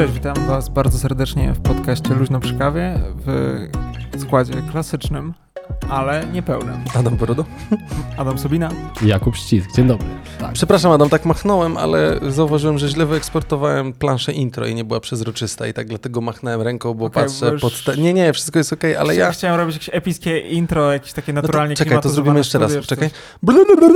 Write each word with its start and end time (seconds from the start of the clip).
Cześć, 0.00 0.12
witam 0.12 0.34
Was 0.46 0.68
bardzo 0.68 0.98
serdecznie 0.98 1.52
w 1.52 1.60
podcaście 1.60 2.14
Luźno 2.14 2.40
przy 2.40 2.54
kawie 2.54 2.94
w 3.26 4.20
składzie 4.20 4.52
klasycznym, 4.70 5.34
ale 5.90 6.26
niepełnym. 6.32 6.84
Adam 6.94 7.16
Borodo? 7.16 7.44
Adam 8.16 8.38
Sobina. 8.38 8.70
Jakub 9.02 9.36
Ścisk, 9.36 9.72
dzień 9.76 9.86
dobry. 9.86 10.06
Przepraszam 10.60 10.92
Adam, 10.92 11.08
tak 11.08 11.24
machnąłem, 11.24 11.76
ale 11.76 12.20
zauważyłem, 12.28 12.78
że 12.78 12.88
źle 12.88 13.06
wyeksportowałem 13.06 13.92
planszę 13.92 14.32
intro 14.32 14.66
i 14.66 14.74
nie 14.74 14.84
była 14.84 15.00
przezroczysta 15.00 15.66
i 15.66 15.74
tak 15.74 15.88
dlatego 15.88 16.20
machnąłem 16.20 16.62
ręką, 16.62 16.94
bo 16.94 17.04
okay, 17.04 17.24
patrzę 17.24 17.50
już... 17.52 17.62
pod... 17.62 17.84
Te... 17.84 17.96
Nie, 17.96 18.14
nie, 18.14 18.32
wszystko 18.32 18.58
jest 18.58 18.72
okej, 18.72 18.90
okay, 18.90 19.00
ale 19.00 19.16
ja... 19.16 19.32
Chciałem 19.32 19.56
robić 19.56 19.74
jakieś 19.74 19.90
epickie 19.92 20.38
intro, 20.38 20.92
jakieś 20.92 21.12
takie 21.12 21.32
naturalnie 21.32 21.72
no 21.72 21.76
to, 21.76 21.84
Czekaj, 21.84 22.00
to 22.00 22.08
zrobimy 22.08 22.38
jeszcze 22.38 22.58
raz, 22.58 22.72
czekaj. 22.86 23.10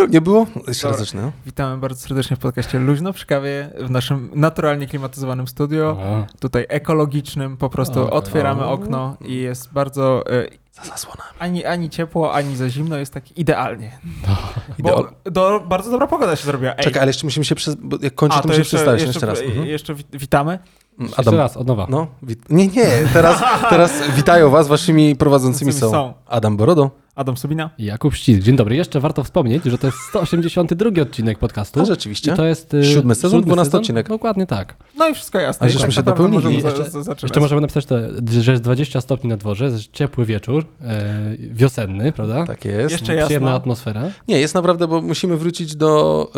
Nie 0.08 0.20
było? 0.20 0.46
Jeszcze 0.68 0.88
raz 0.88 0.98
zacznę. 0.98 1.32
Witamy 1.46 1.80
bardzo 1.80 2.00
serdecznie 2.00 2.36
w 2.36 2.40
podcaście 2.40 2.78
Luźno 2.78 3.12
przy 3.12 3.26
kawie 3.26 3.70
w 3.80 3.90
naszym 3.90 4.30
naturalnie 4.34 4.86
klimatyzowanym 4.86 5.48
studio. 5.48 5.96
Aha. 6.00 6.26
Tutaj 6.40 6.66
ekologicznym, 6.68 7.56
po 7.56 7.70
prostu 7.70 8.00
okay. 8.00 8.12
otwieramy 8.12 8.64
okno 8.64 9.16
i 9.20 9.36
jest 9.36 9.72
bardzo... 9.72 10.24
Y 10.32 10.63
za 10.74 10.84
zasłonami. 10.84 11.30
Ani, 11.38 11.64
ani 11.64 11.90
ciepło, 11.90 12.34
ani 12.34 12.56
za 12.56 12.68
zimno, 12.68 12.96
jest 12.96 13.14
tak 13.14 13.38
idealnie. 13.38 13.98
No. 14.28 14.36
Bo 14.78 15.08
do, 15.24 15.60
bardzo 15.68 15.90
dobra 15.90 16.06
pogoda 16.06 16.36
się 16.36 16.44
zrobiła. 16.44 16.74
Ej. 16.76 16.84
Czekaj, 16.84 17.02
ale 17.02 17.08
jeszcze 17.08 17.26
musimy 17.26 17.44
się, 17.44 17.54
przez, 17.54 17.74
bo 17.74 17.96
jak 18.02 18.14
kończę, 18.14 18.36
A, 18.36 18.38
to, 18.38 18.42
to 18.42 18.48
musimy 18.48 18.64
przedstawić 18.64 19.02
jeszcze, 19.02 19.26
jeszcze 19.26 19.26
raz. 19.26 19.50
Mhm. 19.50 19.66
Jeszcze 19.66 19.94
witamy. 20.12 20.58
Mm, 20.98 21.12
Adam. 21.12 21.34
Jeszcze 21.34 21.36
raz, 21.36 21.56
od 21.56 21.66
nowa. 21.66 21.86
No, 21.90 22.06
nie, 22.50 22.66
nie, 22.66 22.86
teraz, 23.12 23.42
teraz 23.70 24.02
witają 24.16 24.50
was 24.50 24.68
waszymi 24.68 25.16
prowadzącymi 25.16 25.72
są. 25.72 25.90
są. 25.90 26.14
Adam 26.26 26.56
Borodo. 26.56 27.03
Adam 27.14 27.36
Subina. 27.36 27.70
I 27.78 27.84
Jakub 27.84 28.14
Ścisk. 28.14 28.42
Dzień 28.42 28.56
dobry. 28.56 28.76
Jeszcze 28.76 29.00
warto 29.00 29.24
wspomnieć, 29.24 29.64
że 29.64 29.78
to 29.78 29.86
jest 29.86 29.98
182 30.08 31.02
odcinek 31.02 31.38
podcastu. 31.38 31.80
A 31.80 31.84
rzeczywiście. 31.84 32.32
I 32.32 32.36
to 32.36 32.44
jest 32.44 32.74
y, 32.74 32.84
siódmy 32.84 33.14
sezon, 33.14 33.42
12 33.42 33.76
odcinek. 33.76 34.08
Dokładnie 34.08 34.46
tak. 34.46 34.76
No 34.98 35.08
i 35.08 35.14
wszystko 35.14 35.38
jasne. 35.38 35.66
A 35.66 35.70
żeśmy 35.70 35.92
się 35.92 36.02
dopełnili. 36.02 36.54
Jeszcze, 36.54 37.00
jeszcze 37.22 37.40
możemy 37.40 37.60
napisać, 37.60 37.86
to, 37.86 37.96
że 38.40 38.52
jest 38.52 38.64
20 38.64 39.00
stopni 39.00 39.30
na 39.30 39.36
dworze, 39.36 39.64
jest 39.64 39.92
ciepły 39.92 40.24
wieczór, 40.24 40.66
e, 40.80 41.36
wiosenny, 41.38 42.12
prawda? 42.12 42.46
Tak 42.46 42.64
jest. 42.64 42.92
Jeszcze 42.92 43.14
jasno. 43.14 43.26
Przyjemna 43.26 43.54
atmosfera. 43.54 44.02
Nie, 44.28 44.40
jest 44.40 44.54
naprawdę, 44.54 44.88
bo 44.88 45.02
musimy 45.02 45.36
wrócić 45.36 45.76
do 45.76 46.30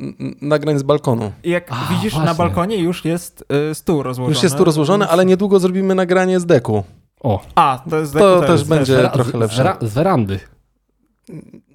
y, 0.00 0.46
nagrań 0.46 0.78
z 0.78 0.82
balkonu. 0.82 1.32
I 1.44 1.50
jak 1.50 1.72
A, 1.72 1.94
widzisz, 1.94 2.12
właśnie. 2.12 2.26
na 2.26 2.34
balkonie 2.34 2.76
już 2.76 3.04
jest 3.04 3.44
y, 3.70 3.74
stół 3.74 4.02
rozłożony. 4.02 4.34
Już 4.34 4.42
jest 4.42 4.54
stół 4.54 4.64
rozłożony, 4.64 5.08
ale 5.08 5.24
niedługo 5.24 5.60
zrobimy 5.60 5.94
nagranie 5.94 6.40
z 6.40 6.46
deku. 6.46 6.84
O. 7.22 7.40
A, 7.54 7.82
to 7.90 7.98
jest 7.98 8.12
To, 8.12 8.40
to 8.40 8.46
też 8.46 8.64
będzie 8.64 9.10
trochę 9.12 9.38
lepsze. 9.38 9.76
Z, 9.80 9.94
werandy. 9.94 10.40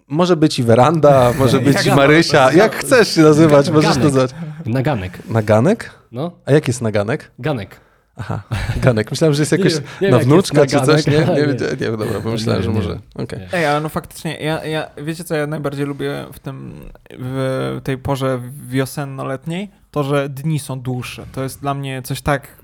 Może 0.08 0.36
być 0.36 0.60
i 0.60 0.64
weranda, 0.64 1.32
może 1.40 1.60
być 1.60 1.86
i 1.86 1.92
Marysia. 1.92 2.52
Jak 2.52 2.76
chcesz 2.76 3.16
się 3.16 3.22
nazywać, 3.22 3.70
możesz 3.70 3.98
nazwać. 3.98 4.32
Naganek. 4.66 5.20
Naganek? 5.30 5.92
No. 6.12 6.32
A 6.46 6.52
jak 6.52 6.68
jest 6.68 6.82
naganek? 6.82 7.32
Ganek. 7.40 7.87
Aha, 8.18 8.44
ganek. 8.84 9.12
Myślałem, 9.12 9.34
że 9.34 9.42
jest 9.42 9.52
jakoś 9.52 9.74
nie, 9.74 9.82
nie 10.02 10.10
na 10.10 10.20
wnuczka 10.20 10.66
czy 10.66 10.82
coś. 10.82 11.08
Nie, 11.08 11.14
nie, 11.14 11.26
nie, 11.26 11.46
nie, 11.46 11.92
nie 11.92 11.98
dobra, 11.98 12.20
pomyślałem, 12.24 12.64
że 12.64 12.70
może. 12.70 13.00
Okay. 13.16 13.48
Ej, 13.54 13.66
ale 13.66 13.82
no 13.82 13.90
faktycznie, 13.90 14.38
ja, 14.38 14.66
ja, 14.66 14.90
wiecie 14.98 15.24
co 15.24 15.36
ja 15.36 15.48
najbardziej 15.48 15.86
lubię 15.86 16.26
w 16.34 16.40
tym, 16.40 16.74
w 17.10 17.80
tej 17.84 17.98
porze 17.98 18.42
wiosenno-letniej? 18.68 19.70
to, 19.98 20.04
że 20.04 20.30
dni 20.30 20.60
są 20.60 20.80
dłuższe. 20.80 21.26
To 21.32 21.44
jest 21.44 21.62
dla 21.62 21.74
mnie 21.74 22.02
coś 22.02 22.22
tak 22.22 22.58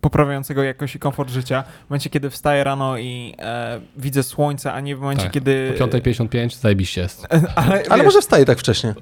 poprawiającego 0.00 0.62
jakość 0.62 0.94
i 0.94 0.98
komfort 0.98 1.30
życia. 1.30 1.64
W 1.86 1.90
momencie, 1.90 2.10
kiedy 2.10 2.30
wstaję 2.30 2.64
rano 2.64 2.98
i 2.98 3.34
e, 3.38 3.80
widzę 3.96 4.22
słońce, 4.22 4.72
a 4.72 4.80
nie 4.80 4.96
w 4.96 5.00
momencie, 5.00 5.22
tak. 5.22 5.32
kiedy... 5.32 5.74
Po 5.78 5.84
5.55 5.84 6.60
zajebiście 6.60 7.00
jest. 7.00 7.26
ale, 7.54 7.82
ale 7.88 8.02
może 8.02 8.20
wstaje 8.20 8.44
tak 8.44 8.58
wcześnie. 8.58 8.94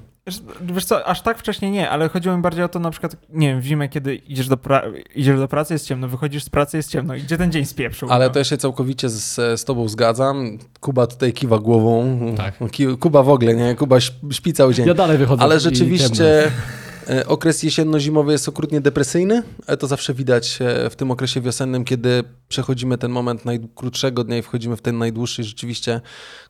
Wiesz 0.61 0.85
co, 0.85 1.07
aż 1.07 1.21
tak 1.21 1.37
wcześnie 1.37 1.71
nie, 1.71 1.89
ale 1.89 2.09
chodziło 2.09 2.35
mi 2.35 2.41
bardziej 2.41 2.63
o 2.63 2.69
to 2.69 2.79
na 2.79 2.91
przykład, 2.91 3.15
nie 3.29 3.47
wiem, 3.47 3.61
w 3.61 3.65
zimę, 3.65 3.89
kiedy 3.89 4.15
idziesz 4.15 4.47
do, 4.47 4.55
pra- 4.55 4.81
idziesz 5.15 5.39
do 5.39 5.47
pracy, 5.47 5.73
jest 5.73 5.87
ciemno, 5.87 6.07
wychodzisz 6.07 6.43
z 6.43 6.49
pracy, 6.49 6.77
jest 6.77 6.91
ciemno 6.91 7.15
i 7.15 7.21
gdzie 7.21 7.37
ten 7.37 7.51
dzień 7.51 7.65
spieprzył? 7.65 8.11
Ale 8.11 8.25
no? 8.25 8.33
to 8.33 8.39
ja 8.39 8.45
się 8.45 8.57
całkowicie 8.57 9.09
z, 9.09 9.35
z 9.59 9.65
tobą 9.65 9.87
zgadzam. 9.87 10.57
Kuba 10.79 11.07
tutaj 11.07 11.33
kiwa 11.33 11.59
głową. 11.59 12.19
Tak. 12.37 12.53
Kuba 12.99 13.23
w 13.23 13.29
ogóle, 13.29 13.55
nie? 13.55 13.75
Kuba 13.75 13.99
śpi 14.31 14.53
cały 14.53 14.73
dzień. 14.73 14.87
Ja 14.87 14.93
dalej 14.93 15.17
wychodzę. 15.17 15.43
Ale 15.43 15.59
rzeczywiście 15.59 16.51
okres 17.27 17.63
jesienno-zimowy 17.63 18.31
jest 18.31 18.49
okrutnie 18.49 18.81
depresyjny, 18.81 19.43
ale 19.67 19.77
to 19.77 19.87
zawsze 19.87 20.13
widać 20.13 20.59
e, 20.61 20.89
w 20.89 20.95
tym 20.95 21.11
okresie 21.11 21.41
wiosennym, 21.41 21.85
kiedy 21.85 22.23
przechodzimy 22.47 22.97
ten 22.97 23.11
moment 23.11 23.45
najkrótszego 23.45 24.23
dnia 24.23 24.37
i 24.37 24.41
wchodzimy 24.41 24.75
w 24.75 24.81
ten 24.81 24.97
najdłuższy. 24.97 25.43
Rzeczywiście, 25.43 26.01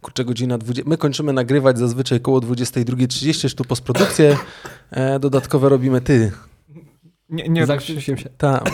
kurczę, 0.01 0.25
godzina 0.25 0.57
20. 0.57 0.89
My 0.89 0.97
kończymy 0.97 1.33
nagrywać 1.33 1.77
zazwyczaj 1.77 2.19
koło 2.19 2.39
22.30, 2.39 3.43
już 3.43 3.55
tu 3.55 3.65
postprodukcję 3.65 4.37
e, 4.91 5.19
dodatkowe 5.19 5.69
robimy 5.69 6.01
ty. 6.01 6.31
Nie, 7.29 7.49
nie 7.49 7.65
się. 8.01 8.15
Tak. 8.37 8.71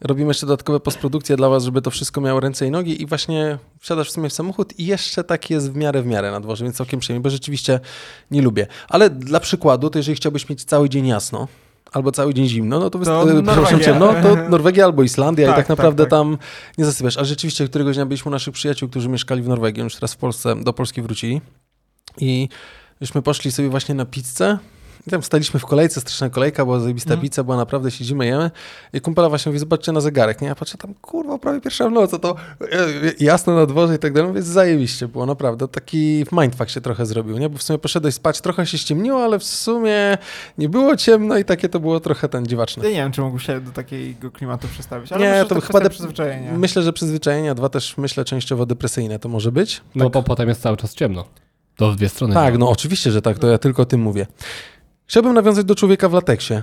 Robimy 0.00 0.28
jeszcze 0.28 0.46
dodatkowe 0.46 0.80
postprodukcje 0.80 1.36
dla 1.36 1.48
was, 1.48 1.64
żeby 1.64 1.82
to 1.82 1.90
wszystko 1.90 2.20
miało 2.20 2.40
ręce 2.40 2.66
i 2.66 2.70
nogi 2.70 3.02
i 3.02 3.06
właśnie 3.06 3.58
wsiadasz 3.80 4.08
w 4.08 4.12
sumie 4.12 4.28
w 4.28 4.32
samochód 4.32 4.78
i 4.78 4.86
jeszcze 4.86 5.24
tak 5.24 5.50
jest 5.50 5.72
w 5.72 5.76
miarę 5.76 6.02
w 6.02 6.06
miarę 6.06 6.30
na 6.30 6.40
dworze, 6.40 6.64
więc 6.64 6.76
całkiem 6.76 7.00
przyjemnie, 7.00 7.22
bo 7.22 7.30
rzeczywiście 7.30 7.80
nie 8.30 8.42
lubię. 8.42 8.66
Ale 8.88 9.10
dla 9.10 9.40
przykładu, 9.40 9.90
to 9.90 9.98
jeżeli 9.98 10.16
chciałbyś 10.16 10.48
mieć 10.48 10.64
cały 10.64 10.88
dzień 10.88 11.06
jasno, 11.06 11.48
albo 11.92 12.12
cały 12.12 12.34
dzień 12.34 12.48
zimno, 12.48 12.78
no 12.78 12.90
to, 12.90 12.98
to 12.98 13.30
e, 13.30 13.42
przepraszam 13.42 13.80
cię, 13.80 13.94
no 13.94 14.14
to 14.22 14.36
Norwegia 14.50 14.84
albo 14.84 15.02
Islandia 15.02 15.46
tak, 15.46 15.54
i 15.54 15.56
tak, 15.56 15.66
tak 15.66 15.68
naprawdę 15.68 16.04
tak, 16.04 16.10
tak. 16.10 16.18
tam 16.18 16.38
nie 16.78 16.84
zasypiasz. 16.84 17.16
A 17.16 17.24
rzeczywiście 17.24 17.68
któregoś 17.68 17.96
dnia 17.96 18.06
byliśmy 18.06 18.28
u 18.28 18.32
naszych 18.32 18.54
przyjaciół, 18.54 18.88
którzy 18.88 19.08
mieszkali 19.08 19.42
w 19.42 19.48
Norwegii, 19.48 19.82
już 19.82 19.94
teraz 19.94 20.14
w 20.14 20.16
Polsce, 20.16 20.56
do 20.56 20.72
Polski 20.72 21.02
wrócili 21.02 21.40
i 22.18 22.48
żeśmy 23.00 23.22
poszli 23.22 23.52
sobie 23.52 23.68
właśnie 23.68 23.94
na 23.94 24.04
pizzę 24.04 24.58
i 25.06 25.10
tam 25.10 25.22
staliśmy 25.22 25.60
w 25.60 25.66
kolejce, 25.66 26.00
straszna 26.00 26.30
kolejka, 26.30 26.64
była 26.64 26.80
zajebista 26.80 27.12
mm. 27.12 27.22
pizza, 27.22 27.44
była 27.44 27.56
naprawdę, 27.56 27.90
siedzimy, 27.90 28.26
jemy. 28.26 28.50
I 28.92 29.00
kumpela 29.00 29.28
właśnie 29.28 29.50
mówi, 29.50 29.58
zobaczcie 29.58 29.92
na 29.92 30.00
zegarek, 30.00 30.40
nie? 30.40 30.48
Ja 30.48 30.54
patrzę 30.54 30.78
tam, 30.78 30.94
kurwa, 30.94 31.38
prawie 31.38 31.60
pierwsza 31.60 31.88
w 31.88 31.92
nocy, 31.92 32.18
to 32.18 32.36
jasno 33.20 33.54
na 33.54 33.66
dworze 33.66 33.94
i 33.94 33.98
tak 33.98 34.12
dalej. 34.12 34.32
Więc 34.32 34.46
zajebiście 34.46 35.08
było, 35.08 35.26
naprawdę. 35.26 35.68
Taki 35.68 36.24
mindfuck 36.32 36.70
się 36.70 36.80
trochę 36.80 37.06
zrobił, 37.06 37.38
nie? 37.38 37.48
Bo 37.48 37.58
w 37.58 37.62
sumie 37.62 37.78
poszedłeś 37.78 38.14
spać, 38.14 38.40
trochę 38.40 38.66
się 38.66 38.78
ściemniło, 38.78 39.24
ale 39.24 39.38
w 39.38 39.44
sumie 39.44 40.18
nie 40.58 40.68
było 40.68 40.96
ciemno 40.96 41.38
i 41.38 41.44
takie 41.44 41.68
to 41.68 41.80
było 41.80 42.00
trochę 42.00 42.28
ten 42.28 42.46
dziwaczne. 42.46 42.84
Ja 42.84 42.90
nie 42.90 42.96
wiem, 42.96 43.12
czy 43.12 43.20
mógł 43.20 43.38
się 43.38 43.60
do 43.60 43.70
takiego 43.70 44.30
klimatu 44.30 44.68
przestawić, 44.68 45.12
ale 45.12 45.24
nie, 45.24 45.30
myślę, 45.30 45.48
to, 45.48 45.54
to 45.54 45.60
chyba 45.60 45.80
de... 45.80 45.90
przyzwyczajenia. 45.90 46.52
Myślę, 46.52 46.82
że 46.82 46.92
przyzwyczajenia, 46.92 47.54
dwa 47.54 47.68
też 47.68 47.96
myślę 47.96 48.24
częściowo 48.24 48.66
depresyjne 48.66 49.18
to 49.18 49.28
może 49.28 49.52
być. 49.52 49.80
No 49.94 50.04
tak. 50.04 50.12
bo 50.12 50.22
potem 50.22 50.48
jest 50.48 50.62
cały 50.62 50.76
czas 50.76 50.94
ciemno. 50.94 51.24
To 51.76 51.92
w 51.92 51.96
dwie 51.96 52.08
strony. 52.08 52.34
Tak, 52.34 52.58
no 52.58 52.70
oczywiście, 52.70 53.10
że 53.10 53.22
tak, 53.22 53.38
to 53.38 53.46
ja 53.46 53.58
tylko 53.58 53.82
o 53.82 53.84
tym 53.84 54.00
mówię. 54.00 54.26
Chciałbym 55.06 55.34
nawiązać 55.34 55.64
do 55.64 55.74
człowieka 55.74 56.08
w 56.08 56.12
lateksie. 56.12 56.54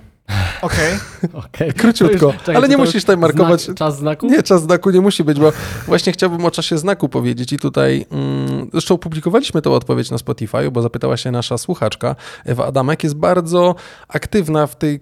Okej. 0.64 0.94
Okay. 1.24 1.46
okay. 1.46 1.74
Króciutko, 1.74 2.26
już, 2.26 2.36
czekaj, 2.38 2.56
ale 2.56 2.68
nie 2.68 2.78
musisz 2.78 3.04
tutaj 3.04 3.18
markować. 3.18 3.62
Znak, 3.62 3.78
czas 3.78 3.98
znaku? 3.98 4.28
Nie, 4.28 4.44
czas 4.44 4.64
znaku 4.64 4.90
nie 4.90 5.02
musi 5.02 5.24
być, 5.24 5.40
bo 5.40 5.52
właśnie 5.88 6.14
chciałbym 6.14 6.46
o 6.46 6.52
czasie 6.52 6.78
znaku 6.78 7.10
powiedzieć 7.10 7.54
i 7.54 7.58
tutaj 7.58 8.06
mm, 8.12 8.70
zresztą 8.72 8.98
publikowaliśmy 8.98 9.62
tę 9.62 9.70
odpowiedź 9.70 10.12
na 10.12 10.18
Spotify, 10.18 10.72
bo 10.72 10.82
zapytała 10.82 11.18
się 11.18 11.32
nasza 11.32 11.58
słuchaczka 11.58 12.16
Ewa 12.46 12.66
Adamek, 12.66 13.04
jest 13.04 13.16
bardzo 13.16 13.76
aktywna 14.08 14.68
w 14.68 14.76
tej, 14.76 15.00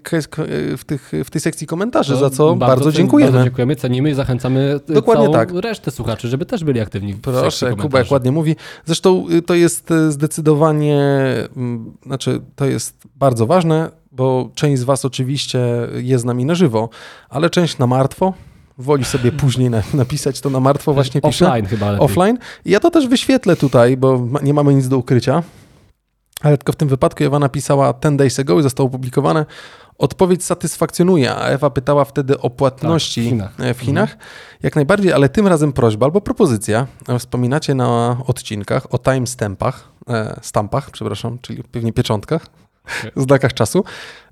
w 0.77 0.83
tych, 0.85 1.11
w 1.25 1.29
tej 1.29 1.41
sekcji 1.41 1.67
komentarzy, 1.67 2.15
za 2.15 2.29
co 2.29 2.55
bardzo, 2.55 2.75
bardzo 2.75 2.91
dziękujemy. 2.91 3.31
Bardzo 3.31 3.45
dziękujemy, 3.45 3.75
cenimy 3.75 4.09
i 4.09 4.13
zachęcamy 4.13 4.79
Dokładnie 4.87 5.25
całą 5.25 5.33
tak. 5.33 5.51
resztę 5.51 5.91
słuchaczy, 5.91 6.27
żeby 6.27 6.45
też 6.45 6.63
byli 6.63 6.79
aktywni 6.79 7.13
w 7.13 7.21
Proszę, 7.21 7.75
Kuba 7.75 7.99
jak 7.99 8.11
ładnie 8.11 8.31
mówi. 8.31 8.55
Zresztą 8.85 9.25
y, 9.31 9.41
to 9.41 9.53
jest 9.53 9.91
y, 9.91 10.11
zdecydowanie, 10.11 10.99
mm, 11.55 11.93
znaczy 12.05 12.41
to 12.55 12.65
jest 12.65 12.95
bardzo 13.15 13.47
ważne, 13.47 14.00
bo 14.11 14.49
część 14.55 14.81
z 14.81 14.83
Was 14.83 15.05
oczywiście 15.05 15.59
jest 15.95 16.21
z 16.21 16.25
nami 16.25 16.45
na 16.45 16.55
żywo, 16.55 16.89
ale 17.29 17.49
część 17.49 17.77
na 17.77 17.87
martwo. 17.87 18.33
Woli 18.77 19.05
sobie 19.05 19.31
później 19.31 19.69
na, 19.69 19.83
napisać 19.93 20.41
to 20.41 20.49
na 20.49 20.59
martwo, 20.59 20.93
właśnie 20.93 21.21
pisze. 21.21 21.45
Offline 21.45 21.65
chyba 21.65 21.91
lepiej. 21.91 22.05
Offline. 22.05 22.37
I 22.65 22.71
ja 22.71 22.79
to 22.79 22.91
też 22.91 23.07
wyświetlę 23.07 23.55
tutaj, 23.55 23.97
bo 23.97 24.27
nie 24.43 24.53
mamy 24.53 24.73
nic 24.73 24.87
do 24.87 24.97
ukrycia. 24.97 25.43
Ale 26.41 26.57
tylko 26.57 26.73
w 26.73 26.75
tym 26.75 26.87
wypadku 26.87 27.23
Ewa 27.23 27.39
napisała 27.39 27.93
10 28.03 28.17
days 28.17 28.39
ago 28.39 28.59
i 28.59 28.63
zostało 28.63 28.87
opublikowane. 28.87 29.45
Odpowiedź 29.97 30.43
satysfakcjonuje, 30.43 31.35
a 31.35 31.47
Ewa 31.47 31.69
pytała 31.69 32.05
wtedy 32.05 32.39
o 32.39 32.49
płatności 32.49 33.21
tak, 33.21 33.27
w 33.27 33.29
Chinach. 33.29 33.59
E, 33.59 33.73
w 33.73 33.79
Chinach. 33.79 34.11
Mhm. 34.11 34.29
Jak 34.63 34.75
najbardziej, 34.75 35.13
ale 35.13 35.29
tym 35.29 35.47
razem 35.47 35.73
prośba 35.73 36.05
albo 36.05 36.21
propozycja. 36.21 36.87
Wspominacie 37.19 37.75
na 37.75 38.17
odcinkach 38.27 38.93
o 38.93 38.97
timestampach, 38.99 39.89
e, 40.09 40.39
stampach, 40.41 40.91
przepraszam, 40.91 41.37
czyli 41.41 41.63
pewnie 41.63 41.93
pieczątkach, 41.93 42.45
znakach 43.15 43.53
czasu. 43.53 43.83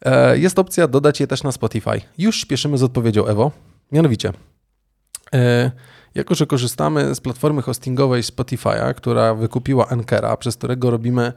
E, 0.06 0.38
jest 0.38 0.60
opcja 0.60 0.88
dodać 0.88 1.20
je 1.20 1.28
też 1.28 1.44
na 1.44 1.52
Spotify. 1.52 2.02
Już 2.18 2.42
śpieszymy 2.42 2.78
z 2.78 2.84
odpowiedzią 2.84 3.26
Ewo. 3.26 3.52
Mianowicie, 3.92 4.34
e, 5.34 5.72
jako 6.16 6.36
że 6.36 6.46
korzystamy 6.46 7.16
z 7.16 7.20
platformy 7.20 7.62
hostingowej 7.62 8.24
Spotify'a, 8.24 8.94
która 8.94 9.36
wykupiła 9.36 9.88
Anchora, 9.90 10.38
przez 10.38 10.58
którego 10.58 10.90
robimy 10.90 11.34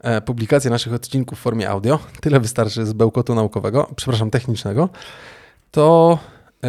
e, 0.00 0.20
publikację 0.20 0.70
naszych 0.70 0.92
odcinków 0.92 1.38
w 1.38 1.42
formie 1.42 1.70
audio, 1.70 1.98
tyle 2.20 2.40
wystarczy 2.40 2.86
z 2.86 2.92
bełkotu 2.92 3.34
naukowego, 3.34 3.90
przepraszam, 3.96 4.30
technicznego, 4.30 4.88
to 5.70 6.18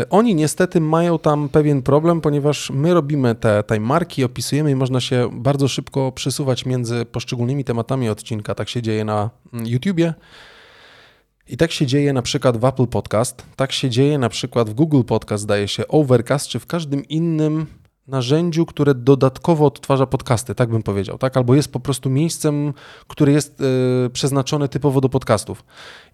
oni 0.10 0.36
niestety 0.36 0.82
mają 0.82 1.20
tam 1.20 1.50
pewien 1.50 1.82
problem, 1.82 2.22
ponieważ 2.22 2.70
my 2.70 2.94
robimy 2.94 3.36
te 3.36 3.64
timemarki, 3.68 4.24
opisujemy 4.24 4.72
i 4.72 4.76
można 4.76 5.02
się 5.02 5.30
bardzo 5.34 5.68
szybko 5.68 6.12
przesuwać 6.12 6.66
między 6.66 7.06
poszczególnymi 7.06 7.64
tematami 7.64 8.10
odcinka. 8.10 8.56
Tak 8.56 8.70
się 8.70 8.82
dzieje 8.82 9.06
na 9.06 9.30
mm, 9.54 9.68
YouTubie. 9.68 10.14
I 11.48 11.58
tak 11.58 11.72
się 11.72 11.86
dzieje 11.86 12.14
na 12.14 12.22
przykład 12.22 12.58
w 12.58 12.66
Apple 12.66 12.88
Podcast, 12.88 13.46
tak 13.56 13.72
się 13.72 13.90
dzieje 13.90 14.18
na 14.18 14.30
przykład 14.30 14.70
w 14.70 14.74
Google 14.74 15.04
Podcast, 15.04 15.44
zdaje 15.44 15.68
się, 15.68 15.88
Overcast, 15.88 16.48
czy 16.48 16.60
w 16.60 16.66
każdym 16.66 17.08
innym 17.08 17.66
narzędziu, 18.08 18.66
które 18.66 18.96
dodatkowo 18.96 19.66
odtwarza 19.66 20.06
podcasty, 20.06 20.56
tak 20.56 20.70
bym 20.70 20.84
powiedział, 20.84 21.18
tak? 21.18 21.38
Albo 21.38 21.56
jest 21.56 21.72
po 21.72 21.80
prostu 21.80 22.10
miejscem, 22.10 22.74
które 23.08 23.32
jest 23.32 23.62
e, 24.06 24.10
przeznaczone 24.10 24.70
typowo 24.70 25.02
do 25.02 25.10
podcastów. 25.10 25.64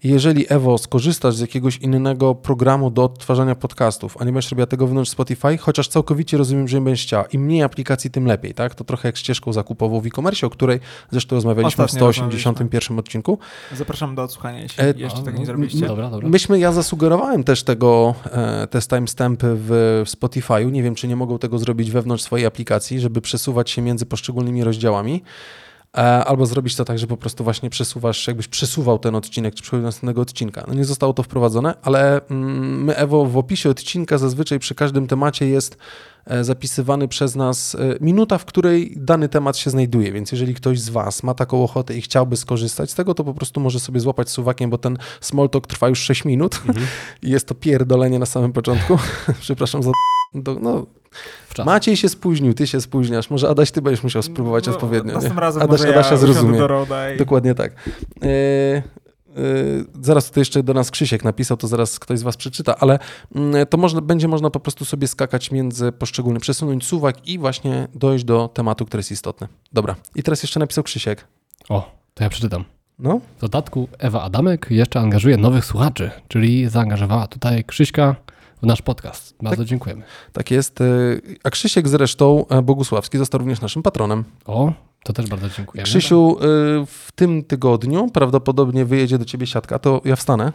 I 0.04 0.08
jeżeli 0.08 0.46
Ewo 0.48 0.78
skorzystasz 0.78 1.34
z 1.34 1.40
jakiegoś 1.40 1.76
innego 1.76 2.34
programu 2.34 2.90
do 2.90 3.04
odtwarzania 3.04 3.54
podcastów, 3.54 4.16
a 4.20 4.24
nie 4.24 4.32
będziesz 4.32 4.50
robiła 4.50 4.66
tego 4.66 4.86
wewnątrz 4.86 5.10
Spotify, 5.10 5.58
chociaż 5.58 5.88
całkowicie 5.88 6.36
rozumiem, 6.36 6.68
że 6.68 6.76
nie 6.78 6.84
będziesz 6.84 7.06
chciała. 7.06 7.24
Im 7.24 7.42
mniej 7.42 7.62
aplikacji, 7.62 8.10
tym 8.10 8.26
lepiej, 8.26 8.54
tak? 8.54 8.74
To 8.74 8.84
trochę 8.84 9.08
jak 9.08 9.16
ścieżką 9.16 9.52
zakupową 9.52 10.00
w 10.00 10.06
e-commerce, 10.06 10.46
o 10.46 10.50
której 10.50 10.80
zresztą 11.10 11.36
rozmawialiśmy 11.36 11.84
Ostatnio 11.84 12.12
w 12.12 12.14
181 12.14 12.98
odcinku. 12.98 13.38
Zapraszam 13.76 14.14
do 14.14 14.22
odsłuchania, 14.22 14.60
jeśli 14.60 14.84
E, 14.84 14.94
jeszcze 14.96 15.22
no, 15.22 15.30
nie 15.30 15.46
zrobiliście. 15.46 15.86
Dobra, 15.86 16.10
dobra. 16.10 16.28
Myśmy, 16.28 16.58
ja 16.58 16.72
zasugerowałem 16.72 17.44
też 17.44 17.62
tego, 17.62 18.14
e, 18.32 18.66
te 18.66 18.80
timestampy 18.80 19.46
w, 19.54 19.68
w 20.06 20.10
Spotify'u. 20.10 20.72
Nie 20.72 20.82
wiem, 20.82 20.94
czy 20.94 21.08
nie 21.08 21.16
mogą 21.16 21.38
tego 21.38 21.58
zrobić 21.58 21.79
wewnątrz 21.88 22.22
swojej 22.24 22.46
aplikacji, 22.46 23.00
żeby 23.00 23.20
przesuwać 23.20 23.70
się 23.70 23.82
między 23.82 24.06
poszczególnymi 24.06 24.64
rozdziałami. 24.64 25.22
E, 25.98 26.24
Albo 26.24 26.46
zrobić 26.46 26.76
to 26.76 26.84
tak, 26.84 26.98
że 26.98 27.06
po 27.06 27.16
prostu 27.16 27.44
właśnie 27.44 27.70
przesuwasz, 27.70 28.26
jakbyś 28.26 28.48
przesuwał 28.48 28.98
ten 28.98 29.14
odcinek, 29.14 29.54
czy 29.54 29.62
przechodził 29.62 29.82
do 29.82 29.88
następnego 29.88 30.22
odcinka. 30.22 30.64
No 30.68 30.74
nie 30.74 30.84
zostało 30.84 31.12
to 31.12 31.22
wprowadzone, 31.22 31.74
ale 31.82 32.20
mm, 32.30 32.84
my, 32.84 32.96
Ewo, 32.96 33.26
w 33.26 33.36
opisie 33.36 33.70
odcinka 33.70 34.18
zazwyczaj 34.18 34.58
przy 34.58 34.74
każdym 34.74 35.06
temacie 35.06 35.48
jest 35.48 35.76
e, 36.26 36.44
zapisywany 36.44 37.08
przez 37.08 37.36
nas 37.36 37.74
e, 37.74 37.78
minuta, 38.00 38.38
w 38.38 38.44
której 38.44 38.92
dany 38.96 39.28
temat 39.28 39.56
się 39.56 39.70
znajduje, 39.70 40.12
więc 40.12 40.32
jeżeli 40.32 40.54
ktoś 40.54 40.80
z 40.80 40.88
Was 40.88 41.22
ma 41.22 41.34
taką 41.34 41.64
ochotę 41.64 41.94
i 41.96 42.00
chciałby 42.00 42.36
skorzystać 42.36 42.90
z 42.90 42.94
tego, 42.94 43.14
to 43.14 43.24
po 43.24 43.34
prostu 43.34 43.60
może 43.60 43.80
sobie 43.80 44.00
złapać 44.00 44.30
suwakiem, 44.30 44.70
bo 44.70 44.78
ten 44.78 44.98
small 45.20 45.50
talk 45.50 45.66
trwa 45.66 45.88
już 45.88 45.98
6 45.98 46.24
minut 46.24 46.62
i 47.22 47.30
jest 47.30 47.48
to 47.48 47.54
pierdolenie 47.54 48.18
na 48.18 48.26
samym 48.26 48.52
początku. 48.52 48.98
Przepraszam 49.40 49.82
za... 49.82 49.90
Do, 50.34 50.54
no. 50.54 50.86
Maciej 51.64 51.96
się 51.96 52.08
spóźnił, 52.08 52.54
ty 52.54 52.66
się 52.66 52.80
spóźniasz. 52.80 53.30
Może 53.30 53.48
Adaś, 53.48 53.70
ty 53.70 53.82
będziesz 53.82 54.02
musiał 54.02 54.22
spróbować 54.22 54.66
No, 54.66 54.72
odpowiednio. 54.72 55.12
Następnym 55.12 55.38
razem 55.38 55.62
Adaś, 55.62 55.80
może 55.80 55.92
Adasia 55.94 56.10
ja 56.10 56.16
zrozumie. 56.16 56.58
do 56.58 56.66
Roda 56.66 57.12
i... 57.12 57.18
Dokładnie 57.18 57.54
tak. 57.54 57.72
E, 58.22 58.26
e, 58.26 58.82
zaraz 60.02 60.26
tutaj 60.28 60.40
jeszcze 60.40 60.62
do 60.62 60.74
nas 60.74 60.90
Krzysiek 60.90 61.24
napisał, 61.24 61.56
to 61.56 61.68
zaraz 61.68 61.98
ktoś 61.98 62.18
z 62.18 62.22
Was 62.22 62.36
przeczyta, 62.36 62.76
ale 62.78 62.98
mm, 63.34 63.66
to 63.66 63.76
można, 63.78 64.00
będzie 64.00 64.28
można 64.28 64.50
po 64.50 64.60
prostu 64.60 64.84
sobie 64.84 65.08
skakać 65.08 65.50
między 65.50 65.92
poszczególnymi, 65.92 66.40
przesunąć 66.40 66.84
suwak 66.86 67.28
i 67.28 67.38
właśnie 67.38 67.88
dojść 67.94 68.24
do 68.24 68.48
tematu, 68.54 68.86
który 68.86 68.98
jest 68.98 69.12
istotny. 69.12 69.48
Dobra. 69.72 69.96
I 70.14 70.22
teraz 70.22 70.42
jeszcze 70.42 70.60
napisał 70.60 70.84
Krzysiek. 70.84 71.26
O, 71.68 71.90
to 72.14 72.24
ja 72.24 72.30
przeczytam. 72.30 72.64
No, 72.98 73.20
W 73.38 73.40
dodatku 73.40 73.88
Ewa 73.98 74.22
Adamek 74.22 74.66
jeszcze 74.70 75.00
angażuje 75.00 75.36
nowych 75.36 75.64
słuchaczy, 75.64 76.10
czyli 76.28 76.68
zaangażowała 76.68 77.26
tutaj 77.26 77.64
Krzyśka 77.64 78.16
w 78.62 78.66
nasz 78.66 78.82
podcast. 78.82 79.34
Bardzo 79.42 79.64
dziękujemy. 79.64 80.02
tak 80.32 80.50
jest. 80.50 80.80
E, 80.80 80.84
A 81.44 81.50
Krzysiek 81.50 81.88
zresztą 81.88 82.46
e, 82.48 82.62
Bogusławski 82.62 83.18
został 83.18 83.38
również 83.38 83.60
naszym 83.60 83.82
patronem. 83.82 84.24
O, 84.46 84.72
to 85.04 85.12
też 85.12 85.26
bardzo 85.26 85.48
dziękujemy. 85.48 85.84
Krzysiu, 85.84 86.36
e, 86.40 86.44
w 86.86 87.08
tym 87.14 87.44
tygodniu 87.44 88.08
prawdopodobnie 88.12 88.84
wyjedzie 88.84 89.18
do 89.18 89.24
ciebie 89.24 89.46
siatka, 89.46 89.78
to 89.78 90.00
ja 90.04 90.16
wstanę. 90.16 90.52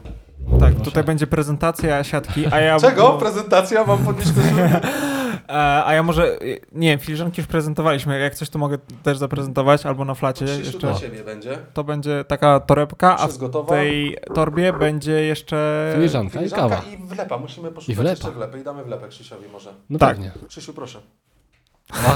Tak, 0.60 0.74
Proszę. 0.74 0.86
tutaj 0.86 1.04
będzie 1.04 1.28
prezentacja 1.28 2.04
siatki, 2.04 2.46
a 2.52 2.60
ja... 2.60 2.78
Prezentacja? 3.20 3.86
Mam 3.86 4.06
podnieść 4.06 4.32
A 5.48 5.94
ja 5.94 6.04
może, 6.04 6.38
nie 6.72 6.88
wiem, 6.90 7.00
filiżanki 7.00 7.42
już 7.42 7.48
prezentowaliśmy, 7.48 8.20
jak 8.20 8.36
coś 8.36 8.50
to 8.50 8.60
mogę 8.60 8.78
też 9.04 9.18
zaprezentować, 9.18 9.86
albo 9.86 10.06
na 10.06 10.16
flacie 10.16 10.46
jeszcze. 10.46 10.96
ciebie 10.96 11.24
będzie. 11.24 11.58
To 11.74 11.84
będzie 11.84 12.24
taka 12.28 12.60
torebka, 12.60 13.18
a 13.18 13.28
w 13.28 13.38
gotowa. 13.38 13.70
tej 13.70 14.18
torbie 14.34 14.74
będzie 14.74 15.12
jeszcze... 15.12 15.92
Filiżanka 15.96 16.42
i 16.42 16.50
kawa. 16.50 16.82
i 16.94 17.08
wlepa. 17.08 17.38
Musimy 17.38 17.72
poszukać 17.72 17.90
I 17.90 17.96
wlepa. 17.96 18.10
jeszcze 18.10 18.32
wlepy 18.32 18.60
i 18.60 18.64
damy 18.64 18.84
wlepę 18.84 19.08
Krzysiowi 19.08 19.50
może. 19.50 19.74
No 19.90 20.00
Tak. 20.00 20.10
pewnie. 20.16 20.32
Krzysiu, 20.48 20.74
proszę. 20.74 21.00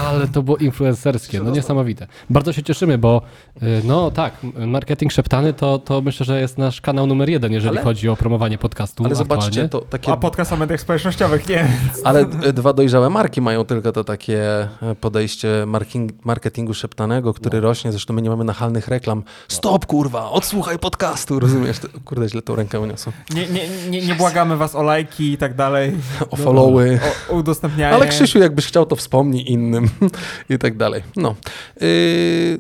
Ale 0.09 0.27
to 0.27 0.43
było 0.43 0.57
influencerskie, 0.57 1.39
no 1.43 1.51
niesamowite. 1.51 2.07
Bardzo 2.29 2.53
się 2.53 2.63
cieszymy, 2.63 2.97
bo 2.97 3.21
y, 3.63 3.81
no 3.83 4.11
tak, 4.11 4.33
marketing 4.67 5.11
szeptany 5.11 5.53
to, 5.53 5.79
to 5.79 6.01
myślę, 6.01 6.25
że 6.25 6.39
jest 6.41 6.57
nasz 6.57 6.81
kanał 6.81 7.07
numer 7.07 7.29
jeden, 7.29 7.51
jeżeli 7.51 7.75
Ale- 7.77 7.83
chodzi 7.83 8.09
o 8.09 8.15
promowanie 8.15 8.57
podcastu 8.57 9.03
Ale 9.05 9.11
aktualnie. 9.11 9.41
zobaczcie, 9.43 9.69
to 9.69 9.81
takie... 9.81 10.11
A 10.11 10.17
podcast 10.17 10.53
o 10.53 10.57
mediach 10.57 10.81
społecznościowych, 10.81 11.49
nie. 11.49 11.67
Ale 12.03 12.19
e, 12.43 12.53
dwa 12.53 12.73
dojrzałe 12.73 13.09
marki 13.09 13.41
mają 13.41 13.65
tylko 13.65 13.91
to 13.91 14.03
takie 14.03 14.43
e, 14.81 14.95
podejście 15.01 15.63
marking, 15.67 16.25
marketingu 16.25 16.73
szeptanego, 16.73 17.33
który 17.33 17.59
rośnie. 17.59 17.91
Zresztą 17.91 18.13
my 18.13 18.21
nie 18.21 18.29
mamy 18.29 18.43
nachalnych 18.43 18.87
reklam. 18.87 19.23
Stop, 19.47 19.85
kurwa, 19.85 20.29
odsłuchaj 20.29 20.79
podcastu, 20.79 21.39
rozumiesz? 21.39 21.79
To- 21.79 21.87
Kurde, 22.05 22.29
źle 22.29 22.41
tą 22.41 22.55
rękę 22.55 22.79
uniosłem. 22.79 23.13
Nie, 23.35 23.47
nie, 23.47 23.69
nie, 23.89 24.07
nie 24.07 24.15
błagamy 24.15 24.57
was 24.57 24.75
o 24.75 24.83
lajki 24.83 25.31
i 25.31 25.37
tak 25.37 25.55
dalej, 25.55 25.91
O 26.31 26.35
followy. 26.35 26.99
o 27.29 27.33
udostępnianie. 27.35 27.95
Ale 27.95 28.07
Krzysiu, 28.07 28.39
jakbyś 28.39 28.65
chciał, 28.65 28.85
to 28.85 28.95
wspomnij 28.95 29.51
innym 29.59 29.89
i 30.49 30.57
tak 30.57 30.77
dalej. 30.77 31.03
No. 31.15 31.35
Yy, 31.81 31.87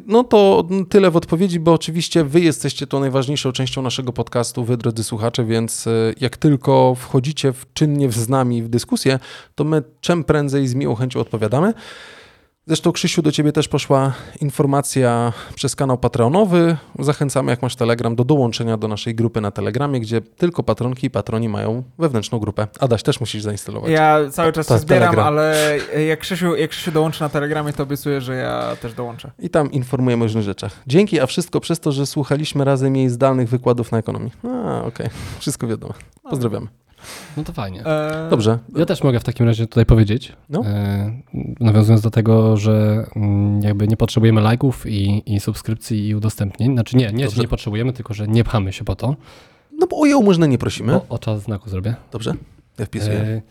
no 0.07 0.23
to 0.23 0.67
tyle 0.89 1.11
w 1.11 1.17
odpowiedzi, 1.17 1.59
bo 1.59 1.73
oczywiście 1.73 2.23
wy 2.23 2.39
jesteście 2.39 2.87
tą 2.87 2.99
najważniejszą 2.99 3.51
częścią 3.51 3.81
naszego 3.81 4.13
podcastu, 4.13 4.63
wy 4.63 4.77
drodzy 4.77 5.03
słuchacze, 5.03 5.45
więc 5.45 5.85
yy, 5.85 6.15
jak 6.21 6.37
tylko 6.37 6.95
wchodzicie 6.95 7.53
w, 7.53 7.65
czynnie 7.73 8.11
z 8.11 8.29
nami 8.29 8.63
w 8.63 8.67
dyskusję, 8.67 9.19
to 9.55 9.63
my 9.63 9.83
czym 10.01 10.23
prędzej 10.23 10.67
z 10.67 10.75
miłą 10.75 10.95
chęcią 10.95 11.19
odpowiadamy. 11.19 11.73
Zresztą, 12.69 12.91
Krzysiu, 12.91 13.21
do 13.21 13.31
ciebie 13.31 13.51
też 13.51 13.67
poszła 13.67 14.13
informacja 14.41 15.33
przez 15.55 15.75
kanał 15.75 15.97
Patreonowy. 15.97 16.77
Zachęcamy, 16.99 17.51
jak 17.51 17.61
masz 17.61 17.75
Telegram, 17.75 18.15
do 18.15 18.23
dołączenia 18.23 18.77
do 18.77 18.87
naszej 18.87 19.15
grupy 19.15 19.41
na 19.41 19.51
Telegramie, 19.51 19.99
gdzie 19.99 20.21
tylko 20.21 20.63
patronki 20.63 21.07
i 21.07 21.09
patroni 21.09 21.49
mają 21.49 21.83
wewnętrzną 21.97 22.39
grupę. 22.39 22.67
Adaś, 22.79 23.03
też 23.03 23.19
musisz 23.19 23.43
zainstalować. 23.43 23.91
Ja 23.91 24.19
cały 24.31 24.53
czas 24.53 24.67
się 24.67 24.77
zbieram, 24.77 25.09
Telegram. 25.09 25.27
ale 25.27 25.77
jak 26.07 26.19
Krzysiu, 26.19 26.55
jak 26.55 26.69
Krzysiu 26.69 26.91
dołączy 26.91 27.21
na 27.21 27.29
Telegramie, 27.29 27.73
to 27.73 27.83
obiecuję, 27.83 28.21
że 28.21 28.35
ja 28.35 28.75
też 28.81 28.93
dołączę. 28.93 29.31
I 29.39 29.49
tam 29.49 29.71
informujemy 29.71 30.23
o 30.23 30.27
różnych 30.27 30.43
rzeczach. 30.43 30.71
Dzięki, 30.87 31.19
a 31.19 31.25
wszystko 31.25 31.59
przez 31.59 31.79
to, 31.79 31.91
że 31.91 32.05
słuchaliśmy 32.05 32.65
razem 32.65 32.95
jej 32.95 33.09
zdalnych 33.09 33.49
wykładów 33.49 33.91
na 33.91 33.97
ekonomii. 33.97 34.31
A, 34.43 34.83
okej. 34.83 35.09
Wszystko 35.39 35.67
wiadomo. 35.67 35.93
Pozdrawiamy. 36.29 36.67
No 37.37 37.43
to 37.43 37.53
fajnie. 37.53 37.85
E, 37.85 38.27
Dobrze. 38.29 38.59
Ja 38.75 38.85
też 38.85 39.03
mogę 39.03 39.19
w 39.19 39.23
takim 39.23 39.45
razie 39.45 39.67
tutaj 39.67 39.85
powiedzieć, 39.85 40.33
No. 40.49 40.61
e, 40.65 41.11
nawiązując 41.59 42.01
do 42.01 42.11
tego, 42.11 42.57
że 42.57 43.05
mm, 43.15 43.61
jakby 43.61 43.87
nie 43.87 43.97
potrzebujemy 43.97 44.41
lajków 44.41 44.85
i, 44.87 45.33
i 45.35 45.39
subskrypcji 45.39 46.07
i 46.07 46.15
udostępnień. 46.15 46.73
Znaczy 46.73 46.97
nie, 46.97 47.11
nie, 47.13 47.25
Dobrze. 47.25 47.41
nie 47.41 47.47
potrzebujemy, 47.47 47.93
tylko 47.93 48.13
że 48.13 48.27
nie 48.27 48.43
pchamy 48.43 48.73
się 48.73 48.85
po 48.85 48.95
to. 48.95 49.15
No 49.79 49.87
bo 49.87 49.99
o 49.99 50.05
jałmużnę 50.05 50.47
nie 50.47 50.57
prosimy. 50.57 50.95
O, 50.95 51.05
o 51.09 51.19
czas 51.19 51.41
znaku 51.41 51.69
zrobię. 51.69 51.95
Dobrze? 52.11 52.33
Ja 52.79 52.85
wpisuję. 52.85 53.19
E, 53.19 53.41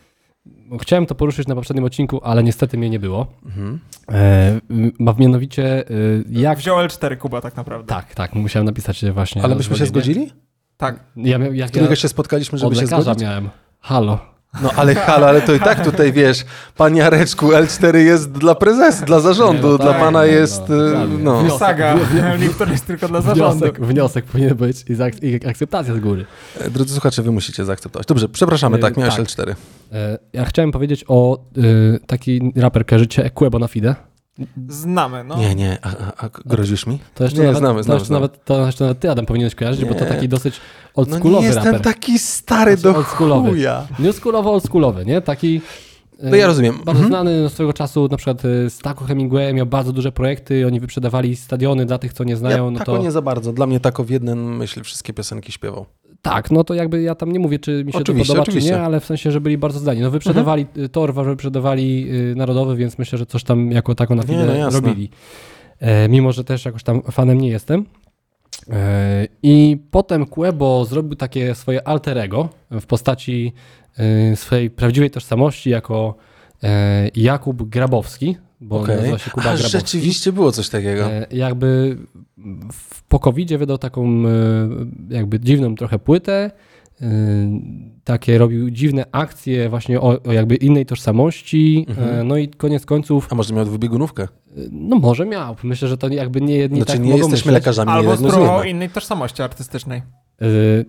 chciałem 0.81 1.05
to 1.05 1.15
poruszyć 1.15 1.47
na 1.47 1.55
poprzednim 1.55 1.85
odcinku, 1.85 2.19
ale 2.23 2.43
niestety 2.43 2.77
mnie 2.77 2.89
nie 2.89 2.99
było. 2.99 3.27
Mhm. 3.45 3.79
E, 4.11 4.59
ma 4.99 5.13
mianowicie 5.19 5.89
e, 5.89 5.93
jak... 6.29 6.57
Wziął 6.57 6.77
L4 6.77 7.17
Kuba 7.17 7.41
tak 7.41 7.55
naprawdę. 7.55 7.87
Tak, 7.87 8.15
tak, 8.15 8.33
musiałem 8.35 8.65
napisać 8.65 9.05
właśnie. 9.13 9.43
Ale 9.43 9.55
byśmy 9.55 9.77
się 9.77 9.85
zgodzili? 9.85 10.31
Tak. 10.79 10.99
Ja, 11.15 11.37
miał- 11.37 11.53
jak 11.53 11.69
Którego 11.69 11.89
ja 11.89 11.95
się 11.95 12.07
spotkaliśmy, 12.09 12.57
żeby 12.57 12.75
się 12.75 12.87
zgodzić? 12.87 13.21
miałem. 13.23 13.49
Halo. 13.79 14.19
No 14.61 14.71
ale 14.75 14.95
halo, 14.95 15.27
ale 15.27 15.41
to 15.41 15.53
i 15.53 15.59
tak 15.59 15.83
tutaj 15.85 16.11
wiesz, 16.13 16.45
panie 16.77 16.99
Jareczku, 17.01 17.47
L4 17.47 17.95
jest 17.95 18.31
dla 18.31 18.55
prezesa, 18.55 19.05
dla 19.05 19.19
zarządu, 19.19 19.67
Nie, 19.67 19.71
no 19.71 19.77
dla 19.77 19.91
tak, 19.91 19.99
pana 20.01 20.19
no, 20.19 20.25
jest, 20.25 20.63
no, 20.69 21.03
y, 21.03 21.07
no. 21.19 21.39
Wniosek, 21.39 21.59
Saga, 21.59 21.95
który 22.55 22.71
jest 22.71 22.85
tylko 22.85 23.07
dla 23.07 23.21
zarządu. 23.21 23.57
Wniosek, 23.65 23.79
wniosek 23.81 24.25
powinien 24.25 24.55
być 24.55 24.85
i, 24.89 24.95
zaak- 24.95 25.23
i 25.23 25.47
akceptacja 25.47 25.93
z 25.95 25.99
góry. 25.99 26.25
E, 26.61 26.69
Drodzy 26.69 26.93
słuchacze, 26.93 27.21
wy 27.21 27.31
musicie 27.31 27.65
zaakceptować. 27.65 28.07
Dobrze, 28.07 28.29
przepraszamy, 28.29 28.77
Y, 28.77 28.79
tak, 28.79 28.97
miałeś 28.97 29.15
tak. 29.15 29.25
L4. 29.25 29.55
E, 29.93 30.17
Ja 30.33 30.45
chciałem 30.45 30.71
powiedzieć 30.71 31.05
o 31.07 31.39
y, 31.57 31.99
taki 32.07 32.53
raper, 32.55 32.85
kojarzycie 32.85 33.25
Equebo 33.25 33.59
na 33.59 33.67
Fide. 33.67 33.95
Znamy, 34.69 35.23
no. 35.23 35.37
Nie, 35.37 35.55
nie, 35.55 35.77
a, 35.81 35.89
a, 35.89 36.25
a 36.25 36.29
grozisz 36.45 36.87
mi? 36.87 36.99
To 37.15 37.23
jeszcze 37.23 37.39
Nie, 37.39 37.45
nawet, 37.45 37.59
znamy, 37.59 37.79
to 37.79 37.83
znamy, 37.83 37.95
jeszcze 37.99 38.07
znamy. 38.07 38.21
nawet, 38.21 38.45
to 38.45 38.65
jeszcze 38.65 38.83
nawet 38.83 38.99
ty, 38.99 39.11
Adam, 39.11 39.25
powinieneś 39.25 39.55
kojarzyć, 39.55 39.85
bo 39.85 39.93
to 39.93 40.03
Nie. 40.05 40.09
taki 40.11 40.29
dosyć 40.29 40.53
No 40.97 41.03
nie 41.03 41.11
oldschoolowy 41.11 41.45
jestem 41.47 41.65
raper. 41.65 41.81
taki 41.81 42.19
stary 42.19 42.75
do 42.75 42.81
Znaczy, 42.81 42.97
oldschoolowy. 42.97 43.49
chuja. 43.49 43.87
Nie 43.99 44.07
oldschoolowo, 44.07 44.51
oldschoolowy, 44.53 45.05
nie? 45.05 45.21
Taki... 45.21 45.61
e, 46.19 46.29
No 46.29 46.35
ja 46.35 46.47
rozumiem. 46.47 46.73
Bardzo 46.85 47.03
Mhm. 47.03 47.07
znany 47.07 47.49
swego 47.49 47.73
czasu, 47.73 48.07
na 48.11 48.17
przykład 48.17 48.45
e, 48.45 48.69
z 48.69 48.77
Taco 48.79 49.05
Hemingway 49.05 49.53
miał 49.53 49.65
bardzo 49.65 49.91
duże 49.93 50.11
projekty, 50.11 50.67
oni 50.67 50.79
wyprzedawali 50.79 51.35
stadiony 51.35 51.85
dla 51.85 51.97
tych, 51.97 52.13
co 52.13 52.23
nie 52.23 52.35
znają, 52.35 52.65
ja 52.65 52.71
no 52.71 52.79
tako 52.79 52.95
to... 52.97 53.03
nie 53.03 53.11
za 53.11 53.21
bardzo. 53.21 53.53
Dla 53.53 53.65
mnie 53.67 53.79
tako 53.79 54.03
w 54.03 54.09
jeden, 54.09 54.39
myślę, 54.39 54.83
wszystkie 54.83 55.13
piosenki 55.13 55.51
śpiewał. 55.51 55.85
Tak, 56.21 56.51
no 56.51 56.63
to 56.63 56.73
jakby 56.73 57.01
ja 57.01 57.15
tam 57.15 57.31
nie 57.31 57.39
mówię, 57.39 57.59
czy 57.59 57.83
mi 57.85 57.91
się 57.91 57.99
Oczywiście, 57.99 58.27
to 58.27 58.33
podoba, 58.33 58.41
oczywiście. 58.41 58.69
czy 58.69 58.75
nie, 58.75 58.81
ale 58.81 58.99
w 58.99 59.05
sensie, 59.05 59.31
że 59.31 59.41
byli 59.41 59.57
bardzo 59.57 59.79
zdani. 59.79 60.01
No 60.01 60.11
wyprzedawali 60.11 60.61
mhm. 60.61 60.89
Torwa, 60.89 61.23
wyprzedawali 61.23 62.07
y, 62.31 62.35
Narodowy, 62.35 62.75
więc 62.75 62.97
myślę, 62.97 63.17
że 63.17 63.25
coś 63.25 63.43
tam 63.43 63.71
jako 63.71 63.95
taką 63.95 64.15
na 64.15 64.21
Nie, 64.21 64.27
chwilę 64.27 64.59
no 64.59 64.69
robili. 64.69 65.09
E, 65.79 66.09
mimo, 66.09 66.31
że 66.31 66.43
też 66.43 66.65
jakoś 66.65 66.83
tam 66.83 67.01
fanem 67.01 67.41
nie 67.41 67.49
jestem. 67.49 67.85
E, 68.69 69.27
I 69.43 69.77
potem 69.91 70.25
Quebo 70.25 70.85
zrobił 70.85 71.15
takie 71.15 71.55
swoje 71.55 71.87
alter 71.87 72.17
ego 72.17 72.49
w 72.71 72.85
postaci 72.85 73.53
e, 73.97 74.35
swojej 74.35 74.69
prawdziwej 74.69 75.11
tożsamości 75.11 75.69
jako 75.69 76.15
e, 76.63 77.09
Jakub 77.15 77.69
Grabowski. 77.69 78.37
Bo 78.61 78.79
Okej. 78.81 78.95
nazywa 78.95 79.17
się 79.17 79.29
Kuba 79.31 79.41
A, 79.43 79.45
Grabowski. 79.53 79.71
rzeczywiście 79.71 80.31
było 80.31 80.51
coś 80.51 80.69
takiego. 80.69 81.05
E, 81.11 81.27
jakby 81.31 81.97
w, 82.73 83.03
po 83.03 83.19
covid 83.19 83.53
wydał 83.57 83.77
taką 83.77 84.07
e, 84.07 84.29
jakby 85.09 85.39
dziwną 85.39 85.75
trochę 85.75 85.99
płytę, 85.99 86.51
e, 87.01 87.05
takie 88.03 88.37
robił 88.37 88.69
dziwne 88.69 89.05
akcje 89.11 89.69
właśnie 89.69 90.01
o, 90.01 90.23
o 90.23 90.31
jakby 90.31 90.55
innej 90.55 90.85
tożsamości, 90.85 91.85
Mhm. 91.89 92.27
no 92.27 92.37
i 92.37 92.47
koniec 92.47 92.85
końców, 92.85 93.27
A 93.31 93.35
może 93.35 93.53
miał 93.53 93.65
dwubiegunówkę? 93.65 94.27
no 94.71 94.95
może 94.95 95.25
miał, 95.25 95.55
myślę, 95.63 95.87
że 95.87 95.97
to 95.97 96.07
jakby 96.07 96.41
nie, 96.41 96.57
nie 96.57 96.67
Znaczy 96.67 96.85
tak 96.85 96.95
nie 96.99 97.11
mogą 97.11 97.17
jesteśmy 97.17 97.35
myśleć. 97.51 97.53
lekarzami, 97.53 97.91
nie 97.91 97.97
Albo 97.97 98.17
spróbował 98.17 98.63
innej 98.63 98.89
tożsamości 98.89 99.41
artystycznej. 99.41 100.01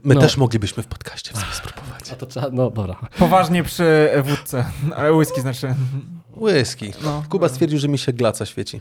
My 0.04 0.14
no, 0.14 0.20
też 0.20 0.36
moglibyśmy 0.36 0.82
w 0.82 0.86
podcaście 0.86 1.32
w 1.32 1.36
sobie 1.36 1.52
spróbować. 1.52 2.12
A 2.12 2.16
to 2.16 2.26
trzeba, 2.26 2.48
no 2.52 2.70
dobra. 2.70 2.96
Poważnie 3.18 3.62
przy 3.62 4.08
wódce. 4.24 4.64
Ale 4.96 5.12
whisky 5.12 5.40
znaczy. 5.40 5.74
Whisky. 6.40 6.92
No. 7.04 7.22
Kuba 7.28 7.48
stwierdził, 7.48 7.78
że 7.78 7.88
mi 7.88 7.98
się 7.98 8.12
glaca 8.12 8.46
świeci. 8.46 8.80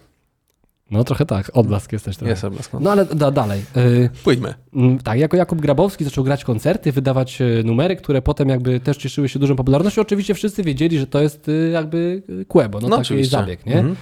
No 0.91 1.03
trochę 1.03 1.25
tak, 1.25 1.51
odblask 1.53 1.91
jesteś 1.91 2.17
trochę. 2.17 2.29
Jest 2.31 2.43
odblask. 2.43 2.73
no. 2.73 2.79
No 2.79 2.91
ale 2.91 3.05
da, 3.05 3.31
dalej. 3.31 3.61
E, 3.75 4.09
Pójdźmy. 4.23 4.53
Mm, 4.73 4.97
Tak, 4.99 5.19
jako 5.19 5.37
Jakub 5.37 5.61
Grabowski 5.61 6.03
zaczął 6.03 6.23
grać 6.23 6.43
koncerty, 6.43 6.91
wydawać 6.91 7.41
e, 7.41 7.45
numery, 7.63 7.95
które 7.95 8.21
potem 8.21 8.49
jakby 8.49 8.79
też 8.79 8.97
cieszyły 8.97 9.29
się 9.29 9.39
dużą 9.39 9.55
popularnością. 9.55 10.01
Oczywiście 10.01 10.33
wszyscy 10.33 10.63
wiedzieli, 10.63 10.99
że 10.99 11.07
to 11.07 11.21
jest 11.21 11.49
e, 11.49 11.51
jakby 11.51 12.23
e, 12.41 12.45
Quebo, 12.45 12.79
no, 12.79 12.89
taki 12.89 13.01
oczywiście. 13.01 13.37
zabieg, 13.37 13.65
nie? 13.65 13.73
Mhm. 13.79 13.95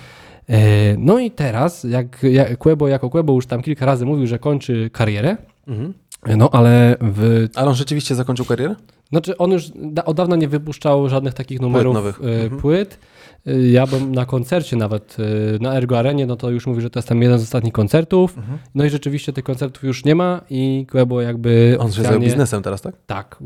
E, 0.49 0.57
No 0.97 1.19
i 1.19 1.31
teraz, 1.31 1.83
jak 1.83 2.23
jak 2.23 2.49
jako 2.89 3.09
Quebo 3.09 3.33
już 3.33 3.45
tam 3.45 3.61
kilka 3.61 3.85
razy 3.85 4.05
mówił, 4.05 4.27
że 4.27 4.39
kończy 4.39 4.89
karierę, 4.93 5.37
Mhm. 5.67 5.93
no 6.37 6.49
ale 6.51 6.95
w, 7.01 7.47
Ale 7.55 7.67
on 7.69 7.75
rzeczywiście 7.75 8.15
zakończył 8.15 8.45
karierę? 8.45 8.75
znaczy 9.09 9.37
on 9.37 9.51
już 9.51 9.63
da, 9.75 10.05
od 10.05 10.17
dawna 10.17 10.35
nie 10.35 10.47
wypuszczał 10.47 11.09
żadnych 11.09 11.33
takich 11.33 11.61
numerów, 11.61 11.93
nowych. 11.93 12.19
e, 12.23 12.41
Mhm. 12.43 12.61
płyt. 12.61 12.99
E, 13.47 13.67
Ja 13.69 13.87
byłem 13.87 14.15
na 14.15 14.25
koncercie 14.25 14.75
nawet 14.77 15.17
e, 15.19 15.59
na 15.63 15.73
Ergo 15.75 15.99
Arenie, 15.99 16.25
no 16.25 16.35
to 16.35 16.49
już 16.49 16.67
mówi, 16.67 16.81
że 16.81 16.89
to 16.89 16.99
jest 16.99 17.09
tam 17.09 17.21
jeden 17.21 17.39
z 17.39 17.43
ostatnich 17.43 17.73
koncertów. 17.73 18.37
Mhm. 18.37 18.57
No 18.75 18.85
i 18.85 18.89
rzeczywiście 18.89 19.33
tych 19.33 19.43
koncertów 19.43 19.83
już 19.83 20.05
nie 20.05 20.15
ma 20.15 20.41
i 20.49 20.85
Quebo 20.91 21.21
jakby 21.21 21.75
On 21.79 21.91
się 21.91 22.03
zajął 22.03 22.19
biznesem 22.19 22.63
teraz, 22.63 22.81
tak? 22.81 22.95
Tak, 23.05 23.37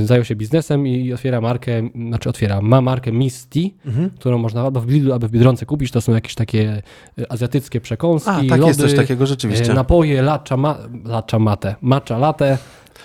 y, 0.00 0.06
zajął 0.06 0.24
się 0.24 0.36
biznesem 0.36 0.86
i 0.86 1.12
otwiera 1.12 1.40
markę, 1.40 1.88
znaczy 2.08 2.28
otwiera, 2.28 2.60
ma 2.60 2.80
markę 2.80 3.12
Miss 3.12 3.48
Tea, 3.48 3.62
Mhm. 3.86 4.10
którą 4.10 4.38
można 4.38 4.62
albo 4.62 4.80
w 4.80 4.88
Lidlu, 4.88 5.12
albo 5.12 5.28
w 5.28 5.30
Biedronce 5.30 5.66
kupić. 5.66 5.90
To 5.90 6.00
są 6.00 6.12
jakieś 6.14 6.34
takie 6.34 6.82
y, 7.18 7.28
azjatyckie 7.28 7.80
przekąski, 7.80 8.30
A, 8.30 8.34
tak 8.34 8.50
lody, 8.50 8.66
jest 8.66 8.80
coś 8.80 8.94
takiego 8.94 9.26
rzeczywiście. 9.26 9.70
y, 9.72 9.74
napoje, 9.74 10.22
lacza, 10.22 10.56
ma, 10.56 10.78
lacza 11.04 11.38
mate, 11.38 11.74
matcha 11.80 12.18
latte 12.18 12.58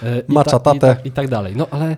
y, 0.03 0.05
i, 0.29 0.33
ta, 0.33 0.73
i, 0.75 0.79
tak, 0.79 1.05
i 1.05 1.11
tak 1.11 1.27
dalej. 1.27 1.53
No 1.55 1.67
ale 1.71 1.97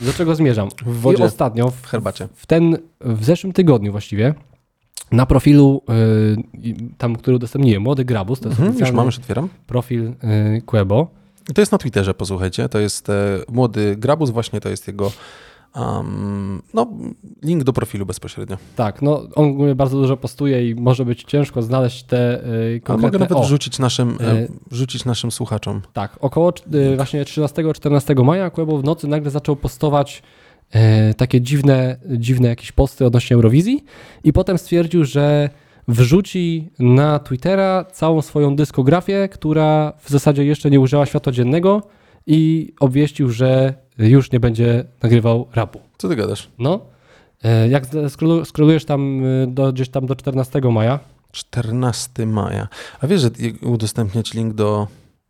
do 0.00 0.12
czego 0.12 0.34
zmierzam? 0.34 0.68
W 0.86 1.00
wodzie. 1.00 1.22
I 1.22 1.26
ostatnio, 1.26 1.70
w, 1.70 1.86
herbacie. 1.86 2.28
w 2.34 2.46
ten, 2.46 2.78
w 3.00 3.24
zeszłym 3.24 3.52
tygodniu 3.52 3.92
właściwie, 3.92 4.34
na 5.12 5.26
profilu, 5.26 5.82
y, 6.64 6.74
tam, 6.98 7.16
który 7.16 7.36
udostępniłem, 7.36 7.82
Młody 7.82 8.04
Grabus, 8.04 8.40
to 8.40 8.48
jest 8.48 8.60
Mhm, 8.60 8.78
już 8.78 8.92
mam, 8.92 9.06
już 9.06 9.18
otwieram. 9.18 9.48
profil 9.66 10.06
y, 10.56 10.62
Quebo, 10.66 11.08
To 11.54 11.60
jest 11.62 11.72
na 11.72 11.78
Twitterze, 11.78 12.14
posłuchajcie. 12.14 12.68
To 12.68 12.78
jest 12.78 13.10
e, 13.10 13.38
młody 13.48 13.96
Grabus, 13.96 14.30
właśnie 14.30 14.60
to 14.60 14.68
jest 14.68 14.86
jego 14.86 15.12
um, 15.74 16.62
no, 16.74 16.86
link 17.42 17.64
do 17.64 17.72
profilu 17.72 18.06
bezpośrednio. 18.06 18.56
Tak, 18.76 19.02
no 19.02 19.22
on 19.34 19.50
ogólnie 19.50 19.74
bardzo 19.74 19.98
dużo 19.98 20.16
postuje 20.16 20.70
i 20.70 20.74
może 20.74 21.04
być 21.04 21.24
ciężko 21.24 21.62
znaleźć 21.62 22.02
te 22.02 22.44
y, 22.44 22.48
Ale 22.48 22.80
konkretne... 22.80 23.06
mogę 23.06 23.18
nawet 23.18 23.38
o, 23.38 23.42
wrzucić 23.42 23.78
naszym, 23.78 24.18
E, 24.20 24.48
wrzucić 24.70 25.04
naszym 25.04 25.30
słuchaczom. 25.30 25.82
Tak, 25.92 26.18
około 26.20 26.52
y, 26.74 26.96
właśnie 26.96 27.24
13-14 27.24 28.24
maja 28.24 28.50
Kłębo 28.50 28.78
w 28.78 28.84
nocy 28.84 29.08
nagle 29.08 29.30
zaczął 29.30 29.56
postować 29.56 30.22
e, 30.70 31.14
takie 31.14 31.40
dziwne, 31.40 31.96
dziwne 32.06 32.48
jakieś 32.48 32.72
posty 32.72 33.06
odnośnie 33.06 33.34
Eurowizji 33.34 33.84
i 34.24 34.32
potem 34.32 34.58
stwierdził, 34.58 35.04
że 35.04 35.50
wrzuci 35.88 36.70
na 36.78 37.18
Twittera 37.18 37.84
całą 37.92 38.22
swoją 38.22 38.56
dyskografię, 38.56 39.28
która 39.28 39.92
w 40.00 40.10
zasadzie 40.10 40.44
jeszcze 40.44 40.70
nie 40.70 40.80
ujrzała 40.80 41.06
światła 41.06 41.32
dziennego 41.32 41.82
i 42.26 42.72
obwieścił, 42.80 43.30
że 43.30 43.74
już 43.98 44.32
nie 44.32 44.40
będzie 44.40 44.84
nagrywał 45.02 45.46
rapu. 45.54 45.80
Co 45.98 46.08
ty 46.08 46.16
gadasz? 46.16 46.48
No, 46.58 46.80
e, 47.44 47.68
jak 47.68 47.86
skrolu- 47.86 48.44
skrolujesz 48.44 48.84
tam 48.84 49.24
y, 49.24 49.46
do, 49.50 49.72
gdzieś 49.72 49.88
tam 49.88 50.06
do 50.06 50.16
14 50.16 50.60
maja, 50.60 50.98
14 51.32 52.26
maja. 52.26 52.68
A 53.00 53.06
wiesz, 53.06 53.20
że 53.20 53.30
udostępniać 53.62 54.34
link 54.34 54.54
do 54.54 54.86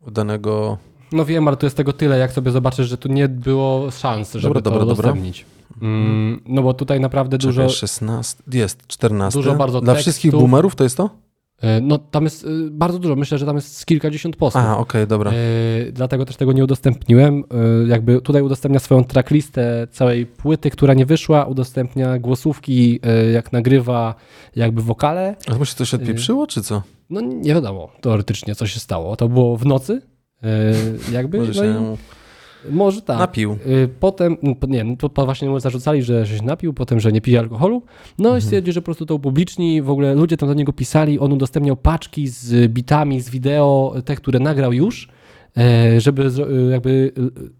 danego... 0.07 0.77
No 1.11 1.25
wiem, 1.25 1.47
ale 1.47 1.57
tu 1.57 1.65
jest 1.65 1.77
tego 1.77 1.93
tyle, 1.93 2.17
jak 2.17 2.31
sobie 2.31 2.51
zobaczysz, 2.51 2.87
że 2.89 2.97
tu 2.97 3.09
nie 3.09 3.27
było 3.29 3.91
szans, 3.91 4.33
żeby 4.33 4.41
Dobra, 4.53 4.61
to 4.61 4.69
dobra, 4.69 4.79
dobra. 4.85 4.93
udostępnić. 4.93 5.45
Mm, 5.81 6.41
no 6.45 6.61
bo 6.63 6.73
tutaj 6.73 6.99
naprawdę 6.99 7.37
Czekaj, 7.37 7.55
dużo, 7.55 7.69
16, 7.69 8.43
jest 8.53 8.87
14. 8.87 9.39
dużo 9.39 9.55
bardzo 9.55 9.81
Dla 9.81 9.93
tekstów. 9.93 10.01
wszystkich 10.13 10.31
boomerów 10.31 10.75
to 10.75 10.83
jest 10.83 10.97
to? 10.97 11.09
E, 11.61 11.81
no 11.81 11.97
tam 11.97 12.23
jest 12.23 12.43
e, 12.43 12.47
bardzo 12.71 12.99
dużo, 12.99 13.15
myślę, 13.15 13.37
że 13.37 13.45
tam 13.45 13.55
jest 13.55 13.77
z 13.77 13.85
kilkadziesiąt 13.85 14.35
postów. 14.35 14.61
A, 14.61 14.77
okej, 14.77 15.07
dobra. 15.07 15.31
E, 15.31 15.35
dlatego 15.91 16.25
też 16.25 16.35
tego 16.35 16.53
nie 16.53 16.63
udostępniłem. 16.63 17.43
Jakby 17.87 18.21
tutaj 18.21 18.41
udostępnia 18.41 18.79
swoją 18.79 19.03
tracklistę 19.03 19.87
całej 19.91 20.25
płyty, 20.25 20.69
która 20.69 20.93
nie 20.93 21.05
wyszła, 21.05 21.45
udostępnia 21.45 22.19
głosówki, 22.19 22.99
jak 23.33 23.51
nagrywa 23.53 24.15
jakby 24.55 24.81
wokale. 24.81 25.35
A 25.47 25.57
mu 25.57 25.65
się 25.65 25.75
coś 25.75 25.93
odpieprzyło, 25.93 26.47
czy 26.47 26.61
co? 26.61 26.81
No 27.09 27.21
nie 27.21 27.53
wiadomo 27.53 27.89
teoretycznie, 28.01 28.55
co 28.55 28.67
się 28.67 28.79
stało. 28.79 29.15
To 29.15 29.29
było 29.29 29.57
w 29.57 29.65
nocy, 29.65 30.01
jakby. 31.11 31.37
Może 31.39 31.53
no 31.53 31.63
się 31.63 31.93
i, 31.93 31.97
może 32.71 33.01
tak. 33.01 33.19
napił. 33.19 33.51
Y, 33.67 33.89
Potem, 33.99 34.37
no, 34.43 34.53
nie, 34.67 34.83
no 34.83 34.95
to 35.09 35.25
właśnie 35.25 35.49
mu 35.49 35.59
zarzucali, 35.59 36.03
że 36.03 36.27
się 36.27 36.43
napił, 36.43 36.73
potem, 36.73 36.99
że 36.99 37.11
nie 37.11 37.21
pije 37.21 37.39
alkoholu. 37.39 37.81
No 38.19 38.29
Mhm. 38.29 38.39
i 38.39 38.41
stwierdził, 38.41 38.73
że 38.73 38.81
po 38.81 38.85
prostu 38.85 39.05
to 39.05 39.15
upubliczni. 39.15 39.81
W 39.81 39.89
ogóle 39.89 40.15
ludzie 40.15 40.37
tam 40.37 40.49
do 40.49 40.55
niego 40.55 40.73
pisali, 40.73 41.19
on 41.19 41.33
udostępniał 41.33 41.75
paczki 41.77 42.27
z 42.27 42.71
bitami, 42.71 43.21
z 43.21 43.29
wideo, 43.29 43.95
te, 44.05 44.15
które 44.15 44.39
nagrał 44.39 44.73
już, 44.73 45.07
e, 45.57 46.01
żeby 46.01 46.23
y, 46.25 46.71
jakby 46.71 46.89
y, 46.89 47.11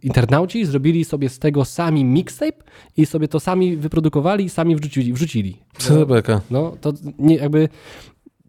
internauci 0.04 0.66
zrobili 0.66 1.06
sobie 1.06 1.30
z 1.30 1.40
tego 1.40 1.66
sami 1.66 2.06
mixtape 2.06 2.64
i 2.98 3.06
sobie 3.06 3.28
to 3.28 3.40
sami 3.40 3.78
wyprodukowali 3.78 4.46
i 4.46 4.50
sami 4.50 4.76
wrzucili. 4.76 5.14
wrzucili. 5.14 5.58
Co 5.78 6.06
beka? 6.06 6.42
No 6.52 6.78
to 6.82 6.94
nie, 7.20 7.36
jakby 7.36 7.70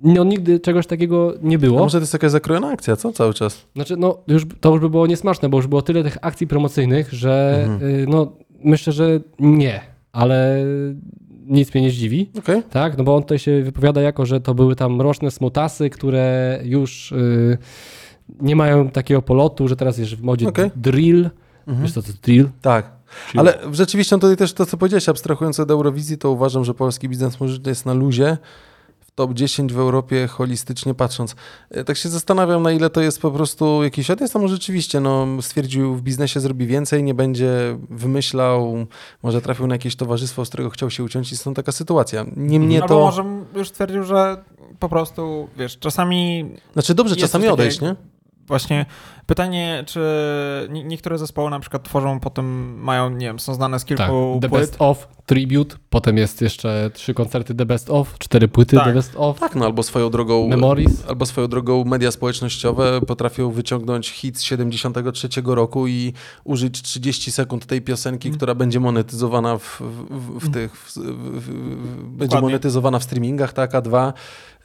no, 0.03 0.25
nigdy 0.25 0.61
czegoś 0.61 0.87
takiego 0.87 1.35
nie 1.43 1.57
A 1.57 1.59
było. 1.59 1.79
może 1.79 1.99
to 1.99 2.03
jest 2.03 2.13
jakaś 2.13 2.31
zakrojona 2.31 2.69
akcja, 2.69 2.97
co? 2.97 3.13
Cały 3.13 3.35
czas. 3.35 3.67
Znaczy, 3.75 3.97
no, 3.97 4.19
już, 4.29 4.47
to 4.61 4.71
już 4.73 4.81
by 4.81 4.91
było 4.91 5.07
niesmaczne, 5.07 5.49
bo 5.49 5.57
już 5.59 5.67
było 5.67 5.83
tyle 5.83 6.03
tych 6.05 6.19
akcji 6.21 6.47
promocyjnych, 6.47 7.13
że 7.13 7.63
Mhm. 7.67 7.91
y, 7.91 8.07
no, 8.09 8.33
myślę, 8.65 8.93
że 8.93 9.21
nie, 9.39 9.81
ale 10.13 10.65
nic 11.47 11.75
mnie 11.75 11.83
nie 11.83 11.91
zdziwi, 11.91 12.31
Okej. 12.39 12.63
tak? 12.71 12.99
No 12.99 13.05
bo 13.05 13.17
on 13.17 13.23
tutaj 13.23 13.39
się 13.39 13.63
wypowiada 13.63 14.01
jako, 14.01 14.27
że 14.27 14.41
to 14.41 14.55
były 14.55 14.77
tam 14.77 14.97
mroczne 14.97 15.31
smutasy, 15.31 15.91
które 15.91 16.61
już 16.65 17.13
y, 17.13 17.59
nie 18.41 18.57
mają 18.57 18.89
takiego 18.91 19.23
polotu, 19.23 19.69
że 19.69 19.77
teraz 19.77 19.99
jest 19.99 20.15
w 20.15 20.23
modzie 20.23 20.49
Okej. 20.49 20.71
drill. 20.77 21.31
Mhm. 21.67 21.83
Wiesz 21.87 21.93
co 21.95 22.03
to 22.03 22.09
jest 22.09 22.21
drill? 22.21 22.49
Tak. 22.63 22.91
Czyli- 23.31 23.41
Ale 23.41 23.59
rzeczywiście 23.73 24.17
tutaj 24.17 24.37
też 24.37 24.53
to, 24.53 24.67
co 24.67 24.77
powiedziałeś, 24.77 25.09
abstrahując 25.09 25.61
od 25.61 25.71
Eurowizji, 25.71 26.19
to 26.19 26.31
uważam, 26.31 26.65
że 26.65 26.75
polski 26.75 27.09
biznes 27.09 27.41
może 27.41 27.59
jest 27.67 27.87
na 27.87 27.95
luzie. 27.95 28.37
Top 29.17 29.35
10 29.35 29.73
w 29.73 29.79
Europie 29.79 30.27
holistycznie 30.27 30.95
patrząc. 30.95 31.37
E, 31.71 31.85
Tak 31.85 31.97
się 31.97 32.09
zastanawiam, 32.09 32.63
na 32.63 32.73
ile 32.73 32.91
to 32.91 33.01
jest 33.01 33.23
po 33.23 33.31
prostu 33.31 33.85
jakiś 33.85 34.11
odjazd, 34.11 34.37
a 34.37 34.39
może 34.39 34.55
rzeczywiście 34.55 35.01
no, 35.01 35.27
stwierdził 35.41 35.95
w 35.95 36.03
biznesie 36.03 36.41
zrobi 36.41 36.67
więcej, 36.67 37.03
nie 37.03 37.15
będzie 37.15 37.79
wymyślał, 37.91 38.87
może 39.23 39.43
trafił 39.43 39.67
na 39.67 39.75
jakieś 39.75 39.97
towarzystwo, 39.97 40.45
z 40.45 40.49
którego 40.49 40.71
chciał 40.71 40.91
się 40.91 41.05
uciąć 41.05 41.33
i 41.33 41.37
stąd 41.37 41.57
taka 41.57 41.73
sytuacja. 41.73 42.25
Nie 42.37 42.61
mnie 42.61 42.83
Albo 42.83 42.95
to... 42.95 43.01
może 43.01 43.25
już 43.55 43.69
stwierdził, 43.69 44.03
że 44.05 44.37
po 44.79 44.89
prostu, 44.89 45.49
wiesz, 45.57 45.79
czasami 45.79 46.51
Znaczy 46.73 46.95
dobrze 46.95 47.17
czasami 47.17 47.49
odejść, 47.49 47.81
nie? 47.81 47.97
Właśnie 48.47 48.87
pytanie, 49.27 49.85
czy 49.87 50.01
nie- 50.71 50.85
niektóre 50.85 51.19
zespoły 51.19 51.51
na 51.51 51.61
przykład 51.61 51.83
tworzą, 51.83 52.21
potem 52.21 52.75
mają, 52.81 53.11
nie 53.11 53.27
wiem, 53.27 53.39
są 53.39 53.55
znane 53.55 53.79
z 53.79 53.85
Tak, 53.85 53.99
kilku 53.99 54.39
The 54.43 54.49
płyt. 54.49 54.63
Best 54.63 54.77
Of, 54.79 55.09
Tribute, 55.27 55.77
potem 55.91 56.17
jest 56.17 56.41
jeszcze 56.43 56.91
trzy 56.95 57.15
koncerty 57.15 57.55
The 57.55 57.67
Best 57.67 57.91
Of, 57.91 58.19
cztery 58.19 58.49
płyty 58.49 58.77
Tak. 58.77 58.85
The 58.87 58.93
Best 58.95 59.13
Of, 59.17 59.41
Tak, 59.41 59.55
no 59.55 59.65
albo 59.65 59.83
swoją 59.83 60.11
drogą... 60.11 60.49
Memories. 60.49 61.05
Albo 61.09 61.27
swoją 61.27 61.49
drogą 61.49 61.85
media 61.85 62.11
społecznościowe 62.11 63.01
potrafią 63.01 63.51
wyciągnąć 63.51 64.11
hit 64.11 64.39
z 64.39 64.43
73 64.43 65.29
roku 65.45 65.87
i 65.87 66.13
użyć 66.45 66.83
30 66.83 67.33
sekund 67.33 67.67
tej 67.67 67.83
piosenki, 67.83 68.29
Mm. 68.29 68.37
która 68.37 68.55
będzie 68.55 68.81
monetyzowana 68.81 69.59
w, 69.59 69.81
w, 70.11 70.39
w 70.47 70.53
tych. 70.53 70.77
W, 70.77 70.97
w, 70.97 71.41
w, 71.41 72.03
będzie 72.09 72.41
monetyzowana 72.41 72.99
w 72.99 73.03
streamingach, 73.05 73.53
tak, 73.53 73.75
a 73.75 73.81
dwa. 73.81 74.13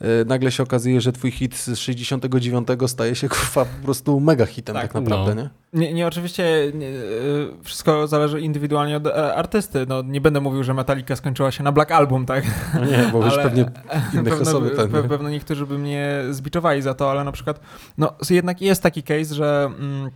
y, 0.02 0.04
Nagle 0.26 0.52
się 0.52 0.62
okazuje, 0.62 1.00
że 1.00 1.12
twój 1.12 1.30
hit 1.30 1.56
z 1.56 1.76
69 1.78 2.68
staje 2.86 3.14
się 3.14 3.28
kurwa 3.28 3.64
po 3.64 3.84
prostu 3.84 4.20
mega 4.20 4.46
hitem 4.52 4.74
tak, 4.74 4.92
Tak, 4.92 5.02
naprawdę, 5.02 5.34
no. 5.34 5.42
nie? 5.42 5.50
Nie, 5.72 5.94
nie 5.94 6.06
oczywiście 6.06 6.72
nie, 6.74 6.86
y, 6.86 7.48
wszystko 7.62 8.06
zależy 8.06 8.40
indywidualnie 8.40 8.96
od 8.96 9.06
e, 9.06 9.34
artysty. 9.34 9.86
No, 9.88 10.02
nie 10.02 10.20
będę 10.20 10.40
mówił, 10.40 10.64
że 10.64 10.74
Metallica 10.74 11.16
skończyła 11.16 11.50
się 11.50 11.62
na 11.62 11.72
Black 11.72 11.90
Album, 11.90 12.26
tak? 12.26 12.44
No 12.74 12.84
nie, 12.84 13.10
bo 13.12 13.24
już 13.24 13.36
pewnie 13.36 13.62
inne 14.14 14.30
pewno, 14.30 14.50
osoby 14.50 14.70
pe, 14.70 14.88
pewnie. 14.88 15.08
pewno 15.08 15.30
niektórzy 15.30 15.66
by 15.66 15.78
mnie 15.78 16.22
zbiczowali 16.30 16.82
za 16.82 16.94
to, 16.94 17.10
ale 17.10 17.24
na 17.24 17.32
przykład, 17.32 17.60
no 17.98 18.12
jednak 18.30 18.60
jest 18.60 18.82
taki 18.82 19.02
case, 19.02 19.34
że 19.34 19.70
mm, 19.78 20.10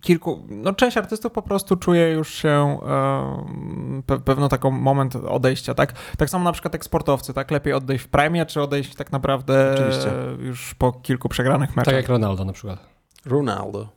kilku, 0.00 0.42
no 0.48 0.72
część 0.72 0.96
artystów 0.96 1.32
po 1.32 1.42
prostu 1.42 1.76
czuje 1.76 2.10
już 2.10 2.34
się 2.34 2.78
e, 2.88 4.02
pe, 4.06 4.20
pewno 4.20 4.48
taką 4.48 4.70
moment 4.70 5.16
odejścia, 5.16 5.74
tak? 5.74 5.92
Tak 6.18 6.30
samo 6.30 6.44
na 6.44 6.52
przykład 6.52 6.74
jak 6.74 6.84
sportowcy, 6.84 7.34
tak? 7.34 7.50
Lepiej 7.50 7.72
odejść 7.72 8.04
w 8.04 8.08
prime, 8.08 8.46
czy 8.46 8.62
odejść 8.62 8.94
tak 8.94 9.12
naprawdę 9.12 9.74
Oczywiście. 9.74 10.10
e, 10.12 10.44
już 10.44 10.74
po 10.74 10.92
kilku 10.92 11.28
przegranych 11.28 11.70
meczach. 11.70 11.84
Tak 11.84 11.94
jak 11.94 12.08
Ronaldo 12.08 12.44
na 12.44 12.52
przykład. 12.52 12.99
Ronaldo. 13.26 13.88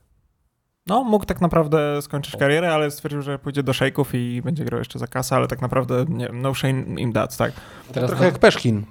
No, 0.87 1.03
mógł 1.03 1.25
tak 1.25 1.41
naprawdę 1.41 2.01
skończyć 2.01 2.35
karierę, 2.35 2.73
ale 2.73 2.91
stwierdził, 2.91 3.21
że 3.21 3.39
pójdzie 3.39 3.63
do 3.63 3.73
szejków 3.73 4.15
i 4.15 4.41
będzie 4.41 4.65
grał 4.65 4.79
jeszcze 4.79 4.99
za 4.99 5.07
kasę, 5.07 5.35
ale 5.35 5.47
tak 5.47 5.61
naprawdę 5.61 6.05
nie, 6.09 6.29
no 6.33 6.55
shame 6.55 6.81
im 6.81 7.13
that, 7.13 7.37
tak? 7.37 7.53
Teraz 7.91 8.09
Trochę 8.09 8.25
jak 8.25 8.39
Peszkin. 8.39 8.83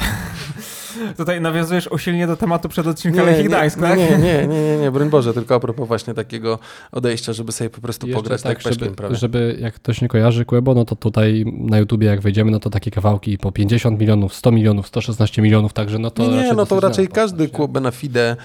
Tutaj 1.16 1.40
nawiązujesz 1.40 1.86
usilnie 1.86 2.26
do 2.26 2.36
tematu 2.36 2.68
przed 2.68 2.86
odcinkiem 2.86 3.20
Nie, 3.20 3.30
Lechii 3.30 3.42
nie, 3.42 3.48
Gdańsk, 3.48 3.76
nie, 3.76 3.82
tak? 3.82 3.98
nie, 3.98 4.08
nie, 4.08 4.18
nie, 4.18 4.46
nie, 4.46 4.76
nie, 4.76 4.90
broń 4.90 5.10
Boże, 5.10 5.34
tylko 5.34 5.54
a 5.54 5.60
propos 5.60 5.88
właśnie 5.88 6.14
takiego 6.14 6.58
odejścia, 6.92 7.32
żeby 7.32 7.52
sobie 7.52 7.70
po 7.70 7.80
prostu 7.80 8.06
Jeszcze 8.06 8.22
pograć 8.22 8.42
tak, 8.42 8.58
Peszkin 8.58 8.84
żeby, 8.84 8.96
prawie. 8.96 9.16
żeby 9.16 9.56
jak 9.60 9.74
ktoś 9.74 10.00
nie 10.00 10.08
kojarzy 10.08 10.44
Quebo, 10.44 10.74
no 10.74 10.84
to 10.84 10.96
tutaj 10.96 11.44
na 11.58 11.78
YouTubie 11.78 12.06
jak 12.06 12.20
wejdziemy, 12.20 12.50
no 12.50 12.60
to 12.60 12.70
takie 12.70 12.90
kawałki 12.90 13.38
po 13.38 13.52
50 13.52 14.00
milionów, 14.00 14.34
100 14.34 14.52
milionów, 14.52 14.86
116 14.86 15.42
milionów, 15.42 15.72
także 15.72 15.98
no 15.98 16.10
to 16.10 16.22
nie, 16.22 16.42
nie, 16.42 16.52
no 16.52 16.66
to 16.66 16.80
raczej 16.80 17.08
każdy 17.08 17.48
klub 17.48 17.80
na 17.80 17.90
FIDE 17.90 18.36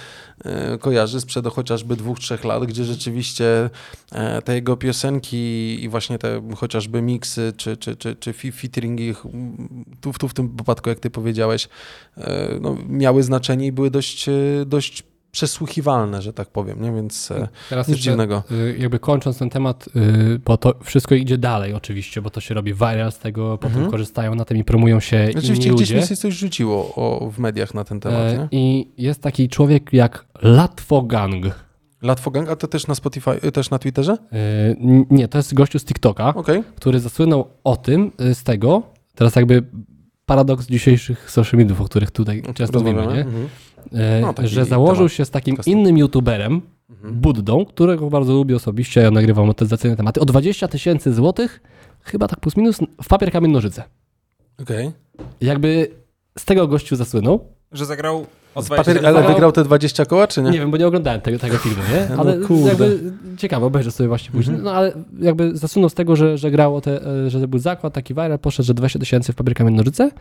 kojarzy 0.80 1.22
sprzed 1.22 1.48
chociażby 1.48 1.96
dwóch, 1.96 2.20
trzech 2.20 2.44
lat, 2.44 2.66
gdzie 2.66 2.84
rzeczywiście 2.84 3.70
e, 4.12 4.42
te 4.42 4.56
jego 4.56 4.78
piosenki 4.78 5.38
i 5.84 5.90
właśnie 5.90 6.18
te 6.18 6.42
chociażby 6.56 7.02
miksy 7.02 7.54
czy, 7.58 7.78
czy, 7.78 7.96
czy, 7.96 8.16
czy 8.16 8.34
featuringi, 8.34 9.14
tu, 10.02 10.14
tu 10.14 10.28
w 10.28 10.34
tym 10.34 10.58
wypadku, 10.58 10.90
jak 10.90 11.00
ty 11.00 11.10
powiedziałeś, 11.10 11.70
e, 12.18 12.58
no, 12.62 12.78
miały 12.90 13.24
znaczenie 13.24 13.68
i 13.68 13.72
były 13.72 13.92
dość, 13.92 14.30
e, 14.30 14.34
dość 14.66 15.04
przesłuchiwalne, 15.36 16.22
że 16.22 16.34
tak 16.34 16.48
powiem, 16.50 16.82
nie? 16.82 16.92
więc 16.92 17.32
e, 17.32 17.48
Teraz 17.70 17.88
nic 17.88 17.98
dziwnego. 17.98 18.44
y, 18.52 18.76
jakby 18.80 19.00
kończąc 19.00 19.38
ten 19.40 19.50
temat, 19.50 19.88
y, 19.96 20.40
bo 20.46 20.58
to 20.58 20.74
wszystko 20.84 21.16
idzie 21.16 21.38
dalej 21.38 21.74
oczywiście, 21.74 22.22
bo 22.22 22.30
to 22.30 22.42
się 22.42 22.54
robi 22.54 22.74
viral 22.74 23.12
z 23.12 23.20
tego, 23.20 23.58
potem 23.58 23.72
Mhm. 23.76 23.92
korzystają 23.92 24.36
na 24.36 24.46
tym 24.46 24.58
i 24.58 24.64
promują 24.64 25.00
się 25.00 25.26
Rzeczywiście 25.36 25.68
inni 25.68 25.76
gdzieś 25.76 25.90
mi 25.90 25.96
ludzie. 25.96 26.08
się 26.08 26.16
coś 26.16 26.34
rzuciło 26.34 26.96
o, 26.96 27.30
w 27.32 27.40
mediach 27.40 27.74
na 27.74 27.84
ten 27.84 28.00
temat, 28.00 28.20
E, 28.22 28.38
nie? 28.38 28.48
I 28.52 28.92
jest 28.98 29.22
taki 29.22 29.50
człowiek 29.50 29.94
jak 29.94 30.26
Latwo 30.42 31.02
Gang. 31.02 31.46
Latwogang, 32.02 32.50
a 32.50 32.56
to 32.56 32.68
też 32.68 32.88
na 32.88 32.96
Spotify, 32.96 33.32
y, 33.48 33.52
też 33.52 33.70
na 33.70 33.80
Twitterze? 33.80 34.14
E, 34.14 34.76
Nie, 35.10 35.28
to 35.28 35.38
jest 35.38 35.54
gościu 35.54 35.80
z 35.80 35.86
TikToka, 35.86 36.28
Okej. 36.36 36.64
który 36.76 37.00
zasłynął 37.00 37.48
o 37.64 37.76
tym, 37.78 38.12
y, 38.22 38.36
z 38.36 38.44
tego, 38.44 38.84
teraz 39.16 39.36
jakby 39.36 39.64
paradoks 40.26 40.66
dzisiejszych 40.68 41.32
social 41.32 41.58
mediów, 41.58 41.82
o 41.82 41.86
których 41.86 42.12
tutaj 42.12 42.44
często 42.54 42.80
mówimy, 42.80 43.02
nie? 43.02 43.22
Mhm. 43.22 43.48
E, 43.94 44.22
No, 44.22 44.34
taki 44.34 44.50
że 44.50 44.66
założył 44.66 44.96
temat 45.06 45.14
się 45.18 45.26
z 45.26 45.30
takim 45.30 45.58
innym 45.66 45.98
youtuberem, 45.98 46.62
Mhm. 46.90 47.14
Buddą, 47.14 47.66
którego 47.66 48.10
bardzo 48.10 48.34
lubię 48.34 48.56
osobiście, 48.56 49.02
ja 49.02 49.12
nagrywam 49.12 49.44
monetyzacyjne 49.44 49.98
tematy, 49.98 50.20
o 50.22 50.26
20 50.26 50.68
tysięcy 50.68 51.14
złotych, 51.14 51.62
chyba 52.02 52.28
tak 52.28 52.40
plus 52.40 52.58
minus, 52.58 52.78
w 53.04 53.08
papier, 53.08 53.32
kamień, 53.32 53.52
nożyce. 53.52 53.84
Okej. 54.62 54.92
Jakby 55.42 55.92
z 56.38 56.46
tego 56.46 56.68
gościu 56.68 56.96
zasłynął. 56.96 57.40
Że 57.72 57.86
zagrał 57.86 58.26
o 58.56 58.62
Z 58.62 58.66
20 58.66 58.94
Papier, 58.94 59.06
ale 59.08 59.28
wygrał 59.28 59.52
te 59.52 59.64
20 59.64 60.06
koła, 60.06 60.28
czy 60.28 60.42
nie? 60.42 60.52
Nie 60.52 60.60
wiem, 60.60 60.72
bo 60.72 60.78
nie 60.78 60.88
oglądałem 60.88 61.22
tego, 61.22 61.40
tego 61.40 61.58
filmu, 61.58 61.82
nie? 61.94 62.08
No 62.16 62.22
Ale 62.22 62.38
kurde. 62.38 62.68
jakby 62.70 63.00
ciekawe, 63.38 63.66
obejrzę 63.66 63.92
sobie 63.92 64.08
właśnie 64.10 64.32
później. 64.32 64.56
Mhm. 64.58 64.64
No 64.74 64.80
ale 64.80 64.94
jakby 65.20 65.58
zasunął 65.58 65.90
z 65.90 65.94
tego, 65.94 66.16
że, 66.16 66.38
że 66.38 66.52
grał 66.52 66.76
o 66.76 66.82
te, 66.82 67.06
e, 67.26 67.30
że 67.30 67.42
to 67.42 67.48
był 67.48 67.60
zakład 67.60 67.94
taki 67.94 68.14
viral, 68.14 68.40
poszedł, 68.40 68.68
że 68.68 68.74
20 68.74 69.00
tysięcy 69.00 69.34
w 69.34 69.36
papier, 69.36 69.54
kamień, 69.56 69.76
nożyce. 69.76 70.12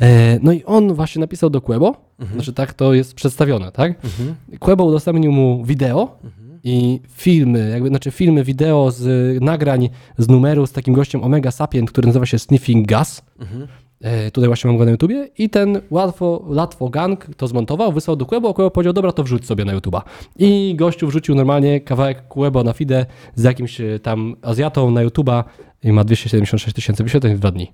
E, 0.00 0.38
No 0.42 0.52
i 0.52 0.64
on 0.64 0.94
właśnie 0.94 1.20
napisał 1.20 1.50
do 1.50 1.60
Quebo, 1.60 1.94
Mhm. 2.18 2.34
znaczy 2.34 2.52
tak 2.52 2.74
to 2.74 2.94
jest 2.94 3.14
przedstawione, 3.14 3.72
tak? 3.72 3.92
Mhm. 4.04 4.34
Quebo 4.58 4.84
udostępnił 4.84 5.32
mu 5.32 5.64
wideo 5.64 6.18
Mhm. 6.24 6.60
i 6.64 7.00
filmy, 7.08 7.68
jakby, 7.70 7.88
znaczy 7.88 8.10
filmy, 8.10 8.44
wideo 8.44 8.90
z 8.90 9.42
nagrań 9.42 9.88
z 10.18 10.28
numeru 10.28 10.66
z 10.66 10.72
takim 10.72 10.94
gościem 10.94 11.24
Omega 11.24 11.50
Sapient, 11.50 11.90
który 11.90 12.06
nazywa 12.06 12.26
się 12.26 12.38
Sniffing 12.38 12.86
Gas. 12.86 13.22
Mhm. 13.40 13.66
E, 14.00 14.30
tutaj 14.30 14.48
właśnie 14.48 14.68
mam 14.68 14.78
go 14.78 14.84
na 14.84 14.90
YouTubie 14.90 15.28
i 15.38 15.50
ten 15.50 15.80
łatwo, 15.90 16.44
łatwo 16.46 16.88
gang 16.88 17.26
to 17.36 17.48
zmontował, 17.48 17.92
wysłał 17.92 18.16
do 18.16 18.26
Quebo, 18.26 18.50
a 18.50 18.54
Quebo 18.54 18.70
powiedział, 18.70 18.92
dobra, 18.92 19.12
to 19.12 19.22
wrzuć 19.24 19.46
sobie 19.46 19.64
na 19.64 19.72
YouTuba. 19.72 20.02
I 20.38 20.74
gościu 20.78 21.06
wrzucił 21.06 21.34
normalnie 21.34 21.80
kawałek 21.80 22.28
Quebo 22.28 22.64
na 22.64 22.72
fide 22.72 23.06
z 23.34 23.42
jakimś 23.42 23.80
e, 23.80 23.98
tam 23.98 24.36
Azjatą 24.42 24.90
na 24.90 25.02
YouTuba 25.02 25.44
i 25.82 25.92
ma 25.92 26.04
276 26.04 26.74
tysięcy 26.76 27.02
wyświetleń 27.04 27.34
w 27.34 27.38
dwa 27.38 27.50
dni. 27.50 27.72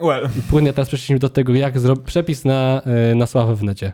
Well, 0.00 0.28
I 0.38 0.42
płynnie 0.42 0.72
teraz 0.72 0.88
przeszliśmy 0.88 1.18
do 1.18 1.28
tego, 1.28 1.54
jak 1.54 1.78
zrobić 1.78 2.04
przepis 2.06 2.44
na, 2.44 2.82
e, 3.10 3.14
na 3.14 3.26
sławę 3.26 3.54
w 3.54 3.62
necie. 3.62 3.92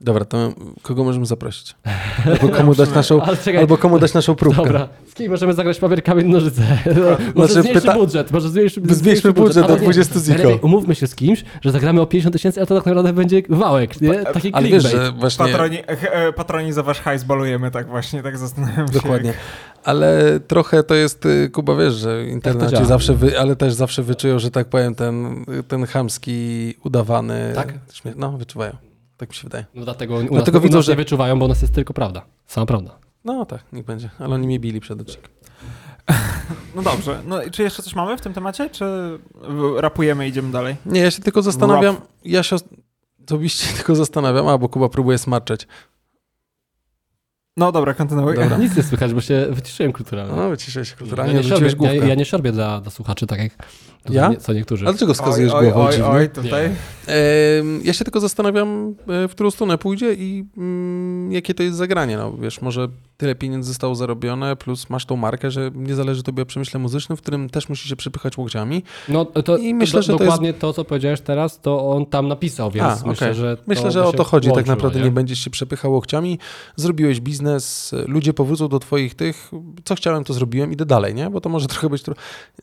Dobra, 0.00 0.24
to 0.24 0.52
kogo 0.82 1.04
możemy 1.04 1.26
zaprosić? 1.26 1.76
Albo 2.42 2.48
komu 2.48 2.74
dać 2.74 2.90
naszą, 2.94 3.20
albo 3.58 3.78
komu 3.78 3.98
dać 3.98 4.14
naszą 4.14 4.34
próbkę. 4.34 4.62
dobra, 4.62 4.88
z 5.10 5.14
kim 5.14 5.30
możemy 5.30 5.54
zagrać 5.54 5.78
papier, 5.78 6.02
kamień, 6.02 6.26
nożyce? 6.28 6.62
może 7.34 7.52
Znaczy, 7.52 7.52
zmniejszy 7.52 7.80
pyta- 7.80 7.94
budżet, 7.94 8.30
może 8.30 8.48
zmniejszy, 8.48 8.80
Zmniejszmy 8.84 9.32
budżet 9.32 9.62
do 9.62 9.64
ale 9.64 9.74
nie. 9.74 9.80
20 9.80 10.20
ziko. 10.20 10.58
Umówmy 10.62 10.94
się 10.94 11.06
z 11.06 11.14
kimś, 11.14 11.44
że 11.62 11.70
zagramy 11.72 12.00
o 12.00 12.06
50 12.06 12.32
tysięcy, 12.32 12.62
a 12.62 12.66
to 12.66 12.74
tak 12.76 12.86
naprawdę 12.86 13.12
będzie 13.12 13.42
wałek, 13.48 14.00
nie? 14.00 14.08
Taki 14.14 14.24
Ale 14.24 14.68
clickbait. 14.68 14.72
wiesz, 14.72 14.92
że 14.92 15.12
właśnie... 15.12 15.46
patroni, 15.46 15.78
patroni 16.36 16.72
za 16.72 16.82
wasz 16.82 17.00
hajs 17.00 17.24
balujemy, 17.24 17.70
tak 17.70 17.88
właśnie, 17.88 18.22
tak 18.22 18.38
zastanawiam 18.38 18.88
się. 18.88 18.94
Dokładnie. 18.94 19.32
Ale 19.88 20.40
trochę 20.40 20.82
to 20.82 20.94
jest, 20.94 21.26
y, 21.26 21.50
Kuba, 21.50 21.76
wiesz, 21.76 21.94
że 21.94 22.24
internet 22.24 22.70
działa. 22.70 22.84
zawsze, 22.84 23.14
wy, 23.14 23.40
ale 23.40 23.56
też 23.56 23.74
zawsze 23.74 24.02
wyczują, 24.02 24.38
że 24.38 24.50
tak 24.50 24.68
powiem, 24.68 24.94
ten, 24.94 25.44
ten 25.68 25.86
chamski, 25.86 26.74
udawany... 26.84 27.52
Tak? 27.54 27.74
No, 28.16 28.32
wyczuwają. 28.32 28.72
Tak 29.16 29.28
mi 29.28 29.34
się 29.34 29.42
wydaje. 29.42 29.64
No 29.74 29.84
dlatego, 29.84 30.14
u 30.14 30.20
nas, 30.20 30.30
Dlatego 30.30 30.58
u 30.58 30.60
widzą, 30.60 30.82
że- 30.82 30.92
nie 30.92 30.96
wyczuwają, 30.96 31.38
bo 31.38 31.44
u 31.44 31.48
nas 31.48 31.62
jest 31.62 31.74
tylko 31.74 31.94
prawda. 31.94 32.22
Sama 32.46 32.66
prawda. 32.66 32.98
No 33.24 33.46
tak, 33.46 33.60
niech 33.72 33.84
będzie. 33.84 34.10
Ale 34.18 34.34
oni 34.34 34.46
mnie 34.46 34.60
bili 34.60 34.80
przed 34.80 35.00
odcinkiem. 35.00 35.30
No 36.74 36.82
dobrze, 36.82 37.22
no 37.26 37.42
i 37.42 37.50
czy 37.50 37.62
jeszcze 37.62 37.82
coś 37.82 37.94
mamy 37.94 38.16
w 38.18 38.20
tym 38.20 38.32
temacie, 38.32 38.70
czy 38.70 38.84
rapujemy 39.76 40.26
i 40.26 40.28
idziemy 40.30 40.52
dalej? 40.52 40.76
Nie, 40.86 41.00
ja 41.00 41.10
się 41.10 41.22
tylko 41.22 41.42
zastanawiam, 41.42 41.96
ja 42.24 42.42
się 42.42 42.56
osobiście 43.26 43.74
tylko 43.76 43.94
zastanawiam, 43.94 44.48
a 44.48 44.58
bo 44.58 44.68
Kuba 44.68 44.88
próbuje 44.88 45.18
smarczeć. 45.18 45.66
No 47.58 47.72
dobra, 47.72 47.94
kontynuuj. 47.94 48.34
Dobra. 48.34 48.58
Nic 48.64 48.76
nie 48.76 48.82
słychać, 48.82 49.14
bo 49.14 49.20
się 49.20 49.46
wyciszyłem 49.50 49.92
kulturalnie. 49.92 50.36
No, 50.36 50.48
wyciszaj 50.50 50.84
się 50.84 50.92
ja, 50.92 50.98
kulturalnie, 50.98 51.34
nie 51.34 51.40
odwróciłeś 51.40 51.72
szorbię, 51.72 51.78
główkę. 51.88 51.96
ja, 51.96 52.06
ja 52.06 52.14
nie 52.14 52.24
szorbię 52.24 52.52
dla, 52.52 52.80
dla 52.80 52.90
słuchaczy, 52.90 53.26
tak 53.26 53.38
jak 53.38 53.52
Ja? 54.10 54.28
nie, 54.28 54.36
co 54.36 54.52
niektórzy. 54.52 54.84
Ale 54.84 54.92
dlaczego 54.94 55.14
wskazujesz 55.14 55.52
oj, 55.52 55.64
głową 55.64 55.86
oj, 55.86 55.92
dziwnie? 55.92 56.06
oj, 56.08 56.28
tutaj. 56.30 56.64
Em, 56.64 57.80
Ja 57.84 57.92
się 57.92 58.04
tylko 58.04 58.20
zastanawiam, 58.20 58.94
e, 59.08 59.28
w 59.28 59.30
którą 59.30 59.50
stronę 59.50 59.78
pójdzie 59.78 60.14
i 60.14 60.44
mm, 60.56 61.32
jakie 61.32 61.54
to 61.54 61.62
jest 61.62 61.76
zagranie. 61.76 62.16
No, 62.16 62.32
wiesz, 62.32 62.60
może 62.60 62.88
tyle 63.18 63.34
pieniędzy 63.34 63.68
zostało 63.68 63.94
zarobione, 63.94 64.56
plus 64.56 64.90
masz 64.90 65.04
tą 65.06 65.16
markę, 65.16 65.50
że 65.50 65.70
nie 65.74 65.94
zależy 65.94 66.22
tobie 66.22 66.42
o 66.42 66.46
przemyśle 66.46 66.80
muzycznym, 66.80 67.16
w 67.16 67.22
którym 67.22 67.50
też 67.50 67.68
musisz 67.68 67.88
się 67.90 67.96
przepychać 67.96 68.38
łokciami. 68.38 68.82
No 69.08 69.24
to, 69.24 69.56
I 69.56 69.74
myślę, 69.74 69.98
do, 69.98 70.02
że 70.02 70.12
to 70.12 70.18
dokładnie 70.18 70.52
to, 70.54 70.72
co 70.72 70.84
powiedziałeś 70.84 71.20
teraz, 71.20 71.60
to 71.60 71.90
on 71.90 72.06
tam 72.06 72.28
napisał, 72.28 72.70
więc 72.70 72.86
A, 72.86 73.06
myślę, 73.06 73.26
okej. 73.26 73.34
że 73.34 73.56
Myślę, 73.66 73.90
że 73.90 74.04
o 74.04 74.12
to 74.12 74.24
chodzi. 74.24 74.48
tak 74.48 74.56
łączyło, 74.56 74.76
naprawdę 74.76 75.00
nie? 75.00 75.10
będziesz 75.10 75.38
się 75.38 75.50
przepychał 75.50 75.92
łokciami. 75.92 76.38
Zrobiłeś 76.76 77.20
biznes, 77.20 77.94
ludzie 78.06 78.34
powrócą 78.34 78.68
do 78.68 78.78
twoich 78.78 79.14
tych, 79.14 79.50
co 79.84 79.94
chciałem, 79.94 80.24
to 80.24 80.32
zrobiłem, 80.32 80.72
idę 80.72 80.86
dalej, 80.86 81.14
nie? 81.14 81.30
Bo 81.30 81.40
to 81.40 81.48
może 81.48 81.66
trochę 81.76 81.88
być... 81.88 82.02
Tro... 82.02 82.14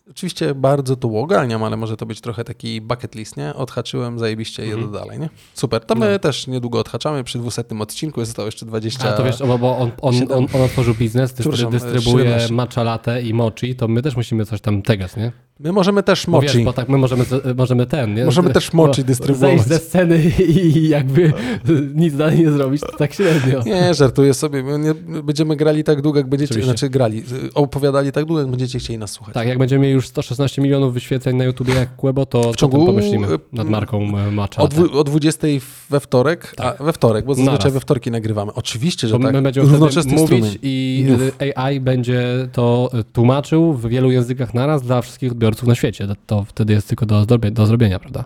Oczywiście 0.10 0.56
bardzo 0.56 0.96
to 0.96 1.08
uogarniam, 1.08 1.64
ale 1.64 1.78
może 1.78 1.98
to 1.98 2.06
być 2.06 2.22
trochę 2.22 2.44
taki 2.44 2.82
bucket 2.82 3.16
list, 3.16 3.38
nie? 3.38 3.54
Odhaczyłem, 3.54 4.20
zajebiście, 4.20 4.64
Mhm. 4.64 4.82
jedę 4.82 4.94
dalej, 4.94 5.20
nie? 5.20 5.30
Super. 5.54 5.86
To 5.86 5.96
my 5.96 6.12
No. 6.12 6.20
też 6.20 6.48
niedługo 6.48 6.80
odhaczamy. 6.80 7.24
Przy 7.24 7.38
200 7.40 7.64
odcinku 7.80 8.26
zostało 8.26 8.46
jeszcze 8.46 8.66
20... 8.66 9.10
A 9.10 9.14
to 9.14 9.24
wiesz, 9.24 9.38
bo, 9.60 9.78
on, 9.78 9.92
on, 10.02 10.14
Siedem. 10.14 10.45
On, 10.54 10.62
on 10.62 10.66
otworzył 10.66 10.94
biznes, 10.94 11.34
dystry, 11.34 11.70
dystrybuuje 11.72 12.26
17. 12.26 12.54
matcha 12.54 12.84
latte 12.84 13.22
i 13.22 13.34
mochi, 13.34 13.76
to 13.76 13.88
my 13.88 14.02
też 14.02 14.16
musimy 14.16 14.46
coś 14.46 14.62
tam 14.62 14.82
tegać, 14.82 15.16
nie? 15.16 15.32
My 15.60 15.72
możemy 15.72 16.04
też 16.04 16.26
Bo 16.26 16.32
mochi. 16.32 16.48
wiesz, 16.48 16.58
bo 16.66 16.74
tak 16.74 16.90
my 16.90 16.98
możemy, 16.98 17.24
z- 17.24 17.58
możemy 17.58 17.86
ten, 17.86 18.14
nie? 18.14 18.26
Możemy 18.26 18.50
też 18.50 18.72
Bo 18.74 18.88
dystrybuować. 18.88 19.50
Zejść 19.50 19.66
ze 19.68 19.78
sceny 19.78 20.20
i 20.48 20.90
jakby 20.90 21.34
nic 21.96 22.16
dalej 22.16 22.40
nie 22.40 22.52
zrobić, 22.52 22.82
to 22.82 22.98
tak 22.98 23.14
średnio. 23.14 23.64
Nie, 23.66 23.94
żartuję 23.94 24.34
sobie. 24.34 24.64
My 24.64 25.24
będziemy 25.24 25.56
grali 25.56 25.84
tak 25.84 26.02
długo, 26.02 26.20
jak 26.20 26.30
będziecie... 26.30 26.52
Oczywiście. 26.52 26.72
Znaczy 26.72 26.90
grali, 26.90 27.24
opowiadali 27.54 28.12
tak 28.12 28.26
długo, 28.26 28.42
jak 28.42 28.50
będziecie 28.50 28.80
chcieli 28.80 29.00
nas 29.00 29.12
słuchać. 29.12 29.34
Tak, 29.34 29.48
jak 29.48 29.58
będziemy 29.58 29.82
mieli 29.82 29.94
już 29.94 30.08
116 30.08 30.62
milionów 30.62 30.94
wyświetleń 30.94 31.36
na 31.38 31.44
YouTubie 31.44 31.74
jak 31.74 31.96
Quebo, 31.96 32.26
to 32.26 32.54
w 32.54 32.56
ciągu, 32.56 32.86
pomyślimy 32.86 33.28
nad 33.54 33.70
marką 33.70 34.02
e, 34.18 34.32
matcha 34.32 34.62
O, 34.64 34.68
dwu, 34.68 35.00
o 35.00 35.04
20 35.04 35.48
we 35.90 36.00
wtorek, 36.00 36.54
Tak. 36.58 36.82
a 36.82 36.84
we 36.84 36.94
wtorek, 36.94 37.26
bo 37.26 37.36
zazwyczaj 37.36 37.58
Naraz. 37.60 37.74
we 37.74 37.80
wtorki 37.80 38.12
nagrywamy. 38.12 38.54
Oczywiście, 38.54 39.08
że 39.08 39.18
Bo 39.20 39.24
tak. 39.26 39.34
my 39.34 39.42
będziemy 39.42 39.70
Równoczesny 39.70 40.12
mówić 40.16 40.28
strumień. 40.28 40.58
i 40.62 41.06
Uf. 41.16 41.58
AI 41.58 41.80
będzie 41.80 42.24
to 42.52 42.90
y, 43.00 43.04
tłumaczył 43.04 43.74
w 43.74 43.88
wielu 43.90 44.12
językach 44.12 44.54
naraz 44.54 44.82
dla 44.82 45.02
wszystkich 45.02 45.32
odbiorców 45.32 45.45
na 45.68 45.76
świecie. 45.76 46.08
To, 46.08 46.16
to 46.28 46.44
wtedy 46.44 46.74
jest 46.74 46.88
tylko 46.88 47.06
do, 47.06 47.26
zrobienia, 47.26 47.56
do 47.56 47.66
zrobienia, 47.66 48.00
prawda? 48.00 48.24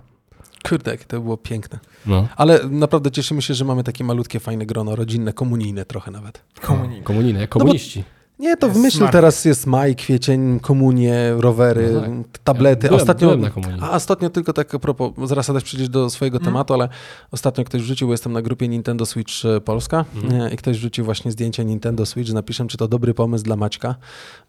Kurde, 0.70 0.98
to 0.98 1.22
było 1.22 1.38
piękne. 1.38 1.80
No. 2.06 2.28
Ale 2.36 2.60
naprawdę 2.70 3.12
cieszymy 3.12 3.42
się, 3.42 3.54
że 3.54 3.66
mamy 3.66 3.84
takie 3.84 4.04
malutkie, 4.04 4.40
fajne 4.40 4.66
grono 4.66 4.96
rodzinne, 4.96 5.34
komunijne 5.34 5.86
trochę 5.86 6.12
nawet. 6.12 6.42
Komunii. 6.62 7.02
Komuniny, 7.04 7.40
jak 7.40 7.56
No 7.56 7.60
bo- 7.60 7.66
komuniści. 7.66 8.04
Nie, 8.40 8.58
to 8.58 8.70
w 8.70 8.78
myśl 8.78 8.98
smart. 8.98 9.12
teraz 9.12 9.46
jest 9.46 9.68
maj, 9.68 9.96
kwiecień, 9.96 10.60
komunie, 10.60 11.34
rowery, 11.38 11.92
No 11.94 12.02
tak. 12.02 12.10
tablety. 12.44 12.86
Ja 12.86 12.90
byłem- 12.90 13.02
ostatnio, 13.02 13.28
byłem 13.28 13.42
na 13.42 13.50
komunii. 13.50 13.80
a 13.82 13.92
ostatnio 13.92 14.30
tylko 14.30 14.54
tak 14.54 14.76
a 14.76 14.80
propos, 14.80 15.12
zaraz 15.26 15.48
też 15.48 15.64
przejdziesz 15.64 15.90
do 15.90 16.10
swojego 16.10 16.38
Mhm. 16.38 16.54
tematu, 16.54 16.74
ale 16.74 16.90
ostatnio 17.32 17.64
ktoś 17.64 17.82
wrzucił, 17.82 18.08
bo 18.08 18.14
jestem 18.14 18.34
na 18.34 18.42
grupie 18.42 18.68
Nintendo 18.68 19.06
Switch 19.06 19.34
e, 19.46 19.62
Polska 19.62 20.06
e, 20.32 20.54
i 20.54 20.58
ktoś 20.58 20.78
wrzucił 20.78 21.06
właśnie 21.06 21.32
zdjęcie 21.32 21.66
Nintendo 21.66 22.06
Switch, 22.06 22.34
napiszę, 22.34 22.68
czy 22.68 22.78
to 22.78 22.88
dobry 22.88 23.14
pomysł 23.14 23.44
dla 23.44 23.56
Maćka, 23.56 23.96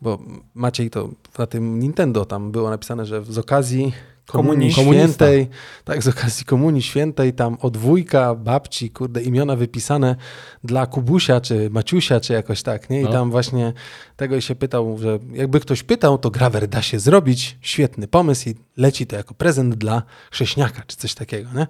bo 0.02 0.18
Maciej 0.54 0.90
to 0.90 1.08
na 1.38 1.46
tym 1.46 1.78
Nintendo 1.78 2.24
tam 2.24 2.52
było 2.52 2.70
napisane, 2.70 3.06
że 3.06 3.24
z 3.24 3.38
okazji 3.38 3.92
Komunii 4.30 4.74
Komunii. 4.74 5.00
Świętej, 5.00 5.48
tak, 5.84 6.02
z 6.02 6.08
okazji 6.08 6.44
Komunii 6.44 6.82
Świętej, 6.82 7.32
tam 7.32 7.56
od 7.60 7.76
wujka, 7.76 8.34
babci, 8.34 8.90
kurde, 8.90 9.22
imiona 9.22 9.56
wypisane 9.56 10.16
dla 10.64 10.86
Kubusia, 10.86 11.40
czy 11.40 11.70
Maciusia, 11.70 12.20
czy 12.20 12.32
jakoś 12.32 12.62
tak, 12.62 12.90
nie? 12.90 13.00
I 13.00 13.04
No. 13.04 13.12
tam 13.12 13.30
właśnie 13.30 13.72
tego 14.16 14.40
się 14.40 14.54
pytał, 14.54 14.98
że 14.98 15.18
jakby 15.32 15.60
ktoś 15.60 15.82
pytał, 15.82 16.18
to 16.18 16.30
grawer 16.30 16.68
da 16.68 16.82
się 16.82 16.98
zrobić, 17.00 17.58
świetny 17.60 18.08
pomysł 18.08 18.48
i 18.48 18.54
leci 18.76 19.06
to 19.06 19.16
jako 19.16 19.34
prezent 19.34 19.74
dla 19.74 20.02
chrześniaka, 20.30 20.82
czy 20.86 20.96
coś 20.96 21.14
takiego, 21.14 21.48
nie? 21.56 21.66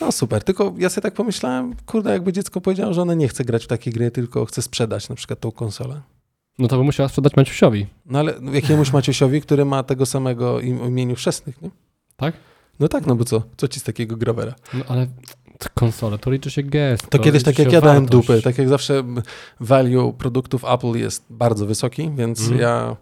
No 0.00 0.12
super, 0.12 0.44
tylko 0.44 0.74
ja 0.78 0.88
sobie 0.90 1.02
tak 1.02 1.14
pomyślałem, 1.14 1.74
kurde, 1.86 2.10
jakby 2.12 2.32
dziecko 2.32 2.60
powiedziało, 2.60 2.94
że 2.94 3.02
ono 3.02 3.14
nie 3.14 3.28
chce 3.28 3.44
grać 3.44 3.64
w 3.64 3.66
takie 3.68 3.90
gry, 3.92 4.10
tylko 4.10 4.44
chce 4.44 4.62
sprzedać 4.62 5.08
na 5.08 5.14
przykład 5.14 5.40
tą 5.40 5.50
konsolę. 5.52 6.00
No 6.58 6.68
to 6.68 6.76
by 6.78 6.84
musiała 6.84 7.08
sprzedać 7.08 7.36
Maciusiowi, 7.36 7.86
No 8.06 8.18
ale 8.18 8.34
jakiemuś 8.52 8.92
Maciusiowi, 8.92 9.40
który 9.40 9.64
ma 9.64 9.82
tego 9.82 10.06
samego 10.06 10.60
im- 10.60 10.86
imieniu 10.88 11.14
chrzestnych, 11.14 11.62
nie? 11.62 11.70
Tak? 12.16 12.34
No 12.80 12.88
tak, 12.88 13.06
no 13.06 13.14
bo 13.16 13.24
co? 13.24 13.42
Co 13.56 13.68
ci 13.68 13.80
z 13.80 13.82
takiego 13.82 14.16
grawera? 14.16 14.54
No 14.74 14.84
ale 14.88 15.06
konsole, 15.74 16.18
to 16.18 16.30
liczy 16.30 16.50
się 16.50 16.62
gest. 16.62 17.10
To 17.10 17.18
kiedyś 17.18 17.42
tak 17.42 17.58
jak 17.58 17.72
ja 17.72 17.80
dałem 17.80 18.06
dupy, 18.06 18.42
tak 18.42 18.58
jak 18.58 18.68
zawsze 18.68 19.02
value 19.60 20.12
produktów 20.18 20.64
Apple 20.64 20.92
jest 20.92 21.24
bardzo 21.30 21.66
wysoki, 21.66 22.10
więc 22.16 22.40
Mhm. 22.40 22.60
ja 22.60 22.96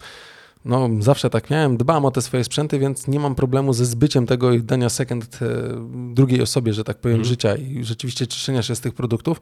no, 0.64 0.88
zawsze 1.00 1.30
tak 1.30 1.50
miałem, 1.50 1.76
dbam 1.76 2.04
o 2.04 2.10
te 2.10 2.22
swoje 2.22 2.44
sprzęty, 2.44 2.78
więc 2.78 3.08
nie 3.08 3.20
mam 3.20 3.34
problemu 3.34 3.72
ze 3.72 3.84
zbyciem 3.86 4.26
tego 4.26 4.52
i 4.52 4.62
dania 4.62 4.88
second 4.88 5.38
e, 5.42 5.46
drugiej 6.14 6.42
osobie, 6.42 6.72
że 6.72 6.84
tak 6.84 6.96
powiem, 6.98 7.14
Mhm. 7.16 7.28
życia 7.28 7.56
i 7.56 7.84
rzeczywiście 7.84 8.26
cieszenia 8.26 8.62
się 8.62 8.74
z 8.76 8.80
tych 8.80 8.94
produktów. 8.94 9.40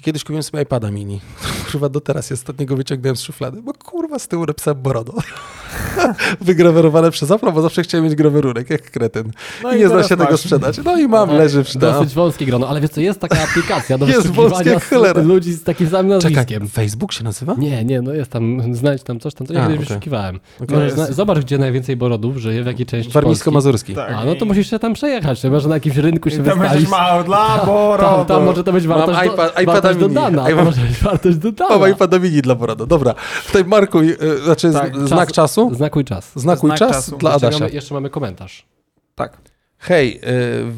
I 0.00 0.02
kiedyś 0.02 0.22
kupiłem 0.24 0.42
sobie 0.42 0.62
iPada 0.62 0.90
mini. 0.90 1.20
Kurwa, 1.72 1.88
do 1.88 2.00
teraz 2.00 2.30
ja 2.30 2.34
ostatniego 2.34 2.76
wyciągnąłem 2.76 3.16
z 3.16 3.20
szuflady, 3.22 3.62
bo 3.62 3.72
kurwa 3.72 4.18
z 4.18 4.28
tyłu 4.28 4.46
napisałem 4.46 4.82
Borodo. 4.82 5.12
Wygrawerowane 6.40 7.10
przez 7.10 7.30
Apple, 7.30 7.52
bo 7.52 7.62
zawsze 7.62 7.82
chciałem 7.82 8.04
mieć 8.04 8.14
grawerurek, 8.14 8.70
jak 8.70 8.90
kretyn. 8.90 9.30
No 9.62 9.72
I 9.74 9.78
nie 9.78 9.88
zna 9.88 10.02
się 10.02 10.08
tego 10.08 10.30
masz. 10.30 10.40
sprzedać. 10.40 10.80
No 10.84 10.98
i 10.98 11.08
mam, 11.08 11.30
leży 11.30 11.64
w 11.64 11.76
Dosyć 11.76 12.14
wąskie 12.14 12.46
grono, 12.46 12.68
ale 12.68 12.80
wiesz 12.80 12.90
co, 12.90 13.00
jest 13.00 13.20
taka 13.20 13.42
aplikacja 13.42 13.98
do 13.98 14.06
Jest 14.06 14.26
wąskie 14.26 14.80
cholera. 14.80 15.22
ludzi 15.22 15.52
z 15.52 15.62
takim 15.62 15.88
samym 15.88 16.20
Czekaj, 16.20 16.34
nazwiskiem. 16.36 16.68
Facebook 16.68 17.12
się 17.12 17.24
nazywa? 17.24 17.54
Nie, 17.58 17.84
nie, 17.84 18.02
no 18.02 18.12
jest 18.14 18.30
tam, 18.30 18.74
znajdź 18.74 19.02
tam 19.02 19.20
coś 19.20 19.34
tam, 19.34 19.46
co 19.46 19.54
ja 19.54 19.60
A, 19.60 19.66
kiedyś 19.66 19.78
okej. 19.78 19.88
wyszukiwałem. 19.88 20.40
Możesz 20.70 20.92
zna- 20.92 21.12
zobacz, 21.12 21.38
gdzie 21.38 21.58
najwięcej 21.58 21.96
borodów 21.96 22.36
żyje, 22.36 22.62
w 22.62 22.66
jakiej 22.66 22.86
części 22.86 23.12
Polski. 23.12 23.14
Warmińsko-Mazurski. 23.50 23.94
Tak. 23.94 24.10
A, 24.16 24.24
no 24.24 24.34
to 24.34 24.44
musisz 24.44 24.70
się 24.70 24.78
tam 24.78 24.94
przejechać, 24.94 25.40
chyba, 25.42 25.60
że 25.60 25.68
na 25.68 25.74
jakimś 25.74 25.96
rynku 25.96 26.30
się 26.30 26.36
I 26.36 26.38
tam 26.38 26.58
będziesz 26.58 26.80
wystawić. 26.80 26.90
mało 26.90 27.24
dla 27.24 27.64
Borodo. 27.66 28.04
Tam, 28.14 28.26
tam 28.26 28.44
może 28.44 28.64
to 28.64 28.72
być 28.72 28.86
Mam 28.86 28.98
wartość, 28.98 29.20
iPad- 29.30 29.54
do, 29.54 29.60
iPada 29.60 29.72
wartość 29.72 29.98
mini. 29.98 30.14
dodana, 30.14 30.44
to 30.48 30.56
mam- 30.56 30.64
może 30.64 30.80
być 30.80 30.98
wartość 30.98 31.36
dodana. 31.36 31.74
O, 31.74 31.86
iPada 31.86 32.18
mini 32.18 32.42
dla 32.42 32.54
Borado. 32.54 32.86
Dobra. 32.86 33.14
Tutaj 33.46 33.64
Marku, 33.64 34.00
y, 34.00 34.16
znaczy 34.44 34.72
Tak, 34.72 34.96
z- 34.96 35.08
znak 35.08 35.32
czasu? 35.32 35.74
Znakuj 35.74 36.04
czas. 36.04 36.32
Znakuj 36.36 36.68
Znak 36.68 36.78
czas 36.78 36.90
czasu. 36.90 37.16
dla 37.16 37.32
Jeszcze 37.32 37.46
Adasia. 37.46 37.64
mamy, 37.64 37.74
jeszcze 37.74 37.94
mamy 37.94 38.10
komentarz. 38.10 38.66
Tak. 39.14 39.38
Hej, 39.78 40.20
y, 40.24 40.72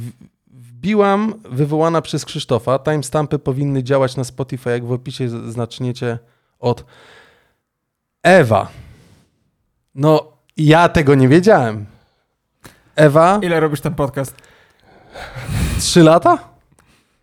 wbiłam 0.51 1.35
wywołana 1.51 2.03
przez 2.03 2.25
Krzysztofa. 2.25 2.79
Timestampy 2.79 3.39
powinny 3.39 3.83
działać 3.83 4.17
na 4.17 4.25
Spotify, 4.25 4.71
jak 4.71 4.85
w 4.85 4.93
opisie 4.93 5.29
znaczniecie 5.51 6.19
od 6.61 6.85
Ewa. 8.23 8.69
No, 9.97 10.33
ja 10.57 10.89
tego 10.89 11.15
nie 11.15 11.29
wiedziałem. 11.29 11.87
Ewa, 12.97 13.39
Ile 13.43 13.61
robisz 13.61 13.81
ten 13.81 13.95
podcast? 13.95 14.35
trzy 15.79 16.03
lata? 16.03 16.39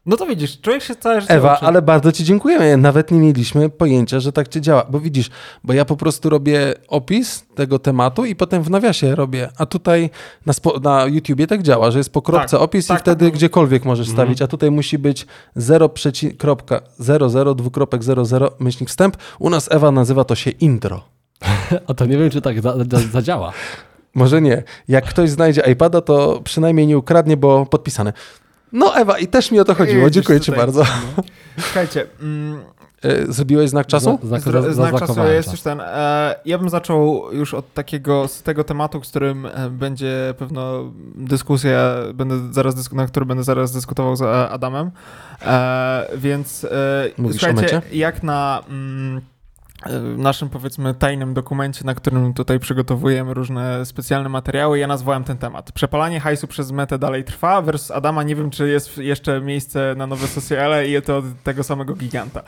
No 0.05 0.17
to 0.17 0.25
widzisz, 0.25 0.61
człowiek 0.61 0.83
się 0.83 0.95
całe 0.95 1.21
życie 1.21 1.33
Ewa, 1.33 1.55
uczy. 1.55 1.65
ale 1.65 1.81
bardzo 1.81 2.11
Ci 2.11 2.23
dziękujemy. 2.23 2.77
Nawet 2.77 3.11
nie 3.11 3.19
mieliśmy 3.19 3.69
pojęcia, 3.69 4.19
że 4.19 4.31
tak 4.31 4.47
Cię 4.47 4.61
działa. 4.61 4.85
Bo 4.89 4.99
widzisz, 4.99 5.29
bo 5.63 5.73
ja 5.73 5.85
po 5.85 5.97
prostu 5.97 6.29
robię 6.29 6.73
opis 6.87 7.45
tego 7.55 7.79
tematu 7.79 8.25
i 8.25 8.35
potem 8.35 8.63
w 8.63 8.69
nawiasie 8.69 9.15
robię. 9.15 9.49
A 9.57 9.65
tutaj 9.65 10.09
na, 10.45 10.53
spo, 10.53 10.79
na 10.79 11.05
YouTubie 11.05 11.47
tak 11.47 11.61
działa, 11.63 11.91
że 11.91 11.97
jest 11.97 12.13
po 12.13 12.21
kropce 12.21 12.57
Tak, 12.57 12.61
opis 12.61 12.87
tak, 12.87 12.97
i 12.99 13.01
wtedy 13.01 13.25
tak. 13.25 13.33
gdziekolwiek 13.33 13.85
możesz 13.85 14.09
Mhm. 14.09 14.25
stawić. 14.27 14.41
A 14.41 14.47
tutaj 14.47 14.71
musi 14.71 14.97
być 14.97 15.25
0,00 15.57 17.55
dwukropek 17.55 18.03
00 18.03 18.51
myślnik 18.59 18.89
wstęp. 18.89 19.17
U 19.39 19.49
nas 19.49 19.71
Ewa 19.71 19.91
nazywa 19.91 20.23
to 20.23 20.35
się 20.35 20.49
intro. 20.51 21.12
A 21.87 21.93
to 21.93 22.05
nie 22.05 22.17
wiem, 22.17 22.29
czy 22.29 22.41
tak 22.41 22.61
za, 22.61 22.75
za, 22.91 22.99
zadziała. 23.11 23.51
Może 24.15 24.41
nie. 24.41 24.63
Jak 24.87 25.05
ktoś 25.05 25.29
znajdzie 25.29 25.61
iPada, 25.71 26.01
to 26.01 26.41
przynajmniej 26.43 26.87
nie 26.87 26.97
ukradnie, 26.97 27.37
bo 27.37 27.65
podpisane. 27.65 28.13
No 28.71 28.95
Ewa, 28.95 29.19
i 29.19 29.27
też 29.27 29.51
mi 29.51 29.59
o 29.59 29.65
to 29.65 29.75
chodziło. 29.75 30.09
Dziękuję 30.09 30.39
Ci 30.39 30.51
bardzo. 30.51 30.83
Słuchajcie, 31.59 32.05
mm, 32.21 32.63
E, 33.03 33.31
Zrobiłeś 33.33 33.69
znak 33.69 33.87
czasu? 33.87 34.19
Zna- 34.23 34.39
za, 34.39 34.73
znak 34.73 34.99
czasu 34.99 35.23
jest 35.23 35.51
już 35.51 35.61
ten. 35.61 35.81
E, 35.81 36.35
ja 36.45 36.57
bym 36.57 36.69
zaczął 36.69 37.31
już 37.31 37.53
od 37.53 37.73
takiego, 37.73 38.27
z 38.27 38.43
tego 38.43 38.63
tematu, 38.63 39.03
z 39.03 39.09
którym 39.09 39.45
e, 39.45 39.69
będzie 39.69 40.33
pewno 40.37 40.91
dyskusja, 41.15 41.95
będę 42.13 42.53
zaraz 42.53 42.75
dysku, 42.75 42.95
na 42.95 43.07
który 43.07 43.25
będę 43.25 43.43
zaraz 43.43 43.71
dyskutował 43.71 44.15
z 44.15 44.21
e, 44.21 44.49
Adamem. 44.49 44.91
E, 45.41 46.07
więc 46.17 46.63
e, 46.63 47.09
Mówisz 47.17 47.43
o 47.43 47.47
słuchajcie, 47.47 47.81
jak 47.91 48.23
na 48.23 48.63
mm, 48.69 49.21
naszym 50.17 50.49
powiedzmy 50.49 50.93
tajnym 50.93 51.33
dokumencie, 51.33 51.85
na 51.85 51.95
którym 51.95 52.33
tutaj 52.33 52.59
przygotowujemy 52.59 53.33
różne 53.33 53.85
specjalne 53.85 54.29
materiały, 54.29 54.79
ja 54.79 54.87
nazwałem 54.87 55.23
ten 55.23 55.37
temat. 55.37 55.71
Przepalanie 55.71 56.19
hajsu 56.19 56.47
przez 56.47 56.71
metę 56.71 56.99
dalej 56.99 57.23
trwa 57.23 57.61
versus 57.61 57.91
Adama. 57.91 58.23
Nie 58.23 58.35
wiem, 58.35 58.49
czy 58.49 58.69
jest 58.69 58.97
jeszcze 58.97 59.41
miejsce 59.41 59.93
na 59.97 60.07
nowe 60.07 60.27
socjale 60.27 60.87
i 60.87 61.01
to 61.01 61.17
od 61.17 61.25
tego 61.43 61.63
samego 61.63 61.95
giganta. 61.95 62.43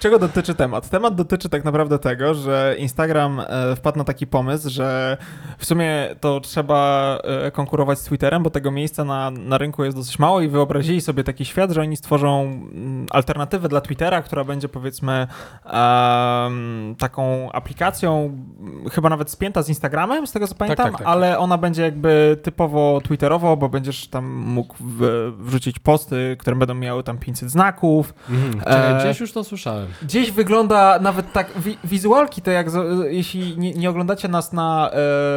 Czego 0.00 0.18
dotyczy 0.18 0.54
temat? 0.54 0.90
Temat 0.90 1.14
dotyczy 1.14 1.48
tak 1.48 1.64
naprawdę 1.64 1.98
tego, 1.98 2.34
że 2.34 2.76
Instagram 2.78 3.40
e, 3.40 3.76
wpadł 3.76 3.98
na 3.98 4.04
taki 4.04 4.26
pomysł, 4.26 4.70
że 4.70 5.16
w 5.58 5.66
sumie 5.66 6.08
to 6.20 6.40
trzeba 6.40 7.18
e, 7.24 7.50
konkurować 7.50 7.98
z 7.98 8.04
Twitterem, 8.04 8.42
bo 8.42 8.50
tego 8.50 8.70
miejsca 8.70 9.04
na, 9.04 9.30
na 9.30 9.58
rynku 9.58 9.84
jest 9.84 9.96
dosyć 9.96 10.18
mało 10.18 10.40
i 10.40 10.48
wyobrazili 10.48 11.00
sobie 11.00 11.24
taki 11.24 11.44
świat, 11.44 11.70
że 11.70 11.80
oni 11.80 11.96
stworzą 11.96 12.42
mm, 12.42 13.06
alternatywę 13.10 13.68
dla 13.68 13.80
Twittera, 13.80 14.22
która 14.22 14.44
będzie 14.44 14.68
powiedzmy 14.68 15.26
em, 15.64 16.65
taką 16.98 17.52
aplikacją, 17.52 18.24
m, 18.60 18.90
chyba 18.90 19.08
nawet 19.08 19.30
spięta 19.30 19.62
z 19.62 19.68
Instagramem, 19.68 20.26
z 20.26 20.32
tego 20.32 20.48
co 20.48 20.54
pamiętam, 20.54 20.90
tak, 20.90 20.98
tak. 20.98 21.06
ale 21.06 21.38
ona 21.38 21.58
będzie 21.58 21.82
jakby 21.82 22.38
typowo 22.42 23.00
Twitterowo, 23.04 23.56
bo 23.56 23.68
będziesz 23.68 24.08
tam 24.08 24.26
mógł 24.32 24.74
w, 24.80 25.32
wrzucić 25.38 25.78
posty, 25.78 26.36
które 26.38 26.56
będą 26.56 26.74
miały 26.74 27.02
tam 27.02 27.18
500 27.18 27.50
znaków, 27.50 28.14
Mhm. 28.30 28.62
E, 28.66 29.00
gdzieś 29.00 29.20
już 29.20 29.32
to 29.32 29.44
słyszałem. 29.44 29.86
Gdzieś 30.02 30.30
wygląda 30.30 30.98
nawet 30.98 31.32
tak, 31.32 31.58
wi 31.58 31.78
wizualki 31.84 32.42
to 32.42 32.50
jak, 32.50 32.66
jeśli 33.08 33.58
nie, 33.58 33.72
nie 33.74 33.90
oglądacie 33.90 34.28
nas 34.28 34.52
na 34.52 34.90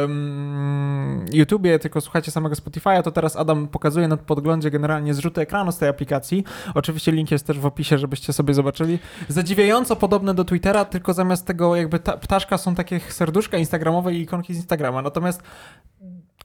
em, 0.04 1.26
YouTubie, 1.32 1.78
tylko 1.78 2.00
słuchacie 2.00 2.30
samego 2.30 2.54
Spotify'a, 2.54 3.02
to 3.02 3.10
teraz 3.10 3.36
Adam 3.36 3.68
pokazuje 3.68 4.08
na 4.08 4.16
podglądzie 4.16 4.70
generalnie 4.70 5.14
zrzuty 5.14 5.40
ekranu 5.40 5.72
z 5.72 5.78
tej 5.78 5.88
aplikacji. 5.88 6.44
Oczywiście 6.74 7.12
link 7.12 7.30
jest 7.30 7.46
też 7.46 7.58
w 7.58 7.66
opisie, 7.66 7.98
żebyście 7.98 8.32
sobie 8.32 8.54
zobaczyli. 8.54 8.98
Zadziwiająco 9.28 9.96
podobne 9.96 10.34
do 10.34 10.44
Twittera, 10.44 10.84
tylko 10.84 11.14
zamiast 11.20 11.46
tego 11.46 11.76
jakby 11.76 11.98
ta 11.98 12.16
ptaszka 12.16 12.58
są 12.58 12.74
takie 12.74 13.00
serduszka 13.00 13.58
instagramowe 13.58 14.14
i 14.14 14.20
ikonki 14.20 14.54
z 14.54 14.56
Instagrama. 14.56 15.02
Natomiast 15.02 15.42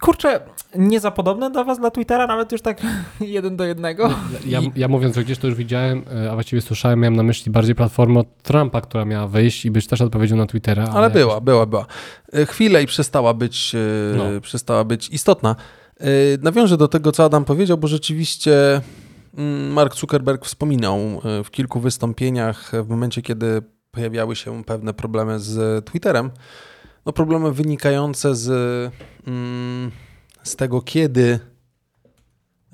kurczę, 0.02 0.40
nie 0.76 1.00
za 1.00 1.12
podobne 1.12 1.50
dla 1.52 1.64
was, 1.64 1.80
dla 1.80 1.92
Twittera, 1.92 2.28
nawet 2.28 2.52
już 2.52 2.62
tak 2.62 2.82
jeden 3.38 3.58
do 3.58 3.64
jednego. 3.66 4.10
Ja, 4.46 4.60
I- 4.60 4.72
ja 4.76 4.88
mówiąc, 4.88 5.16
że 5.16 5.24
gdzieś 5.24 5.38
to 5.38 5.48
już 5.48 5.56
widziałem, 5.56 6.04
e, 6.26 6.32
a 6.32 6.34
właściwie 6.34 6.62
słyszałem, 6.62 7.00
miałem 7.00 7.16
na 7.16 7.24
myśli 7.24 7.52
bardziej 7.52 7.76
platformę 7.76 8.20
od 8.20 8.44
Trumpa, 8.44 8.82
która 8.82 9.06
miała 9.06 9.28
wyjść 9.28 9.66
i 9.66 9.72
być 9.72 9.88
też 9.88 10.02
odpowiedzią 10.02 10.36
na 10.36 10.46
Twittera. 10.46 10.84
Ale 10.84 11.04
jakoś- 11.04 11.14
była, 11.22 11.42
była, 11.42 11.66
była. 11.66 11.86
E, 12.34 12.46
Chwilę 12.46 12.84
i 12.84 12.86
przestała 12.86 13.34
być, 13.34 13.76
e, 13.76 14.18
No. 14.18 14.42
przestała 14.42 14.84
być 14.84 15.10
istotna. 15.10 15.56
Nawiążę 16.42 16.78
do 16.78 16.88
tego, 16.88 17.12
co 17.12 17.24
Adam 17.24 17.46
powiedział, 17.46 17.78
bo 17.78 17.88
rzeczywiście 17.88 18.82
mm, 19.38 19.72
Mark 19.74 19.96
Zuckerberg 19.96 20.46
wspominał 20.46 21.00
w 21.44 21.52
kilku 21.52 21.80
wystąpieniach 21.80 22.72
w 22.84 22.90
momencie, 22.90 23.22
kiedy 23.22 23.62
pojawiały 23.96 24.36
się 24.36 24.64
pewne 24.64 24.94
problemy 24.94 25.40
z 25.40 25.86
Twitterem. 25.86 26.32
No 27.06 27.14
problemy 27.14 27.52
wynikające 27.52 28.36
z, 28.36 28.50
mm, 29.28 29.92
z 30.44 30.56
tego, 30.56 30.82
kiedy 30.82 31.40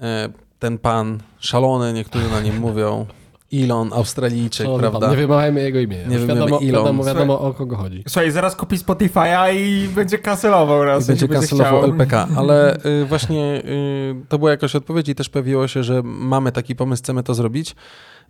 e, 0.01 0.29
ten 0.59 0.77
pan 0.77 1.19
szalony, 1.39 1.93
niektórzy 1.93 2.29
na 2.29 2.41
nim 2.41 2.59
mówią, 2.59 3.05
Elon, 3.53 3.93
Australijczyk, 3.93 4.67
pan, 4.67 4.79
prawda? 4.79 5.09
Nie 5.09 5.17
wymawiajmy 5.17 5.61
jego 5.61 5.79
imienia. 5.79 6.07
Nie 6.07 6.19
wiadomo, 6.19 6.61
Elon. 6.61 6.67
wiadomo, 6.67 7.03
wiadomo 7.03 7.39
o 7.39 7.53
kogo 7.53 7.75
chodzi. 7.75 8.03
Słuchaj, 8.07 8.31
zaraz 8.31 8.55
kupi 8.55 8.77
Spotify'a 8.77 9.55
i 9.55 9.87
będzie 9.87 10.17
kancelował 10.17 10.83
raz. 10.83 11.03
I 11.03 11.07
będzie 11.07 11.27
kancelował. 11.27 11.83
LPK, 11.83 12.27
ale 12.37 12.77
y, 12.85 13.05
właśnie 13.05 13.63
y, 13.65 14.25
to 14.29 14.39
była 14.39 14.51
jakaś 14.51 14.75
odpowiedź 14.75 15.09
i 15.09 15.15
też 15.15 15.29
pojawiło 15.29 15.67
się, 15.67 15.83
że 15.83 16.01
mamy 16.03 16.51
taki 16.51 16.75
pomysł, 16.75 17.03
chcemy 17.03 17.23
to 17.23 17.33
zrobić. 17.33 17.75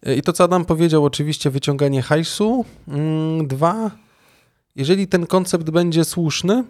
I 0.05 0.21
to, 0.21 0.33
co 0.33 0.43
Adam 0.43 0.65
powiedział, 0.65 1.05
oczywiście 1.05 1.49
wyciąganie 1.49 2.01
hajsu. 2.01 2.65
Mm, 2.87 3.47
dwa, 3.47 3.91
jeżeli 4.75 5.07
ten 5.07 5.27
koncept 5.27 5.69
będzie 5.69 6.05
słuszny 6.05 6.63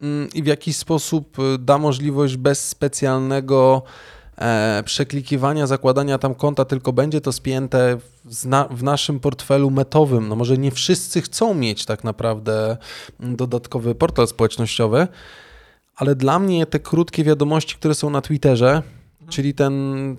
mm, 0.00 0.28
i 0.34 0.42
w 0.42 0.46
jakiś 0.46 0.76
sposób 0.76 1.38
y, 1.38 1.58
da 1.58 1.78
możliwość 1.78 2.36
bez 2.36 2.68
specjalnego 2.68 3.82
e, 4.36 4.82
przeklikiwania, 4.84 5.66
zakładania 5.66 6.18
tam 6.18 6.34
konta, 6.34 6.64
tylko 6.64 6.92
będzie 6.92 7.20
to 7.20 7.32
spięte 7.32 7.98
w, 8.24 8.46
w 8.70 8.82
naszym 8.82 9.20
portfelu 9.20 9.70
metowym. 9.70 10.28
No 10.28 10.36
może 10.36 10.58
nie 10.58 10.70
wszyscy 10.70 11.22
chcą 11.22 11.54
mieć 11.54 11.84
tak 11.84 12.04
naprawdę 12.04 12.76
mm, 13.20 13.36
dodatkowy 13.36 13.94
portal 13.94 14.26
społecznościowy, 14.26 15.08
ale 15.96 16.14
dla 16.14 16.38
mnie 16.38 16.66
te 16.66 16.78
krótkie 16.78 17.24
wiadomości, 17.24 17.76
które 17.76 17.94
są 17.94 18.10
na 18.10 18.20
Twitterze, 18.20 18.82
czyli 19.28 19.54
ten, 19.54 19.72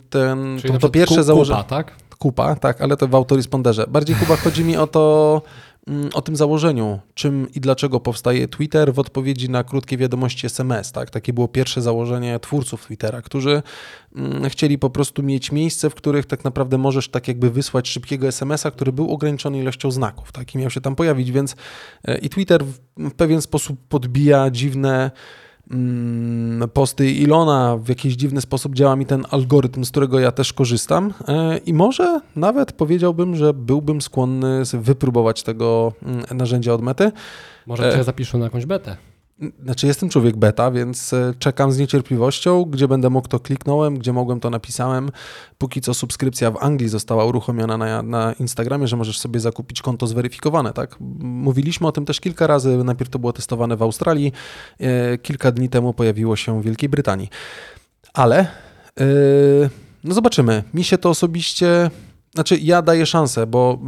ten 0.09 0.57
Czyli 0.61 0.73
to, 0.73 0.79
to 0.79 0.89
pierwsze 0.89 1.23
założenie. 1.23 1.63
Kupa, 1.63 1.69
tak? 1.69 1.95
Kupa, 2.19 2.55
tak, 2.55 2.81
ale 2.81 2.97
to 2.97 3.07
w 3.07 3.15
autoresponderze. 3.15 3.87
Bardziej 3.87 4.15
Kuba 4.15 4.35
chodzi 4.35 4.63
mi 4.63 4.77
o 4.77 4.87
to, 4.87 5.41
mm, 5.87 6.09
o 6.13 6.21
tym 6.21 6.35
założeniu, 6.35 6.99
czym 7.13 7.47
i 7.55 7.59
dlaczego 7.59 7.99
powstaje 7.99 8.47
Twitter 8.47 8.93
w 8.93 8.99
odpowiedzi 8.99 9.49
na 9.49 9.63
krótkie 9.63 9.97
wiadomości 9.97 10.45
SMS, 10.45 10.91
tak? 10.91 11.09
Takie 11.09 11.33
było 11.33 11.47
pierwsze 11.47 11.81
założenie 11.81 12.39
twórców 12.39 12.85
Twittera, 12.85 13.21
którzy 13.21 13.61
mm, 14.15 14.49
chcieli 14.49 14.77
po 14.77 14.89
prostu 14.89 15.23
mieć 15.23 15.51
miejsce, 15.51 15.89
w 15.89 15.95
których 15.95 16.25
tak 16.25 16.43
naprawdę 16.43 16.77
możesz 16.77 17.09
tak 17.09 17.27
jakby 17.27 17.49
wysłać 17.49 17.87
szybkiego 17.87 18.27
SMS-a, 18.27 18.71
który 18.71 18.91
był 18.91 19.11
ograniczony 19.11 19.59
ilością 19.59 19.91
znaków, 19.91 20.31
tak? 20.31 20.55
I 20.55 20.57
miał 20.57 20.69
się 20.69 20.81
tam 20.81 20.95
pojawić, 20.95 21.31
więc 21.31 21.55
e, 22.07 22.17
i 22.17 22.29
Twitter 22.29 22.65
w, 22.65 23.11
pewien 23.17 23.41
sposób 23.41 23.79
podbija 23.89 24.49
dziwne 24.49 25.11
posty 26.73 27.11
Ilona, 27.11 27.77
w 27.77 27.89
jakiś 27.89 28.13
dziwny 28.13 28.41
sposób 28.41 28.75
działa 28.75 28.95
mi 28.95 29.05
ten 29.05 29.25
algorytm, 29.31 29.85
z 29.85 29.91
którego 29.91 30.19
ja 30.19 30.31
też 30.31 30.53
korzystam 30.53 31.13
e, 31.27 31.57
i 31.57 31.73
może 31.73 32.21
nawet 32.35 32.71
powiedziałbym, 32.71 33.35
że 33.35 33.53
byłbym 33.53 34.01
skłonny 34.01 34.63
wypróbować 34.73 35.43
tego 35.43 35.93
mm, 36.03 36.23
narzędzia 36.31 36.73
od 36.73 36.81
mety. 36.81 37.11
Może 37.67 37.93
E. 37.93 37.97
cię 37.97 38.03
zapiszą 38.03 38.37
na 38.37 38.43
jakąś 38.43 38.65
betę. 38.65 38.97
Znaczy 39.63 39.87
jestem 39.87 40.09
człowiek 40.09 40.37
beta, 40.37 40.71
więc 40.71 41.13
e, 41.13 41.33
czekam 41.39 41.71
z 41.71 41.77
niecierpliwością, 41.77 42.65
gdzie 42.65 42.87
będę 42.87 43.09
mógł 43.09 43.27
to 43.27 43.39
kliknąłem, 43.39 43.97
gdzie 43.97 44.13
mogłem 44.13 44.39
to 44.39 44.49
napisałem. 44.49 45.09
Póki 45.57 45.81
co 45.81 45.93
subskrypcja 45.93 46.51
w 46.51 46.57
Anglii 46.57 46.89
została 46.89 47.25
uruchomiona 47.25 47.77
na, 47.77 48.03
na 48.03 48.33
Instagramie, 48.33 48.87
że 48.87 48.97
możesz 48.97 49.19
sobie 49.19 49.39
zakupić 49.39 49.81
konto 49.81 50.07
zweryfikowane, 50.07 50.73
tak? 50.73 50.95
Mówiliśmy 51.19 51.87
o 51.87 51.91
tym 51.91 52.05
też 52.05 52.19
kilka 52.19 52.47
razy, 52.47 52.83
najpierw 52.83 53.09
to 53.09 53.19
było 53.19 53.33
testowane 53.33 53.77
w 53.77 53.81
Australii, 53.81 54.33
e, 54.79 55.17
kilka 55.17 55.51
dni 55.51 55.69
temu 55.69 55.93
pojawiło 55.93 56.35
się 56.35 56.61
w 56.61 56.63
Wielkiej 56.63 56.89
Brytanii. 56.89 57.29
Ale 58.13 58.39
e, 58.39 59.05
no 60.03 60.13
zobaczymy. 60.13 60.63
Mi 60.73 60.83
się 60.83 60.97
to 60.97 61.09
osobiście 61.09 61.89
znaczy, 62.33 62.57
ja 62.57 62.81
daję 62.81 63.05
szansę, 63.05 63.47
bo 63.47 63.79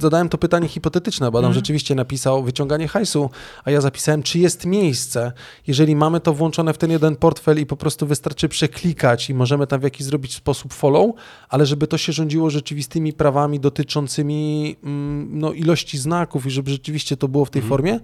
zadałem 0.00 0.28
to 0.28 0.38
pytanie 0.38 0.68
hipotetyczne, 0.68 1.30
bo 1.30 1.38
Adam 1.38 1.48
Mhm. 1.48 1.54
rzeczywiście 1.54 1.94
napisał 1.94 2.42
wyciąganie 2.42 2.88
hajsu, 2.88 3.30
a 3.64 3.70
ja 3.70 3.80
zapisałem, 3.80 4.22
czy 4.22 4.38
jest 4.38 4.66
miejsce, 4.66 5.32
jeżeli 5.66 5.96
mamy 5.96 6.20
to 6.20 6.32
włączone 6.34 6.72
w 6.72 6.78
ten 6.78 6.90
jeden 6.90 7.16
portfel 7.16 7.60
i 7.60 7.66
po 7.66 7.76
prostu 7.76 8.06
wystarczy 8.06 8.48
przeklikać 8.48 9.30
i 9.30 9.34
możemy 9.34 9.66
tam 9.66 9.80
w 9.80 9.82
jakiś 9.82 10.06
zrobić 10.06 10.34
sposób 10.34 10.72
follow, 10.72 11.10
ale 11.48 11.66
żeby 11.66 11.86
to 11.86 11.98
się 11.98 12.12
rządziło 12.12 12.50
rzeczywistymi 12.50 13.12
prawami 13.12 13.60
dotyczącymi 13.60 14.76
mm, 14.84 15.28
no, 15.38 15.52
ilości 15.52 15.98
znaków 15.98 16.46
i 16.46 16.50
żeby 16.50 16.70
rzeczywiście 16.70 17.16
to 17.16 17.28
było 17.28 17.44
w 17.44 17.50
tej 17.50 17.62
Mhm. 17.62 17.68
formie, 17.68 18.00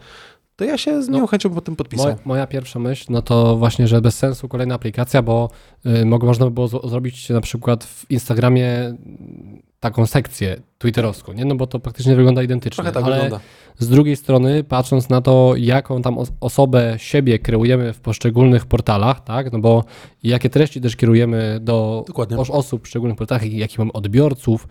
to 0.56 0.64
ja 0.64 0.78
się 0.78 1.02
z 1.02 1.08
No, 1.08 1.18
nią 1.18 1.26
chęcią 1.26 1.50
po 1.50 1.60
tym 1.60 1.76
podpisał. 1.76 2.06
Moja, 2.06 2.18
moja 2.24 2.46
pierwsza 2.46 2.78
myśl, 2.78 3.04
no 3.10 3.22
to 3.22 3.56
właśnie, 3.56 3.88
że 3.88 4.00
bez 4.00 4.16
sensu 4.18 4.48
kolejna 4.48 4.74
aplikacja, 4.74 5.22
bo 5.22 5.50
y, 5.86 6.04
mogło, 6.06 6.26
można 6.28 6.44
by 6.44 6.50
było 6.50 6.68
z- 6.68 6.90
zrobić 6.90 7.28
na 7.28 7.40
przykład 7.40 7.84
w 7.84 8.10
Instagramie 8.10 8.68
mm, 8.68 9.62
taką 9.82 10.06
sekcję 10.06 10.56
twitterowską, 10.78 11.32
nie? 11.32 11.44
No 11.44 11.54
bo 11.54 11.66
to 11.66 11.80
praktycznie 11.80 12.16
wygląda 12.16 12.42
identycznie. 12.42 12.74
Trochę 12.76 12.92
tak 12.92 13.04
ale 13.04 13.14
wygląda. 13.22 13.40
z 13.78 13.88
drugiej 13.88 14.16
strony, 14.16 14.64
patrząc 14.64 15.08
na 15.08 15.20
to, 15.20 15.54
jaką 15.56 16.02
tam 16.02 16.18
os- 16.18 16.32
osobę 16.40 16.94
siebie 16.96 17.38
kreujemy 17.38 17.92
w 17.92 18.00
poszczególnych 18.00 18.66
portalach, 18.66 19.24
tak? 19.24 19.52
No 19.52 19.58
bo 19.58 19.84
jakie 20.22 20.50
treści 20.50 20.80
też 20.80 20.96
kierujemy 20.96 21.58
do 21.60 22.04
Dokładnie. 22.06 22.36
osób 22.38 22.80
w 22.80 22.82
poszczególnych 22.82 23.18
portalach, 23.18 23.52
jakich 23.52 23.78
mamy 23.78 23.92
odbiorców, 23.92 24.68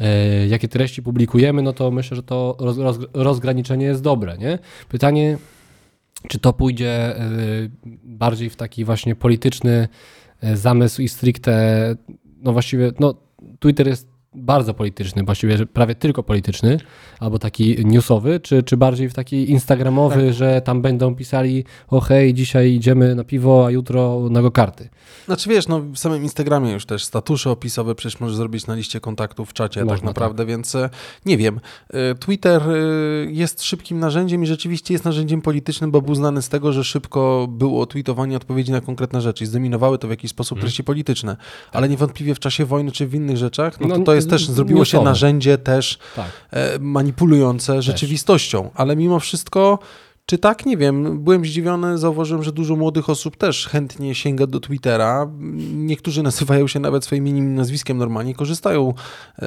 e, 0.00 0.46
jakie 0.46 0.68
treści 0.68 1.02
publikujemy, 1.02 1.62
no 1.62 1.72
to 1.72 1.90
myślę, 1.90 2.14
że 2.16 2.22
to 2.22 2.56
roz, 2.60 2.78
roz, 2.78 2.98
rozgraniczenie 3.14 3.86
jest 3.86 4.02
dobre, 4.02 4.38
nie? 4.38 4.58
Pytanie, 4.88 5.38
czy 6.28 6.38
to 6.38 6.52
pójdzie 6.52 7.16
e, 7.16 7.20
bardziej 8.04 8.50
w 8.50 8.56
taki 8.56 8.84
właśnie 8.84 9.14
polityczny 9.14 9.88
e, 10.42 10.56
zamysł 10.56 11.02
i 11.02 11.08
stricte, 11.08 11.94
no 12.42 12.52
właściwie, 12.52 12.92
no 13.00 13.14
Twitter 13.60 13.88
jest 13.88 14.17
bardzo 14.38 14.74
polityczny, 14.74 15.22
właściwie 15.24 15.66
prawie 15.66 15.94
tylko 15.94 16.22
polityczny, 16.22 16.80
albo 17.20 17.38
taki 17.38 17.86
newsowy, 17.86 18.40
czy, 18.40 18.62
czy 18.62 18.76
bardziej 18.76 19.08
w 19.08 19.14
taki 19.14 19.50
instagramowy, 19.50 20.24
Tak. 20.24 20.34
że 20.34 20.62
tam 20.64 20.82
będą 20.82 21.14
pisali 21.14 21.64
o 21.88 22.00
hej, 22.00 22.34
dzisiaj 22.34 22.72
idziemy 22.72 23.14
na 23.14 23.24
piwo, 23.24 23.66
a 23.66 23.70
jutro 23.70 24.20
na 24.30 24.42
go 24.42 24.50
karty. 24.50 24.88
Znaczy 25.26 25.48
wiesz, 25.48 25.68
no 25.68 25.80
w 25.80 25.96
samym 25.96 26.22
Instagramie 26.22 26.72
już 26.72 26.86
też 26.86 27.04
statusze 27.04 27.50
opisowe 27.50 27.94
przecież 27.94 28.20
możesz 28.20 28.36
zrobić 28.36 28.66
na 28.66 28.74
liście 28.74 29.00
kontaktów 29.00 29.50
w 29.50 29.52
czacie 29.52 29.80
tak 29.80 29.88
Można, 29.88 30.06
naprawdę, 30.06 30.46
więc 30.46 30.74
e, 30.74 30.90
nie 31.26 31.36
wiem. 31.36 31.60
E, 31.90 32.14
Twitter 32.14 32.62
e, 32.62 32.74
jest 33.30 33.62
szybkim 33.62 33.98
narzędziem 34.00 34.42
i 34.42 34.46
rzeczywiście 34.46 34.94
jest 34.94 35.04
narzędziem 35.04 35.42
politycznym, 35.42 35.90
bo 35.90 36.02
był 36.02 36.14
znany 36.14 36.42
z 36.42 36.48
tego, 36.48 36.72
że 36.72 36.84
szybko 36.84 37.46
było 37.50 37.86
tweetowanie 37.86 38.36
odpowiedzi 38.36 38.72
na 38.72 38.80
konkretne 38.80 39.20
rzeczy 39.20 39.44
i 39.44 39.46
zdominowały 39.46 39.98
to 39.98 40.08
w 40.08 40.10
jakiś 40.10 40.30
sposób 40.30 40.58
Mhm. 40.58 40.66
treści 40.66 40.84
polityczne. 40.84 41.36
Ale 41.72 41.88
niewątpliwie 41.88 42.34
w 42.34 42.38
czasie 42.38 42.64
wojny 42.64 42.92
czy 42.92 43.06
w 43.06 43.14
innych 43.14 43.36
rzeczach, 43.36 43.80
no, 43.80 43.88
No, 43.88 43.96
to, 43.98 44.02
to 44.02 44.14
jest 44.14 44.27
też, 44.30 44.46
zrobiło 44.48 44.84
się 44.84 45.02
narzędzie 45.02 45.58
też 45.58 45.98
Tak. 46.16 46.26
e, 46.50 46.78
manipulujące 46.78 47.82
rzeczywistością, 47.82 48.70
ale 48.74 48.96
mimo 48.96 49.20
wszystko, 49.20 49.78
czy 50.26 50.38
tak, 50.38 50.66
nie 50.66 50.76
wiem, 50.76 51.20
byłem 51.24 51.44
zdziwiony, 51.44 51.98
zauważyłem, 51.98 52.42
że 52.42 52.52
dużo 52.52 52.76
młodych 52.76 53.10
osób 53.10 53.36
też 53.36 53.66
chętnie 53.66 54.14
sięga 54.14 54.46
do 54.46 54.60
Twittera. 54.60 55.30
Niektórzy 55.74 56.22
nazywają 56.22 56.66
się 56.68 56.80
nawet 56.80 57.04
swoim 57.04 57.26
imieniem 57.26 57.52
i 57.52 57.56
nazwiskiem 57.56 57.98
normalnie, 57.98 58.34
korzystają 58.34 58.88
e, 58.88 59.42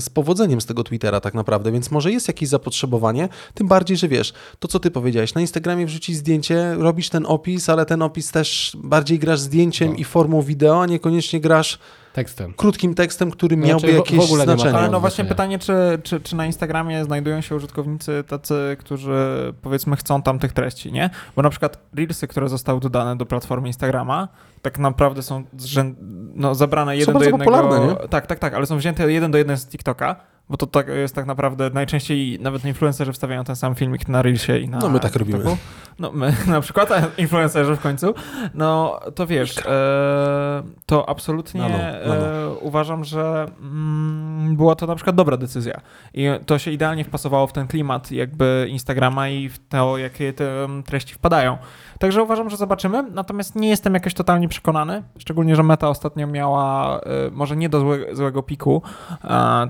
z 0.00 0.10
powodzeniem 0.10 0.60
z 0.60 0.66
tego 0.66 0.84
Twittera 0.84 1.20
tak 1.20 1.34
naprawdę, 1.34 1.72
więc 1.72 1.90
może 1.90 2.12
jest 2.12 2.28
jakieś 2.28 2.48
zapotrzebowanie, 2.48 3.28
tym 3.54 3.68
bardziej, 3.68 3.96
że 3.96 4.08
wiesz, 4.08 4.32
to 4.58 4.68
co 4.68 4.80
ty 4.80 4.90
powiedziałeś, 4.90 5.34
na 5.34 5.40
Instagramie 5.40 5.86
wrzucić 5.86 6.16
zdjęcie, 6.16 6.74
robisz 6.78 7.08
ten 7.08 7.26
opis, 7.26 7.68
ale 7.68 7.86
ten 7.86 8.02
opis 8.02 8.30
też 8.30 8.76
bardziej 8.84 9.18
grasz 9.18 9.40
zdjęciem 9.40 9.88
No. 9.90 9.96
i 9.96 10.04
formą 10.04 10.42
wideo, 10.42 10.82
a 10.82 10.86
niekoniecznie 10.86 11.40
grasz 11.40 11.78
Tekstem. 12.12 12.52
krótkim 12.56 12.94
tekstem, 12.94 13.30
który 13.30 13.56
Znaczy, 13.56 13.68
miałby 13.68 13.86
w- 13.86 13.90
w 13.90 13.96
jakieś 13.96 14.24
ogóle 14.24 14.44
znaczenie. 14.44 14.78
Ale 14.78 14.88
no 14.90 15.00
właśnie 15.00 15.24
pytanie, 15.24 15.58
czy, 15.58 15.72
czy, 16.02 16.20
czy 16.20 16.36
na 16.36 16.46
Instagramie 16.46 17.04
znajdują 17.04 17.40
się 17.40 17.56
użytkownicy 17.56 18.24
tacy, 18.28 18.76
którzy 18.80 19.52
powiedzmy 19.62 19.96
chcą 19.96 20.22
tam 20.22 20.38
tych 20.38 20.52
treści, 20.52 20.92
nie? 20.92 21.10
Bo 21.36 21.42
na 21.42 21.50
przykład 21.50 21.78
Reelsy, 21.94 22.28
które 22.28 22.48
zostały 22.48 22.80
dodane 22.80 23.16
do 23.16 23.26
platformy 23.26 23.66
Instagrama, 23.68 24.28
tak 24.62 24.78
naprawdę 24.78 25.22
są 25.22 25.44
zrzę- 25.58 25.94
no, 26.34 26.54
zabrane 26.54 26.96
jeden 26.96 27.12
do 27.12 27.18
bardzo 27.20 27.30
jednego. 27.30 27.50
popularne, 27.52 27.86
nie? 28.02 28.08
Tak, 28.08 28.26
tak, 28.26 28.38
tak, 28.38 28.54
ale 28.54 28.66
są 28.66 28.76
wzięte 28.78 29.12
jeden 29.12 29.30
do 29.30 29.38
jeden 29.38 29.56
z 29.56 29.66
TikToka, 29.66 30.16
bo 30.48 30.56
to 30.56 30.66
tak 30.66 30.88
jest 30.88 31.14
tak 31.14 31.26
naprawdę 31.26 31.70
najczęściej 31.74 32.38
nawet 32.40 32.64
influencerzy 32.64 33.12
wstawiają 33.12 33.44
ten 33.44 33.56
sam 33.56 33.74
filmik 33.74 34.08
na 34.08 34.22
Reelsie 34.22 34.58
i 34.58 34.68
na 34.68 34.78
No, 34.78 34.88
my 34.88 35.00
tak 35.00 35.16
robimy. 35.16 35.38
TikToku. 35.38 35.58
No 35.98 36.12
my 36.12 36.36
na 36.46 36.60
przykład, 36.60 36.92
a 36.92 37.02
influencerzy 37.18 37.76
w 37.76 37.80
końcu. 37.80 38.14
No 38.54 39.00
to 39.14 39.26
wiesz, 39.26 39.58
e, 39.58 40.62
to 40.86 41.08
absolutnie 41.08 41.60
No, 41.60 41.68
no, 41.68 41.78
no, 42.06 42.14
no. 42.14 42.26
E, 42.26 42.48
uważam, 42.48 43.04
że 43.04 43.46
mm, 43.60 44.56
była 44.56 44.74
to 44.74 44.86
na 44.86 44.94
przykład 44.94 45.16
dobra 45.16 45.36
decyzja. 45.36 45.80
I 46.14 46.26
to 46.46 46.58
się 46.58 46.70
idealnie 46.70 47.04
wpasowało 47.04 47.46
w 47.46 47.52
ten 47.52 47.66
klimat 47.66 48.10
jakby 48.10 48.66
Instagrama 48.70 49.28
i 49.28 49.48
w 49.48 49.68
to, 49.68 49.98
jakie 49.98 50.32
te 50.32 50.64
mm, 50.64 50.82
treści 50.82 51.14
wpadają. 51.14 51.58
Także 52.02 52.22
uważam, 52.22 52.50
że 52.50 52.56
zobaczymy. 52.56 53.02
Natomiast 53.02 53.56
nie 53.56 53.68
jestem 53.68 53.94
jakoś 53.94 54.14
totalnie 54.14 54.48
przekonany. 54.48 55.02
Szczególnie, 55.18 55.56
że 55.56 55.62
Meta 55.62 55.88
ostatnio 55.88 56.26
miała, 56.26 56.98
e, 57.00 57.02
może 57.32 57.56
nie 57.56 57.68
do 57.68 57.80
złe, 57.80 57.98
złego 58.12 58.42
piku, 58.42 58.82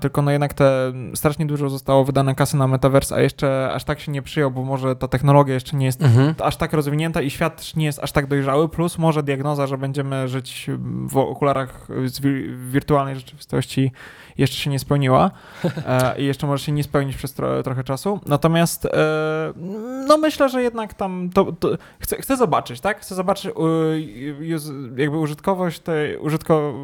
tylko 0.01 0.23
no 0.23 0.31
jednak 0.31 0.55
te 0.55 0.93
strasznie 1.15 1.47
dużo 1.47 1.71
zostało 1.71 2.05
wydane 2.05 2.35
kasy 2.35 2.57
na 2.57 2.67
Metaverse, 2.67 3.15
a 3.15 3.21
jeszcze 3.21 3.71
aż 3.75 3.85
tak 3.85 4.01
się 4.01 4.13
nie 4.13 4.23
przyjął, 4.23 4.51
bo 4.51 4.63
może 4.65 4.97
ta 4.97 5.09
technologia 5.09 5.55
jeszcze 5.55 5.77
nie 5.77 5.87
jest 5.87 6.03
Mhm. 6.03 6.35
aż 6.43 6.57
tak 6.57 6.73
rozwinięta 6.73 7.23
i 7.23 7.31
świat 7.31 7.77
nie 7.77 7.85
jest 7.85 7.99
aż 7.99 8.13
tak 8.13 8.27
dojrzały, 8.27 8.69
plus 8.69 8.99
może 8.99 9.23
diagnoza, 9.23 9.67
że 9.67 9.79
będziemy 9.79 10.29
żyć 10.29 10.71
w 11.09 11.17
okularach 11.17 11.89
z 12.07 12.21
wi- 12.21 12.57
wirtualnej 12.71 13.17
rzeczywistości 13.17 13.93
jeszcze 14.39 14.57
się 14.57 14.71
nie 14.71 14.79
spełniła 14.79 15.31
e, 15.87 16.15
i 16.21 16.25
jeszcze 16.25 16.47
może 16.47 16.65
się 16.65 16.73
nie 16.73 16.85
spełnić 16.85 17.17
przez 17.17 17.33
tro, 17.35 17.63
trochę 17.63 17.85
czasu. 17.85 18.21
Natomiast 18.27 18.87
e, 18.87 18.91
no 20.09 20.19
myślę, 20.19 20.49
że 20.49 20.63
jednak 20.63 20.95
tam 20.95 21.31
to, 21.35 21.53
to 21.53 21.69
chcę, 22.01 22.17
chcę 22.23 22.37
zobaczyć, 22.37 22.81
tak? 22.81 23.01
Chcę 23.01 23.15
zobaczyć 23.15 23.53
u, 23.55 23.65
uz- 24.55 24.73
jakby 24.97 25.19
użytkowość 25.19 25.81
tej, 25.81 26.19
użytko, 26.19 26.75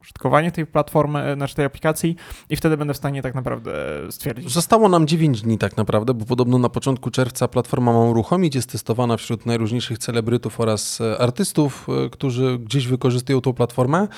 użytkowanie 0.00 0.52
tej 0.52 0.66
platformy, 0.66 1.34
znaczy 1.36 1.54
tej 1.54 1.64
aplikacji 1.64 2.16
i 2.50 2.56
wtedy 2.56 2.76
będę 2.76 2.94
w 2.94 2.96
stanie 2.96 3.22
tak 3.22 3.34
naprawdę 3.34 3.72
stwierdzić. 4.10 4.52
Zostało 4.52 4.88
nam 4.88 5.06
9 5.06 5.42
dni 5.42 5.58
tak 5.58 5.76
naprawdę, 5.76 6.14
bo 6.14 6.24
podobno 6.24 6.58
na 6.58 6.68
początku 6.68 7.10
czerwca 7.10 7.48
platforma 7.48 7.92
ma 7.92 7.98
uruchomić, 7.98 8.54
jest 8.54 8.72
testowana 8.72 9.16
wśród 9.16 9.46
najróżniejszych 9.46 9.98
celebrytów 9.98 10.60
oraz 10.60 11.00
e, 11.00 11.18
artystów, 11.18 11.86
e, 12.06 12.10
którzy 12.10 12.58
gdzieś 12.58 12.86
wykorzystują 12.86 13.40
tą 13.40 13.52
platformę. 13.52 14.08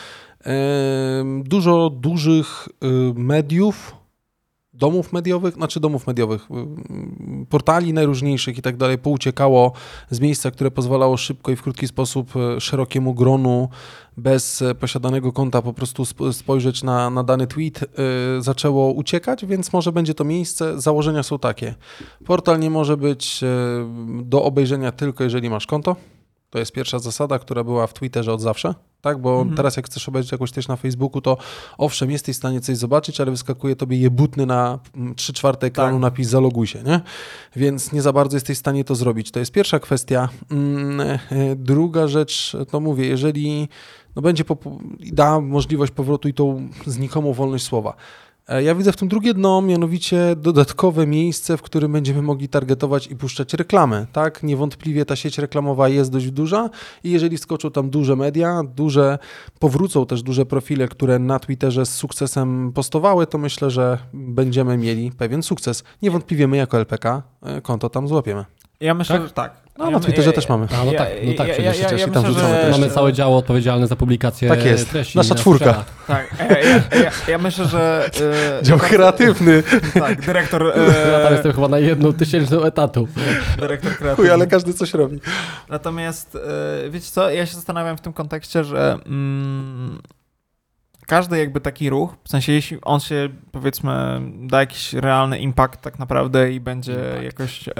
Dużo 1.44 1.90
dużych 1.90 2.68
e, 2.68 2.86
mediów 3.14 4.01
domów 4.74 5.12
mediowych, 5.12 5.54
znaczy 5.54 5.80
domów 5.80 6.06
mediowych, 6.06 6.48
y, 7.42 7.46
portali 7.46 7.92
najróżniejszych 7.92 8.58
i 8.58 8.62
tak 8.62 8.76
dalej, 8.76 8.98
pouciekało 8.98 9.72
z 10.10 10.20
miejsca, 10.20 10.50
które 10.50 10.70
pozwalało 10.70 11.16
szybko 11.16 11.52
i 11.52 11.56
w 11.56 11.62
krótki 11.62 11.88
sposób 11.88 12.36
y, 12.36 12.60
szerokiemu 12.60 13.14
gronu 13.14 13.68
bez 14.16 14.62
y, 14.62 14.74
posiadanego 14.74 15.32
konta 15.32 15.62
po 15.62 15.72
prostu 15.72 16.02
sp- 16.10 16.32
spojrzeć 16.32 16.82
na, 16.82 17.10
na 17.10 17.24
dany 17.24 17.46
tweet, 17.46 17.80
zaczęło 18.38 18.92
uciekać, 18.92 19.46
więc 19.46 19.72
może 19.72 19.92
będzie 19.92 20.14
to 20.14 20.24
miejsce. 20.24 20.80
Założenia 20.80 21.22
są 21.22 21.38
takie. 21.38 21.74
Portal 22.24 22.60
nie 22.60 22.70
może 22.70 22.96
być 22.96 23.40
do 24.22 24.44
obejrzenia 24.44 24.92
tylko 24.92 25.24
jeżeli 25.24 25.50
masz 25.50 25.66
konto. 25.66 25.96
To 26.50 26.58
jest 26.58 26.72
pierwsza 26.72 26.98
zasada, 26.98 27.38
która 27.38 27.64
była 27.64 27.86
w 27.86 27.94
Twitterze 27.94 28.32
od 28.32 28.40
zawsze, 28.40 28.74
tak? 29.02 29.18
Bo 29.20 29.38
Mhm. 29.38 29.56
teraz 29.56 29.76
jak 29.76 29.86
chcesz 29.86 30.08
obejrzeć 30.08 30.32
jakąś 30.32 30.52
treść 30.52 30.68
na 30.68 30.76
Facebooku, 30.76 31.20
to 31.20 31.36
owszem, 31.78 32.10
jesteś 32.10 32.34
w 32.36 32.38
stanie 32.38 32.60
coś 32.60 32.76
zobaczyć, 32.76 33.20
ale 33.20 33.30
wyskakuje 33.30 33.76
tobie 33.76 33.96
jebutny 33.98 34.46
na 34.46 34.78
3 35.16 35.32
czwarte 35.32 35.66
ekranu 35.66 35.92
Tak. 35.92 36.00
napis 36.02 36.28
zaloguj 36.28 36.66
się, 36.66 36.82
nie? 36.82 37.00
Więc 37.56 37.92
nie 37.92 38.02
za 38.02 38.12
bardzo 38.12 38.36
jesteś 38.36 38.56
w 38.56 38.60
stanie 38.60 38.84
to 38.84 38.94
zrobić. 38.94 39.30
To 39.30 39.38
jest 39.40 39.52
pierwsza 39.52 39.80
kwestia. 39.80 40.28
Mm, 40.50 41.00
e, 41.00 41.18
Druga 41.56 42.08
rzecz, 42.08 42.56
to 42.70 42.80
mówię, 42.80 43.06
jeżeli 43.06 43.68
no 44.16 44.22
będzie 44.22 44.44
da 45.12 45.40
możliwość 45.40 45.92
powrotu 45.92 46.28
i 46.28 46.34
tą 46.34 46.68
znikomą 46.86 47.32
wolność 47.32 47.64
słowa. 47.64 47.94
E, 48.48 48.62
Ja 48.62 48.74
widzę 48.74 48.92
w 48.92 48.96
tym 48.96 49.08
drugie 49.08 49.34
dno, 49.34 49.62
mianowicie 49.62 50.36
dodatkowe 50.36 51.06
miejsce, 51.06 51.56
w 51.56 51.62
którym 51.62 51.92
będziemy 51.92 52.22
mogli 52.22 52.48
targetować 52.48 53.06
i 53.06 53.16
puszczać 53.16 53.54
reklamy. 53.54 54.06
Tak, 54.12 54.42
niewątpliwie 54.42 55.04
ta 55.04 55.16
sieć 55.16 55.38
reklamowa 55.38 55.88
jest 55.88 56.10
dość 56.10 56.30
duża 56.30 56.70
i 57.04 57.10
jeżeli 57.10 57.38
skoczą 57.38 57.70
tam 57.70 57.90
duże 57.90 58.16
media, 58.16 58.62
duże, 58.76 59.18
powrócą 59.58 60.06
też 60.06 60.22
duże 60.22 60.46
profile, 60.46 60.88
które 60.88 61.18
na 61.18 61.38
Twitterze 61.38 61.86
z 61.86 61.94
sukcesem 61.94 62.72
postowały, 62.72 63.26
to 63.26 63.38
myślę, 63.38 63.70
że 63.70 63.98
będziemy 64.12 64.78
mieli 64.78 65.10
pewien 65.12 65.42
sukces. 65.42 65.84
Niewątpliwie 66.02 66.48
my 66.48 66.56
jako 66.56 66.78
LPK 66.78 67.22
e, 67.42 67.60
konto 67.60 67.90
tam 67.90 68.08
złapiemy. 68.08 68.44
Ja 68.82 68.94
myślę, 68.94 69.18
Tak? 69.18 69.26
że 69.28 69.32
tak. 69.32 69.52
No, 69.78 69.90
na 69.90 70.00
Twitterze 70.00 70.32
też 70.32 70.48
mamy. 70.48 70.66
A, 70.80 70.84
no 70.84 70.92
tak, 70.92 71.08
no 71.24 71.32
tak, 71.38 71.48
ja- 71.48 71.54
przecież 71.54 71.78
ja, 71.78 71.90
ja, 71.90 71.96
ja 71.98 72.06
i 72.06 72.10
tam 72.10 72.22
myślę, 72.22 72.30
wrzucamy 72.34 72.64
że... 72.64 72.70
Mamy 72.70 72.90
całe 72.90 73.12
działo 73.12 73.36
odpowiedzialne 73.38 73.86
za 73.86 73.96
publikację 73.96 74.48
Tak 74.48 74.64
jest. 74.64 74.90
treści. 74.90 75.18
Nasza 75.18 75.34
na 75.34 75.40
czwórka. 75.40 75.84
Tak, 76.06 76.34
ja, 76.38 76.58
ja, 76.58 76.76
ja, 77.04 77.10
ja 77.28 77.38
myślę, 77.38 77.64
że... 77.66 78.10
e, 78.60 78.62
Dział 78.62 78.78
kreatywny. 78.78 79.62
Tak, 79.94 80.20
dyrektor... 80.26 80.62
Ja 80.66 81.18
tam 81.22 81.26
E, 81.26 81.32
jestem 81.32 81.52
chyba 81.52 81.68
na 81.68 81.78
jedną 81.78 82.12
tysięczną 82.12 82.62
etatu. 82.64 83.08
dyrektor 83.58 83.92
kreatywny. 83.96 84.16
Chuj, 84.16 84.30
ale 84.30 84.46
każdy 84.46 84.74
coś 84.74 84.94
robi. 84.94 85.20
Natomiast 85.68 86.38
e, 86.86 86.90
wiecie 86.90 87.06
co, 87.10 87.30
ja 87.30 87.46
się 87.46 87.54
zastanawiam 87.54 87.96
w 87.96 88.00
tym 88.00 88.12
kontekście, 88.12 88.64
że 88.64 88.96
mm, 89.06 89.98
każdy 91.12 91.38
jakby 91.38 91.60
taki 91.60 91.90
ruch, 91.90 92.14
w 92.24 92.28
sensie 92.28 92.52
jeśli 92.52 92.78
on 92.82 93.00
się 93.00 93.28
powiedzmy 93.52 94.20
da 94.42 94.60
jakiś 94.60 94.92
realny 94.92 95.38
impact 95.38 95.80
tak 95.80 95.98
naprawdę 95.98 96.52
i 96.52 96.60
będzie 96.60 96.92
Impact. 96.92 97.22
jakoś 97.24 97.68
e, 97.68 97.72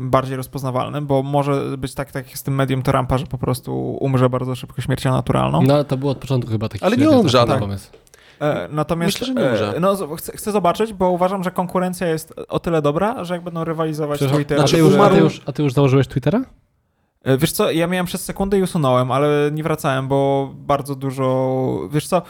bardziej 0.00 0.36
rozpoznawalny, 0.36 1.02
bo 1.02 1.22
może 1.22 1.76
być 1.78 1.94
tak, 1.94 2.12
tak 2.12 2.26
jak 2.28 2.38
z 2.38 2.42
tym 2.42 2.54
medium 2.54 2.82
Trumpa, 2.82 3.18
że 3.18 3.26
po 3.26 3.38
prostu 3.38 3.96
umrze 4.00 4.30
bardzo 4.30 4.54
szybko 4.54 4.82
śmiercią 4.82 5.10
naturalną. 5.12 5.62
No 5.62 5.74
ale 5.74 5.84
to 5.84 5.96
było 5.96 6.12
od 6.12 6.18
początku 6.18 6.50
chyba 6.50 6.68
taki 6.68 6.84
Ale 6.84 6.96
nie 6.96 7.10
umrze, 7.10 7.44
tak. 7.46 7.60
pomysł. 7.60 7.90
E, 8.40 8.68
natomiast 8.72 9.20
Myślę, 9.20 9.26
że 9.26 9.34
nie 9.42 9.50
umrze. 9.50 9.76
e, 9.76 9.80
no, 9.80 9.96
z- 9.96 10.18
chcę, 10.18 10.32
chcę 10.36 10.52
zobaczyć, 10.52 10.92
bo 10.92 11.10
uważam, 11.10 11.42
że 11.44 11.50
konkurencja 11.50 12.06
jest 12.06 12.34
o 12.48 12.60
tyle 12.60 12.82
dobra, 12.82 13.24
że 13.24 13.34
jak 13.34 13.42
będą 13.44 13.64
rywalizować 13.64 14.16
Przepraszam, 14.18 14.44
Twitter... 14.44 14.60
a, 14.60 14.64
ty 14.64 14.78
już, 14.78 14.94
a, 14.94 15.08
ty 15.10 15.18
już, 15.18 15.40
a 15.46 15.52
ty 15.52 15.62
już 15.62 15.72
założyłeś 15.72 16.08
Twittera? 16.08 16.40
E, 17.24 17.38
Wiesz 17.38 17.52
co, 17.52 17.70
ja 17.70 17.86
miałem 17.86 18.06
przez 18.06 18.24
sekundę 18.24 18.58
i 18.58 18.62
usunąłem, 18.62 19.10
ale 19.12 19.50
nie 19.52 19.62
wracałem, 19.62 20.08
bo 20.08 20.50
bardzo 20.56 20.94
dużo... 20.94 21.88
Wiesz 21.92 22.06
co, 22.06 22.22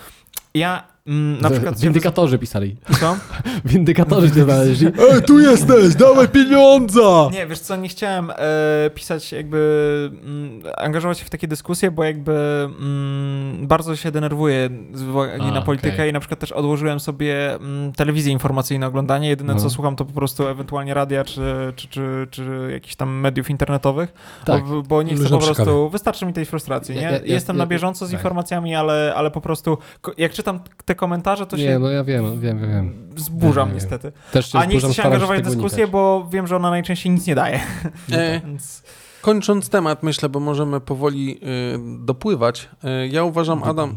ja 0.54 0.91
na 1.06 1.48
Z- 1.48 1.52
przykład... 1.52 1.80
Windykatorzy 1.80 2.38
pisali. 2.38 2.76
Co? 3.00 3.16
Windykatorzy 3.64 4.30
cię 4.30 4.44
znaleźli. 4.44 4.86
Ej, 5.12 5.22
tu 5.22 5.40
jesteś, 5.40 5.94
dawaj 5.94 6.28
pieniądza! 6.28 7.28
Nie, 7.32 7.46
wiesz 7.46 7.58
co, 7.58 7.76
nie 7.76 7.88
chciałem 7.88 8.30
e, 8.30 8.90
pisać 8.94 9.32
jakby, 9.32 10.10
mm, 10.24 10.62
angażować 10.76 11.18
się 11.18 11.24
w 11.24 11.30
takie 11.30 11.48
dyskusje, 11.48 11.90
bo 11.90 12.04
jakby 12.04 12.32
mm, 12.80 13.66
bardzo 13.66 13.96
się 13.96 14.10
denerwuję 14.10 14.68
z 14.94 15.02
uwagi 15.02 15.42
A, 15.48 15.50
na 15.50 15.62
politykę 15.62 15.94
okej. 15.94 16.10
i 16.10 16.12
na 16.12 16.20
przykład 16.20 16.40
też 16.40 16.52
odłożyłem 16.52 17.00
sobie 17.00 17.54
mm, 17.54 17.92
telewizję 17.92 18.32
informacyjną 18.32 18.86
oglądanie. 18.86 19.28
Jedyne 19.28 19.54
No. 19.54 19.60
co 19.60 19.70
słucham 19.70 19.96
to 19.96 20.04
po 20.04 20.12
prostu 20.12 20.46
ewentualnie 20.48 20.94
radia 20.94 21.24
czy, 21.24 21.72
czy, 21.76 21.88
czy, 21.88 22.26
czy 22.30 22.68
jakichś 22.72 22.94
tam 22.94 23.10
mediów 23.20 23.50
internetowych, 23.50 24.12
Tak. 24.44 24.64
bo, 24.64 24.82
bo 24.82 25.02
nie 25.02 25.14
chcę 25.14 25.28
po 25.28 25.38
prostu, 25.38 25.90
wystarczy 25.90 26.26
mi 26.26 26.32
tej 26.32 26.46
frustracji, 26.46 26.94
nie? 26.94 27.00
Ja- 27.02 27.10
ja- 27.10 27.20
Jestem 27.24 27.56
ja- 27.56 27.62
na 27.62 27.66
bieżąco 27.66 28.06
z 28.06 28.10
tak. 28.10 28.20
informacjami, 28.20 28.74
ale, 28.74 29.12
ale 29.16 29.30
po 29.30 29.40
prostu 29.40 29.78
jak 30.18 30.32
czytam 30.32 30.60
te 30.84 30.91
komentarze, 30.94 31.46
to 31.46 31.56
Nie, 31.56 31.64
się 31.64 31.78
no 31.78 31.90
ja 31.90 32.04
wiem, 32.04 32.40
wiem, 32.40 32.58
wiem. 32.58 32.70
wiem. 32.70 33.08
zburzam 33.16 33.54
wiem, 33.54 33.66
wiem. 33.66 33.74
niestety. 33.74 34.12
Też 34.32 34.52
się 34.52 34.58
A 34.58 34.64
nie 34.64 34.78
chcę 34.78 34.94
się 34.94 35.02
angażować 35.02 35.40
w 35.40 35.44
dyskusję, 35.44 35.88
bo 35.88 36.28
wiem, 36.32 36.46
że 36.46 36.56
ona 36.56 36.70
najczęściej 36.70 37.12
nic 37.12 37.26
nie 37.26 37.34
daje. 37.34 37.60
E, 38.12 38.40
Więc... 38.46 38.82
kończąc 39.22 39.68
temat, 39.68 40.02
myślę, 40.02 40.28
bo 40.28 40.40
możemy 40.40 40.80
powoli 40.80 41.36
y, 41.36 42.04
dopływać. 42.04 42.68
Y, 43.04 43.08
ja 43.08 43.24
uważam, 43.24 43.62
Adam, 43.62 43.94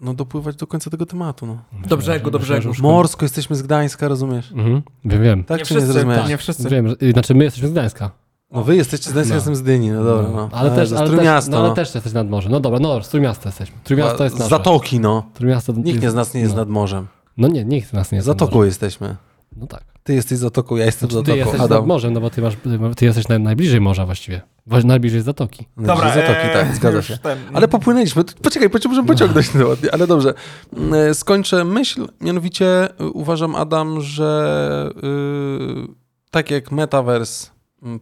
no 0.00 0.14
dopływać 0.14 0.56
do 0.56 0.66
końca 0.66 0.90
tego 0.90 1.06
tematu. 1.06 1.46
No. 1.46 1.58
Do 1.86 1.96
brzegu, 1.96 2.30
do 2.30 2.38
brzegu. 2.38 2.72
Morsko, 2.80 3.24
jesteśmy 3.24 3.56
z 3.56 3.62
Gdańska, 3.62 4.08
rozumiesz? 4.08 4.52
Mhm, 4.52 4.82
wiem, 5.04 5.22
wiem. 5.22 5.44
Tak 5.44 5.58
Nie 5.58 5.64
czy 5.66 5.74
nie 5.74 5.80
wszyscy, 5.80 5.92
zrozumiałeś? 5.92 6.28
nie 6.28 6.36
wszyscy. 6.36 6.68
Wiem, 6.68 6.88
że, 6.88 6.96
znaczy 7.12 7.34
my 7.34 7.44
jesteśmy 7.44 7.68
z 7.68 7.72
Gdańska. 7.72 8.10
No 8.50 8.62
wy 8.64 8.76
jesteście 8.76 9.10
z 9.10 9.12
Gdańska, 9.12 9.30
No. 9.30 9.34
jestem 9.36 9.56
z 9.56 9.62
Dyni, 9.62 9.90
no 9.90 10.04
dobra. 10.04 10.28
No. 10.30 10.48
Ale, 10.52 10.70
też, 10.70 10.92
ale, 10.92 11.00
też, 11.00 11.10
Trójmiasto, 11.10 11.50
no, 11.50 11.58
ale 11.58 11.68
no. 11.68 11.74
też 11.74 11.94
jesteś 11.94 12.12
nad 12.12 12.30
morzem. 12.30 12.52
No 12.52 12.60
dobra, 12.60 12.78
no 12.80 12.88
dobra, 12.88 13.04
z 13.04 13.08
Trójmiasta 13.08 13.48
jesteśmy. 13.48 13.76
Trójmiasto 13.84 14.24
jest 14.24 14.36
Z 14.36 14.38
nasze. 14.38 14.50
Zatoki, 14.50 15.00
no. 15.00 15.30
Trójmiasto 15.34 15.72
Nikt 15.72 16.02
nie 16.02 16.10
z 16.10 16.14
nas 16.14 16.34
nie 16.34 16.40
jest 16.40 16.52
no. 16.52 16.60
nad 16.60 16.68
morzem. 16.68 17.06
No 17.36 17.48
nie, 17.48 17.64
nikt 17.64 17.90
z 17.90 17.92
nas 17.92 18.12
nie 18.12 18.16
jest 18.16 18.28
nad 18.28 18.36
Zatoką 18.38 18.54
morzem. 18.54 18.66
jesteśmy. 18.66 19.16
No 19.56 19.66
tak. 19.66 19.84
Ty 20.02 20.14
jesteś 20.14 20.38
Zatoką, 20.38 20.76
ja 20.76 20.84
jestem 20.84 21.10
Znaczy, 21.10 21.24
ty 21.24 21.30
Zatoką. 21.30 21.44
jesteś 21.46 21.60
Adam. 21.60 21.78
nad 21.78 21.86
morzem, 21.88 22.12
no 22.12 22.20
bo 22.20 22.30
ty, 22.30 22.42
masz, 22.42 22.54
ty 22.96 23.04
jesteś 23.04 23.28
naj, 23.28 23.40
najbliżej 23.40 23.80
morza 23.80 24.06
właściwie. 24.06 24.40
Wa- 24.66 24.80
Najbliżej 24.80 25.20
Zatoki. 25.22 25.66
Dobra, 25.76 26.08
Zatoki, 26.14 26.38
e, 26.42 26.52
tak, 26.52 26.74
zgadza 26.76 27.02
się. 27.02 27.18
Ten, 27.18 27.38
Ale 27.54 27.68
popłynęliśmy. 27.68 28.24
Poczekaj, 28.24 28.70
poczekaj, 28.70 28.88
możemy 28.96 29.08
pociągnąć 29.08 29.48
ten 29.52 29.62
temat, 29.62 29.78
ale 29.92 30.06
dobrze. 30.06 30.34
Mm, 30.76 31.14
Skończę 31.14 31.64
myśl, 31.64 32.06
mianowicie 32.20 32.88
y, 33.00 33.06
uważam, 33.06 33.54
Adam, 33.54 34.00
że 34.00 34.90
y, 34.96 35.86
tak 36.30 36.50
jak 36.50 36.72
Metaverse 36.72 37.50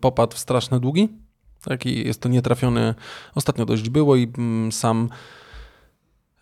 popadł 0.00 0.36
w 0.36 0.38
straszne 0.38 0.80
długi, 0.80 1.08
tak 1.64 1.86
i 1.86 2.06
jest 2.06 2.20
to 2.20 2.28
nietrafiony, 2.28 2.94
ostatnio 3.34 3.66
dość 3.66 3.88
było 3.88 4.16
i 4.16 4.32
mm, 4.38 4.72
sam 4.72 5.08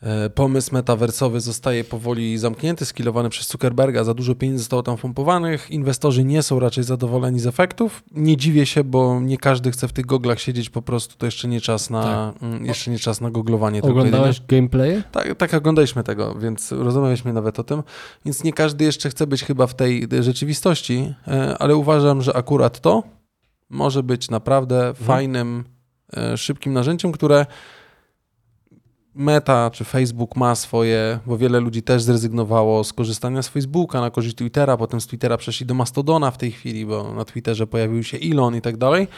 e, 0.03 0.31
pomysł 0.31 0.75
metaversowy 0.75 1.41
zostaje 1.41 1.85
powoli 1.85 2.39
zamknięty, 2.39 2.85
skilowany 2.85 3.29
przez 3.29 3.49
Zuckerberga, 3.49 4.05
za 4.05 4.15
dużo 4.15 4.35
pieniędzy 4.35 4.63
zostało 4.63 4.83
tam 4.83 4.97
pompowanych, 4.97 5.71
inwestorzy 5.71 6.25
nie 6.25 6.43
są 6.43 6.61
raczej 6.61 6.85
zadowoleni 6.85 7.41
z 7.41 7.47
efektów. 7.47 8.03
Nie 8.13 8.37
dziwię 8.37 8.67
się, 8.67 8.85
bo 8.85 9.21
nie 9.21 9.39
każdy 9.39 9.71
chce 9.71 9.89
w 9.89 9.93
tych 9.93 10.07
goglach 10.07 10.41
siedzieć 10.41 10.71
po 10.71 10.83
prostu, 10.83 11.17
to 11.19 11.27
jeszcze 11.27 11.49
nie 11.49 11.61
czas 11.61 11.91
na, 11.91 12.33
mm, 12.43 12.67
jeszcze 12.67 12.91
nie 12.91 12.99
czas 12.99 13.21
na 13.21 13.31
goglowanie. 13.31 13.83
Oglądałeś 13.83 14.41
gameplay? 14.49 15.03
tak, 15.13 15.35
tak 15.35 15.55
oglądaliśmy 15.55 16.05
tego, 16.05 16.35
więc 16.35 16.73
rozmawialiśmy 16.73 17.33
nawet 17.33 17.61
o 17.61 17.65
tym. 17.65 17.83
Więc 18.25 18.45
nie 18.45 18.53
każdy 18.53 18.85
jeszcze 18.85 19.11
chce 19.11 19.27
być 19.27 19.45
chyba 19.45 19.67
w 19.67 19.75
tej 19.75 20.09
rzeczywistości, 20.21 21.15
e, 21.29 21.59
ale 21.59 21.77
uważam, 21.77 22.23
że 22.23 22.37
akurat 22.37 22.81
to 22.81 23.03
może 23.71 24.03
być 24.03 24.31
naprawdę 24.31 24.95
fajnym, 24.95 25.65
e, 26.17 26.37
szybkim 26.37 26.73
narzędziem, 26.73 27.13
które 27.13 27.47
Meta 29.15 29.71
czy 29.71 29.85
Facebook 29.85 30.37
ma 30.37 30.55
swoje, 30.55 31.19
bo 31.27 31.39
wiele 31.39 31.61
ludzi 31.61 31.83
też 31.83 32.03
zrezygnowało 32.03 32.85
z 32.85 32.93
korzystania 32.93 33.43
z 33.43 33.49
Facebooka 33.49 34.01
na 34.01 34.11
korzyść 34.11 34.37
Twittera, 34.37 34.77
potem 34.77 35.01
z 35.01 35.07
Twittera 35.07 35.37
przeszli 35.37 35.67
do 35.67 35.75
Mastodona 35.75 36.31
w 36.31 36.39
tej 36.39 36.53
chwili, 36.53 36.87
bo 36.87 37.15
na 37.15 37.25
Twitterze 37.25 37.67
pojawił 37.67 38.03
się 38.03 38.19
Elon 38.33 38.57
i 38.57 38.61
tak 38.61 38.77
dalej. 38.77 39.09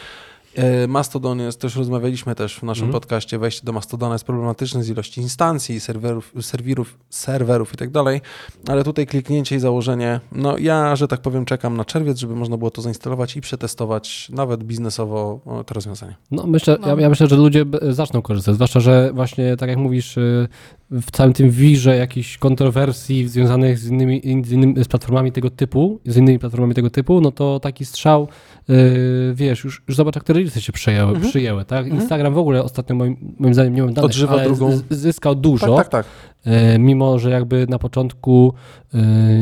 E, 0.57 0.87
Mastodon 0.87 1.41
jest, 1.41 1.61
też 1.61 1.77
rozmawialiśmy 1.77 2.35
też 2.35 2.57
w 2.59 2.63
naszym 2.63 2.85
Mhm. 2.85 2.93
podcaście, 3.01 3.39
wejście 3.39 3.67
do 3.67 3.73
Mastodona 3.73 4.15
jest 4.15 4.25
problematyczne 4.25 4.83
z 4.83 4.89
ilości 4.91 5.21
instancji, 5.21 5.81
serwerów, 5.81 6.33
serwirów, 6.41 6.99
serwerów 7.11 7.75
i 7.75 7.77
tak 7.77 7.91
dalej, 7.91 8.21
ale 8.69 8.85
tutaj 8.85 9.07
kliknięcie 9.07 9.57
i 9.57 9.59
założenie, 9.59 10.21
no 10.33 10.59
ja, 10.59 10.97
że 10.97 11.09
tak 11.09 11.21
powiem, 11.21 11.45
czekam 11.45 11.77
na 11.77 11.85
czerwiec, 11.85 12.19
żeby 12.19 12.37
można 12.37 12.57
było 12.57 12.71
to 12.71 12.83
zainstalować 12.83 13.37
i 13.37 13.41
przetestować 13.41 14.29
nawet 14.33 14.65
biznesowo 14.65 15.41
to 15.67 15.75
rozwiązanie. 15.75 16.15
No 16.31 16.47
myślę, 16.47 16.77
No. 16.81 16.89
Ja, 16.89 17.01
ja 17.01 17.09
myślę, 17.09 17.27
że 17.27 17.37
ludzie 17.37 17.65
zaczną 17.91 18.23
korzystać, 18.23 18.55
zwłaszcza, 18.55 18.81
że 18.81 19.11
właśnie 19.15 19.57
tak 19.57 19.69
jak 19.69 19.79
mówisz, 19.79 20.17
y, 20.17 20.49
w 20.91 21.11
całym 21.11 21.33
tym 21.33 21.51
wirze 21.51 21.97
jakichś 21.97 22.39
kontrowersji 22.39 23.29
związanych 23.29 23.79
z 23.79 23.87
innymi, 23.87 24.21
z 24.45 24.53
innymi 24.53 24.85
z 24.85 24.89
platformami 24.89 25.33
tego 25.33 25.51
typu, 25.51 26.01
z 26.07 26.17
innymi 26.17 26.39
platformami 26.39 26.75
tego 26.75 26.91
typu, 26.91 27.21
no 27.21 27.33
to 27.33 27.61
taki 27.61 27.85
strzał, 27.85 28.29
y, 28.71 28.75
wiesz, 29.35 29.65
już, 29.65 29.83
już 29.89 29.97
zobacz, 29.97 30.15
jak 30.15 30.25
te 30.25 30.33
releasy 30.47 30.61
się 30.63 30.73
przyjęły, 30.73 31.13
Mhm. 31.13 31.31
przyjęły 31.31 31.65
tak? 31.65 31.85
Mhm. 31.85 32.01
Instagram 32.03 32.35
w 32.35 32.39
ogóle 32.39 32.63
ostatnio 32.63 32.97
moim, 32.97 33.35
moim 33.39 33.55
zdaniem, 33.55 33.75
nie 33.75 33.83
mam 33.83 33.95
danych, 33.95 34.11
Odżywa 34.11 34.33
ale 34.33 34.45
drugą- 34.45 34.81
zyskał 34.91 35.35
dużo. 35.35 35.77
Tak, 35.77 35.89
tak, 35.89 36.05
tak. 36.05 36.13
E, 36.45 36.79
mimo 36.79 37.19
że 37.19 37.31
jakby 37.31 37.67
na 37.69 37.79
początku 37.79 38.53
e, 38.95 38.99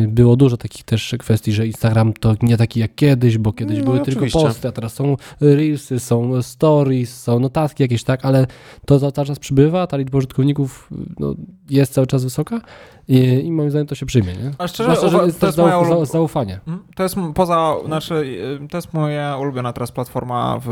było 0.09 0.37
dużo 0.37 0.57
takich 0.57 0.83
też 0.85 1.15
kwestii, 1.19 1.53
że 1.53 1.67
Instagram 1.67 2.13
to 2.13 2.35
nie 2.43 2.57
taki 2.57 2.81
jak 2.81 2.95
kiedyś, 2.95 3.39
bo 3.39 3.53
kiedyś 3.53 3.79
No, 3.79 3.85
były 3.85 4.01
oczywiście. 4.01 4.31
tylko 4.31 4.49
posty, 4.49 4.69
a 4.69 4.73
teraz 4.73 4.93
są 4.95 5.17
reelsy, 5.41 6.01
są 6.01 6.43
stories, 6.43 7.23
są 7.23 7.41
notatki 7.41 7.83
jakieś, 7.83 8.05
tak, 8.05 8.25
ale 8.25 8.47
to 8.87 8.99
za 8.99 9.13
cały 9.13 9.27
czas 9.27 9.39
przybywa, 9.39 9.87
ta 9.87 9.97
liczba 9.97 10.19
użytkowników 10.19 10.89
no, 11.19 11.35
jest 11.71 11.93
cały 11.93 12.07
czas 12.07 12.25
wysoka 12.25 12.61
i, 13.09 13.19
i 13.45 13.53
moim 13.53 13.71
zdaniem 13.71 13.87
to 13.87 13.95
się 13.95 14.07
przyjmie, 14.07 14.33
nie? 14.33 14.51
A 14.59 14.69
szczerze, 14.69 14.97
Zwłaszcza, 14.97 15.19
że 15.19 15.25
jest 15.27 15.41
to 15.41 15.47
jest 15.47 15.59
moja 15.59 16.05
zaufanie. 16.05 16.61
Mm, 16.67 16.83
To 16.97 17.03
jest 17.03 17.17
poza, 17.35 17.75
znaczy, 17.87 18.39
to 18.71 18.79
jest 18.79 18.95
moja 18.95 19.37
ulubiona 19.37 19.73
teraz 19.73 19.93
platforma 19.93 20.61
w 20.65 20.69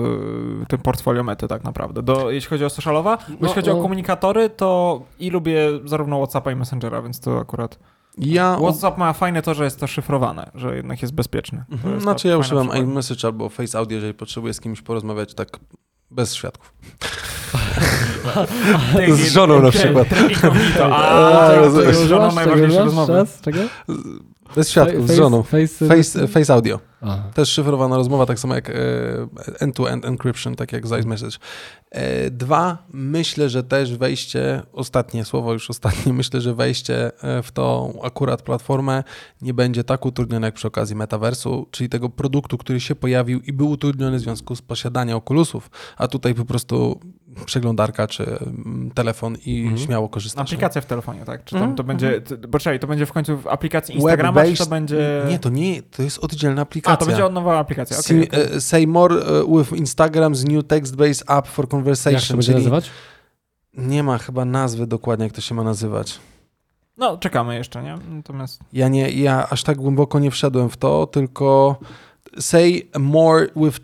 tym 0.68 0.78
portfolio 0.78 1.24
mety 1.24 1.48
tak 1.48 1.64
naprawdę. 1.64 2.02
Do, 2.02 2.30
jeśli 2.30 2.50
chodzi 2.50 2.64
o 2.64 2.70
socialowa, 2.70 3.18
No, 3.28 3.34
jeśli 3.40 3.54
chodzi 3.54 3.70
no. 3.70 3.78
o 3.78 3.82
komunikatory, 3.82 4.50
to 4.50 5.00
i 5.18 5.30
lubię 5.30 5.68
zarówno 5.84 6.16
Whatsappa 6.18 6.52
i 6.52 6.56
Messengera, 6.56 7.02
więc 7.02 7.20
to 7.20 7.38
akurat... 7.40 7.78
Ja, 8.18 8.56
WhatsApp 8.60 8.98
ma 8.98 9.12
fajne 9.12 9.42
to, 9.42 9.54
że 9.54 9.64
jest 9.64 9.80
to 9.80 9.86
szyfrowane, 9.86 10.50
że 10.54 10.76
jednak 10.76 11.02
jest 11.02 11.14
bezpieczny. 11.14 11.64
To 11.68 11.74
Mhm, 11.74 11.92
jest 11.92 12.02
znaczy 12.02 12.28
ja 12.28 12.36
używam 12.38 12.70
iMessage 12.76 13.24
albo 13.24 13.48
Face 13.48 13.78
Audio, 13.78 13.94
jeżeli 13.94 14.14
potrzebuję 14.14 14.54
z 14.54 14.60
kimś 14.60 14.82
porozmawiać 14.82 15.34
tak 15.34 15.48
bez 16.10 16.34
świadków. 16.34 16.72
Z 19.08 19.32
żoną 19.32 19.62
na 19.62 19.70
przykład. 19.70 20.08
A, 20.82 20.86
A, 20.86 21.48
to 21.48 21.70
żoną 21.92 22.02
używasz? 22.02 22.34
najważniejsze 22.34 22.76
Czego 22.76 22.84
rozmowy. 22.84 23.26
Bez 24.56 24.70
świadków, 24.70 25.00
Face- 25.00 25.14
z 25.14 25.16
żoną. 25.16 25.42
Face, 25.42 25.88
Face, 25.88 26.28
face 26.28 26.54
Audio. 26.54 26.80
Aha. 27.02 27.30
Też 27.34 27.48
szyfrowana 27.48 27.96
rozmowa, 27.96 28.26
tak 28.26 28.38
samo 28.38 28.54
jak 28.54 28.70
e, 28.70 28.74
end-to-end 29.60 30.04
encryption, 30.04 30.54
tak 30.54 30.72
jak 30.72 30.86
z 30.86 31.04
iMessage. 31.04 31.38
E, 31.90 32.30
Dwa, 32.30 32.78
myślę, 32.92 33.48
że 33.48 33.62
też 33.62 33.96
wejście, 33.96 34.62
ostatnie 34.72 35.24
słowo, 35.24 35.52
już 35.52 35.70
ostatnie, 35.70 36.12
myślę, 36.22 36.40
że 36.40 36.54
wejście 36.54 37.22
e, 37.24 37.42
w 37.42 37.52
tą 37.52 37.98
akurat 38.02 38.42
platformę 38.42 39.04
nie 39.42 39.54
będzie 39.54 39.84
tak 39.84 40.06
utrudnione 40.06 40.46
jak 40.46 40.54
przy 40.54 40.68
okazji 40.68 40.96
metaversu, 40.96 41.66
czyli 41.70 41.88
tego 41.88 42.08
produktu, 42.08 42.58
który 42.58 42.80
się 42.80 42.94
pojawił 42.94 43.40
i 43.40 43.52
był 43.52 43.70
utrudniony 43.70 44.18
w 44.18 44.20
związku 44.20 44.56
z 44.56 44.62
posiadaniem 44.62 45.16
okulusów, 45.16 45.70
a 45.96 46.08
tutaj 46.08 46.34
po 46.34 46.44
prostu 46.44 47.00
przeglądarka 47.46 48.06
czy 48.06 48.24
mm, 48.26 48.90
telefon 48.94 49.36
i 49.46 49.60
Mhm. 49.60 49.78
śmiało 49.78 50.08
korzystasz. 50.08 50.42
Aplikacja 50.48 50.80
w 50.80 50.86
telefonie, 50.86 51.24
tak? 51.24 51.44
Czy 51.44 51.50
tam 51.50 51.58
Mhm, 51.60 51.76
to 51.76 51.84
będzie, 51.84 52.22
bo 52.48 52.58
czekaj, 52.58 52.80
to 52.80 52.86
będzie 52.86 53.06
w 53.06 53.12
końcu 53.12 53.36
w 53.38 53.46
aplikacji 53.46 53.94
Instagrama, 53.94 54.44
czy 54.44 54.56
to 54.56 54.66
będzie... 54.66 55.22
Nie, 55.28 55.38
to 55.38 55.48
nie, 55.48 55.82
to 55.82 56.02
jest 56.02 56.18
oddzielna 56.18 56.62
aplikacja. 56.62 56.94
A, 56.94 56.96
to 56.96 57.06
będzie 57.06 57.28
nowa 57.28 57.58
aplikacja. 57.58 57.96
See, 57.96 58.28
okej. 58.28 58.40
e, 58.56 58.60
say 58.60 58.86
more 58.86 59.14
e, 59.16 59.18
with 59.58 59.72
Instagram's 59.72 60.48
new 60.52 60.64
text-based 60.64 61.38
app 61.38 61.46
for 61.48 61.64
Jak 61.64 61.70
conversation. 61.70 62.20
się 62.20 62.34
będzie 62.34 62.46
czyli 62.46 62.58
nazywać? 62.58 62.90
Nie 63.74 64.02
ma 64.02 64.18
chyba 64.18 64.44
nazwy 64.44 64.86
dokładnie, 64.86 65.24
jak 65.24 65.32
to 65.34 65.40
się 65.40 65.54
ma 65.54 65.62
nazywać. 65.62 66.20
No, 66.96 67.18
czekamy 67.18 67.54
jeszcze, 67.56 67.82
nie? 67.82 67.98
Natomiast... 68.10 68.60
Ja 68.72 68.88
nie, 68.88 69.10
ja 69.10 69.48
aż 69.50 69.62
tak 69.62 69.76
głęboko 69.76 70.18
nie 70.18 70.30
wszedłem 70.30 70.68
w 70.70 70.76
to, 70.76 71.06
tylko 71.06 71.76
say 72.38 72.82
more 72.98 73.46
with 73.56 73.80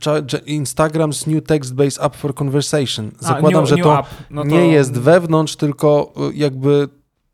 Instagram's 0.46 1.26
new 1.26 1.44
text-based 1.44 2.04
app 2.04 2.16
for 2.16 2.34
conversation. 2.34 3.10
A, 3.22 3.24
Zakładam, 3.24 3.62
new- 3.62 3.68
że 3.68 3.76
new 3.76 3.84
to. 3.84 4.04
No 4.30 4.42
to 4.42 4.48
nie 4.48 4.68
jest 4.68 4.98
wewnątrz, 4.98 5.56
tylko 5.56 6.12
y, 6.30 6.36
jakby 6.36 6.88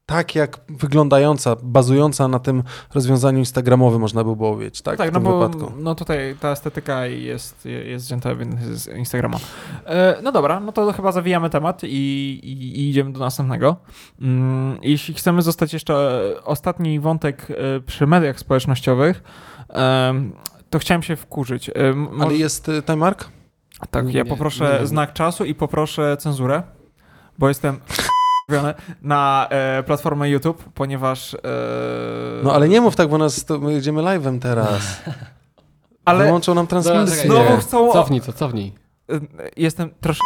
tak 0.06 0.34
jak 0.34 0.60
wyglądająca, 0.68 1.56
bazująca 1.62 2.28
na 2.28 2.38
tym 2.38 2.62
rozwiązaniu 2.94 3.38
instagramowym, 3.38 4.00
można 4.00 4.24
by 4.24 4.36
było 4.36 4.52
powiedzieć, 4.52 4.82
tak? 4.82 4.98
Tak, 4.98 5.10
w 5.10 5.12
no 5.12 5.20
tym 5.20 5.28
bo 5.28 5.48
wypadku. 5.48 5.72
no 5.78 5.94
tutaj 5.94 6.36
ta 6.40 6.50
estetyka 6.50 7.06
jest, 7.06 7.64
jest 7.64 8.06
wzięta 8.06 8.30
z 8.72 8.86
Instagrama. 8.86 9.38
E, 9.86 10.16
no 10.22 10.32
dobra, 10.32 10.60
no 10.60 10.72
to 10.72 10.92
chyba 10.92 11.12
zawijamy 11.12 11.50
temat 11.50 11.84
i, 11.84 11.86
i, 12.42 12.80
i 12.80 12.90
idziemy 12.90 13.12
do 13.12 13.20
następnego. 13.20 13.76
Mm, 14.20 14.78
jeśli 14.82 15.14
chcemy 15.14 15.42
zostać 15.42 15.72
jeszcze 15.72 16.20
ostatni 16.44 17.00
wątek 17.00 17.46
e, 17.50 17.80
przy 17.80 18.06
mediach 18.06 18.40
społecznościowych, 18.40 19.22
to 20.70 20.78
chciałem 20.78 21.02
się 21.02 21.16
wkurzyć. 21.16 21.70
Ale 21.70 21.94
może- 21.94 22.36
jest 22.36 22.68
y, 22.68 22.82
time 22.82 22.96
mark? 22.96 23.28
Tak, 23.90 24.14
ja 24.14 24.22
Nie, 24.22 24.30
poproszę 24.30 24.64
nie 24.72 24.78
wiem. 24.78 24.86
znak 24.86 25.12
czasu 25.12 25.44
i 25.44 25.54
poproszę 25.54 26.16
cenzurę, 26.16 26.62
bo 27.38 27.48
jestem 27.48 27.78
na 29.02 29.46
e, 29.50 29.82
platformę 29.82 30.30
YouTube, 30.30 30.64
ponieważ... 30.74 31.34
E, 31.34 31.38
No 32.44 32.52
ale 32.52 32.68
nie 32.68 32.80
mów 32.80 32.96
tak, 32.96 33.08
bo 33.08 33.18
nas 33.18 33.44
to, 33.44 33.58
my 33.58 33.72
jedziemy 33.72 34.02
live'em 34.02 34.38
teraz. 34.38 35.02
ale 36.04 36.24
Wyłączą 36.24 36.54
nam 36.54 36.66
transmisję. 36.66 37.30
znowu 37.30 37.56
chcą... 37.56 37.92
Cofnij 37.92 38.20
to, 38.20 38.32
cofnij. 38.32 38.72
Y, 39.12 39.20
Jestem 39.56 39.90
troszkę. 40.00 40.22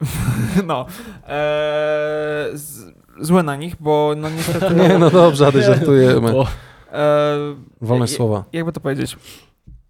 No. 0.66 0.86
Eee, 1.28 2.58
z, 2.58 2.84
zły 3.20 3.42
na 3.42 3.56
nich, 3.56 3.76
bo 3.80 4.14
no 4.16 4.30
niestety. 4.30 4.74
Nie, 4.74 4.98
no 4.98 5.10
dobrze, 5.10 5.46
ale 5.46 5.62
żartujemy. 5.62 6.36
O, 6.36 6.46
Eee, 6.92 7.56
Wolne 7.80 8.08
słowa. 8.08 8.44
Jakby 8.52 8.72
to 8.72 8.80
powiedzieć. 8.80 9.16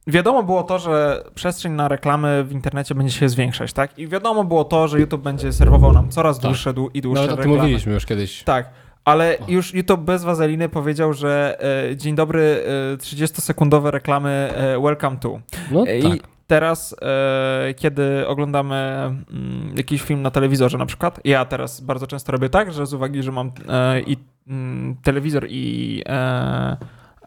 Wiadomo 0.07 0.43
było 0.43 0.63
to, 0.63 0.79
że 0.79 1.25
przestrzeń 1.35 1.73
na 1.73 1.89
reklamy 1.89 2.45
w 2.45 2.53
internecie 2.53 2.95
będzie 2.95 3.13
się 3.13 3.29
zwiększać, 3.29 3.73
tak? 3.73 3.99
I 3.99 4.09
wiadomo 4.09 4.45
było 4.45 4.65
to, 4.65 4.89
że 4.89 5.01
YouTube 5.01 5.23
będzie 5.23 5.53
serwował 5.53 5.93
nam 5.93 6.09
coraz 6.09 6.37
Tak. 6.39 6.47
dłuższe 6.47 6.73
dłu- 6.75 6.91
i 6.95 7.01
dłuższe 7.01 7.27
reklamy. 7.27 7.57
mówiliśmy 7.57 7.93
już 7.93 8.07
kiedyś. 8.07 8.43
Tak, 8.43 8.71
ale 9.05 9.39
O. 9.39 9.45
już 9.49 9.75
YouTube 9.75 10.01
bez 10.01 10.25
wazeliny 10.25 10.69
powiedział, 10.69 11.13
że 11.13 11.59
e, 11.91 11.97
dzień 11.97 12.15
dobry, 12.15 12.65
e, 12.95 12.97
30-sekundowe 12.97 13.91
reklamy 13.91 14.31
e, 14.31 14.81
welcome 14.81 15.17
to. 15.17 15.41
No 15.71 15.85
I 15.85 16.03
tak. 16.03 16.29
teraz, 16.47 16.97
e, 17.03 17.75
kiedy 17.75 18.27
oglądamy 18.27 18.75
mm, 18.77 19.75
jakiś 19.77 20.03
film 20.03 20.23
na 20.23 20.31
telewizorze 20.31 20.79
na 20.79 20.87
przykład, 20.87 21.21
ja 21.25 21.45
teraz 21.45 21.81
bardzo 21.81 22.07
często 22.07 22.33
robię 22.33 22.49
tak, 22.49 22.73
że 22.73 22.87
z 22.87 22.95
uwagi, 22.95 23.23
że 23.23 23.33
mam 23.33 23.53
e, 23.69 24.01
i 24.01 24.17
mm, 24.49 24.97
telewizor 25.03 25.47
i 25.49 26.03
e, 26.07 26.77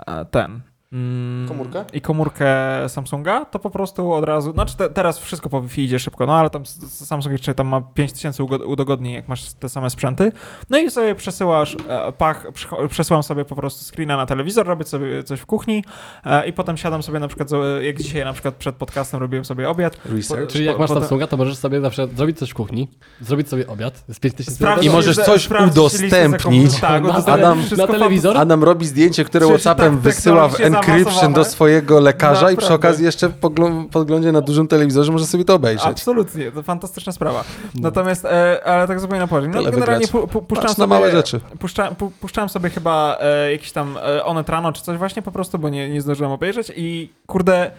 e, 0.07 0.25
ten... 0.25 0.61
mm, 0.95 1.47
Komórkę? 1.47 1.85
I 1.93 2.01
komórkę 2.01 2.45
Samsunga, 2.87 3.45
to 3.45 3.59
po 3.59 3.69
prostu 3.69 4.13
od 4.13 4.23
razu, 4.25 4.51
znaczy 4.51 4.77
te, 4.77 4.89
teraz 4.89 5.19
wszystko 5.19 5.49
po 5.49 5.61
Wi-Fi 5.61 5.83
idzie 5.83 5.99
szybko, 5.99 6.25
no 6.25 6.35
ale 6.35 6.49
tam 6.49 6.65
Samsung 6.89 7.31
jeszcze 7.31 7.53
tam 7.53 7.67
ma 7.67 7.81
5000 7.81 8.43
ugo- 8.43 8.65
udogodnień, 8.65 9.13
jak 9.13 9.27
masz 9.27 9.53
te 9.53 9.69
same 9.69 9.89
sprzęty. 9.89 10.31
No 10.69 10.77
i 10.77 10.91
sobie 10.91 11.15
przesyłasz, 11.15 11.77
e, 11.89 12.11
pach, 12.11 12.47
przesyłam 12.89 13.23
sobie 13.23 13.45
po 13.45 13.55
prostu 13.55 13.83
screena 13.95 14.17
na 14.17 14.25
telewizor, 14.25 14.67
robię 14.67 14.83
sobie 14.85 15.23
coś 15.23 15.39
w 15.39 15.45
kuchni 15.45 15.83
e, 16.25 16.47
i 16.47 16.53
potem 16.53 16.77
siadam 16.77 17.03
sobie 17.03 17.19
na 17.19 17.27
przykład, 17.27 17.49
zo- 17.49 17.81
jak 17.81 17.97
dzisiaj 18.01 18.25
na 18.25 18.33
przykład 18.33 18.55
przed 18.55 18.75
podcastem 18.75 19.19
robiłem 19.19 19.45
sobie 19.45 19.69
obiad. 19.69 19.97
Research. 20.05 20.51
Czyli 20.51 20.65
jak 20.65 20.75
po- 20.75 20.79
masz 20.81 20.87
potem- 20.89 21.03
Samsunga, 21.03 21.27
to 21.27 21.37
możesz 21.37 21.57
sobie 21.57 21.81
zawsze 21.81 22.07
zrobić 22.07 22.37
coś 22.39 22.49
w 22.49 22.53
kuchni, 22.53 22.87
zrobić 23.21 23.49
sobie 23.49 23.67
obiad 23.67 24.03
z 24.09 24.19
5000 24.19 24.51
Sprawdzić, 24.55 24.89
I 24.91 24.95
możesz 24.95 25.15
że- 25.15 25.23
coś 25.23 25.49
udostępnić. 25.71 26.71
zakupów. 26.71 26.81
Tak, 26.81 27.03
Na 27.03 27.33
Adam- 27.33 27.59
na 27.77 27.87
telewizor? 27.87 28.37
Adam 28.37 28.63
robi 28.63 28.85
zdjęcie, 28.85 29.25
które 29.25 29.45
Przecież 29.45 29.61
WhatsAppem 29.63 29.93
tak 29.93 30.01
wysyła 30.01 30.47
w 30.47 30.51
technologicznie 30.51 30.84
encryption 30.89 31.33
do 31.33 31.45
swojego 31.45 31.99
lekarza 31.99 32.51
i 32.51 32.57
przy 32.57 32.73
okazji 32.73 33.05
jeszcze 33.05 33.29
w 33.29 33.39
poglą- 33.39 33.89
podglądzie 33.89 34.31
na 34.31 34.41
dużym 34.41 34.67
telewizorze 34.67 35.11
może 35.11 35.25
sobie 35.25 35.45
to 35.45 35.55
obejrzeć. 35.55 35.87
Absolutnie, 35.87 36.51
to 36.51 36.63
fantastyczna 36.63 37.11
sprawa. 37.11 37.43
No. 37.75 37.81
Natomiast, 37.81 38.25
e, 38.25 38.61
ale 38.65 38.87
tak 38.87 38.99
zupełnie 38.99 39.19
na 39.19 39.27
poważnie. 39.27 39.49
No, 39.49 39.59
Tyle 39.59 39.71
generalnie 39.71 40.07
pu, 40.07 40.27
pu, 40.27 40.41
puszczam 40.41 40.65
Patrz 40.65 40.77
na 40.77 40.83
sobie, 40.83 40.87
małe 40.87 41.11
rzeczy. 41.11 41.39
Puszcza, 41.59 41.91
pu, 41.91 42.11
puszczałem 42.11 42.49
sobie 42.49 42.69
chyba 42.69 43.17
e, 43.19 43.51
jakiś 43.51 43.71
tam 43.71 43.97
e, 43.97 44.25
Onet 44.25 44.49
rano 44.49 44.71
czy 44.73 44.81
coś 44.83 44.97
właśnie 44.97 45.21
po 45.21 45.31
prostu, 45.31 45.59
bo 45.59 45.69
nie, 45.69 45.89
nie 45.89 46.01
zdążyłem 46.01 46.31
obejrzeć 46.31 46.71
i 46.75 47.13
kurde, 47.27 47.71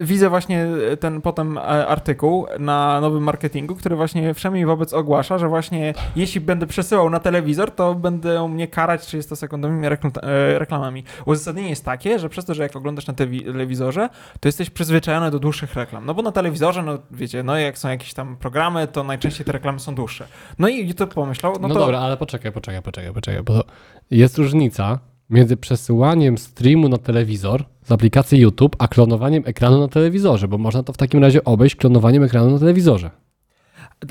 widzę 0.00 0.28
właśnie 0.28 0.66
ten 1.00 1.20
potem 1.22 1.58
e, 1.58 1.60
artykuł 1.86 2.46
na 2.58 3.00
nowym 3.00 3.22
marketingu, 3.22 3.74
który 3.74 3.96
właśnie 3.96 4.34
wszemi 4.34 4.66
wobec 4.66 4.92
ogłasza, 4.92 5.38
że 5.38 5.48
właśnie 5.48 5.94
jeśli 6.16 6.40
będę 6.40 6.66
przesyłał 6.66 7.10
na 7.10 7.20
telewizor, 7.20 7.70
to 7.70 7.94
będę 7.94 8.48
mnie 8.48 8.68
karać 8.68 9.00
30-sekundowymi 9.00 9.88
rekl- 9.88 10.18
e, 10.22 10.58
reklamami. 10.58 11.04
Uzasadnienie 11.26 11.70
jest 11.70 11.84
takie, 11.84 12.18
że 12.18 12.28
przez 12.28 12.44
to, 12.44 12.54
że 12.54 12.62
jak 12.62 12.76
oglądasz 12.76 13.06
na 13.06 13.14
telewizorze, 13.14 14.08
to 14.40 14.48
jesteś 14.48 14.70
przyzwyczajony 14.70 15.30
do 15.30 15.38
dłuższych 15.38 15.74
reklam. 15.74 16.06
No 16.06 16.14
bo 16.14 16.22
na 16.22 16.32
telewizorze, 16.32 16.82
no 16.82 16.98
wiecie, 17.10 17.42
no 17.42 17.56
jak 17.58 17.78
są 17.78 17.88
jakieś 17.88 18.14
tam 18.14 18.36
programy, 18.36 18.86
to 18.86 19.04
najczęściej 19.04 19.46
te 19.46 19.52
reklamy 19.52 19.80
są 19.80 19.94
dłuższe. 19.94 20.26
No 20.58 20.68
i 20.68 20.88
YouTube 20.88 21.14
pomyślał, 21.14 21.52
no, 21.60 21.68
No, 21.68 21.74
to... 21.74 21.80
dobra, 21.80 21.98
ale 21.98 22.16
poczekaj, 22.16 22.52
poczekaj, 22.52 22.82
poczekaj, 22.82 23.12
poczekaj, 23.12 23.42
bo 23.42 23.64
jest 24.10 24.38
różnica 24.38 24.98
między 25.30 25.56
przesyłaniem 25.56 26.38
streamu 26.38 26.88
na 26.88 26.98
telewizor 26.98 27.64
z 27.84 27.92
aplikacji 27.92 28.38
YouTube, 28.40 28.76
a 28.78 28.88
klonowaniem 28.88 29.42
ekranu 29.46 29.80
na 29.80 29.88
telewizorze, 29.88 30.48
bo 30.48 30.58
można 30.58 30.82
to 30.82 30.92
w 30.92 30.96
takim 30.96 31.22
razie 31.22 31.44
obejść 31.44 31.76
klonowaniem 31.76 32.22
ekranu 32.22 32.50
na 32.50 32.58
telewizorze. 32.58 33.10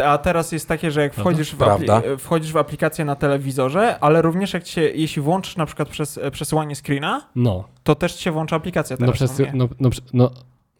A 0.06 0.18
teraz 0.18 0.52
jest 0.52 0.68
takie, 0.68 0.92
że 0.92 1.02
jak 1.02 1.14
Prawda? 1.14 1.32
wchodzisz 1.32 1.56
w, 1.56 1.60
apli- 1.60 2.18
wchodzisz 2.18 2.52
w 2.52 2.58
aplikację 2.58 3.06
na 3.06 3.16
telewizorze, 3.16 4.00
ale 4.00 4.22
również 4.22 4.54
jak 4.54 4.78
jeśli 4.78 5.22
włączysz 5.22 5.58
na 5.58 5.66
przykład 5.66 5.90
przez, 5.90 6.20
przesyłanie 6.32 6.76
screena, 6.76 7.30
No, 7.36 7.64
to 7.84 7.96
też 7.96 8.14
ci 8.14 8.24
się 8.24 8.32
włącza 8.32 8.56
aplikacja 8.56 8.98
no, 9.00 9.06
teraz. 9.06 9.16
przez, 9.16 9.40
nie? 9.40 9.52
no, 9.56 9.68
no, 9.80 9.90
no, 10.14 10.32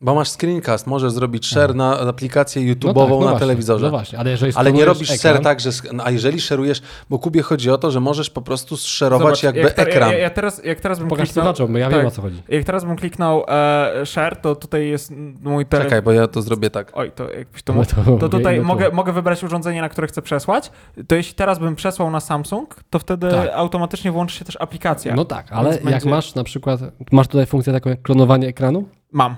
Bo 0.02 0.16
masz 0.16 0.30
screencast, 0.30 0.88
możesz 0.88 1.12
zrobić 1.12 1.48
share 1.48 1.76
na 1.76 2.00
aplikację 2.00 2.62
no 2.66 2.74
YouTube'ową 2.74 2.94
tak, 3.00 3.10
no 3.10 3.20
na 3.20 3.22
właśnie, 3.22 3.40
telewizorze. 3.40 3.86
No 3.86 3.92
właśnie, 3.92 4.20
ale 4.20 4.32
jeżeli 4.32 4.54
Ale 4.56 4.72
nie 4.74 4.86
robisz 4.86 5.12
ekran, 5.12 5.18
share 5.20 5.44
tak, 5.44 5.60
że. 5.60 5.70
no, 5.94 6.04
A 6.04 6.12
jeżeli 6.12 6.42
szerujesz, 6.42 6.82
bo 7.10 7.20
Kubie 7.20 7.42
chodzi 7.42 7.72
o 7.72 7.78
to, 7.78 7.92
że 7.92 8.00
możesz 8.00 8.30
po 8.30 8.42
prostu 8.42 8.78
zszerować 8.78 9.26
Zobacz, 9.28 9.44
jakby 9.44 9.62
jak 9.62 9.74
te- 9.74 9.82
ekran. 9.82 10.12
Ja, 10.12 10.18
ja 10.18 10.30
teraz, 10.30 10.62
jak 10.64 10.80
teraz 10.82 11.00
bym 11.00 11.08
Pokaż 11.08 11.32
kliknął, 11.32 11.54
bo 11.70 11.78
ja 11.78 11.90
tak. 11.90 11.98
wiem 11.98 12.08
o 12.08 12.12
co 12.12 12.22
chodzi. 12.22 12.44
jak 12.50 12.64
teraz 12.64 12.86
bym 12.86 12.96
kliknął 12.96 13.44
e, 13.48 14.06
share, 14.06 14.36
to 14.42 14.56
tutaj 14.56 14.88
jest 14.88 15.12
mój 15.44 15.66
telefon. 15.66 15.90
Czekaj, 15.90 16.02
bo 16.02 16.12
ja 16.12 16.28
to 16.28 16.42
zrobię 16.42 16.70
tak. 16.70 16.92
Oj, 16.94 17.12
to 17.12 17.32
jakbyś 17.32 17.64
to 17.64 17.74
No 17.74 17.80
mógł. 17.80 18.12
to, 18.12 18.18
To 18.18 18.30
tutaj 18.30 18.56
no 18.58 18.62
to- 18.62 18.68
mogę, 18.68 18.92
mogę 18.92 19.14
wybrać 19.14 19.44
urządzenie, 19.44 19.82
na 19.82 19.90
które 19.90 20.08
chcę 20.08 20.22
przesłać. 20.22 20.72
To 21.08 21.16
jeśli 21.16 21.36
teraz 21.36 21.60
bym 21.60 21.76
przesłał 21.76 22.12
na 22.12 22.20
Samsung, 22.20 22.76
to 22.90 23.00
wtedy 23.00 23.30
Tak. 23.30 23.50
automatycznie 23.54 24.12
włączy 24.12 24.36
się 24.40 24.46
też 24.46 24.58
aplikacja. 24.60 25.16
No 25.16 25.26
tak, 25.26 25.48
ale 25.52 25.70
jak 25.74 25.84
będzie- 25.84 26.10
masz 26.10 26.36
na 26.36 26.44
przykład, 26.44 26.80
masz 27.12 27.28
tutaj 27.28 27.46
funkcję 27.46 27.74
taką 27.74 27.90
jak 27.90 28.02
klonowanie 28.02 28.48
ekranu, 28.48 28.90
Mam. 29.12 29.36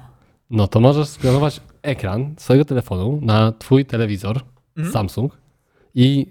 No 0.50 0.68
to 0.68 0.80
możesz 0.80 1.08
sklonować 1.08 1.62
ekran 1.82 2.36
swojego 2.38 2.66
telefonu 2.66 3.20
na 3.22 3.52
twój 3.52 3.86
telewizor 3.86 4.40
Mhm. 4.78 4.94
Samsung 4.94 5.38
i 5.96 6.28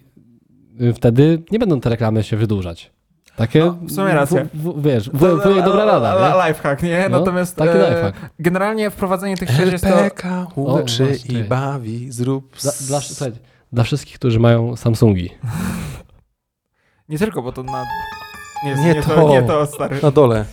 y, 0.81 0.93
wtedy 0.93 1.43
nie 1.51 1.59
będą 1.59 1.81
te 1.81 1.91
reklamy 1.91 2.23
się 2.23 2.37
wydłużać. 2.37 2.91
Takie, 3.37 3.61
No, 3.61 3.79
w 3.83 3.93
sumie 3.93 4.13
rację. 4.15 4.49
W, 4.55 4.59
w, 4.73 4.83
wiesz, 4.83 5.11
w, 5.11 5.19
wujek 5.19 5.65
dobra 5.65 5.85
rada, 5.85 6.15
nie? 6.15 6.49
Lifehack, 6.49 6.83
nie? 6.83 7.09
No, 7.11 7.19
Natomiast 7.19 7.57
taki 7.57 7.71
e, 7.71 7.91
lifehack. 7.91 8.17
generalnie 8.39 8.91
wprowadzenie 8.91 9.37
tych 9.37 9.49
30... 9.51 9.87
LPK 9.87 10.47
O, 10.57 10.61
uczy 10.83 11.05
właśnie. 11.07 11.41
i 11.41 11.45
bawi, 11.45 12.13
zrób... 12.13 12.57
Dla, 12.63 12.73
dla, 12.89 13.01
słuchajcie, 13.01 13.39
dla 13.73 13.85
wszystkich, 13.85 14.19
którzy 14.19 14.41
mają 14.41 14.77
Samsungi. 14.77 15.31
Nie 17.09 17.19
tylko, 17.19 17.43
bo 17.43 17.53
to 17.53 17.63
na... 17.63 17.85
Nie 18.65 18.75
nie, 18.75 18.95
nie, 18.95 19.03
to. 19.03 19.09
to. 19.15 19.29
nie 19.29 19.43
to, 19.43 19.67
stary. 19.67 19.99
Na 20.03 20.11
dole. 20.11 20.45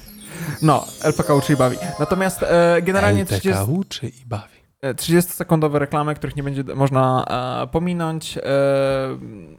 No, 0.62 0.86
LPK 1.04 1.36
uczy 1.36 1.54
i 1.54 1.56
bawi. 1.56 1.78
Natomiast 2.00 2.44
e, 2.44 2.82
generalnie 2.82 3.22
LPK 3.22 3.40
30, 3.40 3.64
uczy 3.72 4.08
i 4.08 4.26
bawi. 4.26 4.54
e, 4.82 4.94
30-sekundowe 4.94 5.78
reklamy, 5.78 6.16
których 6.16 6.36
nie 6.36 6.44
będzie 6.44 6.64
można 6.76 7.26
e, 7.64 7.68
pominąć, 7.68 8.38
e, 8.38 8.42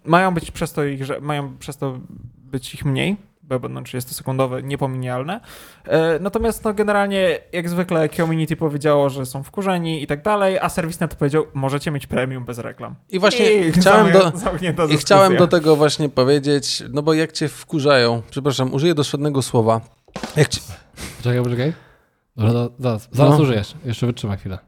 mają 0.04 0.34
być 0.34 0.50
przez 0.50 0.72
to 0.72 0.84
ich, 0.84 1.04
że 1.04 1.20
mają 1.20 1.56
przez 1.58 1.76
to 1.76 1.98
być 2.38 2.74
ich 2.74 2.84
mniej, 2.84 3.16
bo 3.42 3.60
będą 3.60 3.82
30-sekundowe, 3.82 4.64
niepominialne. 4.64 5.40
E, 5.84 6.18
natomiast 6.18 6.64
no, 6.64 6.74
generalnie, 6.74 7.38
jak 7.52 7.68
zwykle, 7.68 8.08
community 8.08 8.56
powiedziało, 8.56 9.10
że 9.10 9.26
są 9.26 9.42
wkurzeni 9.42 10.02
i 10.02 10.06
tak 10.06 10.22
dalej, 10.22 10.58
a 10.58 10.68
serwisnet 10.68 11.14
powiedział, 11.14 11.46
możecie 11.54 11.90
mieć 11.90 12.06
premium 12.06 12.44
bez 12.44 12.58
reklam. 12.58 12.94
I 13.10 13.18
właśnie 13.18 13.52
I 13.52 13.72
chciałem 13.72 14.12
do, 14.12 14.32
I 14.90 14.96
chciałem 14.96 15.36
do 15.36 15.48
tego 15.48 15.76
właśnie 15.76 16.08
powiedzieć, 16.08 16.82
no 16.92 17.02
bo 17.02 17.14
jak 17.14 17.32
cię 17.32 17.48
wkurzają, 17.48 18.22
przepraszam, 18.30 18.74
użyję 18.74 18.94
dosłownego 18.94 19.42
słowa. 19.42 19.80
Jak 20.36 20.48
ci, 20.48 20.60
Poczekaj, 21.16 21.42
poczekaj. 21.44 21.72
Dobra, 22.36 22.52
da- 22.52 22.68
zaraz, 22.78 23.08
zaraz 23.12 23.38
No. 23.38 23.42
użyjesz. 23.44 23.74
Jeszcze 23.84 24.06
wytrzyma 24.06 24.36
chwilę. 24.36 24.58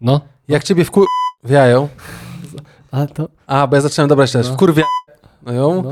No, 0.00 0.20
jak 0.48 0.64
ciebie 0.64 0.84
wkurwiają, 0.84 1.88
ale 2.90 3.08
to... 3.08 3.28
a 3.46 3.66
bo 3.66 3.76
ja 3.76 3.82
zacząłem, 3.82 4.08
dobra 4.08 4.22
jeszcze 4.22 4.38
raz, 4.38 4.48
No. 4.48 4.54
wkurwiają 4.54 4.86
no, 5.46 5.82
No. 5.82 5.90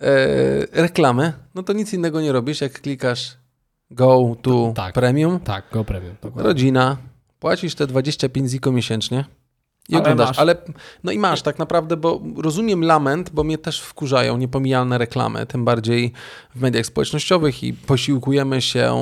e, 0.00 0.82
reklamy, 0.82 1.32
no 1.54 1.62
to 1.62 1.72
nic 1.72 1.92
innego 1.92 2.20
nie 2.20 2.32
robisz, 2.32 2.60
jak 2.60 2.80
klikasz 2.80 3.36
go 3.90 4.36
to 4.42 4.72
Tak. 4.76 4.94
premium, 4.94 5.40
Tak, 5.40 5.64
go 5.72 5.84
premium. 5.84 6.14
Dokładnie. 6.22 6.42
rodzina, 6.48 6.96
płacisz 7.38 7.74
te 7.74 7.86
25 7.86 8.50
ziko 8.50 8.72
miesięcznie 8.72 9.24
i 9.88 9.94
Ale 9.94 10.02
oglądasz, 10.02 10.28
masz. 10.28 10.38
ale 10.38 10.56
no 11.04 11.12
i 11.12 11.18
masz 11.18 11.42
tak 11.42 11.58
naprawdę, 11.58 11.96
bo 11.96 12.20
rozumiem 12.36 12.84
lament, 12.84 13.30
bo 13.30 13.44
mnie 13.44 13.58
też 13.58 13.80
wkurzają 13.80 14.36
niepomijalne 14.36 14.98
reklamy, 14.98 15.46
tym 15.46 15.64
bardziej 15.64 16.12
w 16.54 16.60
mediach 16.60 16.86
społecznościowych 16.86 17.64
i 17.64 17.72
posiłkujemy 17.72 18.62
się 18.62 18.94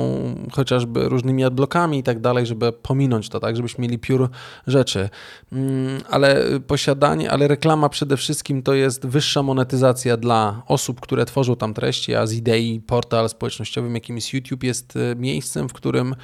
chociażby 0.51 1.09
różnymi 1.09 1.43
adblockami 1.43 1.99
i 1.99 2.03
tak 2.03 2.19
dalej, 2.19 2.45
żeby 2.45 2.71
pominąć 2.71 3.29
to, 3.29 3.39
tak, 3.39 3.55
żebyśmy 3.55 3.81
mieli 3.81 3.99
piór 3.99 4.29
rzeczy. 4.67 5.09
Mm, 5.51 6.01
Ale 6.09 6.45
posiadanie, 6.67 7.31
ale 7.31 7.47
reklama 7.47 7.89
przede 7.89 8.17
wszystkim 8.17 8.63
to 8.63 8.73
jest 8.73 9.05
wyższa 9.05 9.43
monetyzacja 9.43 10.17
dla 10.17 10.63
osób, 10.67 11.01
które 11.01 11.25
tworzą 11.25 11.55
tam 11.55 11.73
treści, 11.73 12.15
a 12.15 12.27
z 12.27 12.33
idei 12.33 12.81
portal 12.87 13.29
społecznościowym, 13.29 13.95
jakim 13.95 14.15
jest 14.15 14.33
YouTube, 14.33 14.63
jest 14.63 14.95
e, 14.95 15.15
miejscem, 15.15 15.69
w 15.69 15.73
którym 15.73 16.15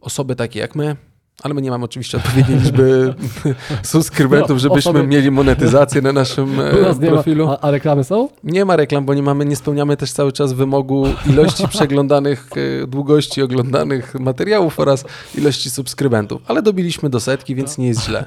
osoby 0.00 0.36
takie 0.36 0.60
jak 0.60 0.74
my, 0.74 0.96
ale 1.42 1.54
my 1.54 1.62
nie 1.62 1.70
mamy 1.70 1.84
oczywiście 1.84 2.16
odpowiedniej 2.18 2.58
liczby 2.58 3.14
subskrybentów, 3.82 4.50
No, 4.50 4.58
żebyśmy 4.58 4.92
osoby- 4.92 5.06
mieli 5.06 5.30
monetyzację 5.30 6.02
na 6.02 6.12
naszym 6.12 6.60
e, 6.60 6.94
profilu. 7.08 7.46
ma, 7.46 7.52
a, 7.52 7.60
a 7.60 7.70
reklamy 7.70 8.04
są? 8.04 8.28
Nie 8.44 8.64
ma 8.64 8.76
reklam, 8.76 9.04
bo 9.04 9.14
nie 9.14 9.22
mamy, 9.22 9.44
nie 9.44 9.56
spełniamy 9.56 9.96
też 9.96 10.12
cały 10.12 10.32
czas 10.32 10.52
wymogu 10.52 11.04
ilości 11.26 11.68
przeglądanych, 11.74 12.48
e, 12.82 12.86
długości 12.86 13.42
oglądanych 13.42 14.14
materiałów 14.20 14.80
oraz 14.80 15.04
ilości 15.38 15.70
subskrybentów. 15.70 16.42
Ale 16.46 16.62
dobiliśmy 16.62 17.10
do 17.10 17.20
setki, 17.20 17.54
więc 17.54 17.78
nie 17.78 17.86
jest 17.86 18.04
źle. 18.04 18.24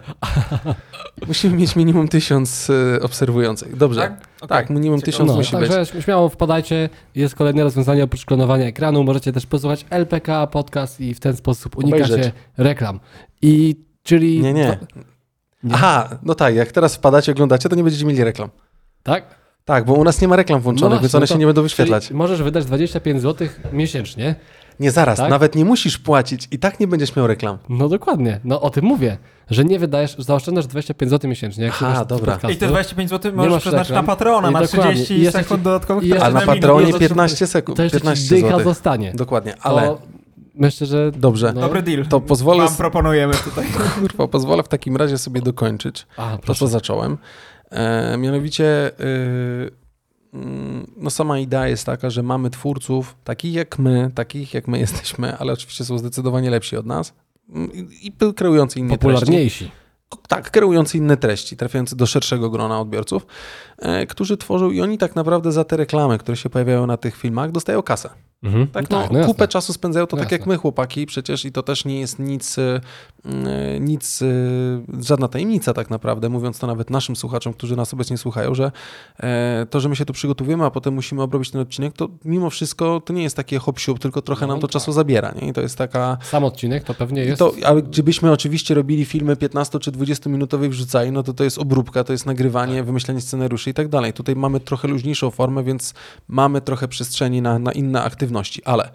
Musimy 1.28 1.58
mieć 1.58 1.76
minimum 1.76 2.08
tysiąc 2.08 2.70
e, 2.98 3.02
obserwujących. 3.02 3.78
Dobrze. 3.78 4.18
Tak? 4.48 4.68
Tak, 4.68 4.70
minimum 4.70 5.02
tysiąc 5.02 5.30
No, 5.30 5.36
musi 5.36 5.58
być. 5.58 5.70
także 5.70 6.02
śmiało 6.02 6.30
wpadajcie. 6.30 6.90
Jest 7.16 7.36
kolejne 7.36 7.64
rozwiązanie 7.64 8.04
oprócz 8.04 8.26
klonowania 8.26 8.66
ekranu. 8.66 9.04
Możecie 9.04 9.32
też 9.34 9.46
posłuchać 9.46 9.86
LPK 9.90 10.48
podcast 10.48 11.02
i 11.02 11.14
w 11.14 11.20
ten 11.20 11.36
sposób 11.36 11.78
unikacie 11.78 12.04
Obejrzeć. 12.14 12.34
reklam. 12.58 13.00
I 13.42 13.76
czyli... 14.04 14.42
Nie, 14.42 14.54
nie. 14.54 14.78
Aha, 15.72 16.10
no 16.24 16.36
tak, 16.36 16.56
jak 16.56 16.72
teraz 16.72 16.96
wpadacie, 16.96 17.32
oglądacie, 17.32 17.70
to 17.70 17.76
nie 17.76 17.84
będziecie 17.84 18.06
mieli 18.06 18.24
reklam. 18.24 18.50
Tak? 19.04 19.36
Tak, 19.66 19.86
bo 19.86 19.94
u 19.94 20.04
nas 20.04 20.22
nie 20.22 20.28
ma 20.28 20.36
reklam 20.36 20.62
włączonych, 20.62 20.96
No 20.96 21.02
więc 21.02 21.12
właśnie, 21.12 21.18
one 21.18 21.24
no 21.24 21.28
się 21.28 21.34
to- 21.34 21.40
nie 21.40 21.46
będą 21.46 21.62
wyświetlać. 21.62 22.12
Możesz 22.12 22.44
wydać 22.44 22.66
25 22.66 23.22
zł 23.22 23.48
miesięcznie. 23.74 24.36
Nie, 24.80 24.92
zaraz, 24.92 25.18
Tak? 25.18 25.30
nawet 25.30 25.56
nie 25.56 25.66
musisz 25.66 25.98
płacić 25.98 26.48
i 26.52 26.60
tak 26.60 26.80
nie 26.80 26.88
będziesz 26.88 27.16
miał 27.16 27.28
reklam. 27.28 27.58
No 27.70 27.90
dokładnie. 27.90 28.40
No 28.44 28.62
o 28.62 28.70
tym 28.70 28.86
mówię. 28.86 29.18
Że 29.50 29.66
nie 29.66 29.80
wydajesz, 29.80 30.16
zaoszczędzasz 30.20 30.68
25 30.68 31.10
zł 31.10 31.30
miesięcznie. 31.30 31.64
Jak 31.66 31.74
Aha, 31.74 32.06
dobra. 32.06 32.34
podcastu. 32.34 32.56
I 32.56 32.60
te 32.60 32.68
25 32.68 33.10
zł 33.10 33.32
możesz 33.36 33.62
przeznaczyć 33.62 33.94
na. 33.94 34.04
Patrona, 34.04 34.52
na 34.52 34.62
dokładnie. 34.62 34.92
30 34.94 35.14
I 35.14 35.22
jeszcze 35.22 35.40
sekund 35.40 35.62
dodatkowych 35.62 36.04
jeszcze 36.04 36.26
A 36.26 36.30
na. 36.30 36.42
Patronie 36.42 36.88
Jezu, 36.88 37.00
15 37.00 37.48
sekund, 37.48 37.78
To 37.78 37.84
jeszcze 37.84 37.98
ci 37.98 38.02
15 38.04 38.36
dycha 38.36 38.50
zł. 38.50 38.64
zostanie. 38.64 39.12
Dokładnie, 39.16 39.56
Ale... 39.62 39.82
To 39.82 40.02
myślę, 40.56 40.88
że... 40.88 41.12
dobrze. 41.12 41.54
No. 41.54 41.62
Dobry 41.62 41.82
deal. 41.82 42.06
To 42.06 42.22
pozwolę, 42.22 42.66
Wam 42.66 42.76
proponujemy 42.76 43.34
tutaj. 43.34 43.66
kurwa, 44.00 44.28
pozwolę 44.28 44.64
w 44.64 44.68
takim 44.68 44.98
razie 44.98 45.18
sobie 45.18 45.42
dokończyć 45.42 46.08
A, 46.18 46.38
to, 46.46 46.56
co 46.56 46.68
zacząłem. 46.68 47.18
E, 47.72 48.18
mianowicie, 48.18 48.92
y, 49.00 49.85
no 50.98 51.10
sama 51.10 51.40
idea 51.40 51.68
jest 51.68 51.86
taka, 51.86 52.10
że 52.10 52.24
mamy 52.24 52.50
twórców 52.50 53.16
takich 53.24 53.54
jak 53.54 53.80
my, 53.80 54.12
takich 54.16 54.54
jak 54.54 54.68
my 54.68 54.80
jesteśmy, 54.86 55.38
ale 55.38 55.54
oczywiście 55.54 55.86
są 55.86 55.98
zdecydowanie 55.98 56.50
lepsi 56.50 56.78
od 56.78 56.86
nas 56.86 57.14
mm, 57.50 57.72
i, 57.74 58.08
i 58.08 58.34
kreujący 58.34 58.80
inne 58.80 58.98
treści. 58.98 59.02
Popularniejsi. 59.02 59.72
Tak, 60.28 60.52
kreujący 60.52 60.98
inne 60.98 61.18
treści, 61.18 61.58
trafiające 61.58 61.96
do 61.96 62.06
szerszego 62.06 62.50
grona 62.50 62.80
odbiorców, 62.80 63.26
którzy 64.10 64.38
tworzą 64.38 64.72
i 64.72 64.82
oni 64.82 64.98
tak 64.98 65.16
naprawdę 65.16 65.52
za 65.52 65.64
te 65.64 65.78
reklamy, 65.78 66.18
które 66.18 66.38
się 66.38 66.50
pojawiają 66.50 66.88
na 66.88 66.98
tych 66.98 67.16
filmach, 67.18 67.52
dostają 67.52 67.82
kasę. 67.84 68.10
Mhm. 68.44 68.68
Tak, 68.68 68.90
no, 68.90 68.98
no, 68.98 69.04
tak, 69.04 69.12
no 69.12 69.18
jasne. 69.20 69.34
kupę 69.34 69.48
czasu 69.48 69.74
spędzają 69.74 70.08
to 70.08 70.16
No 70.18 70.24
tak 70.24 70.32
jak 70.32 70.42
jasne. 70.42 70.54
my, 70.54 70.58
chłopaki, 70.58 71.06
przecież 71.06 71.46
i 71.46 71.52
to 71.52 71.64
też 71.64 71.86
nie 71.86 72.00
jest 72.00 72.20
nic, 72.20 72.58
y, 72.58 72.82
nic, 73.80 74.22
y, 74.22 74.82
żadna 75.02 75.28
tajemnica 75.28 75.74
tak 75.74 75.90
naprawdę, 75.90 76.30
mówiąc 76.30 76.60
to 76.60 76.68
nawet 76.68 76.90
naszym 76.90 77.16
słuchaczom, 77.16 77.54
którzy 77.54 77.76
nas 77.76 77.94
obecnie 77.94 78.18
słuchają, 78.18 78.56
że 78.56 78.72
e, 79.20 79.66
to, 79.70 79.80
że 79.80 79.90
my 79.90 79.96
się 79.96 80.06
tu 80.06 80.14
przygotowujemy, 80.14 80.66
a 80.66 80.72
potem 80.72 80.94
musimy 80.94 81.22
obrobić 81.22 81.52
ten 81.52 81.62
odcinek, 81.62 81.94
to 81.94 82.10
mimo 82.26 82.50
wszystko 82.50 83.02
to 83.06 83.14
nie 83.14 83.24
jest 83.24 83.36
takie 83.36 83.60
hop 83.60 83.80
tylko 84.00 84.22
trochę 84.22 84.48
No 84.48 84.54
nam 84.54 84.62
to 84.62 84.68
tak. 84.68 84.74
czasu 84.74 84.92
zabiera, 84.92 85.32
nie? 85.42 85.48
I 85.48 85.54
to 85.54 85.62
jest 85.62 85.78
taka... 85.78 86.18
Sam 86.22 86.44
odcinek 86.44 86.84
to 86.84 86.94
pewnie 86.94 87.26
jest... 87.26 87.40
to, 87.40 87.54
ale 87.66 87.82
gdybyśmy 87.82 88.32
oczywiście 88.32 88.74
robili 88.74 89.06
filmy 89.06 89.36
15 89.36 89.80
czy 89.80 89.92
20 89.92 90.30
minutowe 90.30 90.66
i 90.66 90.70
wrzucali, 90.70 91.12
no 91.12 91.24
to 91.24 91.34
to 91.34 91.44
jest 91.44 91.58
obróbka, 91.58 92.04
to 92.04 92.12
jest 92.14 92.26
nagrywanie, 92.26 92.76
Tak. 92.76 92.86
wymyślanie 92.86 93.22
scenariuszy 93.22 93.65
i 93.70 93.74
tak 93.74 93.88
dalej. 93.88 94.14
Tutaj 94.14 94.36
mamy 94.36 94.60
trochę 94.60 94.88
luźniejszą 94.88 95.32
formę, 95.32 95.64
więc 95.64 95.94
mamy 96.28 96.62
trochę 96.62 96.88
przestrzeni 96.88 97.42
na, 97.42 97.60
na 97.60 97.72
inne 97.72 98.04
aktywności, 98.04 98.64
ale 98.64 98.92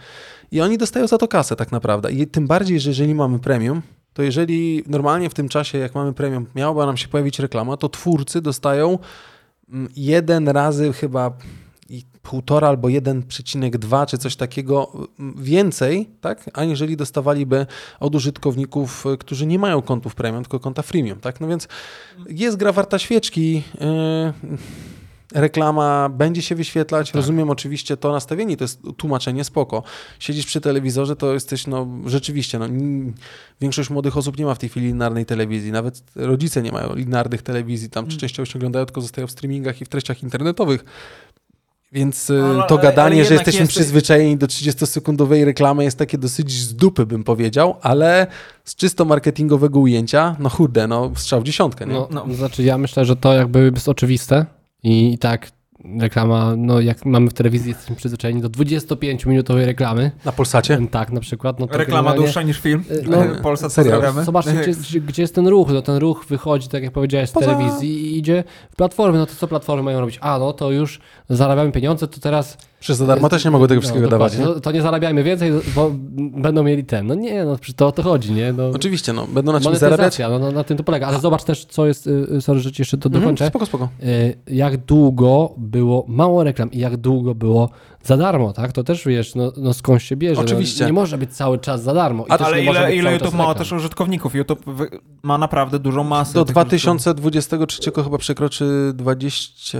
i 0.53 0.61
oni 0.61 0.79
dostają 0.79 1.07
za 1.07 1.19
to 1.19 1.29
kasę 1.29 1.57
tak 1.57 1.73
naprawdę. 1.73 2.13
I 2.13 2.27
tym 2.27 2.47
bardziej, 2.47 2.81
że 2.81 2.91
jeżeli 2.91 3.15
mamy 3.15 3.39
premium, 3.39 3.83
to 4.13 4.23
jeżeli 4.23 4.83
normalnie 4.87 5.31
w 5.31 5.35
tym 5.35 5.49
czasie, 5.49 5.79
jak 5.79 5.95
mamy 5.95 6.13
premium, 6.13 6.47
miałaby 6.55 6.87
nam 6.87 6.97
się 6.97 7.09
pojawić 7.09 7.39
reklama, 7.39 7.77
to 7.77 7.89
twórcy 7.89 8.41
dostają 8.41 8.99
mm, 9.69 9.89
jeden 9.97 10.49
razy 10.49 10.93
chyba 10.93 11.33
i 12.21 12.31
półtora 12.31 12.69
albo 12.69 12.89
1,2 12.89 14.07
czy 14.07 14.19
coś 14.19 14.37
takiego 14.37 14.93
mm, 15.19 15.35
więcej, 15.39 16.09
tak, 16.21 16.51
aniżeli 16.55 16.97
dostawaliby 16.97 17.67
od 18.01 18.15
użytkowników, 18.15 19.07
y, 19.07 19.19
którzy 19.19 19.47
nie 19.47 19.59
mają 19.59 19.83
kontów 19.83 20.15
premium, 20.15 20.43
tylko 20.43 20.61
konta 20.61 20.83
freemium, 20.83 21.21
tak? 21.21 21.41
No 21.41 21.49
więc 21.49 21.69
jest 22.29 22.57
gra 22.57 22.73
warta 22.73 22.99
świeczki. 22.99 23.63
Yy, 23.81 24.59
reklama 25.35 26.09
będzie 26.09 26.43
się 26.43 26.55
wyświetlać. 26.55 27.15
Rozumiem 27.15 27.51
oczywiście 27.51 27.97
to 27.97 28.13
nastawienie, 28.13 28.57
to 28.57 28.65
jest 28.65 28.81
tłumaczenie 28.97 29.45
spoko. 29.45 29.83
Siedzisz 30.19 30.47
przy 30.47 30.61
telewizorze, 30.61 31.17
to 31.17 31.33
jesteś, 31.33 31.67
no 31.67 31.87
rzeczywiście, 32.07 32.59
no, 32.59 32.67
większość 33.61 33.91
młodych 33.91 34.17
osób 34.17 34.39
nie 34.39 34.45
ma 34.45 34.55
w 34.55 34.59
tej 34.59 34.69
chwili 34.69 34.87
linearnej 34.87 35.27
telewizji, 35.27 35.73
nawet 35.73 36.03
rodzice 36.17 36.63
nie 36.63 36.73
mają 36.73 36.95
linearnych 36.95 37.43
telewizji, 37.43 37.91
tam 37.91 38.07
czy 38.07 38.17
częściowo 38.17 38.47
się 38.47 38.59
oglądają, 38.59 38.87
tylko 38.87 39.01
zostają 39.01 39.27
w 39.27 39.31
streamingach 39.31 39.81
i 39.81 39.85
w 39.85 39.89
treściach 39.89 40.23
internetowych. 40.23 40.85
Więc 41.93 42.31
y, 42.31 42.33
No, 42.33 42.45
ale- 42.47 42.67
to 42.69 42.79
gadanie, 42.79 43.17
ale 43.17 43.25
że 43.25 43.35
jesteśmy 43.35 43.61
jest- 43.61 43.73
przyzwyczajeni 43.73 44.37
do 44.37 44.47
30-sekundowej 44.47 45.45
reklamy 45.45 45.85
jest 45.85 45.99
takie 45.99 46.19
dosyć 46.19 46.53
z 46.53 46.75
dupy, 46.75 47.07
bym 47.07 47.25
powiedział, 47.25 47.77
ale 47.83 48.27
z 48.65 48.75
czysto 48.75 49.05
marketingowego 49.05 49.81
ujęcia, 49.81 50.37
no 50.39 50.49
churde, 50.49 50.87
no 50.87 51.11
strzał 51.17 51.41
w 51.41 51.45
dziesiątkę, 51.45 51.87
nie? 51.87 51.93
No, 51.93 52.09
No. 52.11 52.35
Znaczy 52.35 52.63
ja 52.63 52.79
myślę, 52.79 53.05
że 53.05 53.17
to 53.17 53.33
jakby 53.33 53.73
jest 53.75 53.89
oczywiste 53.89 54.47
i 54.83 55.19
tak 55.19 55.51
reklama, 56.01 56.55
no 56.57 56.81
jak 56.81 57.07
mamy 57.07 57.31
w 57.31 57.35
telewizji, 57.35 57.69
jesteśmy 57.69 57.97
przyzwyczajeni 57.97 58.41
do 58.43 58.49
25-minutowej 58.49 59.65
reklamy. 59.67 60.11
Na 60.25 60.33
Polsacie? 60.33 60.79
Tak, 60.91 61.13
na 61.13 61.21
przykład. 61.21 61.61
No 61.61 61.67
to 61.67 61.79
Reklama 61.79 62.15
dłuższa 62.15 62.43
niż 62.43 62.61
film. 62.61 62.85
No, 63.09 63.17
Polsat 63.43 63.73
serio. 63.73 63.93
pozdrawiamy. 63.93 64.25
Zobaczcie, 64.25 64.53
gdzie, 64.55 64.73
gdzie- 64.73 65.01
gdzie 65.01 65.23
jest 65.23 65.35
ten 65.35 65.47
ruch. 65.49 65.69
No 65.73 65.83
ten 65.83 65.97
ruch 65.97 66.25
wychodzi, 66.29 66.69
tak 66.69 66.83
jak 66.83 66.93
powiedziałeś, 66.93 67.31
z 67.31 67.33
Poza- 67.33 67.47
telewizji 67.47 67.91
i 68.07 68.19
idzie 68.19 68.45
w 68.73 68.77
platformy. 68.77 69.19
No 69.19 69.27
to 69.27 69.35
co 69.35 69.49
platformy 69.49 69.83
mają 69.83 70.01
robić? 70.01 70.19
A, 70.21 70.39
no 70.39 70.53
to 70.53 70.71
już 70.71 71.01
zarabiamy 71.29 71.73
pieniądze, 71.73 72.09
to 72.09 72.21
teraz 72.21 72.59
Przez 72.81 72.99
za 72.99 73.07
darmo 73.07 73.29
też 73.29 73.45
nie 73.45 73.51
mogą 73.51 73.67
tego 73.67 73.81
wszystkiego 73.81 74.09
dawać, 74.09 74.33
nie? 74.33 74.39
dokładnie. 74.39 74.55
No, 74.55 74.61
to 74.61 74.73
nie 74.73 74.83
zarabiajmy 74.83 75.23
więcej, 75.23 75.53
bo 75.75 75.91
będą 76.17 76.63
mieli 76.63 76.85
ten. 76.85 77.07
No 77.07 77.15
nie, 77.15 77.45
no 77.45 77.57
to 77.77 77.87
o 77.87 77.93
to 77.93 78.03
chodzi, 78.03 78.33
nie? 78.33 78.53
No, 78.53 78.69
Oczywiście, 78.75 79.13
no, 79.13 79.27
będą 79.27 79.53
na 79.53 79.61
czym 79.61 79.77
zarabiać. 79.77 80.19
no, 80.19 80.39
no, 80.39 80.53
na 80.53 80.65
tym 80.65 80.77
to 80.77 80.83
polega. 80.85 81.07
Ale 81.07 81.21
zobacz 81.21 81.45
też, 81.45 81.65
co 81.65 81.87
jest, 81.87 82.07
y, 82.07 82.27
y, 82.37 82.41
sorry, 82.41 82.61
że 82.61 82.73
ci 82.73 82.83
jeszcze 82.83 82.99
to 82.99 83.07
Mhm, 83.09 83.23
dokończę. 83.23 83.47
spoko, 83.47 83.67
spoko. 83.67 83.89
Y, 84.03 84.35
jak 84.47 84.77
długo 84.77 85.55
było 85.57 86.05
mało 86.09 86.45
reklam 86.45 86.71
i 86.73 86.79
jak 86.79 86.97
długo 86.97 87.35
było 87.35 87.71
za 88.05 88.17
darmo, 88.17 88.53
tak? 88.53 88.73
To 88.73 88.85
też 88.85 89.05
wiesz, 89.07 89.35
no, 89.35 89.53
no 89.57 89.73
skąd 89.75 90.03
się 90.03 90.17
bierze. 90.17 90.41
Oczywiście. 90.41 90.81
No, 90.85 90.87
nie 90.87 90.93
może 90.93 91.19
być 91.19 91.31
cały 91.31 91.59
czas 91.59 91.83
za 91.83 91.95
darmo. 91.95 92.25
I 92.27 92.31
A- 92.31 92.39
Ale 92.39 92.65
ile, 92.65 92.97
ile 92.97 93.13
YouTube 93.13 93.35
ma 93.35 93.55
też 93.55 93.73
użytkowników? 93.73 94.35
YouTube 94.35 94.65
ma 95.23 95.39
naprawdę 95.39 95.79
dużą 95.79 96.05
masę. 96.05 96.35
Do 96.35 96.45
tych 96.45 96.55
2023 96.55 97.91
chyba 98.05 98.19
przekroczy 98.19 98.93
20... 98.95 99.79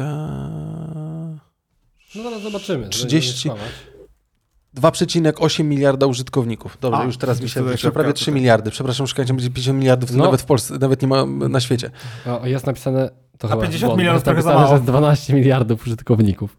No 2.15 2.23
zaraz 2.23 2.43
zobaczymy. 2.43 2.79
żeby 2.79 2.91
30. 2.91 3.49
nie 3.49 3.55
skłamać. 3.55 3.73
2,8 4.77 5.65
miliarda 5.65 6.07
użytkowników. 6.07 6.79
Dobrze, 6.81 6.99
A, 7.01 7.05
już 7.05 7.17
teraz 7.17 7.41
mi 7.41 7.47
to 7.47 7.53
się 7.55 7.63
wyszło. 7.63 7.91
Prawie 7.91 8.13
3 8.13 8.25
tutaj. 8.25 8.35
miliardy. 8.41 8.71
Przepraszam, 8.71 9.07
szukajcie, 9.07 9.35
będzie 9.35 9.51
50 9.51 9.79
miliardów, 9.79 10.11
to 10.11 10.17
No. 10.17 10.25
nawet 10.25 10.41
w 10.43 10.45
Polsce, 10.45 10.79
nawet 10.79 11.03
nie 11.03 11.09
ma 11.09 11.27
na 11.27 11.61
świecie. 11.61 11.91
O, 12.27 12.47
jest 12.47 12.67
napisane... 12.67 13.11
To 13.39 13.49
A 13.49 13.51
chyba 13.51 13.63
50 13.63 13.89
błąd, 13.89 13.99
milionów 13.99 14.17
jest 14.17 14.25
trochę 14.25 14.43
za 14.43 14.55
napisane, 14.55 14.79
że 14.79 14.85
12 14.85 15.35
miliardów 15.35 15.83
użytkowników. 15.87 16.57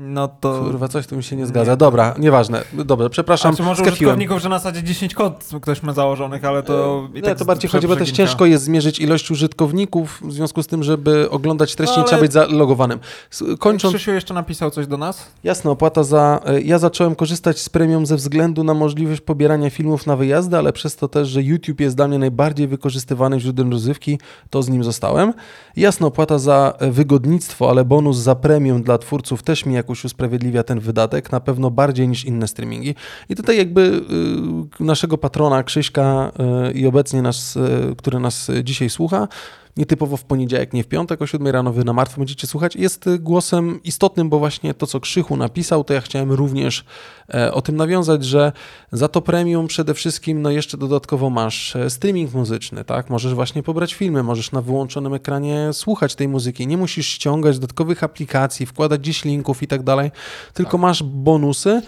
No 0.00 0.28
to... 0.28 0.60
Kurwa, 0.64 0.88
coś 0.88 1.06
tu 1.06 1.16
mi 1.16 1.22
się 1.22 1.36
nie 1.36 1.46
zgadza. 1.46 1.76
Dobra, 1.76 2.14
nieważne. 2.18 2.62
Dobra, 2.72 3.08
przepraszam, 3.08 3.54
A 3.54 3.56
czy 3.56 3.62
może 3.62 3.82
użytkowników, 3.82 4.42
że 4.42 4.48
na 4.48 4.58
zasadzie 4.58 4.82
10 4.82 5.14
kont 5.14 5.48
ktoś 5.62 5.82
ma 5.82 5.92
założonych, 5.92 6.44
ale 6.44 6.62
to... 6.62 7.08
i 7.12 7.16
Nie, 7.16 7.22
tak 7.22 7.38
to 7.38 7.44
bardziej 7.44 7.70
chodzi, 7.70 7.88
bo 7.88 7.96
też 7.96 8.10
ciężko 8.10 8.46
jest 8.46 8.64
zmierzyć 8.64 8.98
ilość 9.00 9.30
użytkowników, 9.30 10.20
w 10.24 10.32
związku 10.32 10.62
z 10.62 10.66
tym, 10.66 10.82
żeby 10.82 11.30
oglądać 11.30 11.74
treści, 11.74 11.94
No, 11.96 12.02
nie 12.02 12.06
trzeba 12.06 12.16
ale- 12.18 12.22
być 12.28 12.32
zalogowanym. 12.32 12.98
Kończąc, 13.58 13.94
Krzysiu 13.94 14.10
jeszcze 14.12 14.34
napisał 14.34 14.70
coś 14.70 14.86
do 14.86 14.96
nas? 14.96 15.26
jasna 15.44 15.70
opłata 15.70 16.02
za... 16.02 16.40
e, 16.46 16.60
Ja 16.60 16.78
zacząłem 16.78 17.14
korzystać 17.14 17.58
z 17.60 17.68
premium 17.68 18.06
ze 18.06 18.16
względu 18.16 18.64
na 18.64 18.74
możliwość 18.74 19.20
pobierania 19.20 19.70
filmów 19.70 20.06
na 20.06 20.16
wyjazdy, 20.16 20.56
ale 20.58 20.72
przez 20.72 20.96
to 20.96 21.08
też, 21.08 21.28
że 21.28 21.42
YouTube 21.42 21.80
jest 21.80 21.96
dla 21.96 22.08
mnie 22.08 22.18
najbardziej 22.18 22.68
wykorzystywanym 22.68 23.40
źródłem 23.40 23.70
rozrywki, 23.70 24.18
to 24.50 24.62
z 24.62 24.68
nim 24.68 24.84
zostałem. 24.84 25.32
Jasna 25.76 26.06
opłata 26.06 26.38
za 26.38 26.74
e, 26.78 26.90
wygodnictwo, 26.90 27.70
ale 27.70 27.84
bonus 27.84 28.16
za 28.18 28.34
premium 28.34 28.82
dla 28.82 28.98
twórców 28.98 29.42
też 29.42 29.66
mi 29.66 29.74
jakoś 29.88 30.04
usprawiedliwia 30.04 30.62
ten 30.62 30.80
wydatek, 30.80 31.32
na 31.32 31.40
pewno 31.40 31.70
bardziej 31.70 32.08
niż 32.08 32.24
inne 32.24 32.48
streamingi. 32.48 32.94
I 33.28 33.34
tutaj 33.34 33.56
jakby 33.56 33.80
y, 34.80 34.84
naszego 34.84 35.18
patrona 35.18 35.62
Krzyśka 35.62 36.32
y, 36.68 36.72
i 36.72 36.86
obecnie 36.86 37.22
nas, 37.22 37.56
y, 37.56 37.94
który 37.96 38.20
nas 38.20 38.50
dzisiaj 38.64 38.90
słucha, 38.90 39.28
nietypowo 39.78 40.16
w 40.16 40.24
poniedziałek, 40.24 40.72
nie 40.72 40.84
w 40.84 40.86
piątek 40.86 41.22
o 41.22 41.26
7 41.26 41.48
rano 41.48 41.72
wy 41.72 41.84
na 41.84 41.92
martwo 41.92 42.18
będziecie 42.18 42.46
słuchać, 42.46 42.76
jest 42.76 43.06
y, 43.06 43.18
głosem 43.18 43.80
istotnym, 43.84 44.28
bo 44.28 44.38
właśnie 44.38 44.74
to, 44.74 44.86
co 44.86 45.00
Krzychu 45.00 45.36
napisał, 45.36 45.84
to 45.84 45.94
ja 45.94 46.00
chciałem 46.00 46.32
również 46.32 46.84
e, 47.34 47.52
o 47.52 47.62
tym 47.62 47.76
nawiązać, 47.76 48.24
że 48.24 48.52
za 48.92 49.08
to 49.08 49.20
premium 49.20 49.66
przede 49.66 49.94
wszystkim, 49.94 50.42
no 50.42 50.50
jeszcze 50.50 50.76
dodatkowo 50.76 51.30
masz 51.30 51.76
e, 51.76 51.90
streaming 51.90 52.34
muzyczny, 52.34 52.84
tak? 52.84 53.10
Możesz 53.10 53.34
właśnie 53.34 53.62
pobrać 53.62 53.94
filmy, 53.94 54.22
możesz 54.22 54.52
na 54.52 54.62
wyłączonym 54.62 55.14
ekranie 55.14 55.72
słuchać 55.72 56.14
tej 56.14 56.28
muzyki, 56.28 56.66
nie 56.66 56.76
musisz 56.76 57.06
ściągać 57.06 57.58
dodatkowych 57.58 58.04
aplikacji, 58.04 58.66
wkładać 58.66 59.00
gdzieś 59.00 59.24
linków 59.24 59.62
i 59.62 59.66
tak 59.66 59.82
dalej, 59.82 60.10
tylko 60.54 60.78
masz 60.78 61.02
bonusy, 61.02 61.82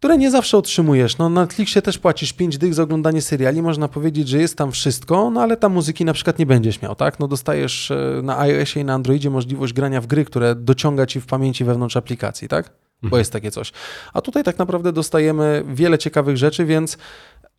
które 0.00 0.18
nie 0.18 0.30
zawsze 0.30 0.58
otrzymujesz. 0.58 1.18
No, 1.18 1.28
na 1.28 1.40
Netflixie 1.40 1.82
też 1.82 1.98
płacisz 1.98 2.32
5 2.32 2.58
dych 2.58 2.74
za 2.74 2.82
oglądanie 2.82 3.22
seriali, 3.22 3.62
można 3.62 3.88
powiedzieć, 3.88 4.28
że 4.28 4.38
jest 4.38 4.58
tam 4.58 4.72
wszystko, 4.72 5.30
no 5.30 5.42
ale 5.42 5.56
tam 5.56 5.72
muzyki 5.72 6.04
na 6.04 6.12
przykład 6.12 6.38
nie 6.38 6.46
będziesz 6.46 6.82
miał, 6.82 6.94
tak? 6.94 7.18
No 7.20 7.28
dostajesz 7.28 7.90
e, 7.90 8.20
na 8.22 8.38
iOSie 8.38 8.80
i 8.80 8.84
na 8.84 8.94
Androidzie 8.94 9.30
możliwość 9.30 9.72
grania 9.72 10.00
w 10.00 10.06
gry, 10.06 10.24
które 10.24 10.54
dociąga 10.54 11.06
ci 11.06 11.20
w 11.20 11.26
pamięci 11.26 11.64
wewnątrz 11.64 11.96
aplikacji, 11.96 12.48
tak? 12.48 12.72
Bo 13.02 13.18
jest 13.18 13.32
takie 13.32 13.50
coś. 13.50 13.72
A 14.12 14.20
tutaj 14.20 14.44
tak 14.44 14.58
naprawdę 14.58 14.92
dostajemy 14.92 15.64
wiele 15.68 15.98
ciekawych 15.98 16.36
rzeczy, 16.36 16.64
więc 16.64 16.98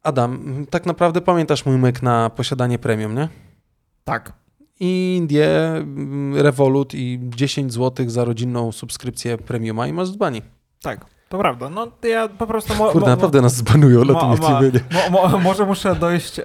Adam, 0.03 0.65
tak 0.69 0.85
naprawdę 0.85 1.21
pamiętasz 1.21 1.65
mój 1.65 1.77
myk 1.77 2.01
na 2.01 2.29
posiadanie 2.29 2.79
premium, 2.79 3.15
nie? 3.15 3.29
Tak. 4.03 4.33
Indie, 4.79 5.75
m, 5.75 6.35
Revolut 6.37 6.93
i 6.93 7.19
10 7.23 7.73
zł 7.73 8.09
za 8.09 8.25
rodzinną 8.25 8.71
subskrypcję 8.71 9.37
premiuma 9.37 9.87
i 9.87 9.93
masz 9.93 10.11
dzbani. 10.11 10.41
Tak, 10.81 11.05
to 11.32 11.38
prawda. 11.38 11.69
No 11.69 11.88
to 12.01 12.07
ja 12.07 12.27
po 12.27 12.47
prostu... 12.47 12.75
Mo, 12.75 12.86
Kurde, 12.86 12.99
mo, 12.99 13.05
mo, 13.05 13.11
naprawdę 13.15 13.41
nas 13.41 13.55
zbanują, 13.55 14.01
ale 14.01 14.13
to 14.13 14.21
nie 14.32 14.38
ma- 14.38 14.57
chcemy. 14.59 14.71
nie. 14.73 15.09
Mo, 15.11 15.27
mo, 15.29 15.38
może 15.39 15.65
muszę 15.65 15.95
dojść, 15.95 16.39
e, 16.39 16.43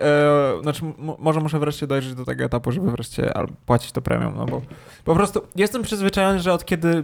znaczy 0.62 0.84
mo, 0.98 1.16
może 1.18 1.40
muszę 1.40 1.58
wreszcie 1.58 1.86
dojrzeć 1.86 2.14
do 2.14 2.24
tego 2.24 2.44
etapu, 2.44 2.72
żeby 2.72 2.90
wreszcie 2.90 3.36
al- 3.36 3.48
płacić 3.66 3.92
to 3.92 4.02
premium, 4.02 4.32
no 4.36 4.46
bo 4.46 4.62
po 5.04 5.14
prostu 5.14 5.42
jestem 5.56 5.82
przyzwyczajony, 5.82 6.40
że 6.40 6.52
od 6.52 6.64
kiedy 6.64 7.02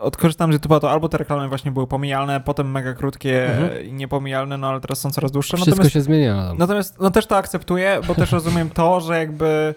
odkorzystam 0.00 0.52
z 0.52 0.56
YouTube'a, 0.56 0.80
to 0.80 0.90
albo 0.90 1.08
te 1.08 1.18
reklamy 1.18 1.48
właśnie 1.48 1.70
były 1.70 1.86
pomijalne, 1.86 2.40
potem 2.40 2.70
mega 2.70 2.92
krótkie 2.94 3.46
Mhm. 3.46 3.84
i 3.86 3.92
niepomijalne, 3.92 4.58
no 4.58 4.66
ale 4.68 4.80
teraz 4.80 5.00
są 5.00 5.10
coraz 5.10 5.30
dłuższe. 5.32 5.56
Wszystko 5.56 5.70
Natomiast, 5.70 5.92
się 5.92 6.00
zmienia. 6.00 6.52
Natomiast 6.58 7.00
no 7.00 7.10
też 7.10 7.26
to 7.26 7.36
akceptuję, 7.36 8.00
bo 8.08 8.14
też 8.14 8.32
rozumiem 8.32 8.70
to, 8.70 9.00
że 9.00 9.18
jakby 9.18 9.74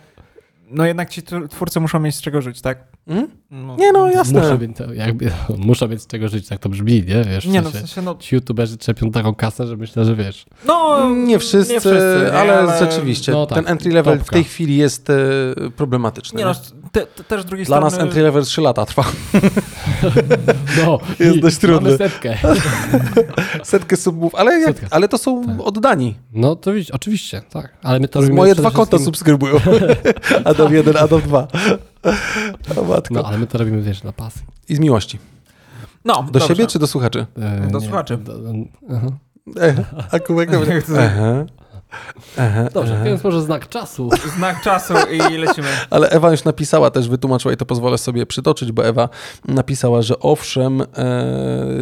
no 0.71 0.85
jednak 0.85 1.09
ci 1.09 1.21
tw- 1.21 1.47
twórcy 1.47 1.79
muszą 1.79 1.99
mieć 1.99 2.15
z 2.15 2.21
czego 2.21 2.41
żyć, 2.41 2.61
tak? 2.61 2.83
Mm? 3.07 3.27
No, 3.51 3.75
Nie 3.75 3.91
no, 3.91 4.11
jasne. 4.11 4.41
To, 4.77 4.93
jakby, 4.93 5.31
muszę 5.57 5.87
mieć 5.87 6.01
z 6.01 6.07
czego 6.07 6.27
żyć, 6.29 6.47
tak 6.47 6.59
to 6.59 6.69
brzmi, 6.69 6.93
nie? 6.93 7.23
Wiesz, 7.23 7.47
w 7.47 7.51
Nie 7.51 7.61
no, 7.61 7.69
w 7.69 7.73
sensie, 7.73 7.87
sensie, 7.87 8.01
no, 8.01 8.15
Ci 8.19 8.35
youtuberzy 8.35 8.77
czepią 8.77 9.11
taką 9.11 9.35
kasę, 9.35 9.67
że 9.67 9.77
myślę, 9.77 10.05
że 10.05 10.15
wiesz. 10.15 10.45
no 10.65 11.09
Nie 11.09 11.39
wszyscy, 11.39 11.73
nie 11.73 11.79
wszyscy 11.79 12.21
nie, 12.25 12.33
ale, 12.33 12.79
rzeczywiście 12.79 13.31
no 13.31 13.45
tak, 13.45 13.55
ten 13.57 13.67
entry 13.67 13.91
level 13.91 14.15
w 14.15 14.19
topka. 14.19 14.33
tej 14.33 14.43
chwili 14.43 14.77
jest 14.77 15.09
e, 15.09 15.15
problematyczny. 15.75 16.37
Nie 16.37 16.45
nie? 16.45 16.51
no, 16.51 16.86
te, 16.91 17.05
te, 17.05 17.23
też 17.23 17.41
z 17.41 17.45
drugiej 17.45 17.65
Dla 17.65 17.77
strony... 17.77 17.91
nas 17.97 18.03
entry 18.03 18.21
level 18.23 18.43
3 18.45 18.61
lata 18.61 18.85
trwa. 18.85 19.03
No, 20.85 20.99
Jest 21.25 21.39
dość 21.39 21.57
trudny. 21.57 21.81
Mamy 21.91 21.97
setkę. 21.97 22.37
Setkę 23.63 23.97
subów, 23.97 24.35
ale, 24.35 24.59
jak, 24.59 24.67
Setkę. 24.77 24.87
ale 24.91 25.07
to 25.07 25.17
są 25.17 25.45
Tak. 25.45 25.55
oddani. 25.61 26.15
No 26.33 26.55
to 26.55 26.73
widzisz, 26.73 26.91
oczywiście, 26.91 27.41
tak. 27.49 27.73
Ale 27.83 27.99
my 27.99 28.07
to 28.07 28.19
Z 28.19 28.23
robimy 28.23 28.37
moje 28.37 28.55
dwa 28.55 28.71
konta 28.71 28.83
wszystkim- 28.97 29.05
subskrybują. 29.05 29.55
Adam 30.45 30.73
1, 30.73 30.97
Adam 30.97 31.21
2. 31.21 31.47
O 32.77 32.83
matko. 32.83 33.13
No, 33.13 33.23
ale 33.25 33.37
my 33.37 33.47
to 33.47 33.57
robimy, 33.57 33.81
wiesz, 33.81 34.03
na 34.03 34.11
pasy. 34.13 34.39
I 34.69 34.75
z 34.75 34.79
miłości. 34.79 35.19
No, 36.05 36.13
Do 36.23 36.31
dobrze. 36.31 36.47
siebie 36.47 36.67
czy 36.67 36.79
do 36.79 36.87
słuchaczy? 36.87 37.25
E, 37.39 37.67
Do 37.71 37.79
nie, 37.79 37.85
słuchaczy. 37.85 38.17
do- 38.17 38.33
aha. 38.95 39.07
E, 39.61 39.75
a 40.11 40.19
kubek 40.19 40.51
dobry. 40.51 40.83
Dobrze, 42.73 42.93
aha. 42.95 43.03
więc 43.03 43.23
może 43.23 43.41
znak 43.41 43.69
czasu. 43.69 44.09
Znak 44.37 44.61
czasu 44.61 44.93
i 45.11 45.37
lecimy. 45.37 45.67
Ale 45.89 46.09
Ewa 46.09 46.31
już 46.31 46.43
napisała 46.43 46.91
też, 46.91 47.09
wytłumaczyła 47.09 47.53
i 47.53 47.57
to 47.57 47.65
pozwolę 47.65 47.97
sobie 47.97 48.25
przytoczyć, 48.25 48.71
bo 48.71 48.85
Ewa 48.85 49.09
napisała, 49.47 50.01
że 50.01 50.19
owszem, 50.19 50.81
e, 50.81 50.85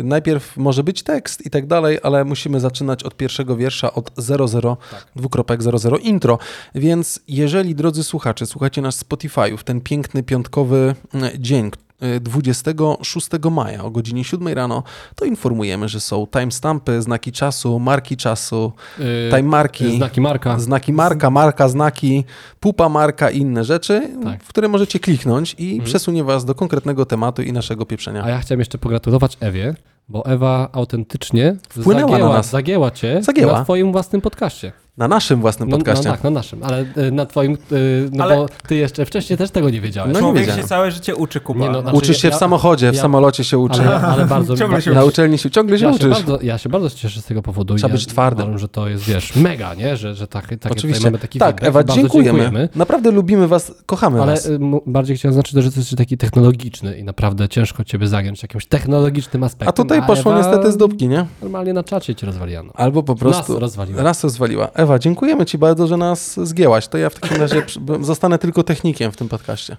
najpierw 0.04 0.58
może 0.58 0.84
być 0.84 1.04
tekst 1.04 1.46
i 1.46 1.50
tak 1.50 1.68
dalej, 1.68 2.00
ale 2.04 2.26
musimy 2.26 2.60
zaczynać 2.60 3.04
od 3.04 3.16
pierwszego 3.16 3.56
wiersza, 3.56 3.94
od 3.94 4.12
00, 4.18 4.78
Tak. 4.92 5.06
dwukropek 5.16 5.64
00 5.64 5.98
intro. 5.98 6.38
Więc 6.76 7.20
jeżeli, 7.28 7.76
drodzy 7.76 8.04
słuchacze, 8.04 8.46
słuchacie 8.46 8.82
nas 8.82 8.96
z 8.96 9.06
Spotify'u 9.06 9.58
w 9.58 9.64
ten 9.64 9.82
piękny 9.82 10.24
piątkowy 10.24 10.96
mm, 11.14 11.30
dzień, 11.40 11.66
e, 11.68 11.85
26 12.22 13.28
maja 13.52 13.84
o 13.84 13.92
godzinie 13.92 14.24
7 14.24 14.48
rano, 14.48 14.84
to 15.16 15.26
informujemy, 15.26 15.90
że 15.90 16.00
są 16.00 16.28
timestampy, 16.28 17.02
znaki 17.02 17.32
czasu, 17.32 17.80
marki 17.80 18.18
czasu, 18.18 18.72
Yy, 19.00 19.06
time 19.30 19.44
marki. 19.50 19.96
Znaki 19.98 20.22
marka. 20.22 20.60
Znaki 20.60 20.94
marka, 20.94 21.30
marka, 21.30 21.70
znaki, 21.70 22.24
pupa 22.60 22.90
marka 22.90 23.30
i 23.30 23.38
inne 23.38 23.64
rzeczy, 23.64 24.10
Tak. 24.24 24.44
w 24.44 24.48
które 24.48 24.68
możecie 24.68 25.00
kliknąć 25.00 25.56
i 25.60 25.70
Mhm. 25.72 25.86
przesunie 25.86 26.24
was 26.24 26.46
do 26.46 26.56
konkretnego 26.56 27.06
tematu 27.06 27.42
i 27.42 27.54
naszego 27.54 27.86
pieprzenia. 27.86 28.24
A 28.24 28.30
ja 28.30 28.40
chciałem 28.40 28.60
jeszcze 28.60 28.78
pogratulować 28.78 29.38
Ewie, 29.40 29.76
bo 30.10 30.26
Ewa 30.26 30.70
autentycznie 30.72 31.56
Wpłynęła 31.70 32.12
na 32.12 32.18
zagięła, 32.18 32.34
nas. 32.38 32.50
zagięła 32.50 32.92
cię 32.92 33.24
Zagięła. 33.24 33.54
na 33.54 33.64
twoim 33.64 33.92
własnym 33.92 34.22
podcaście. 34.22 34.72
Na 34.98 35.08
naszym 35.08 35.42
własnym 35.42 35.70
No, 35.70 35.78
podcaście. 35.78 36.06
no 36.06 36.12
tak, 36.12 36.24
na 36.24 36.30
naszym, 36.30 36.64
ale 36.64 36.86
y, 36.98 37.12
na 37.12 37.26
twoim, 37.26 37.58
y, 37.72 38.10
no 38.12 38.24
Ale- 38.24 38.36
bo 38.36 38.46
ty 38.68 38.76
jeszcze 38.76 39.06
wcześniej 39.06 39.38
też 39.38 39.52
tego 39.52 39.70
nie 39.70 39.82
wiedziałeś. 39.82 40.14
No 40.14 40.20
nie 40.20 40.24
Człowiek 40.26 40.42
wiedziałem. 40.44 40.62
się 40.62 40.68
całe 40.68 40.92
życie 40.92 41.16
uczy, 41.16 41.40
Kuba. 41.40 41.60
Nie, 41.60 41.70
no, 41.70 41.82
znaczy, 41.82 41.98
Uczysz 41.98 42.18
się 42.22 42.30
w 42.30 42.32
ja- 42.32 42.38
samochodzie, 42.38 42.92
w 42.92 42.96
ja- 42.96 43.02
samolocie 43.02 43.44
się 43.44 43.58
uczy. 43.58 43.82
ale, 43.82 43.96
ale 44.02 44.26
bardzo... 44.36 44.58
Ciągle 44.58 44.82
się 44.82 44.92
ja, 44.92 44.96
Na 45.00 45.04
uczelni 45.06 45.38
się 45.38 45.50
ciągle 45.52 45.80
się 45.80 45.86
ja, 45.86 45.92
się 45.92 45.96
uczysz. 45.96 46.10
bardzo, 46.10 46.40
ja 46.42 46.58
się 46.58 46.70
bardzo 46.70 46.90
cieszę 46.90 47.22
z 47.22 47.26
tego 47.26 47.42
powodu. 47.42 47.76
Trzeba 47.76 47.88
ja 47.90 47.94
być 47.94 48.06
twardym. 48.08 48.44
Uważam, 48.46 48.60
że 48.60 48.68
to 48.68 48.88
jest, 48.90 49.04
wiesz, 49.04 49.36
mega, 49.36 49.74
nie? 49.74 49.98
Że, 49.98 50.16
że 50.16 50.28
takie, 50.28 50.58
takie 50.58 50.76
Oczywiście. 50.76 51.04
mamy 51.06 51.20
taki 51.20 51.40
Tak, 51.40 51.48
feedback 51.62 51.68
Ewa, 51.68 51.84
dziękujemy. 51.84 52.40
dziękujemy. 52.40 52.70
Naprawdę 52.76 53.12
lubimy 53.12 53.48
was, 53.48 53.74
kochamy 53.86 54.22
Ale 54.22 54.32
was. 54.32 54.46
y, 54.46 54.60
mu- 54.60 54.82
bardziej 54.86 55.18
chciałem 55.18 55.34
zaznaczyć, 55.34 55.64
że 55.64 55.72
to 55.72 55.80
jest 55.80 55.98
taki 55.98 56.18
technologiczny 56.18 56.98
i 56.98 57.04
naprawdę 57.04 57.50
ciężko 57.50 57.84
ciebie 57.84 58.08
zagiąć 58.08 58.42
jakimś 58.42 58.66
technologicznym 58.66 59.44
aspektem. 59.44 59.70
A 59.70 59.72
tutaj 59.72 60.02
poszło 60.08 60.32
Ewa 60.40 60.42
niestety 60.42 60.72
z 60.72 60.78
dupki, 60.78 61.08
nie? 61.08 61.26
Normalnie 61.42 61.74
na 61.74 61.84
czacie 61.84 62.16
cię 62.16 62.26
rozwaliano. 62.26 62.72
Albo 62.76 63.04
po 63.04 63.16
prostu... 63.16 63.54
Nas 63.54 63.62
rozwaliła. 63.62 64.04
Raz 64.04 64.24
rozwaliła. 64.24 64.70
Ewa, 64.86 65.00
dziękujemy 65.00 65.46
ci 65.46 65.58
bardzo, 65.58 65.88
że 65.88 65.98
nas 65.98 66.40
zgięłaś. 66.48 66.88
To 66.88 66.98
ja 66.98 67.10
w 67.10 67.20
takim 67.20 67.38
razie 67.38 67.64
zostanę 68.02 68.40
tylko 68.40 68.64
technikiem 68.64 69.12
w 69.12 69.18
tym 69.18 69.30
podcaście. 69.30 69.78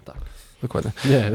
Dokładnie. 0.63 0.91
Nie, 1.05 1.31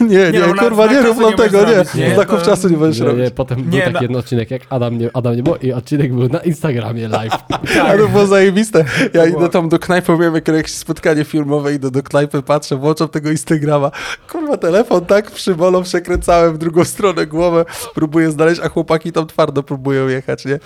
Nie, 0.00 0.30
nie, 0.32 0.40
no, 0.40 0.54
na- 0.54 0.62
kurwa, 0.62 0.86
nie 0.86 1.02
rób 1.02 1.16
nam 1.18 1.30
nie 1.30 1.36
tego, 1.36 1.58
nie. 1.64 1.84
nie, 2.08 2.14
Znaków 2.14 2.38
to- 2.40 2.46
czasu 2.46 2.68
nie 2.68 2.76
będziesz 2.76 3.00
nie, 3.00 3.06
robić. 3.06 3.24
nie, 3.24 3.30
potem 3.30 3.62
był 3.62 3.72
Nie, 3.72 3.82
taki 3.82 4.02
jeden 4.04 4.16
odcinek, 4.16 4.50
jak 4.50 4.62
Adam 4.70 4.98
nie, 4.98 5.10
Adam 5.14 5.36
nie 5.36 5.42
było 5.42 5.56
i 5.56 5.72
odcinek 5.72 6.14
był 6.14 6.28
na 6.28 6.38
Instagramie 6.38 7.08
live. 7.08 7.32
Ale 7.88 7.98
to 7.98 8.08
było 8.08 8.26
zajebiste. 8.26 8.84
Ja 9.14 9.20
To 9.22 9.26
idę 9.26 9.36
było- 9.36 9.48
tam 9.48 9.68
do 9.68 9.78
knajpy, 9.78 10.12
miałem 10.18 10.34
jakieś 10.34 10.74
spotkanie 10.74 11.24
filmowe, 11.24 11.74
idę 11.74 11.90
do 11.90 12.02
knajpy, 12.02 12.42
patrzę, 12.42 12.76
włączam 12.76 13.08
tego 13.08 13.30
Instagrama. 13.30 13.90
Kurwa, 14.32 14.56
telefon 14.56 15.04
tak 15.06 15.30
przybolą, 15.30 15.82
przekręcałem 15.82 16.54
w 16.54 16.58
drugą 16.58 16.84
stronę 16.84 17.26
głowę, 17.26 17.64
próbuję 17.94 18.30
znaleźć, 18.30 18.60
a 18.64 18.68
chłopaki 18.68 19.12
tam 19.12 19.26
twardo 19.26 19.62
próbują 19.62 20.08
jechać, 20.08 20.44
nie? 20.44 20.58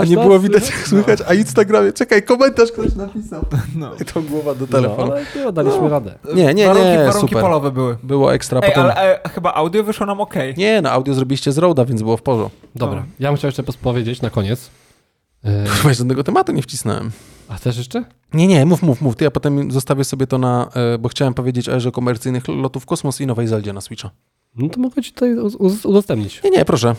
A 0.00 0.04
nie 0.04 0.16
było 0.16 0.38
widać, 0.40 0.62
jak 0.66 0.74
Słychać? 0.88 0.88
słychać, 0.88 1.20
a 1.28 1.34
Instagramie, 1.34 1.92
czekaj, 1.92 2.22
komentarz 2.22 2.72
ktoś 2.72 2.94
napisał. 2.94 3.44
No. 3.76 3.90
I 4.00 4.04
tą 4.04 4.22
głowa 4.26 4.54
do 4.54 4.60
No, 4.60 4.66
telefonu. 4.66 5.12
ale 5.12 5.24
nie, 5.46 5.52
daliśmy 5.52 5.88
radę. 5.88 6.14
Nie, 6.34 6.54
nie, 6.54 6.66
warunki, 6.66 6.88
nie, 6.88 6.98
warunki 7.18 7.34
super. 7.34 7.42
polowe 7.42 7.70
były. 7.70 7.96
Było 8.02 8.34
ekstra, 8.34 8.60
Ej, 8.60 8.68
potem... 8.68 8.84
ale 8.84 9.22
e, 9.22 9.28
chyba 9.28 9.54
audio 9.54 9.84
wyszło 9.84 10.06
nam 10.06 10.20
ok. 10.20 10.34
Nie, 10.56 10.82
no 10.82 10.90
audio 10.90 11.14
zrobiliście 11.14 11.52
z 11.52 11.58
Roda, 11.58 11.84
więc 11.84 12.02
było 12.02 12.16
w 12.16 12.22
porządku. 12.22 12.58
Dobra, 12.74 13.04
ja 13.20 13.28
bym 13.28 13.36
chciał 13.36 13.48
jeszcze 13.48 13.62
powiedzieć 13.62 14.22
na 14.22 14.30
koniec. 14.30 14.70
E, 15.44 15.64
Chyba 15.68 15.94
żadnego 15.94 16.24
tematu 16.24 16.52
nie 16.52 16.62
wcisnąłem. 16.62 17.10
a 17.48 17.54
chcesz 17.54 17.78
jeszcze? 17.78 18.04
Nie, 18.34 18.46
nie, 18.46 18.66
mów, 18.66 18.82
mów, 18.82 19.00
mów. 19.00 19.16
Ty 19.16 19.24
ja 19.24 19.30
potem 19.30 19.70
zostawię 19.70 20.04
sobie 20.04 20.26
to 20.26 20.38
na, 20.38 20.68
e, 20.94 20.98
bo 20.98 21.08
chciałem 21.08 21.34
powiedzieć 21.34 21.68
o 21.68 21.72
erze 21.72 21.90
komercyjnych 21.90 22.48
lotów 22.48 22.82
w 22.82 22.86
kosmos 22.86 23.20
i 23.20 23.26
nowej 23.26 23.46
Zeldzie 23.48 23.72
na 23.72 23.80
Switcha. 23.80 24.10
No 24.56 24.68
to 24.68 24.80
mogę 24.80 25.02
ci 25.02 25.12
tutaj 25.12 25.36
udostępnić. 25.84 26.42
Nie, 26.44 26.50
nie, 26.50 26.64
proszę. 26.64 26.94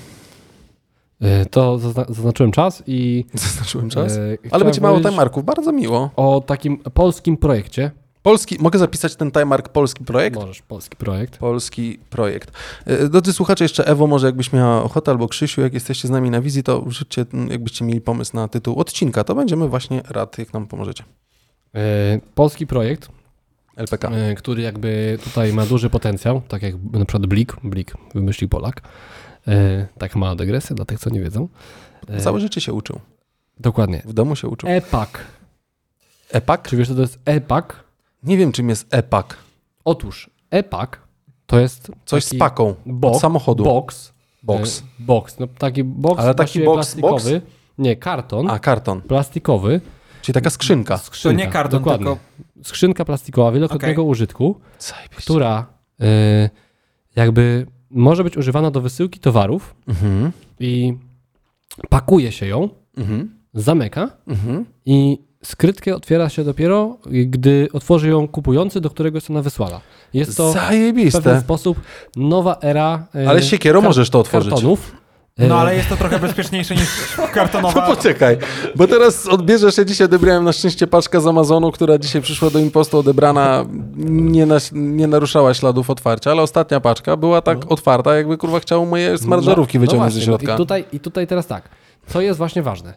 To 1.52 1.78
zazna- 1.78 2.06
zaznaczyłem 2.10 2.52
czas 2.52 2.84
i... 2.88 3.26
Zaznaczyłem 3.34 3.90
czas. 3.90 4.18
e, 4.18 4.38
Ale 4.52 4.66
będzie 4.66 4.82
mało 4.82 5.00
timemarków, 5.00 5.46
bardzo 5.46 5.72
miło. 5.72 6.10
O 6.16 6.42
takim 6.46 6.78
polskim 6.78 7.38
projekcie. 7.38 7.92
Polski, 8.30 8.58
mogę 8.60 8.80
zapisać 8.80 9.16
ten 9.16 9.32
timemark 9.32 9.70
polski 9.70 10.06
projekt? 10.06 10.36
Możesz, 10.36 10.62
polski 10.62 10.96
projekt. 10.98 11.38
Polski 11.38 12.00
projekt. 12.10 12.52
E, 12.86 13.10
Drodzy 13.10 13.34
słuchacze, 13.34 13.64
jeszcze 13.66 13.88
Ewo, 13.88 14.08
może 14.08 14.28
jakbyś 14.28 14.54
miała 14.54 14.84
ochotę, 14.84 15.12
albo 15.12 15.28
Krzysiu, 15.28 15.62
jak 15.62 15.74
jesteście 15.74 16.08
z 16.08 16.12
nami 16.12 16.30
na 16.30 16.42
wizji, 16.42 16.64
to 16.64 16.82
wrzućcie, 16.82 17.26
jakbyście 17.50 17.86
mieli 17.86 18.02
pomysł 18.02 18.36
na 18.36 18.48
tytuł 18.48 18.80
odcinka, 18.80 19.24
to 19.24 19.36
będziemy 19.36 19.68
właśnie 19.68 20.02
rad, 20.10 20.38
jak 20.38 20.54
nam 20.54 20.68
pomożecie. 20.68 21.04
E, 21.76 21.80
polski 22.36 22.68
projekt, 22.68 23.10
LPK. 23.76 24.10
e, 24.10 24.36
który 24.36 24.62
jakby 24.62 25.20
tutaj 25.24 25.54
ma 25.54 25.66
duży 25.66 25.90
potencjał, 25.90 26.42
tak 26.48 26.62
jak 26.62 26.76
na 26.94 27.06
przykład 27.06 27.28
Blik, 27.28 27.56
Blik 27.64 27.94
wymyślił 28.16 28.50
Polak. 28.50 28.82
Tak 29.98 30.16
mała 30.16 30.36
dygresja 30.36 30.76
dla 30.76 30.86
tych, 30.86 31.00
co 31.00 31.10
nie 31.10 31.22
wiedzą. 31.22 31.48
Całe 32.20 32.40
życie 32.40 32.62
się 32.62 32.74
uczył. 32.74 33.00
Dokładnie. 33.60 34.02
W 34.06 34.14
domu 34.14 34.36
się 34.36 34.48
uczył. 34.48 34.70
EPAC. 34.70 35.10
EPAK? 36.32 36.68
Czy 36.68 36.78
wiesz, 36.78 36.88
co 36.88 36.96
to 36.96 37.02
jest 37.02 37.20
EPAC? 37.26 37.66
Nie 38.24 38.38
wiem, 38.38 38.52
czym 38.52 38.70
jest 38.70 38.88
EPAK. 38.94 39.38
Otóż 39.86 40.30
EPAC 40.52 40.90
to 41.46 41.60
jest 41.60 41.92
Coś 42.06 42.26
taki 42.26 42.36
z 42.38 42.40
paką 42.40 42.76
box, 42.86 43.16
od 43.16 43.22
samochodu. 43.22 43.64
box. 43.64 44.14
Box. 44.44 44.80
E, 44.80 44.84
box. 45.04 45.40
No, 45.40 45.48
taki 45.58 45.84
box 45.84 46.22
Ale 46.22 46.36
taki 46.36 46.60
box, 46.60 46.76
plastikowy. 46.76 47.42
Nie, 47.78 47.96
karton 47.96 48.50
A, 48.50 48.60
karton. 48.60 49.02
plastikowy. 49.02 49.82
Czyli 50.22 50.34
taka 50.34 50.50
skrzynka. 50.50 50.98
To 50.98 51.04
Skrzynka, 51.04 51.46
nie 51.46 51.52
karton, 51.52 51.80
dokładnie. 51.80 52.06
tylko 52.06 52.20
Skrzynka 52.64 53.06
plastikowa 53.06 53.52
wielokrotnego 53.52 54.04
użytku, 54.04 54.60
Zajebiście. 54.80 55.24
która 55.24 55.66
y, 56.02 56.50
jakby 57.16 57.66
może 57.90 58.24
być 58.24 58.38
używana 58.38 58.72
do 58.72 58.82
wysyłki 58.82 59.20
towarów 59.20 59.76
Mhm. 59.88 60.32
i 60.60 60.94
pakuje 61.90 62.32
się 62.32 62.46
ją, 62.48 62.70
Mhm. 62.98 63.36
zamyka 63.54 64.10
Mhm. 64.28 64.66
i 64.86 65.18
skrytkę 65.44 65.96
otwiera 65.96 66.30
się 66.30 66.44
dopiero, 66.44 66.98
gdy 67.06 67.68
otworzy 67.74 68.10
ją 68.10 68.28
kupujący, 68.28 68.82
do 68.82 68.90
którego 68.90 69.18
jest 69.18 69.30
ona 69.30 69.42
wysłana. 69.42 69.82
Jest 70.14 70.38
to 70.38 70.50
w 70.52 70.54
pewien 70.54 70.68
Zajebiste. 70.70 71.42
sposób 71.42 71.80
nowa 72.16 72.58
era 72.62 73.06
y, 73.16 73.30
Ale 73.30 73.42
siekierą 73.42 73.80
kar- 73.82 73.88
możesz 73.90 74.10
to 74.10 74.20
otworzyć. 74.20 74.50
kartonów. 74.54 74.92
No 75.48 75.60
ale 75.60 75.76
jest 75.76 75.90
to 75.90 75.98
trochę 75.98 76.20
bezpieczniejsze 76.20 76.76
niż 76.76 76.90
kartonowa. 77.34 77.88
No 77.88 77.96
poczekaj, 77.96 78.38
bo 78.76 78.88
teraz 78.88 79.28
odbierzesz, 79.28 79.78
ja 79.78 79.86
dzisiaj 79.86 80.06
odebrałem 80.06 80.44
na 80.44 80.52
szczęście 80.54 80.88
paczkę 80.88 81.22
z 81.22 81.28
Amazonu, 81.28 81.72
która 81.72 81.98
dzisiaj 81.98 82.22
przyszła 82.22 82.50
do 82.50 82.60
impostu 82.60 82.98
odebrana, 82.98 83.66
nie, 84.06 84.46
nas, 84.46 84.70
nie 84.74 85.08
naruszała 85.08 85.54
śladów 85.54 85.90
otwarcia, 85.90 86.32
ale 86.32 86.42
ostatnia 86.42 86.80
paczka 86.80 87.18
była 87.18 87.42
tak 87.42 87.72
otwarta, 87.72 88.16
jakby 88.16 88.38
kurwa 88.38 88.60
chciał 88.60 88.86
moje 88.86 89.18
smarżarówki 89.18 89.80
wyciągnąć 89.80 90.14
no 90.14 90.20
ze 90.20 90.26
środka. 90.26 90.48
No 90.48 90.54
I, 90.54 90.58
tutaj, 90.58 90.86
I 90.94 91.00
tutaj 91.00 91.28
teraz 91.28 91.48
tak, 91.48 91.70
co 92.08 92.22
jest 92.22 92.38
właśnie 92.38 92.62
ważne. 92.64 92.94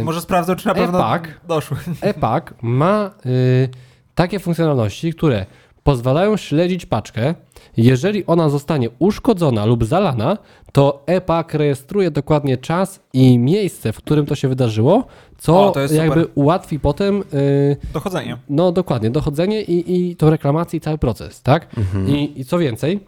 Y, 0.00 0.04
Może 0.04 0.20
sprawdzę, 0.20 0.56
czy 0.56 0.66
na 0.66 0.74
pewno 0.74 0.98
E-Pack. 0.98 1.28
doszły. 1.48 1.76
EPAC 2.00 2.44
ma 2.62 3.10
y, 3.26 3.68
takie 4.14 4.38
funkcjonalności, 4.38 5.12
które 5.14 5.46
pozwalają 5.82 6.36
śledzić 6.36 6.86
paczkę. 6.86 7.34
Jeżeli 7.76 8.26
ona 8.26 8.48
zostanie 8.48 8.88
uszkodzona 8.98 9.64
lub 9.64 9.84
zalana, 9.84 10.38
to 10.72 11.02
EPAC 11.06 11.46
rejestruje 11.54 12.10
dokładnie 12.10 12.56
czas 12.56 13.00
i 13.12 13.38
miejsce, 13.38 13.92
w 13.92 13.96
którym 13.96 14.26
to 14.26 14.34
się 14.34 14.48
wydarzyło, 14.48 15.06
co 15.38 15.66
O, 15.66 15.70
to 15.70 15.80
jest 15.80 15.94
jakby 15.94 16.20
super. 16.20 16.32
ułatwi 16.34 16.80
potem, 16.80 17.22
y, 17.34 17.76
Dochodzenie. 17.92 18.36
no 18.48 18.72
dokładnie, 18.72 19.10
dochodzenie 19.10 19.62
i, 19.62 20.10
i 20.10 20.16
tą 20.16 20.30
reklamację 20.30 20.76
i 20.76 20.80
cały 20.80 20.98
proces, 20.98 21.42
tak? 21.42 21.66
Mhm. 21.78 22.08
I, 22.08 22.40
I 22.40 22.44
co 22.44 22.58
więcej, 22.58 23.00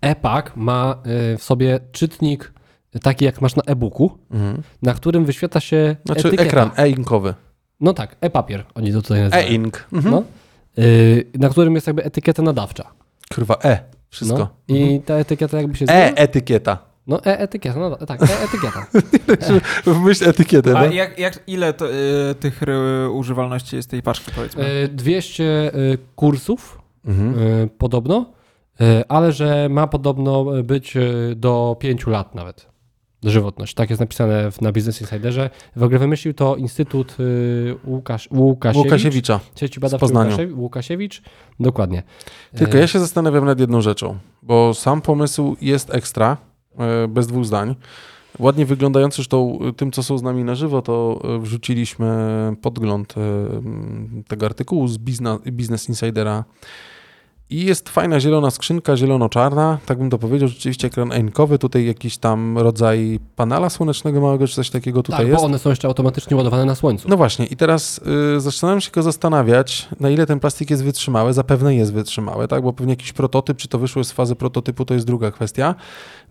EPAC 0.00 0.46
ma 0.56 0.96
y, 1.34 1.38
w 1.38 1.42
sobie 1.42 1.80
czytnik 1.92 2.52
taki 3.02 3.24
jak 3.24 3.40
masz 3.40 3.56
na 3.56 3.62
e-booku, 3.66 4.18
Mhm. 4.30 4.62
na 4.82 4.94
którym 4.94 5.24
wyświetla 5.24 5.60
się 5.60 5.96
Znaczy 6.06 6.20
etykieta. 6.28 6.42
ekran 6.42 6.70
e-inkowy. 6.76 7.34
No 7.80 7.92
tak, 7.94 8.16
e-papier 8.20 8.64
oni 8.74 8.92
to 8.92 9.02
tutaj 9.02 9.20
nazywają. 9.20 9.46
E-ink. 9.46 9.86
Mhm. 9.92 10.14
No, 10.14 10.22
y, 10.84 11.24
na 11.38 11.48
którym 11.48 11.74
jest 11.74 11.86
jakby 11.86 12.04
etykieta 12.04 12.42
nadawcza. 12.42 12.84
Kurwa 13.34 13.56
e, 13.64 13.78
wszystko. 14.10 14.38
No, 14.38 14.48
I 14.68 15.00
ta 15.00 15.14
etykieta 15.14 15.56
jakby 15.56 15.76
się 15.76 15.84
E, 15.84 15.86
zmienia. 15.88 16.14
etykieta. 16.14 16.78
No 17.06 17.24
e-etykieta, 17.24 17.78
no 17.78 17.96
tak, 17.96 18.22
e-etykieta. 18.30 18.86
Wymyśl 19.84 20.28
etykietę, 20.28 20.78
A 20.78 20.86
no. 20.86 20.92
jak, 20.92 21.18
jak, 21.18 21.40
ile 21.46 21.72
to, 21.72 21.86
y, 21.92 22.34
tych 22.40 22.62
y, 22.62 23.10
używalności 23.10 23.76
jest 23.76 23.90
tej 23.90 24.02
paczki, 24.02 24.30
powiedzmy? 24.34 24.64
Y, 24.84 24.88
200 24.88 25.42
y, 25.74 25.98
kursów 26.16 26.78
Mhm. 27.06 27.38
y, 27.38 27.68
podobno, 27.78 28.32
y, 28.80 28.84
ale 29.08 29.32
że 29.32 29.68
ma 29.70 29.86
podobno 29.86 30.44
być 30.64 30.96
y, 30.96 31.34
do 31.36 31.76
5 31.80 32.06
lat 32.06 32.34
nawet. 32.34 32.66
Żywotność. 33.24 33.74
Tak 33.74 33.90
jest 33.90 34.00
napisane 34.00 34.50
w, 34.50 34.60
na 34.62 34.72
Business 34.72 35.00
Insiderze. 35.00 35.50
W 35.76 35.82
ogóle 35.82 35.98
wymyślił 35.98 36.34
to 36.34 36.56
Instytut 36.56 37.16
y, 37.20 37.74
Łukasz, 37.84 38.28
Łukasiewicz. 38.32 38.84
Łukasiewicza. 38.84 39.40
Sieci 39.56 39.80
badawczej 39.80 40.00
Poznaniu. 40.00 40.36
Łukasiew- 40.36 40.56
Łukasiewicz. 40.58 41.22
Dokładnie. 41.60 42.02
Tylko 42.56 42.76
Y, 42.76 42.80
ja 42.80 42.86
się 42.86 42.98
zastanawiam 42.98 43.44
nad 43.44 43.60
jedną 43.60 43.80
rzeczą, 43.80 44.18
bo 44.42 44.74
sam 44.74 45.00
pomysł 45.00 45.56
jest 45.60 45.94
ekstra, 45.94 46.36
e, 46.78 47.08
bez 47.08 47.26
dwóch 47.26 47.44
zdań. 47.44 47.74
Ładnie 48.38 48.66
wyglądający, 48.66 49.16
zresztą 49.16 49.58
e, 49.68 49.72
tym, 49.72 49.92
co 49.92 50.02
są 50.02 50.18
z 50.18 50.22
nami 50.22 50.44
na 50.44 50.54
żywo, 50.54 50.82
to 50.82 51.22
wrzuciliśmy 51.40 52.06
podgląd 52.62 53.14
tego 54.28 54.46
artykułu 54.46 54.88
z 54.88 54.98
Bizna- 54.98 55.52
Business 55.52 55.88
Insidera. 55.88 56.44
I 57.50 57.64
jest 57.64 57.88
fajna 57.88 58.20
zielona 58.20 58.50
skrzynka, 58.50 58.96
zielono-czarna, 58.96 59.78
tak 59.86 59.98
bym 59.98 60.10
to 60.10 60.18
powiedział, 60.18 60.48
rzeczywiście 60.48 60.86
ekran 60.86 61.12
enkowy, 61.12 61.58
tutaj 61.58 61.86
jakiś 61.86 62.18
tam 62.18 62.58
rodzaj 62.58 63.20
panela 63.36 63.70
słonecznego 63.70 64.20
małego, 64.20 64.46
czy 64.46 64.54
coś 64.54 64.70
takiego 64.70 65.02
tutaj 65.02 65.20
tak, 65.20 65.28
jest. 65.28 65.40
bo 65.40 65.46
one 65.46 65.58
są 65.58 65.70
jeszcze 65.70 65.88
automatycznie 65.88 66.36
ładowane 66.36 66.64
na 66.64 66.74
słońcu. 66.74 67.08
No 67.08 67.16
właśnie, 67.16 67.46
i 67.46 67.56
teraz 67.56 68.00
y, 68.36 68.40
zaczynałem 68.40 68.80
się 68.80 68.90
go 68.90 69.02
zastanawiać, 69.02 69.88
na 70.00 70.10
ile 70.10 70.26
ten 70.26 70.40
plastik 70.40 70.70
jest 70.70 70.84
wytrzymały. 70.84 71.32
Zapewne 71.32 71.74
jest 71.74 71.92
wytrzymały, 71.92 72.48
tak? 72.48 72.62
Bo 72.62 72.72
pewnie 72.72 72.92
jakiś 72.92 73.12
prototyp, 73.12 73.56
czy 73.56 73.68
to 73.68 73.78
wyszło 73.78 74.04
z 74.04 74.12
fazy 74.12 74.36
prototypu, 74.36 74.84
to 74.84 74.94
jest 74.94 75.06
druga 75.06 75.30
kwestia. 75.30 75.74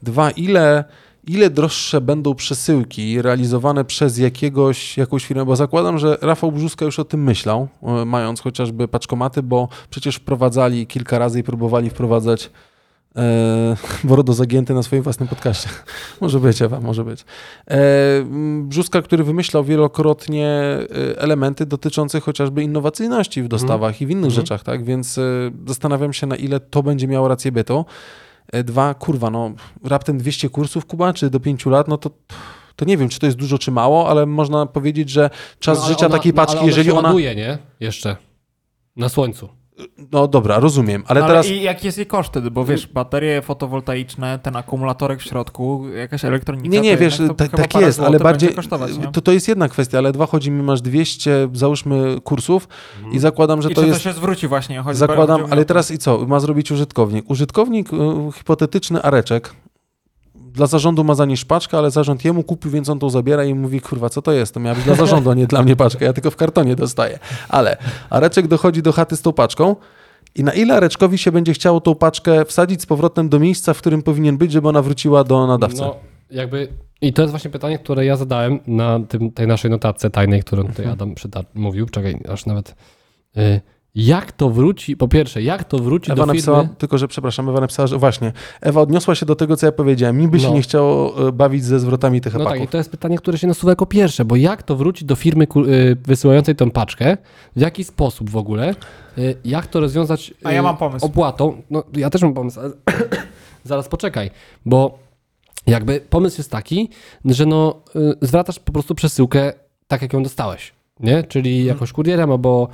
Dwa, 0.03 0.31
ile, 0.31 0.83
ile 1.27 1.49
droższe 1.49 2.01
będą 2.01 2.35
przesyłki 2.35 3.21
realizowane 3.21 3.85
przez 3.85 4.17
jakiegoś, 4.17 4.97
jakąś 4.97 5.25
firmę, 5.25 5.45
bo 5.45 5.55
zakładam, 5.55 5.97
że 5.97 6.17
Rafał 6.21 6.51
Brzuska 6.51 6.85
już 6.85 6.99
o 6.99 7.05
tym 7.05 7.23
myślał, 7.23 7.67
y, 8.01 8.05
mając 8.05 8.41
chociażby 8.41 8.87
paczkomaty, 8.87 9.43
bo 9.43 9.67
przecież 9.89 10.15
wprowadzali 10.15 10.87
kilka 10.87 11.19
razy 11.19 11.39
i 11.39 11.43
próbowali 11.43 11.89
wprowadzać 11.89 12.49
e, 13.15 13.75
Worodo 14.03 14.33
Zagięty 14.33 14.73
na 14.73 14.83
swoim 14.83 15.03
własnym 15.03 15.27
podcaście. 15.29 15.69
może 16.21 16.39
być, 16.39 16.61
Ewa, 16.61 16.79
może 16.79 17.03
być. 17.03 17.25
E, 17.69 17.77
Brzuska, 18.61 19.01
który 19.01 19.23
wymyślał 19.23 19.63
wielokrotnie 19.63 20.47
e, 20.47 20.87
elementy 21.19 21.65
dotyczące 21.65 22.19
chociażby 22.19 22.63
innowacyjności 22.63 23.43
w 23.43 23.47
dostawach 23.47 24.01
i 24.01 24.05
w 24.05 24.09
innych 24.09 24.25
Mhm. 24.25 24.41
rzeczach, 24.41 24.63
tak? 24.63 24.83
Więc 24.83 25.17
e, 25.17 25.21
zastanawiam 25.67 26.13
się, 26.13 26.27
na 26.27 26.35
ile 26.35 26.59
to 26.59 26.83
będzie 26.83 27.07
miało 27.07 27.27
rację 27.27 27.51
bytu. 27.51 27.85
E, 28.55 28.63
Dwa, 28.63 28.93
kurwa, 28.93 29.29
no 29.29 29.51
raptem 29.83 30.17
200 30.17 30.49
kursów, 30.49 30.85
Kuba, 30.85 31.13
czy 31.13 31.29
do 31.29 31.39
5 31.39 31.65
lat, 31.65 31.87
no 31.87 31.97
to... 31.97 32.09
To 32.75 32.85
nie 32.85 32.97
wiem, 32.97 33.09
czy 33.09 33.19
to 33.19 33.25
jest 33.25 33.37
dużo, 33.37 33.57
czy 33.57 33.71
mało, 33.71 34.09
ale 34.09 34.25
można 34.25 34.65
powiedzieć, 34.65 35.09
że 35.09 35.29
czas 35.59 35.79
No, 35.81 35.87
życia 35.87 36.05
ona- 36.05 36.17
takiej 36.17 36.33
no, 36.33 36.37
ale 36.41 36.45
paczki, 36.47 36.59
ona 36.59 36.67
jeżeli 36.67 36.89
się 36.89 36.97
ona. 36.97 37.07
ładuje, 37.09 37.35
nie? 37.35 37.57
Jeszcze. 37.79 38.15
Na 38.95 39.09
słońcu. 39.09 39.49
No 40.11 40.27
dobra, 40.27 40.59
rozumiem, 40.59 41.03
ale 41.07 41.19
Ale, 41.23 41.29
teraz... 41.29 41.47
i 41.47 41.61
jakie 41.61 41.87
jest 41.87 41.97
jej 41.97 42.07
koszty? 42.07 42.41
Bo 42.41 42.65
wiesz, 42.65 42.87
baterie 42.87 43.41
fotowoltaiczne, 43.41 44.39
ten 44.39 44.55
akumulatorek 44.55 45.19
w 45.19 45.23
środku, 45.23 45.89
jakaś 45.89 46.25
elektronika. 46.25 46.69
Nie, 46.69 46.81
nie, 46.81 46.93
to 46.93 46.99
wiesz, 46.99 47.19
jednak 47.19 47.37
to 47.37 47.57
ta, 47.57 47.67
tak 47.67 47.81
jest, 47.81 47.99
ale 47.99 48.19
bardziej. 48.19 48.49
nie? 48.99 49.07
To, 49.07 49.21
to 49.21 49.31
jest 49.31 49.47
jedna 49.47 49.69
kwestia, 49.69 49.97
ale 49.97 50.11
dwa 50.11 50.25
chodzi 50.25 50.51
mi, 50.51 50.63
masz 50.63 50.81
200, 50.81 51.49
załóżmy, 51.53 52.21
kursów 52.23 52.67
i 53.11 53.19
zakładam, 53.19 53.61
że 53.61 53.71
I 53.71 53.75
to 53.75 53.85
jest. 53.85 54.03
to 54.03 54.09
się 54.09 54.13
zwróci 54.13 54.47
właśnie? 54.47 54.81
Chodzi 54.81 54.99
Zakładam, 54.99 55.41
ale 55.49 55.65
teraz 55.65 55.91
i 55.91 55.97
co? 55.97 56.25
Ma 56.25 56.39
zrobić 56.39 56.71
użytkownik. 56.71 57.29
Użytkownik, 57.29 57.93
y, 57.93 57.97
hipotetyczny 58.37 59.01
Areczek, 59.01 59.53
dla 60.55 60.67
zarządu 60.67 61.03
ma 61.03 61.15
zanieść 61.15 61.45
paczkę, 61.45 61.77
ale 61.77 61.91
zarząd 61.91 62.25
jemu 62.25 62.43
kupił, 62.43 62.71
więc 62.71 62.89
on 62.89 62.99
tą 62.99 63.09
zabiera 63.09 63.43
i 63.45 63.53
mówi, 63.53 63.81
kurwa, 63.81 64.09
co 64.09 64.21
to 64.21 64.31
jest? 64.31 64.53
To 64.53 64.59
miała 64.59 64.75
być 64.75 64.83
dla 64.85 64.95
zarządu, 65.05 65.29
a 65.29 65.33
nie 65.33 65.47
dla 65.47 65.63
mnie 65.63 65.75
paczka. 65.75 66.05
Ja 66.05 66.13
tylko 66.13 66.31
w 66.31 66.35
kartonie 66.35 66.75
dostaję. 66.75 67.19
Ale 67.49 67.77
Areczek 68.09 68.47
dochodzi 68.47 68.81
do 68.81 68.91
chaty 68.93 69.15
z 69.15 69.21
tą 69.21 69.33
paczką 69.33 69.75
i 70.35 70.43
na 70.43 70.53
ile 70.53 70.75
Areczkowi 70.75 71.17
się 71.17 71.31
będzie 71.31 71.53
chciało 71.53 71.81
tą 71.81 71.95
paczkę 71.95 72.45
wsadzić 72.45 72.81
z 72.81 72.85
powrotem 72.85 73.29
do 73.29 73.39
miejsca, 73.39 73.73
w 73.73 73.77
którym 73.77 74.03
powinien 74.03 74.37
być, 74.37 74.51
żeby 74.51 74.67
ona 74.69 74.81
wróciła 74.81 75.23
do 75.23 75.47
nadawcy? 75.47 75.81
No, 75.81 75.95
jakby... 76.31 76.67
I 77.01 77.13
to 77.13 77.21
jest 77.21 77.31
właśnie 77.31 77.51
pytanie, 77.51 77.79
które 77.79 78.05
ja 78.05 78.15
zadałem 78.15 78.59
na 78.67 78.99
tym, 79.09 79.31
tej 79.31 79.47
naszej 79.47 79.71
notatce 79.71 80.09
tajnej, 80.09 80.41
którą 80.43 80.61
tutaj 80.63 80.85
Mhm. 80.85 80.93
Adam 80.93 81.15
przyta- 81.15 81.43
mówił. 81.53 81.85
Czekaj, 81.89 82.19
aż 82.29 82.45
nawet... 82.45 82.75
Y, 83.37 83.61
jak 83.95 84.31
to 84.31 84.49
wróci, 84.49 84.97
po 84.97 85.07
pierwsze, 85.07 85.41
jak 85.41 85.63
to 85.63 85.77
wróci 85.79 86.11
Ewa 86.11 86.15
do 86.15 86.21
firmy... 86.21 86.33
napisała, 86.33 86.67
tylko 86.77 86.97
że 86.97 87.07
przepraszam, 87.07 87.49
Ewa 87.49 87.59
napisała, 87.61 87.87
że 87.87 87.97
właśnie, 87.97 88.31
Ewa 88.61 88.81
odniosła 88.81 89.15
się 89.15 89.25
do 89.25 89.35
tego, 89.35 89.57
co 89.57 89.65
ja 89.65 89.71
powiedziałem. 89.71 90.17
Mi 90.17 90.27
by 90.27 90.39
się 90.39 90.47
No. 90.47 90.53
nie 90.53 90.61
chciało 90.61 91.27
e, 91.27 91.31
bawić 91.31 91.63
ze 91.63 91.79
zwrotami 91.79 92.21
tych 92.21 92.33
No 92.33 92.39
tak, 92.39 92.47
epaków. 92.47 92.65
i 92.65 92.71
to 92.71 92.77
jest 92.77 92.91
pytanie, 92.91 93.17
które 93.17 93.37
się 93.37 93.47
nasuwa 93.47 93.71
jako 93.71 93.85
pierwsze, 93.85 94.25
bo 94.25 94.35
jak 94.35 94.63
to 94.63 94.75
wróci 94.75 95.05
do 95.05 95.15
firmy 95.15 95.47
y, 95.67 95.95
wysyłającej 96.03 96.55
tą 96.55 96.71
paczkę, 96.71 97.17
w 97.55 97.59
jaki 97.61 97.83
sposób 97.83 98.29
w 98.29 98.37
ogóle, 98.37 98.75
y, 99.17 99.35
jak 99.45 99.67
to 99.67 99.79
rozwiązać 99.79 100.33
A 100.43 100.51
ja 100.51 100.61
mam 100.63 100.77
pomysł. 100.77 101.05
opłatą, 101.05 101.61
no 101.69 101.83
ja 101.95 102.09
też 102.09 102.21
mam 102.21 102.33
pomysł, 102.33 102.59
ale 102.59 102.71
zaraz 103.63 103.87
poczekaj, 103.87 104.31
bo 104.65 104.99
jakby 105.67 106.01
pomysł 106.09 106.37
jest 106.39 106.51
taki, 106.51 106.89
że 107.25 107.45
no 107.45 107.81
zwracasz 108.21 108.59
po 108.59 108.71
prostu 108.71 108.95
przesyłkę 108.95 109.53
tak, 109.87 110.01
jak 110.01 110.13
ją 110.13 110.23
dostałeś, 110.23 110.73
nie? 110.99 111.23
Czyli 111.23 111.65
jakoś 111.65 111.91
kurierem 111.91 112.31
albo 112.31 112.67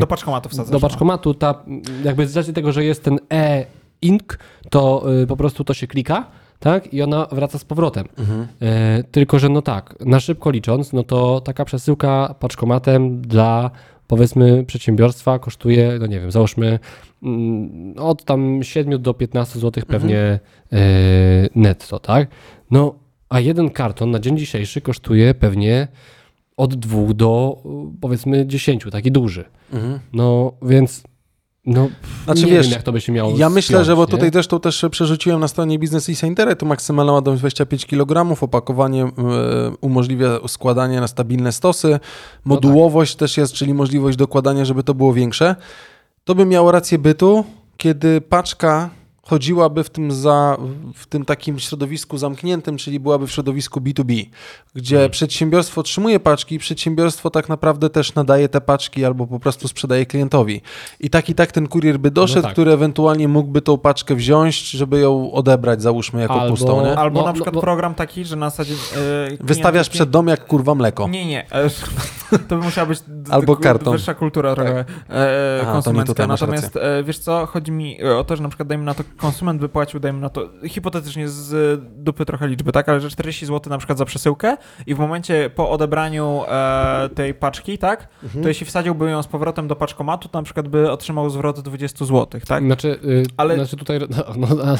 Do 0.00 0.06
paczkomatu 0.06 0.48
wsadzasz. 0.48 0.72
do 0.72 0.80
paczkomatu, 0.80 1.34
ta, 1.34 1.64
jakby 2.04 2.26
z 2.26 2.36
racji 2.36 2.52
tego, 2.52 2.72
że 2.72 2.84
jest 2.84 3.04
ten 3.04 3.18
e-ink, 3.32 4.38
to 4.70 5.12
y, 5.22 5.26
po 5.26 5.36
prostu 5.36 5.64
to 5.64 5.74
się 5.74 5.86
klika, 5.86 6.26
tak? 6.58 6.94
I 6.94 7.02
ona 7.02 7.26
wraca 7.32 7.58
z 7.58 7.64
powrotem. 7.64 8.08
Mhm. 8.18 8.46
E, 8.62 9.04
tylko, 9.04 9.38
że 9.38 9.48
no 9.48 9.62
tak, 9.62 9.94
na 10.00 10.20
szybko 10.20 10.50
licząc, 10.50 10.92
no 10.92 11.02
to 11.02 11.40
taka 11.40 11.64
przesyłka 11.64 12.34
paczkomatem 12.40 13.20
dla 13.20 13.70
powiedzmy 14.06 14.64
przedsiębiorstwa 14.64 15.38
kosztuje, 15.38 15.96
no 16.00 16.06
nie 16.06 16.20
wiem, 16.20 16.30
załóżmy 16.30 16.78
mm, 17.22 17.94
od 17.98 18.24
tam 18.24 18.62
7 18.62 19.02
do 19.02 19.14
15 19.14 19.58
zł 19.58 19.84
pewnie 19.88 20.18
e, 20.18 20.38
netto, 21.54 21.98
tak? 21.98 22.28
No, 22.70 22.94
a 23.28 23.40
jeden 23.40 23.70
karton 23.70 24.10
na 24.10 24.18
dzień 24.18 24.38
dzisiejszy 24.38 24.80
kosztuje 24.80 25.34
pewnie 25.34 25.88
od 26.56 26.74
2 26.74 27.14
do 27.14 27.56
y, 27.94 28.00
powiedzmy 28.00 28.46
10, 28.46 28.86
taki 28.90 29.12
duży. 29.12 29.44
Mhm. 29.72 29.98
No, 30.12 30.52
więc 30.62 31.02
no, 31.66 31.88
Znaczy, 32.24 32.44
nie 32.44 32.52
wiesz, 32.52 32.66
wiem, 32.66 32.72
jak 32.72 32.82
to 32.82 32.92
by 32.92 33.00
się 33.00 33.12
miało 33.12 33.34
Ja 33.36 33.50
myślę, 33.50 33.76
spiąć, 33.76 33.86
że 33.86 33.96
bo 33.96 34.02
nie? 34.02 34.06
tutaj 34.06 34.30
zresztą 34.32 34.60
też 34.60 34.84
przerzuciłem 34.90 35.40
na 35.40 35.48
stronie 35.48 35.78
Business 35.78 36.08
i 36.08 36.26
Internet, 36.26 36.58
to 36.58 36.66
maksymalna 36.66 37.12
ładność 37.12 37.40
25 37.40 37.86
kg, 37.86 38.42
opakowanie 38.42 39.04
e, 39.04 39.10
umożliwia 39.80 40.38
składanie 40.48 41.00
na 41.00 41.08
stabilne 41.08 41.52
stosy, 41.52 42.00
modułowość 42.44 43.16
też 43.16 43.36
jest, 43.36 43.52
czyli 43.52 43.74
możliwość 43.74 44.16
dokładania, 44.18 44.64
żeby 44.64 44.82
to 44.82 44.94
było 44.94 45.12
większe. 45.14 45.56
To 46.24 46.34
by 46.34 46.46
miało 46.46 46.72
rację 46.72 46.98
bytu, 46.98 47.44
kiedy 47.76 48.20
paczka 48.20 48.90
chodziłaby 49.22 49.84
w 49.84 49.90
tym, 49.90 50.12
za, 50.12 50.56
w 50.94 51.06
tym 51.06 51.24
takim 51.24 51.58
środowisku 51.58 52.18
zamkniętym, 52.18 52.76
czyli 52.76 53.00
byłaby 53.00 53.26
w 53.26 53.32
środowisku 53.32 53.80
B2B, 53.80 54.26
gdzie 54.74 54.96
Mhm. 54.96 55.10
przedsiębiorstwo 55.10 55.80
otrzymuje 55.80 56.20
paczki, 56.20 56.58
przedsiębiorstwo 56.58 57.30
tak 57.30 57.48
naprawdę 57.48 57.90
też 57.90 58.14
nadaje 58.14 58.48
te 58.48 58.60
paczki 58.60 59.04
albo 59.04 59.26
po 59.26 59.40
prostu 59.40 59.68
sprzedaje 59.68 60.06
klientowi. 60.06 60.60
I 61.00 61.10
tak 61.10 61.28
i 61.30 61.34
tak 61.34 61.52
ten 61.52 61.68
kurier 61.68 61.98
by 61.98 62.10
doszedł, 62.10 62.42
tak. 62.42 62.52
który 62.52 62.72
ewentualnie 62.72 63.28
mógłby 63.28 63.62
tą 63.62 63.78
paczkę 63.78 64.14
wziąć, 64.14 64.70
żeby 64.70 64.98
ją 65.00 65.32
odebrać, 65.32 65.82
załóżmy, 65.82 66.20
jako 66.20 66.34
Albo- 66.34 66.50
pustą. 66.56 66.84
Nie? 66.84 66.98
Albo 66.98 67.20
No, 67.20 67.26
na 67.26 67.30
no, 67.30 67.34
przykład 67.34 67.54
bo- 67.54 67.60
program 67.60 67.94
taki, 67.94 68.24
że 68.24 68.36
na 68.36 68.50
zasadzie... 68.50 68.74
klient 69.26 69.42
Wystawiasz 69.42 69.88
przed 69.88 70.10
dom 70.10 70.28
jak 70.28 70.46
kurwa 70.46 70.74
mleko. 70.74 71.08
Nie, 71.08 71.26
nie. 71.26 71.46
e, 71.52 71.70
To 72.48 72.56
by 72.56 72.62
musiała 72.64 72.86
być 72.86 72.98
Albo 73.30 73.56
karton. 73.56 73.92
wyższa 73.92 74.14
kultura 74.14 74.54
trochę 74.54 74.84
Aha, 75.08 75.16
to 75.62 75.66
nie 75.66 75.72
konsumencka. 75.72 76.26
Natomiast 76.26 76.76
e, 76.76 77.04
wiesz 77.04 77.18
co, 77.18 77.46
chodzi 77.46 77.72
mi 77.72 78.02
o 78.02 78.24
to, 78.24 78.36
że 78.36 78.42
na 78.42 78.48
przykład 78.48 78.68
dajmy 78.68 78.84
na 78.84 78.94
to, 78.94 79.02
konsument 79.16 79.60
wypłacił, 79.60 80.00
dajmy 80.00 80.20
na 80.20 80.28
to, 80.28 80.48
hipotetycznie 80.68 81.28
z 81.28 81.80
dupy 81.96 82.24
trochę 82.24 82.48
liczby, 82.48 82.72
tak, 82.72 82.88
ale 82.88 83.00
że 83.00 83.10
40 83.10 83.46
zł 83.46 83.70
na 83.70 83.78
przykład 83.78 83.98
za 83.98 84.04
przesyłkę 84.04 84.56
i 84.86 84.94
w 84.94 84.98
momencie 84.98 85.50
po 85.54 85.70
odebraniu 85.70 86.42
e, 86.48 87.08
tej 87.14 87.34
paczki, 87.34 87.78
tak, 87.78 88.08
Mhm. 88.22 88.42
to 88.42 88.48
jeśli 88.48 88.66
wsadziłby 88.66 89.10
ją 89.10 89.22
z 89.22 89.26
powrotem 89.26 89.68
do 89.68 89.76
paczkomatu, 89.76 90.28
to 90.28 90.38
na 90.38 90.42
przykład 90.42 90.68
by 90.68 90.90
otrzymał 90.90 91.30
zwrot 91.30 91.60
20 91.60 92.04
zł, 92.04 92.40
tak? 92.48 92.64
Znaczy, 92.64 92.88
y, 93.04 93.22
Ale- 93.36 93.54
znaczy 93.54 93.76
tutaj, 93.76 93.98
no, 94.10 94.46
no 94.56 94.62
ale 94.64 94.78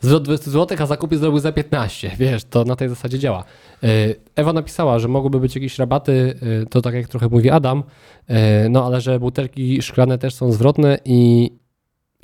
zwrot 0.00 0.22
20 0.22 0.50
zł, 0.50 0.78
a 0.80 0.86
zakupy 0.86 1.18
zrobił 1.18 1.38
za 1.40 1.52
15, 1.52 2.10
wiesz, 2.18 2.44
to 2.44 2.64
na 2.64 2.76
tej 2.76 2.88
zasadzie 2.88 3.18
działa. 3.18 3.44
Y, 3.84 4.14
Ewa 4.36 4.52
napisała, 4.52 4.98
że 4.98 5.08
mogłyby 5.08 5.40
być 5.40 5.54
jakieś 5.54 5.78
rabaty, 5.78 6.34
y, 6.62 6.66
to 6.66 6.82
tak 6.82 6.94
jak 6.94 7.08
trochę 7.08 7.28
mówi 7.28 7.50
Adam, 7.50 7.82
y, 8.30 8.34
no 8.70 8.86
ale 8.86 9.00
że 9.00 9.20
butelki 9.20 9.82
szklane 9.82 10.18
też 10.18 10.34
są 10.34 10.52
zwrotne 10.52 10.98
i 11.04 11.50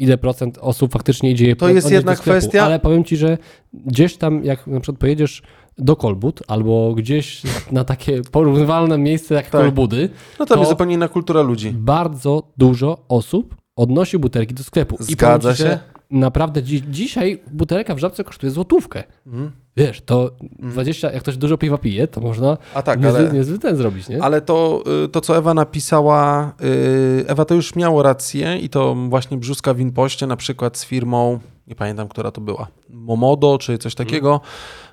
ile 0.02 0.18
procent 0.18 0.58
osób 0.60 0.92
faktycznie 0.92 1.30
idzie 1.30 1.56
To 1.56 1.68
jest 1.68 1.86
odnieść 1.86 1.92
jedna 1.94 2.12
do 2.12 2.18
sklepu. 2.18 2.38
kwestia. 2.38 2.64
Ale 2.64 2.78
powiem 2.78 3.04
Ci, 3.04 3.16
że 3.16 3.38
gdzieś 3.74 4.16
tam, 4.16 4.44
jak 4.44 4.66
na 4.66 4.80
przykład 4.80 5.00
pojedziesz 5.00 5.42
do 5.78 5.96
Kolbud 5.96 6.42
albo 6.48 6.94
gdzieś 6.94 7.42
na 7.72 7.84
takie 7.84 8.22
porównywalne 8.32 8.98
miejsce 8.98 9.34
jak 9.34 9.50
Tak. 9.50 9.60
Kolbudy, 9.60 10.08
No 10.38 10.46
to, 10.46 10.54
to- 10.54 10.60
jest 10.60 10.70
zupełnie 10.70 10.94
inna 10.94 11.08
kultura 11.08 11.42
ludzi. 11.42 11.70
bardzo 11.74 12.42
dużo 12.58 13.04
osób 13.08 13.54
odnosi 13.76 14.18
butelki 14.18 14.54
do 14.54 14.62
sklepu. 14.62 14.96
I 15.00 15.12
Zgadza 15.12 15.52
ci, 15.52 15.58
się. 15.58 15.64
że 15.64 15.78
Naprawdę 16.10 16.62
dzi 16.62 16.82
dzisiaj 16.90 17.42
butelka 17.52 17.94
w 17.94 17.98
żabce 17.98 18.24
kosztuje 18.24 18.50
złotówkę. 18.50 19.04
Mhm. 19.26 19.50
Wiesz, 19.76 20.00
to 20.00 20.30
20, 20.58 21.10
jak 21.10 21.22
ktoś 21.22 21.36
dużo 21.36 21.58
piwa 21.58 21.78
pije, 21.78 22.08
to 22.08 22.20
można 22.20 22.58
A 22.74 22.82
tak, 22.82 23.00
niezły, 23.02 23.18
ale... 23.18 23.32
niezły 23.32 23.58
ten 23.58 23.76
zrobić, 23.76 24.08
nie? 24.08 24.22
Ale 24.22 24.40
to, 24.40 24.82
y, 25.04 25.08
to, 25.08 25.20
co 25.20 25.36
Ewa 25.36 25.54
napisała, 25.54 26.52
y, 26.62 27.24
Ewa 27.26 27.44
to 27.44 27.54
już 27.54 27.76
miało 27.76 28.02
rację 28.02 28.58
i 28.58 28.68
to 28.68 28.96
właśnie 29.08 29.36
Brzuska 29.36 29.74
w 29.74 29.80
Inpoście 29.80 30.26
na 30.26 30.36
przykład 30.36 30.78
z 30.78 30.84
firmą, 30.84 31.38
nie 31.66 31.74
pamiętam, 31.74 32.08
która 32.08 32.30
to 32.30 32.40
była, 32.40 32.66
Momodo 32.88 33.58
czy 33.58 33.78
coś 33.78 33.94
takiego, 33.94 34.40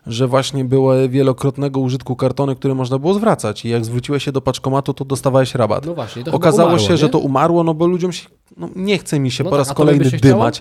że 0.07 0.27
właśnie 0.27 0.65
były 0.65 1.09
wielokrotnego 1.09 1.79
użytku 1.79 2.15
kartony, 2.15 2.55
które 2.55 2.75
można 2.75 2.99
było 2.99 3.13
zwracać 3.13 3.65
i 3.65 3.69
jak 3.69 3.85
zwróciłeś 3.85 4.23
się 4.23 4.31
do 4.31 4.41
paczkomatu, 4.41 4.93
to 4.93 5.05
dostawałeś 5.05 5.55
rabat. 5.55 5.85
No 5.85 5.93
właśnie. 5.93 6.23
To 6.23 6.31
Okazało 6.31 6.69
umarło, 6.69 6.87
się, 6.87 6.97
że 6.97 7.05
nie? 7.05 7.11
to 7.11 7.19
umarło, 7.19 7.63
no 7.63 7.73
bo 7.73 7.87
ludziom 7.87 8.11
się, 8.11 8.29
no 8.57 8.69
nie 8.75 8.97
chce 8.97 9.19
mi 9.19 9.31
się 9.31 9.43
No 9.43 9.49
po 9.49 9.55
tak, 9.55 9.67
raz 9.67 9.75
kolejny 9.75 10.05
chciało? 10.11 10.51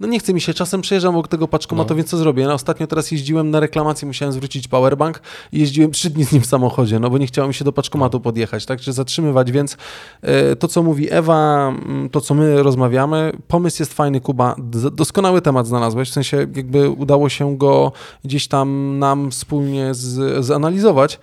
No 0.00 0.06
nie 0.08 0.18
chce 0.18 0.34
mi 0.34 0.40
się, 0.40 0.54
czasem 0.54 0.80
przejeżdżam 0.80 1.14
obok 1.14 1.28
tego 1.28 1.48
paczkomatu, 1.48 1.90
No. 1.90 1.96
więc 1.96 2.10
co 2.10 2.16
zrobię? 2.16 2.46
No 2.46 2.54
ostatnio 2.54 2.86
teraz 2.86 3.10
jeździłem 3.10 3.50
na 3.50 3.60
reklamację, 3.60 4.06
musiałem 4.06 4.32
zwrócić 4.32 4.68
powerbank 4.68 5.20
i 5.52 5.60
jeździłem 5.60 5.90
trzy 5.90 6.10
dni 6.10 6.24
z 6.24 6.32
nim 6.32 6.42
w 6.42 6.46
samochodzie, 6.46 6.98
no 6.98 7.10
bo 7.10 7.18
nie 7.18 7.26
chciało 7.26 7.48
mi 7.48 7.54
się 7.54 7.64
do 7.64 7.72
paczkomatu 7.72 8.20
podjechać, 8.20 8.66
tak, 8.66 8.80
czy 8.80 8.92
zatrzymywać, 8.92 9.52
więc 9.52 9.76
e, 10.22 10.56
to, 10.56 10.68
co 10.68 10.82
mówi 10.82 11.12
Ewa, 11.12 11.68
mm, 11.68 12.10
to, 12.10 12.20
co 12.20 12.34
my 12.34 12.62
rozmawiamy, 12.62 13.32
pomysł 13.48 13.82
jest 13.82 13.94
fajny, 13.94 14.20
Kuba, 14.20 14.56
doskonały 14.92 15.42
temat 15.42 15.66
znalazłeś, 15.66 16.10
w 16.10 16.12
sensie 16.12 16.36
jakby 16.36 16.90
udało 16.90 17.28
się 17.28 17.56
go 17.56 17.92
gdzieś 18.24 18.48
tam 18.48 18.98
nam 18.98 19.30
wspólnie 19.30 19.94
z, 19.94 20.44
zanalizować. 20.44 21.18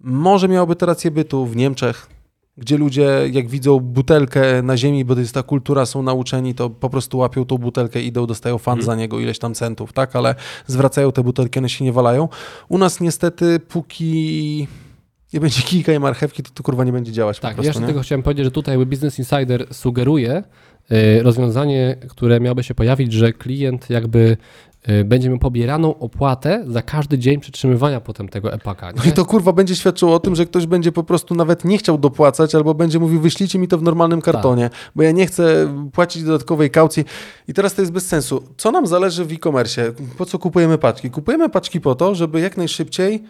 Może 0.00 0.48
miałoby 0.48 0.76
to 0.76 0.86
rację 0.86 1.10
bytu 1.10 1.46
w 1.46 1.56
Niemczech, 1.56 2.06
gdzie 2.58 2.78
ludzie 2.78 3.10
jak 3.32 3.48
widzą 3.48 3.80
butelkę 3.80 4.62
na 4.62 4.76
ziemi, 4.76 5.04
bo 5.04 5.14
to 5.14 5.20
jest 5.20 5.34
ta 5.34 5.42
kultura, 5.42 5.86
są 5.86 6.02
nauczeni, 6.02 6.54
to 6.54 6.70
po 6.70 6.90
prostu 6.90 7.18
łapią 7.18 7.44
tą 7.44 7.58
butelkę, 7.58 8.02
idą, 8.02 8.26
dostają 8.26 8.58
fan 8.58 8.78
Mhm. 8.78 8.86
za 8.86 8.96
niego, 8.96 9.20
ileś 9.20 9.38
tam 9.38 9.54
centów, 9.54 9.92
tak, 9.92 10.16
ale 10.16 10.34
zwracają 10.66 11.12
te 11.12 11.22
butelki, 11.22 11.58
one 11.58 11.68
się 11.68 11.84
nie 11.84 11.92
walają. 11.92 12.28
U 12.68 12.78
nas 12.78 13.00
niestety 13.00 13.60
póki 13.60 14.68
nie 15.32 15.40
będzie 15.40 15.62
kijka 15.62 15.92
i 15.92 15.98
marchewki, 15.98 16.42
to 16.42 16.50
to 16.54 16.62
kurwa 16.62 16.84
nie 16.84 16.92
będzie 16.92 17.12
działać 17.12 17.40
Tak, 17.40 17.50
po 17.50 17.62
prostu, 17.62 17.68
jeszcze 17.80 17.86
tego 17.86 18.00
chciałem 18.00 18.22
powiedzieć, 18.22 18.44
że 18.44 18.50
tutaj 18.50 18.78
Business 18.86 19.18
Insider 19.18 19.66
sugeruje 19.74 20.42
y, 20.92 21.22
rozwiązanie, 21.22 21.96
które 22.08 22.40
miałoby 22.40 22.62
się 22.62 22.74
pojawić, 22.74 23.12
że 23.12 23.32
klient 23.32 23.90
jakby 23.90 24.36
będzie 25.04 25.28
miał 25.28 25.38
pobieraną 25.38 25.98
opłatę 25.98 26.64
za 26.66 26.82
każdy 26.82 27.18
dzień 27.18 27.40
przetrzymywania 27.40 28.00
potem 28.00 28.28
tego 28.28 28.52
epaka. 28.52 28.92
No 28.96 29.04
nie? 29.04 29.10
i 29.10 29.12
to 29.12 29.24
kurwa 29.24 29.52
będzie 29.52 29.76
świadczyło 29.76 30.14
o 30.14 30.20
tym, 30.20 30.36
że 30.36 30.46
ktoś 30.46 30.66
będzie 30.66 30.92
po 30.92 31.04
prostu 31.04 31.34
nawet 31.34 31.64
nie 31.64 31.78
chciał 31.78 31.98
dopłacać, 31.98 32.54
albo 32.54 32.74
będzie 32.74 32.98
mówił, 32.98 33.20
wyślijcie 33.20 33.58
mi 33.58 33.68
to 33.68 33.78
w 33.78 33.82
normalnym 33.82 34.20
kartonie, 34.20 34.70
bo 34.96 35.02
ja 35.02 35.10
nie 35.10 35.26
chcę 35.26 35.74
płacić 35.92 36.22
dodatkowej 36.22 36.70
kaucji. 36.70 37.04
I 37.48 37.54
teraz 37.54 37.74
to 37.74 37.82
jest 37.82 37.92
bez 37.92 38.06
sensu. 38.06 38.42
Co 38.56 38.70
nam 38.70 38.86
zależy 38.86 39.24
w 39.24 39.32
e-commerce? 39.32 39.92
Po 40.18 40.26
co 40.26 40.38
kupujemy 40.38 40.78
paczki? 40.78 41.10
Kupujemy 41.10 41.48
paczki 41.48 41.80
po 41.80 41.94
to, 41.94 42.14
żeby 42.14 42.40
jak 42.40 42.56
najszybciej 42.56 43.22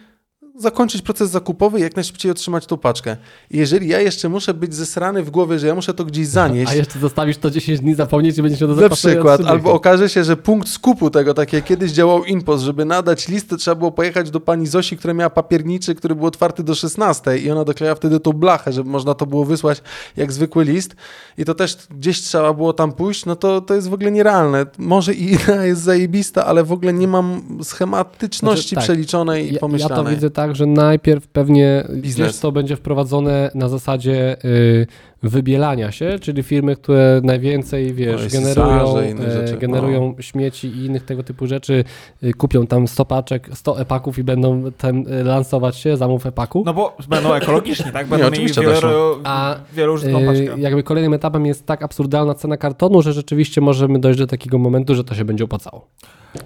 zakończyć 0.59 1.01
proces 1.01 1.29
zakupowy 1.29 1.79
i 1.79 1.81
jak 1.81 1.95
najszybciej 1.95 2.31
otrzymać 2.31 2.65
tą 2.65 2.77
paczkę. 2.77 3.17
Jeżeli 3.51 3.87
ja 3.87 3.99
jeszcze 3.99 4.29
muszę 4.29 4.53
być 4.53 4.75
zesrany 4.75 5.23
w 5.23 5.29
głowie, 5.29 5.59
że 5.59 5.67
ja 5.67 5.75
muszę 5.75 5.93
to 5.93 6.05
gdzieś 6.05 6.27
zanieść, 6.39 6.71
A 6.71 6.75
jeszcze 6.75 6.99
zostawisz 6.99 7.37
to 7.37 7.51
10 7.51 7.79
dni, 7.79 7.95
zapomnieć 7.95 8.37
i 8.37 8.41
będziesz 8.41 8.61
miał 8.61 8.75
do 8.75 8.81
na 8.81 8.89
przykład, 8.89 9.41
albo 9.45 9.73
okaże 9.73 10.09
się, 10.09 10.23
że 10.23 10.37
punkt 10.37 10.69
skupu 10.69 11.09
tego, 11.09 11.33
tak 11.33 11.53
jak 11.53 11.63
kiedyś 11.65 11.91
działał 11.91 12.23
Inpost, 12.23 12.63
żeby 12.63 12.85
nadać 12.85 13.27
listę, 13.27 13.57
trzeba 13.57 13.75
było 13.75 13.91
pojechać 13.91 14.31
do 14.31 14.39
pani 14.39 14.67
Zosi, 14.67 14.97
która 14.97 15.13
miała 15.13 15.29
papierniczy, 15.29 15.95
który 15.95 16.15
był 16.15 16.25
otwarty 16.25 16.63
do 16.63 16.75
16 16.75 17.37
i 17.37 17.51
ona 17.51 17.65
doklejała 17.65 17.95
wtedy 17.95 18.19
tą 18.19 18.33
blachę, 18.33 18.73
żeby 18.73 18.89
można 18.89 19.13
to 19.13 19.25
było 19.25 19.45
wysłać 19.45 19.81
jak 20.17 20.31
zwykły 20.31 20.65
list 20.65 20.95
i 21.37 21.45
to 21.45 21.55
też 21.55 21.77
gdzieś 21.91 22.21
trzeba 22.21 22.53
było 22.53 22.73
tam 22.73 22.91
pójść, 22.91 23.25
no 23.25 23.35
to, 23.35 23.61
to 23.61 23.73
jest 23.73 23.89
w 23.89 23.93
ogóle 23.93 24.11
nierealne. 24.11 24.65
Może 24.77 25.13
i 25.13 25.31
idea 25.33 25.65
jest 25.65 25.81
zajebista, 25.81 26.45
ale 26.45 26.63
w 26.63 26.71
ogóle 26.71 26.93
nie 26.93 27.07
mam 27.07 27.41
schematyczności 27.63 28.69
Znaczy, 28.69 28.75
tak. 28.75 28.83
przeliczonej 28.83 29.43
i 29.43 29.47
Ja, 29.47 29.53
ja 29.53 29.59
pomyślanej. 29.59 30.05
to 30.05 30.09
widzę 30.09 30.29
tak, 30.29 30.48
że 30.55 30.65
najpierw 30.65 31.27
pewnie 31.27 31.83
Biznes. 31.93 32.39
to 32.39 32.51
będzie 32.51 32.75
wprowadzone 32.75 33.51
na 33.55 33.69
zasadzie 33.69 34.37
y, 34.45 34.87
wybielania 35.23 35.91
się, 35.91 36.19
czyli 36.21 36.43
firmy, 36.43 36.75
które 36.75 37.21
najwięcej, 37.23 37.93
wiesz, 37.93 38.21
Oj, 38.21 38.29
generują, 38.29 38.85
sysarze 38.85 39.07
i 39.07 39.11
inne 39.11 39.25
e, 39.25 39.31
rzeczy, 39.31 39.53
no. 39.53 39.59
generują 39.59 40.15
śmieci 40.19 40.67
i 40.67 40.85
innych 40.85 41.03
tego 41.03 41.23
typu 41.23 41.47
rzeczy, 41.47 41.83
y, 42.23 42.33
kupią 42.33 42.67
tam 42.67 42.87
100 42.87 43.05
paczek, 43.05 43.49
100 43.53 43.81
epaków 43.81 44.19
i 44.19 44.23
będą 44.23 44.71
ten, 44.71 45.07
y, 45.07 45.23
lansować 45.23 45.75
się, 45.75 45.97
zamów 45.97 46.25
epaku. 46.25 46.63
No 46.65 46.73
bo 46.73 46.97
będą 47.09 47.33
ekologiczni, 47.33 47.91
tak? 47.91 48.07
Będą 48.07 48.31
mieli 48.31 48.53
też, 48.53 48.81
no. 48.81 49.17
A, 49.23 49.55
wieloużytną 49.73 50.19
Y, 50.19 50.59
jakby 50.59 50.83
kolejnym 50.83 51.13
etapem 51.13 51.45
jest 51.45 51.65
tak 51.65 51.83
absurdalna 51.83 52.33
cena 52.33 52.57
kartonu, 52.57 53.01
że 53.01 53.13
rzeczywiście 53.13 53.61
możemy 53.61 53.99
dojść 53.99 54.19
do 54.19 54.27
takiego 54.27 54.57
momentu, 54.57 54.95
że 54.95 55.03
to 55.03 55.15
się 55.15 55.25
będzie 55.25 55.43
opłacało. 55.43 55.87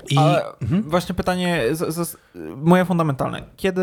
I... 0.10 0.18
Ale 0.18 0.44
właśnie 0.88 1.16
pytanie, 1.16 1.64
z, 1.72 1.96
z, 1.96 2.18
moje 2.56 2.86
fundamentalne. 2.86 3.42
Kiedy, 3.58 3.82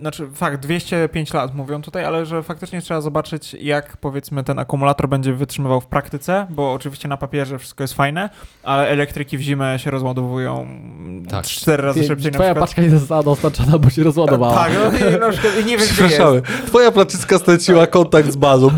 znaczy 0.00 0.28
fakt, 0.34 0.60
205 0.62 1.34
lat 1.34 1.54
mówią 1.54 1.82
tutaj, 1.82 2.04
ale 2.04 2.26
że 2.26 2.42
faktycznie 2.42 2.82
trzeba 2.82 3.00
zobaczyć, 3.00 3.54
jak 3.60 3.96
powiedzmy 3.96 4.44
ten 4.44 4.58
akumulator 4.58 5.08
będzie 5.08 5.32
wytrzymywał 5.32 5.80
w 5.80 5.86
praktyce, 5.86 6.46
bo 6.50 6.72
oczywiście 6.72 7.08
na 7.08 7.16
papierze 7.16 7.58
wszystko 7.58 7.84
jest 7.84 7.94
fajne, 7.94 8.30
ale 8.62 8.88
elektryki 8.88 9.38
w 9.38 9.40
zimę 9.40 9.78
się 9.78 9.90
rozładowują 9.90 10.66
Tak. 11.30 11.44
cztery 11.44 11.82
razy 11.82 12.00
Ty- 12.00 12.06
szybciej 12.06 12.32
na 12.32 12.34
Twoja 12.38 12.48
przykład. 12.50 12.68
paczka 12.68 12.82
nie 12.82 12.90
została 12.90 13.22
dostarczona, 13.22 13.78
bo 13.78 13.90
się 13.90 14.02
rozładowała. 14.02 14.54
Tak, 14.54 14.72
no, 14.74 14.98
i 15.16 15.20
na 15.20 15.30
przykład 15.30 15.56
nie 15.66 15.78
wiem, 15.78 15.88
gdzie 15.92 16.02
jest. 16.04 16.46
Twoja 16.66 16.90
placycka 16.92 17.38
straciła 17.38 17.86
kontakt 17.86 18.32
z 18.32 18.36
bazą. 18.36 18.70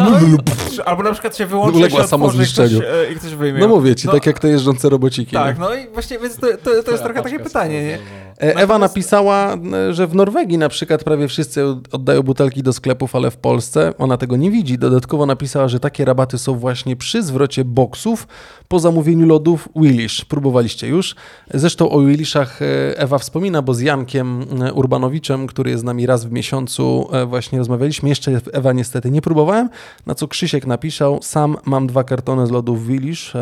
Albo 0.86 1.02
na 1.02 1.12
przykład 1.12 1.36
się 1.36 1.46
wyłączy, 1.46 1.78
Uległa 1.78 1.98
się 1.98 2.04
otworzy 2.16 2.42
i 2.42 2.46
ktoś, 2.46 2.72
e, 2.72 3.12
i 3.12 3.16
ktoś 3.16 3.34
wyjmie. 3.34 3.60
No 3.60 3.68
mówię 3.68 3.94
ci, 3.94 4.06
No, 4.06 4.12
tak 4.12 4.26
jak 4.26 4.38
te 4.38 4.48
jeżdżące 4.48 4.88
robociki. 4.88 5.36
nie? 5.36 5.42
Tak, 5.42 5.58
no 5.58 5.74
i 5.74 5.88
właśnie 5.88 6.18
więc 6.18 6.36
to, 6.36 6.46
to, 6.64 6.82
to 6.82 6.90
jest 6.90 7.04
trochę 7.04 7.22
takie 7.22 7.38
pytanie, 7.38 7.82
nie? 7.82 7.98
E, 8.40 8.56
Ewa 8.56 8.78
napisała, 8.78 9.56
że 9.90 10.06
w 10.06 10.14
Norwegii 10.14 10.58
na 10.58 10.68
przykład 10.68 11.04
prawie 11.04 11.28
wszyscy 11.28 11.64
oddają 11.92 12.22
butelki 12.22 12.62
do 12.62 12.72
sklepów, 12.72 13.16
ale 13.16 13.30
w 13.30 13.36
Polsce 13.36 13.92
ona 13.98 14.16
tego 14.16 14.36
nie 14.36 14.50
widzi. 14.50 14.78
Dodatkowo 14.78 15.26
napisała, 15.26 15.68
że 15.68 15.80
takie 15.80 16.04
rabaty 16.04 16.38
są 16.38 16.54
właśnie 16.54 16.96
przy 16.96 17.22
zwrocie 17.22 17.64
boksów 17.64 18.28
po 18.68 18.78
zamówieniu 18.78 19.26
lodów 19.26 19.68
Willish. 19.76 20.24
Próbowaliście 20.24 20.88
już. 20.88 21.14
Zresztą 21.54 21.90
o 21.90 22.00
Willishach 22.00 22.62
e, 22.62 22.98
Ewa 22.98 23.18
wspomina, 23.18 23.62
bo 23.62 23.74
z 23.74 23.80
Jankiem 23.80 24.44
e, 24.62 24.72
Urbanowiczem, 24.72 25.46
który 25.46 25.70
jest 25.70 25.80
z 25.80 25.84
nami 25.84 26.06
raz 26.06 26.24
w 26.24 26.32
miesiącu, 26.32 27.08
właśnie 27.26 27.58
rozmawialiśmy. 27.58 28.08
Jeszcze 28.08 28.40
Ewa 28.52 28.72
niestety 28.72 29.10
nie 29.10 29.22
próbowałem, 29.22 29.68
na 30.06 30.14
co 30.14 30.28
Krzysiek 30.28 30.66
napisał, 30.66 31.18
sam 31.22 31.56
mam 31.64 31.86
dwa 31.86 32.04
kartony 32.04 32.46
z 32.46 32.50
lodów 32.50 32.86
Willish 32.86 33.32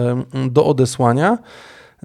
do 0.50 0.66
odesłania 0.66 1.38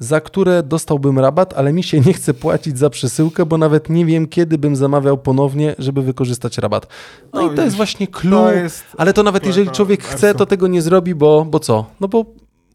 za 0.02 0.22
które 0.22 0.64
dostałbym 0.64 1.20
rabat, 1.20 1.54
ale 1.54 1.74
mi 1.74 1.84
się 1.84 2.00
nie 2.00 2.14
chce 2.14 2.34
płacić 2.34 2.78
za 2.78 2.90
przesyłkę, 2.90 3.46
bo 3.46 3.58
nawet 3.58 3.90
nie 3.90 4.06
wiem, 4.06 4.28
kiedy 4.28 4.58
bym 4.58 4.76
zamawiał 4.76 5.18
ponownie, 5.18 5.76
żeby 5.80 6.02
wykorzystać 6.02 6.58
rabat. 6.58 6.88
No, 7.34 7.42
No 7.42 7.42
i 7.42 7.44
to 7.46 7.52
widzisz, 7.52 7.66
jest 7.66 7.78
właśnie 7.78 8.08
clue, 8.08 8.32
To 8.32 8.52
jest... 8.54 8.84
ale 8.98 9.14
to 9.14 9.24
nawet 9.24 9.46
jeżeli 9.46 9.70
człowiek 9.70 10.04
chce, 10.04 10.36
to 10.36 10.46
tego 10.46 10.68
nie 10.68 10.82
zrobi, 10.82 11.16
bo, 11.16 11.46
bo 11.46 11.60
co? 11.60 11.86
No 12.00 12.08
bo, 12.08 12.26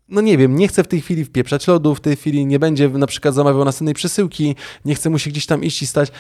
no 0.09 0.21
nie 0.21 0.39
wiem, 0.39 0.57
nie 0.57 0.69
chce 0.69 0.85
w 0.85 0.89
tej 0.89 1.01
chwili 1.01 1.25
wpieprzać 1.25 1.67
lodu, 1.67 1.95
w 1.95 2.01
tej 2.01 2.17
chwili 2.17 2.47
nie 2.47 2.59
będzie 2.59 2.89
na 2.89 3.07
przykład 3.07 3.35
zamawiał 3.35 3.65
następnej 3.65 3.95
przesyłki, 3.95 4.57
nie 4.85 4.95
chce 4.95 5.11
mu 5.11 5.19
się 5.19 5.31
gdzieś 5.31 5.47
tam 5.47 5.65
iść 5.65 5.83
i 5.83 5.87
stać. 5.87 6.13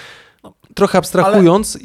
No, 0.45 0.55
trochę 0.75 0.99
abstrahując, 0.99 1.79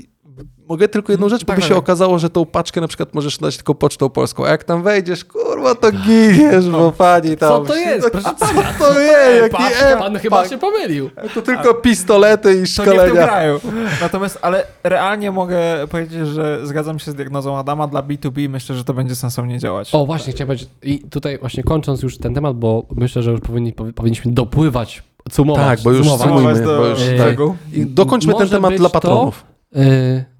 mogę 0.72 0.88
tylko 0.88 1.11
jedną 1.13 1.30
rzecz, 1.30 1.41
bo 1.41 1.47
Tak, 1.47 1.55
by 1.55 1.61
tak, 1.61 1.67
się 1.69 1.76
tak. 1.76 1.84
okazało, 1.84 2.19
że 2.19 2.30
tą 2.30 2.45
paczkę 2.45 2.82
na 2.82 2.88
przykład 2.88 3.13
możesz 3.13 3.38
dać 3.38 3.55
tylko 3.57 3.76
pocztą 3.76 4.09
polską, 4.09 4.45
a 4.45 4.49
jak 4.49 4.63
tam 4.63 4.84
wejdziesz, 4.84 5.26
kurwa, 5.26 5.76
to 5.76 5.91
giniesz, 5.91 6.69
bo 6.69 6.91
pani 6.91 7.38
tam... 7.38 7.49
Co 7.49 7.59
to 7.59 7.76
jest? 7.76 8.03
No, 8.03 8.09
Proszę 8.09 8.30
co 8.39 8.45
pana. 8.45 8.74
to 8.80 8.99
jest? 8.99 9.41
Jaki 9.43 9.55
Paczka, 9.55 9.89
e- 9.89 9.97
pan 9.97 10.19
chyba 10.19 10.47
się 10.47 10.57
pomylił. 10.57 11.09
to 11.34 11.41
tylko 11.41 11.74
pistolety 11.74 12.49
i 12.49 12.53
To 12.53 12.59
nie 12.59 12.65
w 12.65 12.76
tym 12.76 12.84
szkolenia. 12.86 13.59
Natomiast, 14.01 14.39
ale 14.41 14.63
realnie 14.84 15.32
mogę 15.32 15.61
powiedzieć, 15.89 16.28
że 16.28 16.59
zgadzam 16.67 16.99
się 16.99 17.11
z 17.11 17.15
diagnozą 17.15 17.57
Adama. 17.57 17.88
Dla 17.88 18.01
B2B 18.03 18.49
myślę, 18.49 18.76
że 18.76 18.84
to 18.84 18.93
będzie 18.93 19.15
sensownie 19.15 19.59
działać. 19.59 19.89
O, 19.95 20.05
właśnie, 20.05 20.34
chciałem 20.34 20.47
powiedzieć, 20.47 20.69
i 20.84 20.99
tutaj 20.99 21.38
właśnie 21.38 21.63
kończąc 21.63 22.01
już 22.03 22.17
ten 22.17 22.34
temat, 22.34 22.57
bo 22.57 22.84
myślę, 22.95 23.24
że 23.24 23.32
już 23.32 23.41
powinni, 23.41 23.74
powi- 23.74 23.93
powinniśmy 23.93 24.32
dopływać, 24.32 25.03
cumować. 25.32 25.65
Tak, 25.65 25.80
bo 25.84 25.91
już 25.91 26.07
sumujmy, 26.09 26.26
Sumować 26.55 26.61
bo 26.61 26.86
już, 26.86 26.99
Eee, 27.01 27.17
tak. 27.17 27.38
I 27.74 27.86
dokończmy 27.86 28.34
ten 28.36 28.49
temat 28.49 28.74
dla 28.76 28.89
to- 28.89 28.93
patronów. 28.93 29.43
Yy, 29.76 29.84
o, 29.84 30.30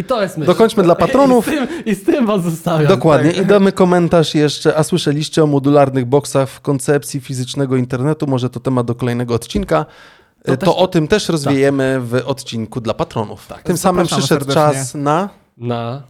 i 0.00 0.04
to 0.04 0.22
jest 0.22 0.36
myśl. 0.38 0.46
Dokończmy 0.46 0.82
dla 0.82 0.94
patronów. 0.94 1.48
I 1.48 1.50
z 1.50 1.54
tym, 1.54 1.68
i 1.86 1.94
z 1.94 2.04
tym 2.04 2.26
was 2.26 2.42
zostawiam. 2.42 2.86
Dokładnie. 2.88 3.32
tak. 3.32 3.42
I 3.42 3.46
damy 3.46 3.72
komentarz 3.72 4.34
jeszcze. 4.34 4.76
A 4.76 4.82
słyszeliście 4.82 5.42
o 5.44 5.46
modularnych 5.46 6.06
boksach 6.06 6.48
w 6.48 6.60
koncepcji 6.60 7.20
fizycznego 7.20 7.76
internetu? 7.76 8.26
Może 8.26 8.50
to 8.50 8.60
temat 8.60 8.86
do 8.86 8.94
kolejnego 8.94 9.34
odcinka. 9.34 9.86
To 10.44 10.56
To, 10.56 10.56
też- 10.56 10.68
o 10.76 10.88
tym 10.88 11.08
też 11.08 11.28
rozwijemy 11.28 12.00
w 12.00 12.22
odcinku 12.26 12.80
dla 12.80 12.94
patronów. 12.94 13.48
Tym 13.64 13.76
samym 13.78 14.06
przyszedł 14.06 14.26
serdecznie. 14.26 14.54
czas 14.54 14.94
na. 14.94 15.28
Na... 15.56 16.02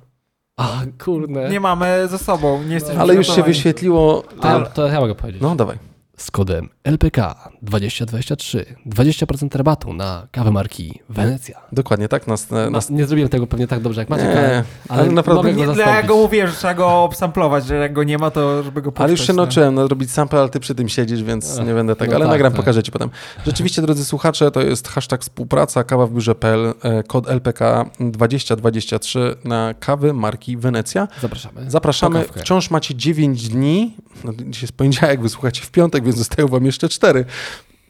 A, 0.57 0.69
kurde. 1.05 1.49
Nie 1.51 1.61
mamy 1.61 2.09
ze 2.11 2.19
sobą, 2.19 2.63
nie 2.63 2.75
jesteśmy 2.75 3.01
Ale 3.01 3.15
już 3.15 3.27
się 3.37 3.43
wyświetliło. 3.43 4.23
To, 4.41 4.49
ja, 4.49 4.61
to 4.61 4.87
ja 4.87 5.01
mogę 5.01 5.15
powiedzieć. 5.15 5.43
No 5.43 5.57
dawaj. 5.57 5.79
Z 6.17 6.31
kodem 6.31 6.69
LPK 6.85 7.35
2023 7.63 8.65
20% 8.87 9.57
rabatu 9.57 9.93
na 9.93 10.27
kawę 10.33 10.51
marki 10.51 11.01
Wenecja. 11.09 11.61
Dokładnie 11.73 12.09
tak. 12.09 12.27
Nas, 12.27 12.51
Ma, 12.51 12.71
nas... 12.71 12.91
nie 12.91 13.07
zrobiłem 13.07 13.29
tego 13.29 13.47
pewnie 13.47 13.67
tak 13.67 13.81
dobrze 13.81 14.01
jak 14.01 14.09
Maciek, 14.09 14.27
Nie, 14.27 14.39
ale, 14.39 14.65
ale 14.89 15.01
ale 15.03 15.13
naprawdę 15.13 15.53
mogę 15.53 15.67
go 15.67 15.75
Nie, 15.75 16.03
go 16.07 16.17
mówię, 16.17 16.49
że 16.49 16.55
trzeba 16.55 16.75
go 16.75 17.03
obsamplować, 17.03 17.67
że 17.67 17.75
jak 17.75 17.93
go 17.93 18.05
nie 18.05 18.19
ma, 18.19 18.31
to 18.31 18.63
żeby 18.63 18.83
go 18.83 18.93
Ale 18.97 19.11
już 19.11 19.21
się 19.21 19.27
puszczać, 19.27 19.37
no. 19.37 19.43
nauczyłem 19.43 19.79
robić 19.79 20.11
sample, 20.11 20.41
ale 20.41 20.49
ty 20.49 20.61
przy 20.61 20.75
tym 20.75 20.89
siedzisz, 20.89 21.23
więc 21.23 21.59
Ech, 21.59 21.67
nie 21.67 21.75
będę 21.75 21.97
tego. 21.97 22.11
no 22.11 22.17
ale 22.17 22.25
tak, 22.25 22.33
nagram, 22.33 22.53
tak. 22.53 22.61
pokażę 22.61 22.83
ci 22.83 22.93
potem. 22.93 23.11
Rzeczywiście, 23.47 23.83
drodzy 23.83 24.05
słuchacze, 24.05 24.51
to 24.51 24.61
jest 24.61 24.89
hashtag 24.89 25.23
współpraca 25.23 25.85
kawa 25.85 26.07
w 26.07 26.13
biurze.pl, 26.13 26.75
e, 26.83 27.03
kod 27.03 27.29
LPK 27.29 27.91
2023 28.01 29.35
na 29.45 29.75
kawy 29.81 30.13
marki 30.13 30.57
Wenecja. 30.57 31.09
Zapraszamy. 31.21 31.71
Zapraszamy. 31.71 32.25
Wciąż 32.37 32.71
macie 32.71 32.95
9 32.95 33.49
dni. 33.49 33.97
No, 34.25 34.33
dzisiaj 34.33 34.63
jest 34.63 34.73
poniedziałek, 34.73 35.21
wysłuchacie 35.23 35.63
w 35.63 35.71
piątek, 35.71 36.05
więc 36.05 36.17
zostają 36.17 36.49
wam 36.49 36.67
jeszcze 36.67 36.89
4. 36.89 37.25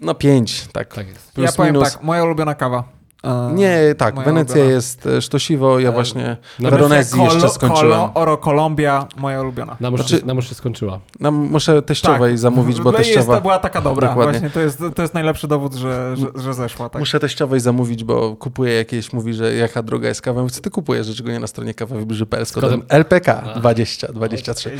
No 0.00 0.14
5, 0.14 0.68
tak. 0.72 0.94
Tak 0.94 1.08
jest. 1.08 1.32
Plus 1.32 1.46
ja 1.46 1.52
powiem 1.52 1.74
minus. 1.74 1.92
tak, 1.92 2.02
moja 2.02 2.24
ulubiona 2.24 2.54
kawa. 2.54 2.84
E, 3.24 3.52
Nie, 3.54 3.94
tak, 3.98 4.14
Wenecja 4.24 4.54
ulubiona. 4.54 4.74
jest 4.74 5.06
e, 5.06 5.22
sztosiwo, 5.22 5.78
ja 5.80 5.88
E, 5.88 5.92
właśnie 5.92 6.36
na 6.58 6.70
Veronezji 6.70 7.20
Kolo- 7.20 7.32
jeszcze 7.34 7.48
skończyłem. 7.48 7.90
Kolo, 7.98 8.10
Oro 8.14 8.36
Kolumbia, 8.36 9.06
moja 9.16 9.40
ulubiona. 9.42 9.76
Nam 9.80 9.92
już, 9.92 10.00
Znaczy- 10.08 10.26
nam 10.26 10.36
już 10.36 10.48
się 10.48 10.54
skończyła. 10.54 11.00
Nam 11.20 11.34
muszę 11.34 11.82
teściowej 11.82 12.38
zamówić, 12.38 12.80
bo 12.80 12.92
No 12.92 12.98
jest, 12.98 13.10
teściowa... 13.10 13.34
to 13.36 13.40
była 13.40 13.58
taka 13.58 13.80
dobra. 13.80 14.08
Dokładnie. 14.08 14.32
Właśnie 14.32 14.50
to 14.50 14.60
jest, 14.60 14.82
to 14.96 15.02
jest 15.02 15.14
najlepszy 15.14 15.48
dowód, 15.48 15.74
że, 15.74 16.16
że, 16.16 16.26
że 16.42 16.54
zeszła. 16.54 16.88
Tak. 16.88 17.00
Muszę 17.00 17.20
teściowej 17.20 17.60
zamówić, 17.60 18.04
bo 18.04 18.36
kupuję 18.36 18.74
jakieś, 18.74 19.12
mówi, 19.12 19.34
że 19.34 19.54
jaka 19.54 19.82
droga 19.82 20.08
jest 20.08 20.22
kawa. 20.22 20.40
Mówię, 20.42 20.52
co 20.54 20.60
ty 20.60 20.70
kupujesz? 20.70 21.06
Dlaczego 21.06 21.30
nie 21.32 21.40
na 21.40 21.46
stronie 21.46 21.74
kawawybrzyży.pl 21.74 22.46
z 22.46 22.52
kodem 22.52 22.70
kodem- 22.80 22.84
LPK 22.88 23.42
A. 23.54 23.58
2023. 23.58 24.70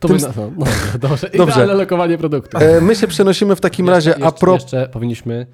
To 0.00 0.08
Tym 0.08 0.16
by 0.16 0.22
na, 0.22 0.28
no, 0.36 0.50
no, 0.56 0.66
dobrze. 0.98 1.30
Dobrze. 1.36 1.52
Idealne 1.54 1.74
lokowanie 1.74 2.18
produktu. 2.18 2.58
E, 2.58 2.80
my 2.80 2.94
się 2.96 3.06
przenosimy 3.06 3.56
w 3.56 3.60
takim 3.60 3.88
razie, 3.90 4.10
jeszcze, 4.10 4.26
a 4.26 4.32
pro... 4.32 4.54
Jeszcze 4.54 4.88
powinniśmy 4.92 5.46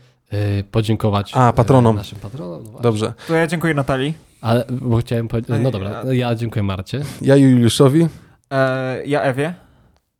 podziękować 0.70 1.32
A, 1.34 1.52
patronom. 1.52 1.96
y, 1.96 1.98
naszym 1.98 2.18
patronom. 2.18 2.64
No. 2.72 2.80
Dobrze. 2.80 3.12
To 3.28 3.34
ja 3.34 3.46
dziękuję 3.46 3.74
Natalii. 3.74 4.14
Ale, 4.40 4.64
bo 4.70 4.96
chciałem 4.96 5.28
powiedzieć, 5.28 5.50
no 5.62 5.70
dobra, 5.70 6.02
ja 6.12 6.34
dziękuję 6.34 6.62
Marcie. 6.62 7.02
Ja 7.22 7.36
Juliuszowi, 7.36 8.06
E, 8.50 9.02
ja 9.06 9.22
Ewie. 9.22 9.54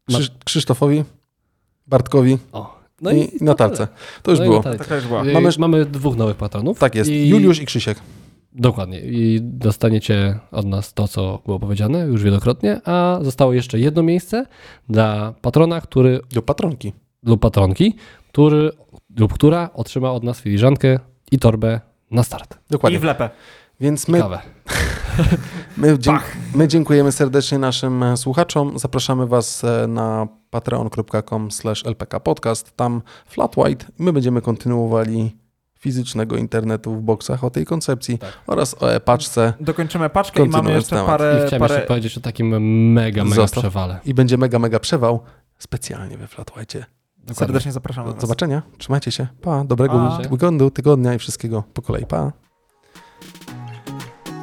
Krzysz... 0.08 0.30
Krzysztofowi, 0.44 1.04
Bartkowi 1.86 2.38
O, 2.52 2.78
no 3.00 3.10
i, 3.10 3.18
i, 3.40 3.44
Natalce. 3.44 3.88
To 4.22 4.30
już 4.30 4.40
no 4.40 4.46
było. 4.46 4.62
Tak 4.62 5.02
była. 5.08 5.24
Y, 5.24 5.32
Mamy- 5.32 5.50
Mamy 5.58 5.84
dwóch 5.84 6.16
nowych 6.16 6.36
patronów. 6.36 6.78
Tak 6.78 6.94
jest. 6.94 7.10
I- 7.10 7.28
Juliusz 7.28 7.60
i 7.60 7.66
Krzysiek. 7.66 7.98
Dokładnie. 8.52 9.00
I 9.00 9.38
dostaniecie 9.42 10.38
od 10.52 10.66
nas 10.66 10.94
to, 10.94 11.08
co 11.08 11.42
było 11.46 11.58
powiedziane 11.60 11.98
już 11.98 12.22
wielokrotnie, 12.22 12.80
a 12.84 13.18
zostało 13.22 13.52
jeszcze 13.52 13.78
jedno 13.78 14.02
miejsce 14.02 14.46
dla 14.88 15.34
patrona, 15.42 15.80
który 15.80 16.20
Do 16.34 16.42
patronki. 16.42 16.92
lub 17.22 17.40
patronki, 17.40 17.96
który 18.34 18.70
lub 19.18 19.32
która 19.32 19.70
otrzyma 19.74 20.12
od 20.12 20.22
nas 20.24 20.40
filiżankę 20.40 20.98
i 21.32 21.38
torbę 21.38 21.80
na 22.10 22.22
start. 22.22 22.54
I 22.54 22.72
Dokładnie. 22.72 22.98
wlepę. 22.98 23.30
Więc 23.80 24.08
my, 24.08 24.18
Kawę. 24.18 24.38
my, 25.76 25.98
dzie- 25.98 26.18
my 26.54 26.68
dziękujemy 26.68 27.12
serdecznie 27.12 27.58
naszym 27.58 28.02
e, 28.02 28.16
słuchaczom. 28.16 28.78
Zapraszamy 28.78 29.26
Was 29.26 29.64
e, 29.64 29.86
na 29.86 30.28
patreon.com 30.50 31.48
lpkpodcast. 31.84 32.76
Tam 32.76 33.02
flat 33.26 33.56
white. 33.56 33.86
My 33.98 34.12
będziemy 34.12 34.42
kontynuowali 34.42 35.36
fizycznego 35.78 36.36
internetu 36.36 36.94
w 36.94 37.02
boksach, 37.02 37.44
o 37.44 37.50
tej 37.50 37.64
koncepcji 37.64 38.18
Tak. 38.18 38.32
oraz 38.46 38.82
o 38.82 38.94
e-paczce 38.94 39.52
Dokończymy 39.60 40.10
paczkę 40.10 40.44
i 40.44 40.48
mamy 40.48 40.72
jeszcze 40.72 40.96
temat. 40.96 41.06
parę... 41.06 41.40
I 41.44 41.46
chciałem 41.46 41.60
parę... 41.60 41.74
jeszcze 41.74 41.88
powiedzieć 41.88 42.18
o 42.18 42.20
takim 42.20 42.48
mega, 42.92 43.24
mega 43.24 43.36
Zostaw. 43.36 43.62
przewale. 43.62 44.00
i 44.04 44.14
będzie 44.14 44.38
mega, 44.38 44.58
mega 44.58 44.78
przewał 44.78 45.20
specjalnie 45.58 46.18
we 46.18 46.26
Flatwhite. 47.24 47.38
Serdecznie 47.46 47.72
zapraszamy 47.72 48.06
Do 48.08 48.12
was. 48.14 48.20
zobaczenia, 48.20 48.62
trzymajcie 48.78 49.10
się, 49.12 49.26
pa, 49.42 49.64
dobrego 49.64 49.94
Pa. 49.94 50.18
weekendu, 50.30 50.70
tygodnia 50.70 51.14
i 51.14 51.18
wszystkiego 51.18 51.64
po 51.74 51.82
kolei, 51.82 52.06
pa. 52.06 52.32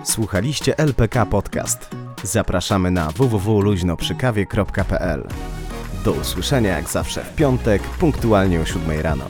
Słuchaliście 0.04 0.78
LPK 0.78 1.26
Podcast. 1.26 1.90
Zapraszamy 2.24 2.92
na 2.92 3.12
www.luźnoprzykawie.pl. 3.12 5.28
Do 6.06 6.12
usłyszenia 6.12 6.70
jak 6.78 6.90
zawsze 6.90 7.24
w 7.24 7.36
piątek, 7.36 7.82
punktualnie 7.82 8.62
o 8.62 8.66
7 8.66 9.00
rano. 9.02 9.26